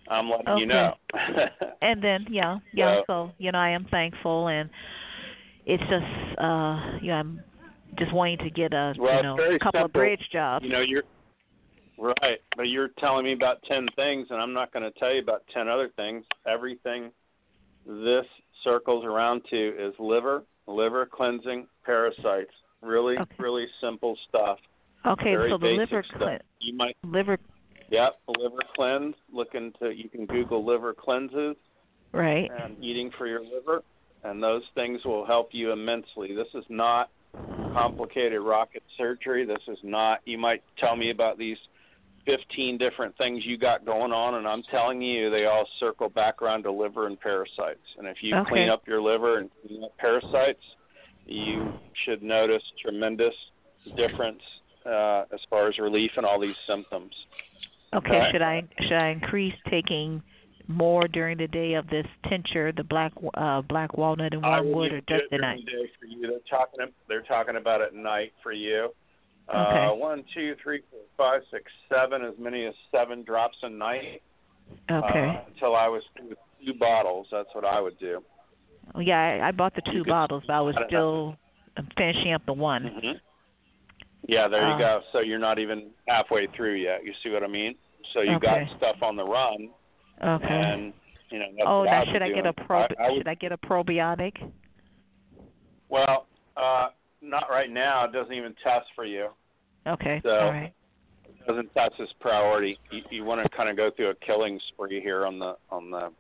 I'm 0.09 0.29
letting 0.31 0.49
Okay. 0.49 0.61
you 0.61 0.67
know. 0.67 0.95
and 1.83 2.03
then 2.03 2.27
yeah, 2.31 2.59
yeah. 2.73 2.97
So- 3.01 3.05
So 3.07 3.33
you 3.39 3.53
know, 3.53 3.59
I 3.59 3.71
am 3.71 3.85
thankful, 3.87 4.49
and 4.49 4.69
it's 5.67 5.83
just 5.85 6.39
uh, 6.41 6.99
you 7.01 7.09
know, 7.09 7.17
I'm 7.17 7.41
just 7.99 8.13
wanting 8.13 8.39
to 8.39 8.51
get 8.51 8.73
a 8.73 8.95
Well, 8.99 9.17
you 9.17 9.23
know 9.23 9.37
a 9.39 9.59
couple 9.59 9.85
of 9.85 9.93
bridge 9.93 10.27
jobs. 10.33 10.65
You 10.65 10.71
know, 10.73 10.81
you're 10.81 11.05
right, 11.99 12.41
but 12.57 12.69
you're 12.69 12.89
telling 12.99 13.25
me 13.25 13.33
about 13.33 13.63
ten 13.65 13.87
things, 13.97 14.29
and 14.31 14.41
I'm 14.41 14.53
not 14.53 14.73
going 14.73 14.83
to 14.91 14.99
tell 14.99 15.13
you 15.13 15.21
about 15.21 15.43
ten 15.53 15.69
other 15.69 15.89
things. 15.97 16.25
Everything 16.47 17.13
this 17.87 18.27
circles 18.65 19.05
around 19.05 19.43
to 19.51 19.69
is 19.79 19.95
liver, 19.99 20.45
liver 20.67 21.07
cleansing, 21.07 21.67
parasites. 21.85 22.53
Really, 22.81 23.17
Okay. 23.19 23.35
really 23.39 23.67
simple 23.81 24.17
stuff. 24.29 24.59
Okay, 25.07 25.35
Very 25.37 25.51
so 25.51 25.59
the 25.59 25.67
liver 25.69 26.03
stuff. 26.03 26.19
cle- 26.19 26.39
You 26.61 26.75
might, 26.77 26.97
liver 27.05 27.39
yep, 27.91 28.21
liver 28.29 28.59
cleanse. 28.75 29.15
Look 29.33 29.55
into. 29.55 29.91
You 29.95 30.09
can 30.09 30.27
Google 30.27 30.65
liver 30.65 30.95
cleanses 30.95 31.57
right. 32.13 32.51
and 32.51 32.83
eating 32.83 33.11
for 33.19 33.27
your 33.27 33.41
liver, 33.43 33.83
and 34.25 34.43
those 34.43 34.63
things 34.75 35.05
will 35.05 35.25
help 35.25 35.51
you 35.53 35.73
immensely. 35.73 36.35
This 36.35 36.49
is 36.55 36.65
not 36.69 37.11
complicated 37.73 38.41
rocket 38.41 38.83
surgery. 38.97 39.45
This 39.45 39.63
is 39.69 39.79
not. 39.83 40.21
You 40.25 40.39
might 40.39 40.63
tell 40.77 40.97
me 40.97 41.11
about 41.11 41.39
these 41.39 41.59
15 42.27 42.79
different 42.79 43.17
things 43.19 43.45
you 43.45 43.59
got 43.59 43.85
going 43.85 44.13
on, 44.13 44.35
and 44.37 44.47
I'm 44.47 44.63
telling 44.71 45.03
you, 45.03 45.31
they 45.31 45.47
all 45.47 45.67
circle 45.81 46.09
back 46.09 46.41
around 46.43 46.63
to 46.65 46.73
liver 46.73 47.07
and 47.07 47.19
parasites. 47.19 47.81
And 47.99 48.07
if 48.07 48.23
you 48.23 48.37
Okay. 48.37 48.49
clean 48.51 48.69
up 48.69 48.87
your 48.87 49.01
liver 49.03 49.39
and 49.39 49.51
clean 49.61 49.83
up 49.85 49.97
parasites, 49.99 50.63
you 51.27 51.73
should 52.05 52.23
notice 52.23 52.63
tremendous 52.81 53.35
difference 53.97 54.43
uh, 54.87 55.25
as 55.33 55.41
far 55.51 55.69
as 55.69 55.79
relief 55.79 56.11
in 56.17 56.25
all 56.25 56.39
these 56.41 56.57
symptoms. 56.67 57.13
Okay, 57.95 58.09
Okay. 58.17 58.29
should 58.33 58.43
I 58.43 58.63
should 58.81 58.93
I 58.93 59.09
increase 59.09 59.55
taking 59.69 60.23
more 60.69 61.07
during 61.09 61.37
the 61.39 61.49
day 61.49 61.75
of 61.75 61.87
this 61.89 62.07
tincture, 62.29 62.73
the 62.73 62.85
black 62.85 63.13
uh 63.35 63.61
black 63.63 63.97
walnut 63.99 64.33
and 64.33 64.43
wormwood, 64.43 64.93
or 64.93 65.01
just 65.03 65.29
during 65.31 65.41
night? 65.43 65.65
the 65.67 65.73
day 65.73 65.91
for 66.01 66.07
you. 66.07 66.23
They're 66.23 66.39
talking. 66.49 66.87
They're 67.09 67.23
talking 67.23 67.57
about 67.57 67.83
at 67.83 67.95
night 67.95 68.33
for 68.43 68.53
you. 68.53 68.93
Uh, 69.53 69.93
one, 69.93 70.25
two, 70.35 70.55
three, 70.63 70.83
four, 70.91 71.01
five, 71.17 71.43
six, 71.51 71.65
seven. 71.89 72.23
As 72.23 72.35
many 72.39 72.67
as 72.67 72.75
seven 72.91 73.23
drops 73.23 73.57
a 73.63 73.69
night. 73.69 74.23
Okay. 74.91 75.37
Uh, 75.37 75.51
until 75.53 75.77
I 75.77 75.89
was 75.89 76.03
with 76.21 76.39
two 76.65 76.75
bottles. 76.75 77.27
That's 77.31 77.49
what 77.53 77.65
I 77.65 77.81
would 77.81 77.99
do. 77.99 78.23
Yeah, 78.99 79.19
I, 79.19 79.49
I 79.49 79.51
bought 79.53 79.75
the 79.75 79.83
two 79.93 80.05
bottles, 80.05 80.43
but 80.47 80.55
I 80.55 80.61
was 80.61 80.75
still 80.87 81.37
I'm 81.77 81.89
finishing 81.97 82.33
up 82.33 82.45
the 82.47 82.53
one. 82.53 82.85
hmm 83.01 83.13
Yeah, 84.27 84.49
there 84.49 84.69
you 84.69 84.75
Uh, 84.75 84.79
go. 84.79 85.01
So 85.13 85.21
you're 85.21 85.39
not 85.39 85.59
even 85.59 85.91
halfway 86.09 86.47
through 86.57 86.75
yet. 86.75 87.05
You 87.05 87.13
see 87.23 87.31
what 87.31 87.43
I 87.43 87.47
mean? 87.47 87.75
So 88.13 88.21
you 88.21 88.33
Okay. 88.37 88.67
got 88.69 88.77
stuff 88.77 88.97
on 89.03 89.17
the 89.17 89.25
run, 89.25 89.71
Okay. 90.23 90.47
and 90.49 90.93
you 91.31 91.39
know 91.39 91.47
oh, 91.67 91.85
now 91.85 92.05
should 92.13 92.23
I 92.23 92.31
get 92.31 92.47
a 92.47 92.53
pro? 92.53 92.81
I, 92.81 92.89
I 92.99 93.11
would, 93.11 93.19
should 93.19 93.29
I 93.29 93.35
get 93.35 93.53
a 93.53 93.59
probiotic? 93.59 94.33
well, 95.89 96.27
uh, 96.57 96.89
not 97.21 97.49
right 97.49 97.71
now. 97.71 98.05
It 98.05 98.13
doesn't 98.13 98.33
even 98.33 98.55
test 98.63 98.87
for 98.95 99.05
you. 99.05 99.29
Okay. 99.87 100.21
So- 100.23 100.31
All 100.31 100.51
right. 100.51 100.73
doesn't 101.47 101.73
that's 101.75 101.97
his 101.97 102.09
priority. 102.21 102.79
You, 102.91 103.03
you 103.11 103.25
want 103.25 103.43
to 103.43 103.49
kind 103.57 103.69
of 103.69 103.77
go 103.77 103.91
through 103.91 104.11
a 104.11 104.15
killing 104.17 104.61
spree 104.69 105.01
here 105.01 105.27
on 105.27 105.39
the 105.39 105.57
on 105.71 105.91
the 105.91 106.11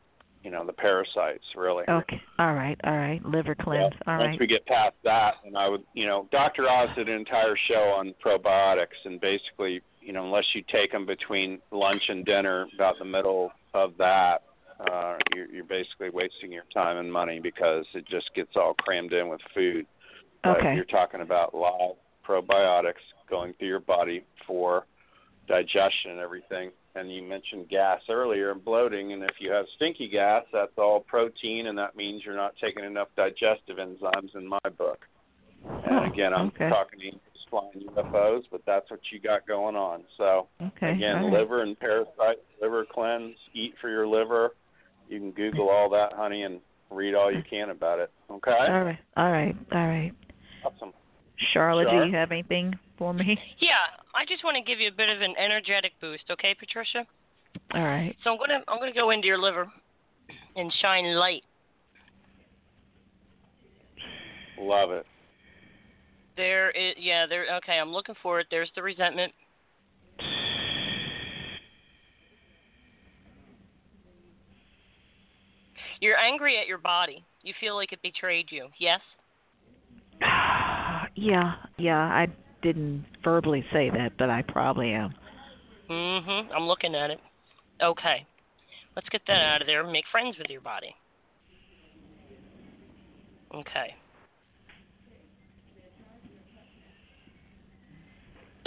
you 0.43 0.51
know 0.51 0.66
the 0.66 0.72
parasites 0.72 1.44
really. 1.56 1.84
Okay. 1.89 2.20
All 2.40 2.55
right. 2.55 2.76
All 2.82 2.97
right. 2.97 3.24
Liver 3.24 3.55
cleanse. 3.55 3.94
Yeah, 4.06 4.12
All 4.12 4.18
Once 4.18 4.30
right. 4.30 4.40
we 4.40 4.47
get 4.48 4.66
past 4.66 4.97
that, 5.05 5.34
and 5.47 5.56
I 5.56 5.68
would, 5.68 5.84
you 5.94 6.06
know, 6.06 6.26
Dr. 6.32 6.68
Oz 6.68 6.89
did 6.97 7.09
an 7.09 7.14
entire 7.14 7.56
show 7.68 7.94
on 7.97 8.12
probiotics, 8.24 8.98
and 9.05 9.20
basically, 9.20 9.80
you 10.01 10.12
know, 10.12 10.24
unless 10.24 10.47
you 10.55 10.64
take 10.72 10.90
them 10.90 11.06
between 11.06 11.60
lunch 11.70 12.02
and 12.09 12.24
dinner, 12.24 12.66
about 12.74 12.98
the 12.98 13.05
middle 13.05 13.52
of 13.74 13.93
that, 13.98 14.43
uh, 14.90 15.16
you're, 15.36 15.47
you're 15.47 15.64
basically 15.64 16.10
wasting 16.10 16.51
your 16.51 16.64
time 16.74 16.97
and 16.97 17.12
money 17.12 17.39
because 17.40 17.84
it 17.94 18.05
just 18.09 18.34
gets 18.34 18.51
all 18.56 18.74
crammed 18.74 19.12
in 19.12 19.28
with 19.28 19.40
food. 19.55 19.86
But 20.43 20.56
Okay. 20.59 20.74
you're 20.74 20.84
talking 20.86 21.20
about 21.20 21.55
live 21.55 21.94
probiotics 22.27 23.03
going 23.28 23.55
through 23.59 23.69
your 23.69 23.81
body 23.81 24.24
for 24.47 24.86
digestion 25.49 26.12
and 26.12 26.20
everything. 26.20 26.70
And 26.94 27.11
you 27.12 27.23
mentioned 27.23 27.69
gas 27.70 28.01
earlier 28.11 28.51
and 28.51 28.62
bloating, 28.62 29.15
and 29.15 29.23
if 29.23 29.36
you 29.39 29.51
have 29.51 29.65
stinky 29.77 30.09
gas, 30.09 30.44
that's 30.53 30.73
all 30.77 31.01
protein, 31.01 31.69
and 31.69 31.78
that 31.78 31.97
means 31.97 32.23
you're 32.24 32.36
not 32.36 32.55
taking 32.61 32.85
enough 32.85 33.09
digestive 33.16 33.78
enzymes 33.78 34.35
in 34.35 34.47
my 34.47 34.59
book. 34.77 34.99
And 35.65 36.12
again, 36.12 36.35
I'm 36.35 36.49
okay. 36.49 36.69
talking 36.69 37.01
to 37.01 37.11
flying 37.53 37.86
UFOs, 37.97 38.43
but 38.51 38.62
that's 38.66 38.90
what 38.90 39.01
you 39.12 39.20
got 39.20 39.47
going 39.47 39.77
on. 39.77 40.05
So 40.16 40.49
Okay. 40.61 40.93
again, 40.93 41.16
right. 41.16 41.32
liver 41.32 41.62
and 41.62 41.78
parasite, 41.78 42.39
liver 42.61 42.86
cleanse, 42.90 43.36
eat 43.53 43.74
for 43.81 43.90
your 43.90 44.07
liver. 44.07 44.55
You 45.09 45.20
can 45.20 45.31
Google 45.32 45.69
all 45.69 45.90
that, 45.90 46.15
honey, 46.15 46.43
and 46.44 46.61
read 46.90 47.15
all 47.15 47.31
you 47.31 47.43
can 47.51 47.70
about 47.70 48.01
it. 48.01 48.11
Okay. 48.31 48.51
All 48.51 48.82
right. 48.82 48.99
All 49.16 49.31
right. 49.31 49.55
All 49.73 49.86
right. 49.86 50.12
Awesome. 50.65 50.93
Charlotte, 51.52 51.88
Char? 51.88 52.04
do 52.04 52.10
you 52.10 52.16
have 52.16 52.30
anything 52.30 52.74
for 52.98 53.12
me? 53.12 53.38
Yeah, 53.59 53.74
I 54.14 54.24
just 54.26 54.44
want 54.44 54.56
to 54.56 54.62
give 54.62 54.80
you 54.80 54.88
a 54.88 54.96
bit 54.96 55.09
of 55.09 55.20
an 55.22 55.34
energetic 55.38 55.92
boost, 56.00 56.24
okay, 56.30 56.54
Patricia? 56.59 57.06
All 57.74 57.82
right. 57.82 58.14
So 58.22 58.30
I'm 58.30 58.38
gonna 58.38 58.60
I'm 58.68 58.78
gonna 58.78 58.92
go 58.92 59.10
into 59.10 59.26
your 59.26 59.38
liver 59.38 59.66
and 60.56 60.72
shine 60.80 61.04
light. 61.14 61.42
Love 64.59 64.90
it. 64.90 65.06
There 66.36 66.70
is 66.70 66.94
yeah, 66.98 67.26
there 67.26 67.46
okay, 67.56 67.78
I'm 67.78 67.92
looking 67.92 68.14
for 68.22 68.40
it. 68.40 68.46
There's 68.50 68.70
the 68.74 68.82
resentment. 68.82 69.32
You're 76.00 76.18
angry 76.18 76.59
at 76.59 76.66
your 76.66 76.78
body. 76.78 77.24
You 77.42 77.54
feel 77.60 77.76
like 77.76 77.92
it 77.92 78.02
betrayed 78.02 78.46
you. 78.50 78.68
Yes? 78.78 79.00
Yeah. 81.14 81.55
Yeah. 81.78 81.98
I 81.98 82.28
didn't 82.62 83.05
verbally 83.24 83.64
say 83.72 83.90
that, 83.90 84.12
but 84.18 84.30
I 84.30 84.43
probably 84.43 84.93
am. 84.93 85.14
Mhm. 85.89 86.48
I'm 86.55 86.66
looking 86.66 86.94
at 86.94 87.10
it. 87.10 87.20
Okay. 87.80 88.26
Let's 88.97 89.09
get 89.09 89.22
that 89.26 89.43
out 89.43 89.60
of 89.60 89.66
there. 89.66 89.82
Make 89.84 90.06
friends 90.12 90.36
with 90.39 90.48
your 90.51 90.60
body. 90.60 90.94
Okay. 93.55 93.94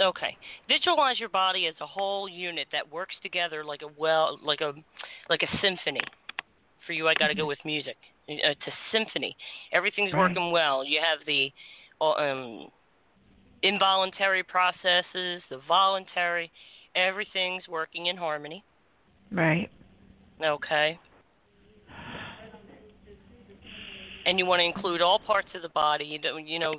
Okay. 0.00 0.36
Visualize 0.68 1.18
your 1.18 1.30
body 1.30 1.66
as 1.66 1.74
a 1.80 1.86
whole 1.86 2.28
unit 2.28 2.68
that 2.72 2.90
works 2.92 3.14
together 3.22 3.64
like 3.64 3.82
a 3.82 3.88
well, 3.96 4.38
like 4.42 4.60
a, 4.60 4.74
like 5.30 5.42
a 5.42 5.58
symphony. 5.62 6.00
For 6.86 6.92
you, 6.92 7.08
I 7.08 7.14
got 7.14 7.28
to 7.28 7.34
go 7.34 7.46
with 7.46 7.58
music. 7.64 7.96
Uh, 8.28 8.34
It's 8.52 8.66
a 8.66 8.72
symphony. 8.92 9.36
Everything's 9.72 10.12
Right. 10.12 10.20
working 10.28 10.52
well. 10.52 10.84
You 10.84 11.00
have 11.00 11.24
the 11.26 11.52
um, 12.00 12.68
involuntary 13.62 14.42
processes, 14.42 15.42
the 15.50 15.60
voluntary. 15.66 16.50
Everything's 16.94 17.68
working 17.68 18.06
in 18.06 18.16
harmony. 18.16 18.64
Right. 19.30 19.70
Okay. 20.42 20.98
And 24.24 24.40
you 24.40 24.46
want 24.46 24.58
to 24.58 24.64
include 24.64 25.00
all 25.00 25.20
parts 25.20 25.48
of 25.54 25.62
the 25.62 25.68
body. 25.68 26.04
You 26.04 26.18
don't, 26.18 26.48
you 26.48 26.58
know, 26.58 26.74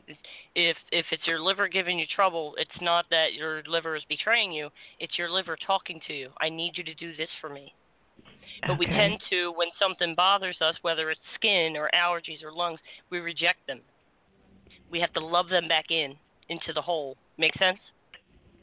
if 0.54 0.76
if 0.92 1.06
it's 1.12 1.26
your 1.26 1.40
liver 1.40 1.70
giving 1.70 1.98
you 1.98 2.06
trouble, 2.14 2.56
it's 2.58 2.70
not 2.82 3.06
that 3.10 3.34
your 3.34 3.64
liver 3.68 3.96
is 3.96 4.04
betraying 4.10 4.52
you. 4.52 4.70
It's 5.00 5.18
your 5.18 5.30
liver 5.30 5.56
talking 5.66 6.02
to 6.08 6.14
you. 6.14 6.30
I 6.42 6.50
need 6.50 6.74
you 6.76 6.84
to 6.84 6.94
do 6.96 7.16
this 7.16 7.30
for 7.40 7.50
me. 7.50 7.74
But 8.66 8.80
we 8.80 8.86
tend 8.86 9.20
to, 9.30 9.52
when 9.52 9.68
something 9.80 10.16
bothers 10.16 10.58
us, 10.62 10.76
whether 10.82 11.12
it's 11.12 11.22
skin 11.36 11.76
or 11.78 11.90
allergies 11.94 12.44
or 12.44 12.52
lungs, 12.52 12.80
we 13.10 13.20
reject 13.20 13.66
them. 13.68 13.82
We 14.92 15.00
have 15.00 15.14
to 15.14 15.20
love 15.20 15.50
them 15.50 15.68
back 15.68 15.92
in 15.92 16.16
into 16.50 16.74
the 16.74 16.82
whole. 16.82 17.18
Make 17.38 17.54
sense? 17.58 17.80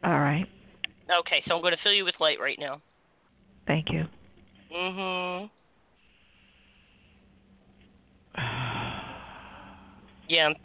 All 0.02 0.20
right. 0.20 0.46
Okay, 1.20 1.42
so 1.46 1.54
I'm 1.54 1.60
going 1.60 1.76
to 1.76 1.82
fill 1.82 1.92
you 1.92 2.04
with 2.04 2.14
light 2.18 2.40
right 2.40 2.58
now. 2.58 2.80
Thank 3.66 3.90
you. 3.90 4.04
Mhm. 4.72 5.50
Yeah, 10.28 10.46
I'm 10.46 10.56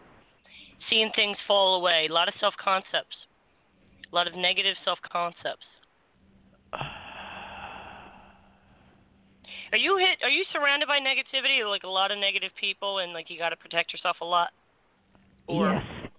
seeing 0.89 1.11
things 1.15 1.37
fall 1.47 1.75
away. 1.75 2.07
A 2.09 2.13
lot 2.13 2.27
of 2.27 2.33
self 2.39 2.53
concepts. 2.63 3.15
A 4.11 4.15
lot 4.15 4.27
of 4.27 4.35
negative 4.35 4.75
self 4.85 4.99
concepts. 5.11 5.65
Are 9.71 9.77
you 9.77 9.97
hit? 9.97 10.17
Are 10.23 10.29
you 10.29 10.43
surrounded 10.51 10.87
by 10.87 10.99
negativity, 10.99 11.67
like 11.67 11.83
a 11.83 11.87
lot 11.87 12.11
of 12.11 12.17
negative 12.17 12.51
people, 12.59 12.99
and 12.99 13.13
like 13.13 13.29
you 13.29 13.37
got 13.37 13.49
to 13.49 13.57
protect 13.57 13.93
yourself 13.93 14.17
a 14.21 14.25
lot? 14.25 14.49
Or 15.49 15.73
yes. 15.73 16.11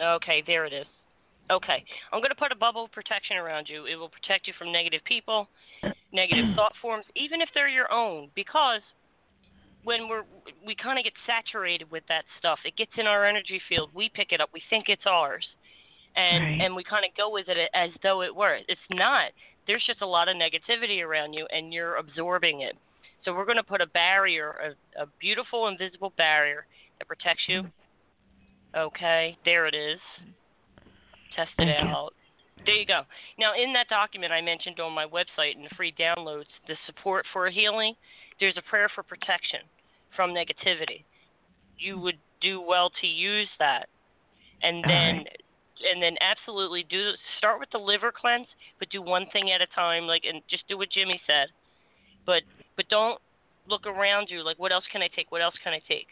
okay, 0.00 0.42
there 0.46 0.64
it 0.64 0.72
is. 0.72 0.86
Okay, 1.50 1.82
I'm 2.12 2.20
going 2.20 2.30
to 2.30 2.36
put 2.36 2.52
a 2.52 2.56
bubble 2.56 2.84
of 2.84 2.92
protection 2.92 3.36
around 3.36 3.68
you. 3.68 3.86
It 3.86 3.96
will 3.96 4.10
protect 4.10 4.46
you 4.46 4.52
from 4.58 4.70
negative 4.70 5.00
people, 5.04 5.48
negative 6.12 6.44
thought 6.54 6.74
forms, 6.80 7.06
even 7.16 7.40
if 7.40 7.48
they're 7.54 7.68
your 7.68 7.90
own, 7.90 8.28
because 8.34 8.82
when 9.84 10.08
we're 10.08 10.24
we 10.66 10.74
kind 10.74 10.98
of 10.98 11.04
get 11.04 11.14
saturated 11.26 11.90
with 11.90 12.02
that 12.08 12.24
stuff. 12.38 12.58
It 12.64 12.76
gets 12.76 12.90
in 12.98 13.06
our 13.06 13.24
energy 13.24 13.60
field. 13.68 13.90
We 13.94 14.10
pick 14.12 14.32
it 14.32 14.40
up. 14.40 14.50
We 14.52 14.62
think 14.68 14.86
it's 14.88 15.06
ours, 15.06 15.46
and 16.16 16.44
Right. 16.44 16.60
and 16.60 16.76
we 16.76 16.84
kind 16.84 17.04
of 17.04 17.16
go 17.16 17.30
with 17.30 17.48
it 17.48 17.70
as 17.74 17.90
though 18.02 18.22
it 18.22 18.34
were. 18.34 18.58
It's 18.68 18.80
not. 18.90 19.30
There's 19.66 19.84
just 19.86 20.02
a 20.02 20.06
lot 20.06 20.28
of 20.28 20.36
negativity 20.36 21.02
around 21.02 21.32
you, 21.32 21.46
and 21.52 21.72
you're 21.72 21.96
absorbing 21.96 22.62
it. 22.62 22.76
So 23.24 23.34
we're 23.34 23.44
going 23.44 23.56
to 23.56 23.62
put 23.62 23.80
a 23.80 23.86
barrier, 23.86 24.74
a, 24.96 25.02
a 25.02 25.06
beautiful 25.20 25.68
invisible 25.68 26.12
barrier 26.16 26.66
that 26.98 27.06
protects 27.06 27.44
you. 27.48 27.62
Mm-hmm. 27.62 27.68
Okay, 28.76 29.36
there 29.44 29.66
it 29.66 29.74
is. 29.74 29.98
Test 31.34 31.50
it 31.58 31.66
Thank 31.66 31.88
you. 31.88 31.94
out. 31.94 32.12
There 32.64 32.74
you 32.74 32.86
go. 32.86 33.02
Now, 33.38 33.52
in 33.54 33.72
that 33.72 33.88
document 33.88 34.32
I 34.32 34.40
mentioned 34.40 34.80
on 34.80 34.92
my 34.92 35.06
website 35.06 35.56
in 35.56 35.62
the 35.62 35.70
free 35.76 35.94
downloads, 35.98 36.50
the 36.66 36.74
support 36.86 37.24
for 37.32 37.48
healing, 37.48 37.94
there's 38.40 38.56
a 38.56 38.68
prayer 38.68 38.90
for 38.94 39.02
protection 39.02 39.60
from 40.14 40.30
negativity. 40.30 41.04
You 41.78 41.98
would 41.98 42.18
do 42.40 42.60
well 42.60 42.90
to 43.00 43.06
use 43.06 43.48
that, 43.58 43.88
and 44.62 44.84
then 44.84 45.16
right. 45.16 45.42
and 45.92 46.02
then 46.02 46.16
absolutely 46.20 46.84
do 46.90 47.12
start 47.38 47.60
with 47.60 47.70
the 47.70 47.78
liver 47.78 48.12
cleanse, 48.12 48.46
but 48.78 48.90
do 48.90 49.00
one 49.00 49.26
thing 49.32 49.50
at 49.50 49.60
a 49.60 49.66
time. 49.74 50.06
Like 50.06 50.24
and 50.28 50.42
just 50.50 50.66
do 50.68 50.76
what 50.76 50.90
Jimmy 50.90 51.20
said, 51.26 51.48
but 52.26 52.42
but 52.76 52.88
don't 52.88 53.20
look 53.68 53.86
around 53.86 54.28
you 54.30 54.42
like 54.42 54.58
what 54.58 54.72
else 54.72 54.84
can 54.90 55.02
I 55.02 55.08
take? 55.14 55.30
What 55.30 55.42
else 55.42 55.54
can 55.62 55.72
I 55.72 55.80
take? 55.88 56.08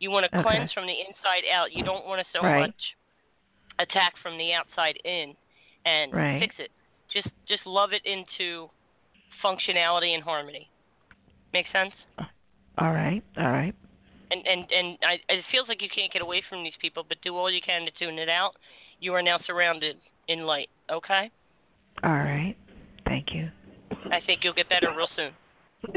You 0.00 0.10
want 0.10 0.24
to 0.24 0.38
Okay. 0.38 0.42
cleanse 0.42 0.72
from 0.72 0.86
the 0.86 0.98
inside 0.98 1.44
out. 1.52 1.72
You 1.72 1.84
don't 1.84 2.06
want 2.06 2.24
to 2.24 2.32
so 2.32 2.42
Right. 2.42 2.60
much 2.60 2.96
attack 3.78 4.16
from 4.22 4.36
the 4.38 4.52
outside 4.52 4.96
in 5.04 5.36
and 5.84 6.12
Right. 6.12 6.40
fix 6.40 6.58
it. 6.58 6.72
Just 7.08 7.28
just 7.46 7.64
love 7.66 7.92
it 7.92 8.04
into 8.04 8.70
functionality 9.42 10.14
and 10.14 10.22
harmony. 10.22 10.70
Make 11.52 11.68
sense? 11.68 11.94
Uh, 12.18 12.24
all 12.78 12.92
right. 12.92 13.22
All 13.36 13.50
right. 13.50 13.74
And 14.30 14.46
and 14.46 14.70
and 14.72 14.98
I, 15.02 15.20
it 15.28 15.44
feels 15.50 15.68
like 15.68 15.82
you 15.82 15.88
can't 15.88 16.12
get 16.12 16.22
away 16.22 16.40
from 16.42 16.62
these 16.62 16.76
people, 16.80 17.04
but 17.04 17.20
do 17.22 17.36
all 17.36 17.50
you 17.50 17.60
can 17.60 17.84
to 17.84 17.90
tune 17.92 18.18
it 18.18 18.28
out. 18.28 18.56
You 19.00 19.14
are 19.14 19.22
now 19.22 19.38
surrounded 19.40 20.00
in 20.28 20.46
light. 20.46 20.70
Okay? 20.88 21.30
All 22.04 22.12
right. 22.12 22.56
Thank 23.06 23.34
you. 23.34 23.50
I 24.12 24.20
think 24.20 24.44
you'll 24.44 24.54
get 24.54 24.68
better 24.68 24.92
real 24.94 25.08
soon. 25.16 25.34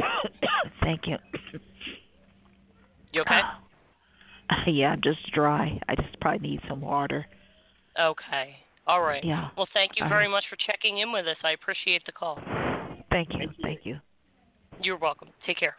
Thank 0.82 1.08
you. 1.08 1.18
You 3.12 3.22
okay? 3.22 3.42
Ah. 3.44 3.60
yeah, 4.68 4.92
I'm 4.92 5.02
just 5.02 5.32
dry. 5.34 5.80
I 5.88 5.96
just 5.96 6.20
probably 6.20 6.48
need 6.48 6.62
some 6.68 6.82
water. 6.82 7.26
Okay. 8.00 8.56
All 8.88 9.02
right. 9.02 9.24
Yeah. 9.24 9.50
Well, 9.56 9.68
thank 9.74 9.92
you 9.96 10.04
All 10.04 10.10
very 10.10 10.26
right. 10.26 10.32
much 10.32 10.46
for 10.50 10.58
checking 10.58 11.00
in 11.00 11.12
with 11.12 11.26
us. 11.28 11.38
I 11.44 11.52
appreciate 11.52 12.06
the 12.06 12.12
call. 12.12 12.40
Thank 13.10 13.30
you. 13.34 13.50
Thank 13.62 13.82
you. 13.86 14.00
You're 14.82 14.98
welcome. 14.98 15.30
Take 15.46 15.60
care. 15.60 15.76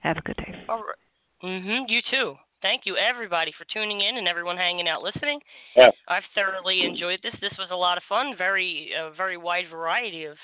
Have 0.00 0.18
a 0.18 0.20
good 0.22 0.36
day. 0.36 0.64
All 0.68 0.78
right. 0.82 0.96
Mhm. 1.42 1.88
You 1.88 2.00
too. 2.10 2.36
Thank 2.60 2.86
you 2.86 2.96
everybody 2.96 3.52
for 3.52 3.64
tuning 3.66 4.00
in 4.00 4.16
and 4.16 4.26
everyone 4.26 4.56
hanging 4.56 4.88
out 4.88 5.02
listening. 5.02 5.40
Yeah. 5.76 5.90
I've 6.08 6.24
thoroughly 6.34 6.84
enjoyed 6.84 7.20
this. 7.22 7.34
This 7.40 7.52
was 7.58 7.68
a 7.70 7.76
lot 7.76 7.96
of 7.96 8.04
fun. 8.08 8.34
Very 8.36 8.92
a 8.92 9.10
very 9.10 9.36
wide 9.36 9.68
variety 9.70 10.24
of 10.24 10.36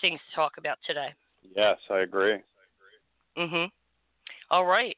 things 0.00 0.20
to 0.28 0.34
talk 0.34 0.56
about 0.58 0.78
today. 0.86 1.14
Yes, 1.56 1.78
I 1.90 2.00
agree. 2.00 2.42
Mhm. 3.36 3.70
All 4.50 4.64
right. 4.64 4.96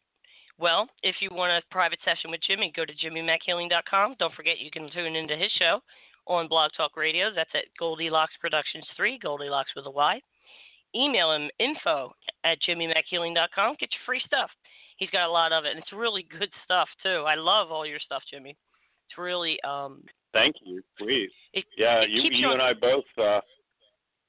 Well, 0.61 0.89
if 1.03 1.17
you 1.21 1.31
want 1.33 1.53
a 1.53 1.63
private 1.71 1.99
session 2.05 2.31
with 2.31 2.41
Jimmy, 2.47 2.71
go 2.77 2.85
to 2.85 2.93
jimmymackhealing.com. 2.95 4.17
Don't 4.19 4.35
forget 4.35 4.59
you 4.61 4.71
can 4.71 4.91
tune 4.91 5.17
into 5.17 5.35
his 5.37 5.51
show 5.59 5.81
on 6.27 6.49
Blog 6.49 6.71
Talk 6.77 6.97
Radio. 6.97 7.31
That's 7.35 7.51
at 7.55 7.65
Goldylocks 7.81 8.37
Productions 8.41 8.85
3, 8.97 9.19
Goldylocks 9.25 9.73
with 9.75 9.87
a 9.87 9.91
Y. 9.91 10.21
Email 10.95 11.33
him 11.33 11.49
info 11.59 12.13
at 12.45 12.59
jimmymackhealing.com. 12.69 13.77
Get 13.81 13.89
your 13.93 14.05
free 14.05 14.21
stuff. 14.27 14.51
He's 14.99 15.11
got 15.11 15.29
a 15.29 15.33
lot 15.33 15.53
of 15.53 15.65
it, 15.65 15.71
and 15.71 15.79
it's 15.79 15.93
really 15.95 16.27
good 16.39 16.51
stuff, 16.65 16.89
too. 17.03 17.25
I 17.27 17.37
love 17.37 17.71
all 17.71 17.87
your 17.87 18.01
stuff, 18.01 18.23
Jimmy. 18.31 18.51
It's 19.09 19.17
really, 19.19 19.59
um, 19.63 20.03
Thank 20.33 20.57
you. 20.65 20.83
Please. 20.99 21.31
it, 21.55 21.65
Yeah, 21.79 22.03
it 22.03 22.11
you 22.11 22.23
you 22.31 22.47
on- 22.49 22.53
and 22.55 22.63
I 22.63 22.73
both 22.75 23.05
uh 23.19 23.41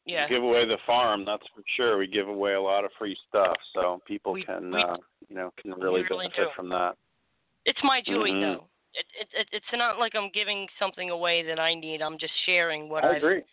yeah. 0.06 0.28
give 0.28 0.44
away 0.44 0.66
the 0.66 0.78
farm, 0.86 1.26
that's 1.26 1.44
for 1.56 1.62
sure. 1.76 1.98
We 1.98 2.08
give 2.08 2.28
away 2.28 2.54
a 2.54 2.62
lot 2.62 2.86
of 2.86 2.92
free 2.98 3.16
stuff, 3.30 3.56
so 3.74 4.02
people 4.06 4.34
We- 4.34 4.44
can 4.44 4.72
we- 4.72 4.82
uh 4.82 4.98
you 5.30 5.36
know, 5.36 5.54
can 5.62 5.72
really, 5.76 6.04
really 6.10 6.28
benefit 6.28 6.46
do. 6.48 6.50
from 6.56 6.68
that. 6.70 6.98
It's 7.66 7.80
my 7.84 8.02
joy, 8.02 8.30
Mhm. 8.30 8.42
though. 8.42 8.68
It, 8.94 9.06
it, 9.22 9.28
it, 9.34 9.48
it's 9.54 9.72
not 9.74 9.98
like 10.00 10.14
I'm 10.16 10.30
giving 10.32 10.68
something 10.78 11.10
away 11.10 11.44
that 11.44 11.58
I 11.60 11.74
need. 11.74 12.02
I'm 12.02 12.18
just 12.18 12.34
sharing 12.46 12.90
what 12.90 13.06
I 13.06 13.16
I've 13.16 13.44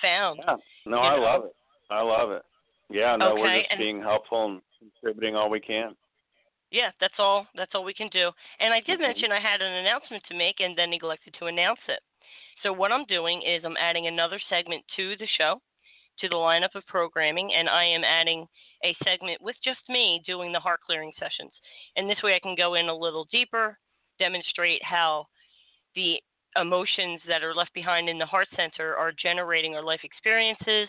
found. 0.00 0.40
Yeah. 0.46 0.56
No, 0.86 0.98
I 1.00 1.16
know? 1.16 1.22
love 1.22 1.44
it. 1.46 1.56
I 1.90 2.00
love 2.02 2.30
it. 2.30 2.42
Yeah, 2.90 3.16
no, 3.16 3.34
we're 3.34 3.58
just 3.58 3.70
and- 3.72 3.78
being 3.78 4.00
helpful 4.00 4.46
and 4.46 4.62
contributing 4.78 5.34
all 5.34 5.50
we 5.50 5.58
can. 5.60 5.96
Yeah, 6.70 6.90
that's 7.00 7.18
all. 7.18 7.46
That's 7.54 7.74
all 7.74 7.82
we 7.82 7.94
can 7.94 8.08
do. 8.08 8.30
And 8.60 8.72
I 8.72 8.80
did 8.80 8.98
Mhm. 8.98 9.02
mention 9.02 9.32
I 9.32 9.40
had 9.40 9.60
an 9.62 9.72
announcement 9.72 10.22
to 10.24 10.34
make, 10.34 10.60
and 10.60 10.76
then 10.76 10.90
neglected 10.90 11.34
to 11.34 11.46
announce 11.46 11.80
it. 11.88 12.00
So 12.62 12.72
what 12.72 12.92
I'm 12.92 13.04
doing 13.06 13.42
is 13.42 13.64
I'm 13.64 13.76
adding 13.78 14.06
another 14.06 14.38
segment 14.38 14.86
to 14.96 15.16
the 15.16 15.26
show, 15.26 15.60
to 16.20 16.28
the 16.28 16.34
lineup 16.34 16.74
of 16.74 16.86
programming, 16.86 17.52
and 17.54 17.68
I 17.68 17.84
am 17.84 18.04
adding 18.04 18.46
a 18.84 18.96
segment 19.04 19.40
with 19.42 19.56
just 19.62 19.80
me 19.88 20.22
doing 20.26 20.52
the 20.52 20.60
heart 20.60 20.80
clearing 20.84 21.12
sessions. 21.18 21.52
And 21.96 22.08
this 22.08 22.22
way 22.22 22.34
I 22.34 22.40
can 22.40 22.54
go 22.54 22.74
in 22.74 22.88
a 22.88 22.94
little 22.94 23.26
deeper, 23.30 23.78
demonstrate 24.18 24.82
how 24.84 25.26
the 25.94 26.20
emotions 26.56 27.20
that 27.28 27.42
are 27.42 27.54
left 27.54 27.74
behind 27.74 28.08
in 28.08 28.18
the 28.18 28.26
heart 28.26 28.48
center 28.56 28.96
are 28.96 29.12
generating 29.12 29.74
our 29.74 29.84
life 29.84 30.00
experiences 30.02 30.88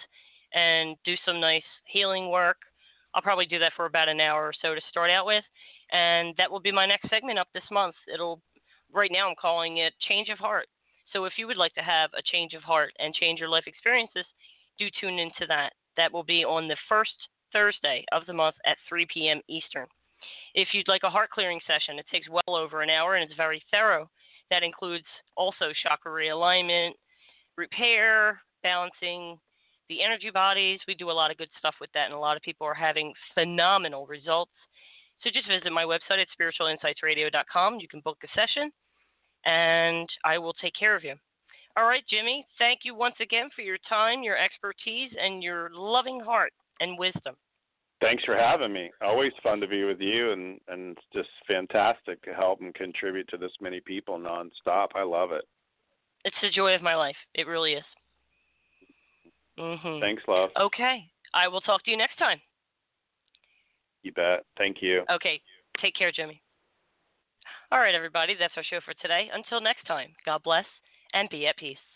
and 0.53 0.95
do 1.05 1.15
some 1.25 1.39
nice 1.39 1.63
healing 1.85 2.29
work. 2.29 2.57
I'll 3.13 3.21
probably 3.21 3.45
do 3.45 3.59
that 3.59 3.73
for 3.75 3.85
about 3.85 4.09
an 4.09 4.21
hour 4.21 4.43
or 4.43 4.53
so 4.61 4.75
to 4.75 4.81
start 4.89 5.09
out 5.09 5.25
with, 5.25 5.43
and 5.91 6.35
that 6.37 6.49
will 6.49 6.59
be 6.59 6.71
my 6.71 6.85
next 6.85 7.09
segment 7.09 7.39
up 7.39 7.47
this 7.53 7.63
month. 7.71 7.95
It'll 8.11 8.41
right 8.93 9.11
now 9.11 9.29
I'm 9.29 9.35
calling 9.39 9.77
it 9.77 9.93
change 10.07 10.29
of 10.29 10.39
heart. 10.39 10.67
So 11.13 11.25
if 11.25 11.33
you 11.37 11.47
would 11.47 11.57
like 11.57 11.73
to 11.73 11.81
have 11.81 12.11
a 12.13 12.21
change 12.21 12.53
of 12.53 12.61
heart 12.61 12.91
and 12.99 13.13
change 13.13 13.39
your 13.39 13.49
life 13.49 13.65
experiences, 13.65 14.25
do 14.79 14.87
tune 14.99 15.19
into 15.19 15.45
that. 15.47 15.73
That 15.97 16.11
will 16.11 16.23
be 16.23 16.45
on 16.45 16.67
the 16.67 16.77
first 16.87 17.13
Thursday 17.51 18.05
of 18.11 18.25
the 18.25 18.33
month 18.33 18.55
at 18.65 18.77
3 18.87 19.05
p.m. 19.13 19.41
Eastern. 19.49 19.85
If 20.53 20.69
you'd 20.73 20.87
like 20.87 21.03
a 21.03 21.09
heart 21.09 21.29
clearing 21.29 21.59
session, 21.67 21.99
it 21.99 22.05
takes 22.11 22.29
well 22.29 22.55
over 22.55 22.81
an 22.81 22.89
hour 22.89 23.15
and 23.15 23.23
it's 23.23 23.37
very 23.37 23.61
thorough. 23.71 24.09
That 24.49 24.63
includes 24.63 25.05
also 25.37 25.71
chakra 25.83 26.11
realignment, 26.11 26.91
repair, 27.57 28.41
balancing 28.63 29.37
the 29.89 30.03
energy 30.03 30.29
bodies. 30.31 30.79
We 30.87 30.95
do 30.95 31.11
a 31.11 31.13
lot 31.13 31.31
of 31.31 31.37
good 31.37 31.49
stuff 31.57 31.75
with 31.79 31.91
that, 31.93 32.05
and 32.05 32.13
a 32.13 32.19
lot 32.19 32.37
of 32.37 32.43
people 32.43 32.65
are 32.65 32.73
having 32.73 33.13
phenomenal 33.33 34.05
results. 34.07 34.51
So 35.23 35.29
just 35.31 35.47
visit 35.47 35.71
my 35.71 35.83
website 35.83 36.21
at 36.21 36.27
spiritualinsightsradio.com. 36.39 37.79
You 37.79 37.87
can 37.87 38.01
book 38.01 38.17
a 38.23 38.27
session, 38.39 38.71
and 39.45 40.07
I 40.23 40.37
will 40.37 40.53
take 40.53 40.73
care 40.79 40.95
of 40.95 41.03
you. 41.03 41.15
All 41.77 41.85
right, 41.85 42.03
Jimmy, 42.09 42.45
thank 42.57 42.81
you 42.83 42.95
once 42.95 43.15
again 43.21 43.49
for 43.55 43.61
your 43.61 43.77
time, 43.87 44.23
your 44.23 44.37
expertise, 44.37 45.11
and 45.21 45.41
your 45.41 45.69
loving 45.73 46.19
heart 46.19 46.51
and 46.79 46.97
wisdom. 46.97 47.35
Thanks 48.01 48.23
for 48.23 48.35
having 48.35 48.71
me. 48.71 48.89
Always 49.01 49.33
fun 49.43 49.59
to 49.59 49.67
be 49.67 49.83
with 49.83 49.99
you, 49.99 50.31
and 50.31 50.59
and 50.69 50.97
it's 50.97 51.07
just 51.13 51.29
fantastic 51.47 52.21
to 52.23 52.33
help 52.33 52.61
and 52.61 52.73
contribute 52.73 53.27
to 53.29 53.37
this 53.37 53.51
many 53.59 53.81
people 53.81 54.17
nonstop. 54.17 54.87
I 54.95 55.03
love 55.03 55.31
it. 55.31 55.43
It's 56.25 56.35
the 56.41 56.49
joy 56.49 56.75
of 56.75 56.81
my 56.81 56.95
life. 56.95 57.15
It 57.33 57.47
really 57.47 57.73
is. 57.73 57.83
Mhm. 59.57 59.99
Thanks, 59.99 60.23
love. 60.27 60.51
Okay. 60.57 61.05
I 61.33 61.47
will 61.47 61.61
talk 61.61 61.83
to 61.83 61.91
you 61.91 61.97
next 61.97 62.17
time. 62.17 62.41
You 64.03 64.13
bet. 64.13 64.45
Thank 64.57 64.81
you. 64.81 65.03
Okay. 65.09 65.41
Take 65.79 65.95
care, 65.95 66.11
Jimmy. 66.11 66.41
All 67.71 67.79
right, 67.79 67.93
everybody. 67.93 68.35
That's 68.35 68.55
our 68.57 68.63
show 68.63 68.79
for 68.81 68.93
today. 68.95 69.29
Until 69.33 69.59
next 69.61 69.85
time, 69.85 70.15
God 70.25 70.41
bless 70.43 70.65
and 71.13 71.29
be 71.29 71.47
at 71.47 71.57
peace. 71.57 71.88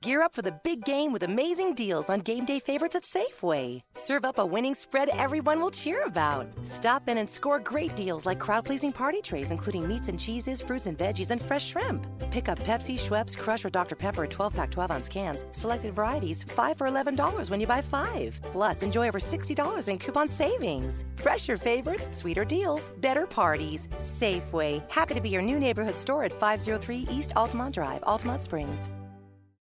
Gear 0.00 0.22
up 0.22 0.32
for 0.32 0.42
the 0.42 0.54
big 0.62 0.84
game 0.84 1.12
with 1.12 1.24
amazing 1.24 1.74
deals 1.74 2.08
on 2.08 2.20
game 2.20 2.44
day 2.44 2.60
favorites 2.60 2.94
at 2.94 3.02
Safeway. 3.02 3.80
Serve 3.96 4.24
up 4.24 4.38
a 4.38 4.46
winning 4.46 4.76
spread 4.76 5.08
everyone 5.08 5.60
will 5.60 5.72
cheer 5.72 6.04
about. 6.06 6.46
Stop 6.62 7.08
in 7.08 7.18
and 7.18 7.28
score 7.28 7.58
great 7.58 7.96
deals 7.96 8.24
like 8.24 8.38
crowd 8.38 8.64
pleasing 8.64 8.92
party 8.92 9.20
trays, 9.20 9.50
including 9.50 9.88
meats 9.88 10.08
and 10.08 10.20
cheeses, 10.20 10.60
fruits 10.60 10.86
and 10.86 10.96
veggies, 10.96 11.32
and 11.32 11.42
fresh 11.42 11.66
shrimp. 11.66 12.06
Pick 12.30 12.48
up 12.48 12.60
Pepsi, 12.60 12.96
Schweppes, 12.96 13.36
Crush, 13.36 13.64
or 13.64 13.70
Dr. 13.70 13.96
Pepper 13.96 14.28
12 14.28 14.54
pack 14.54 14.70
12 14.70 14.90
ounce 14.92 15.08
cans, 15.08 15.44
selected 15.50 15.96
varieties, 15.96 16.44
5 16.44 16.78
for 16.78 16.88
$11 16.88 17.50
when 17.50 17.58
you 17.58 17.66
buy 17.66 17.82
5. 17.82 18.38
Plus, 18.52 18.84
enjoy 18.84 19.08
over 19.08 19.18
$60 19.18 19.88
in 19.88 19.98
coupon 19.98 20.28
savings. 20.28 21.04
Fresher 21.16 21.56
favorites, 21.56 22.16
sweeter 22.16 22.44
deals, 22.44 22.92
better 22.98 23.26
parties. 23.26 23.88
Safeway. 23.98 24.80
Happy 24.88 25.14
to 25.14 25.20
be 25.20 25.28
your 25.28 25.42
new 25.42 25.58
neighborhood 25.58 25.96
store 25.96 26.22
at 26.22 26.32
503 26.32 27.08
East 27.10 27.30
Altamonte 27.34 27.72
Drive, 27.72 28.02
Altamonte 28.02 28.44
Springs. 28.44 28.88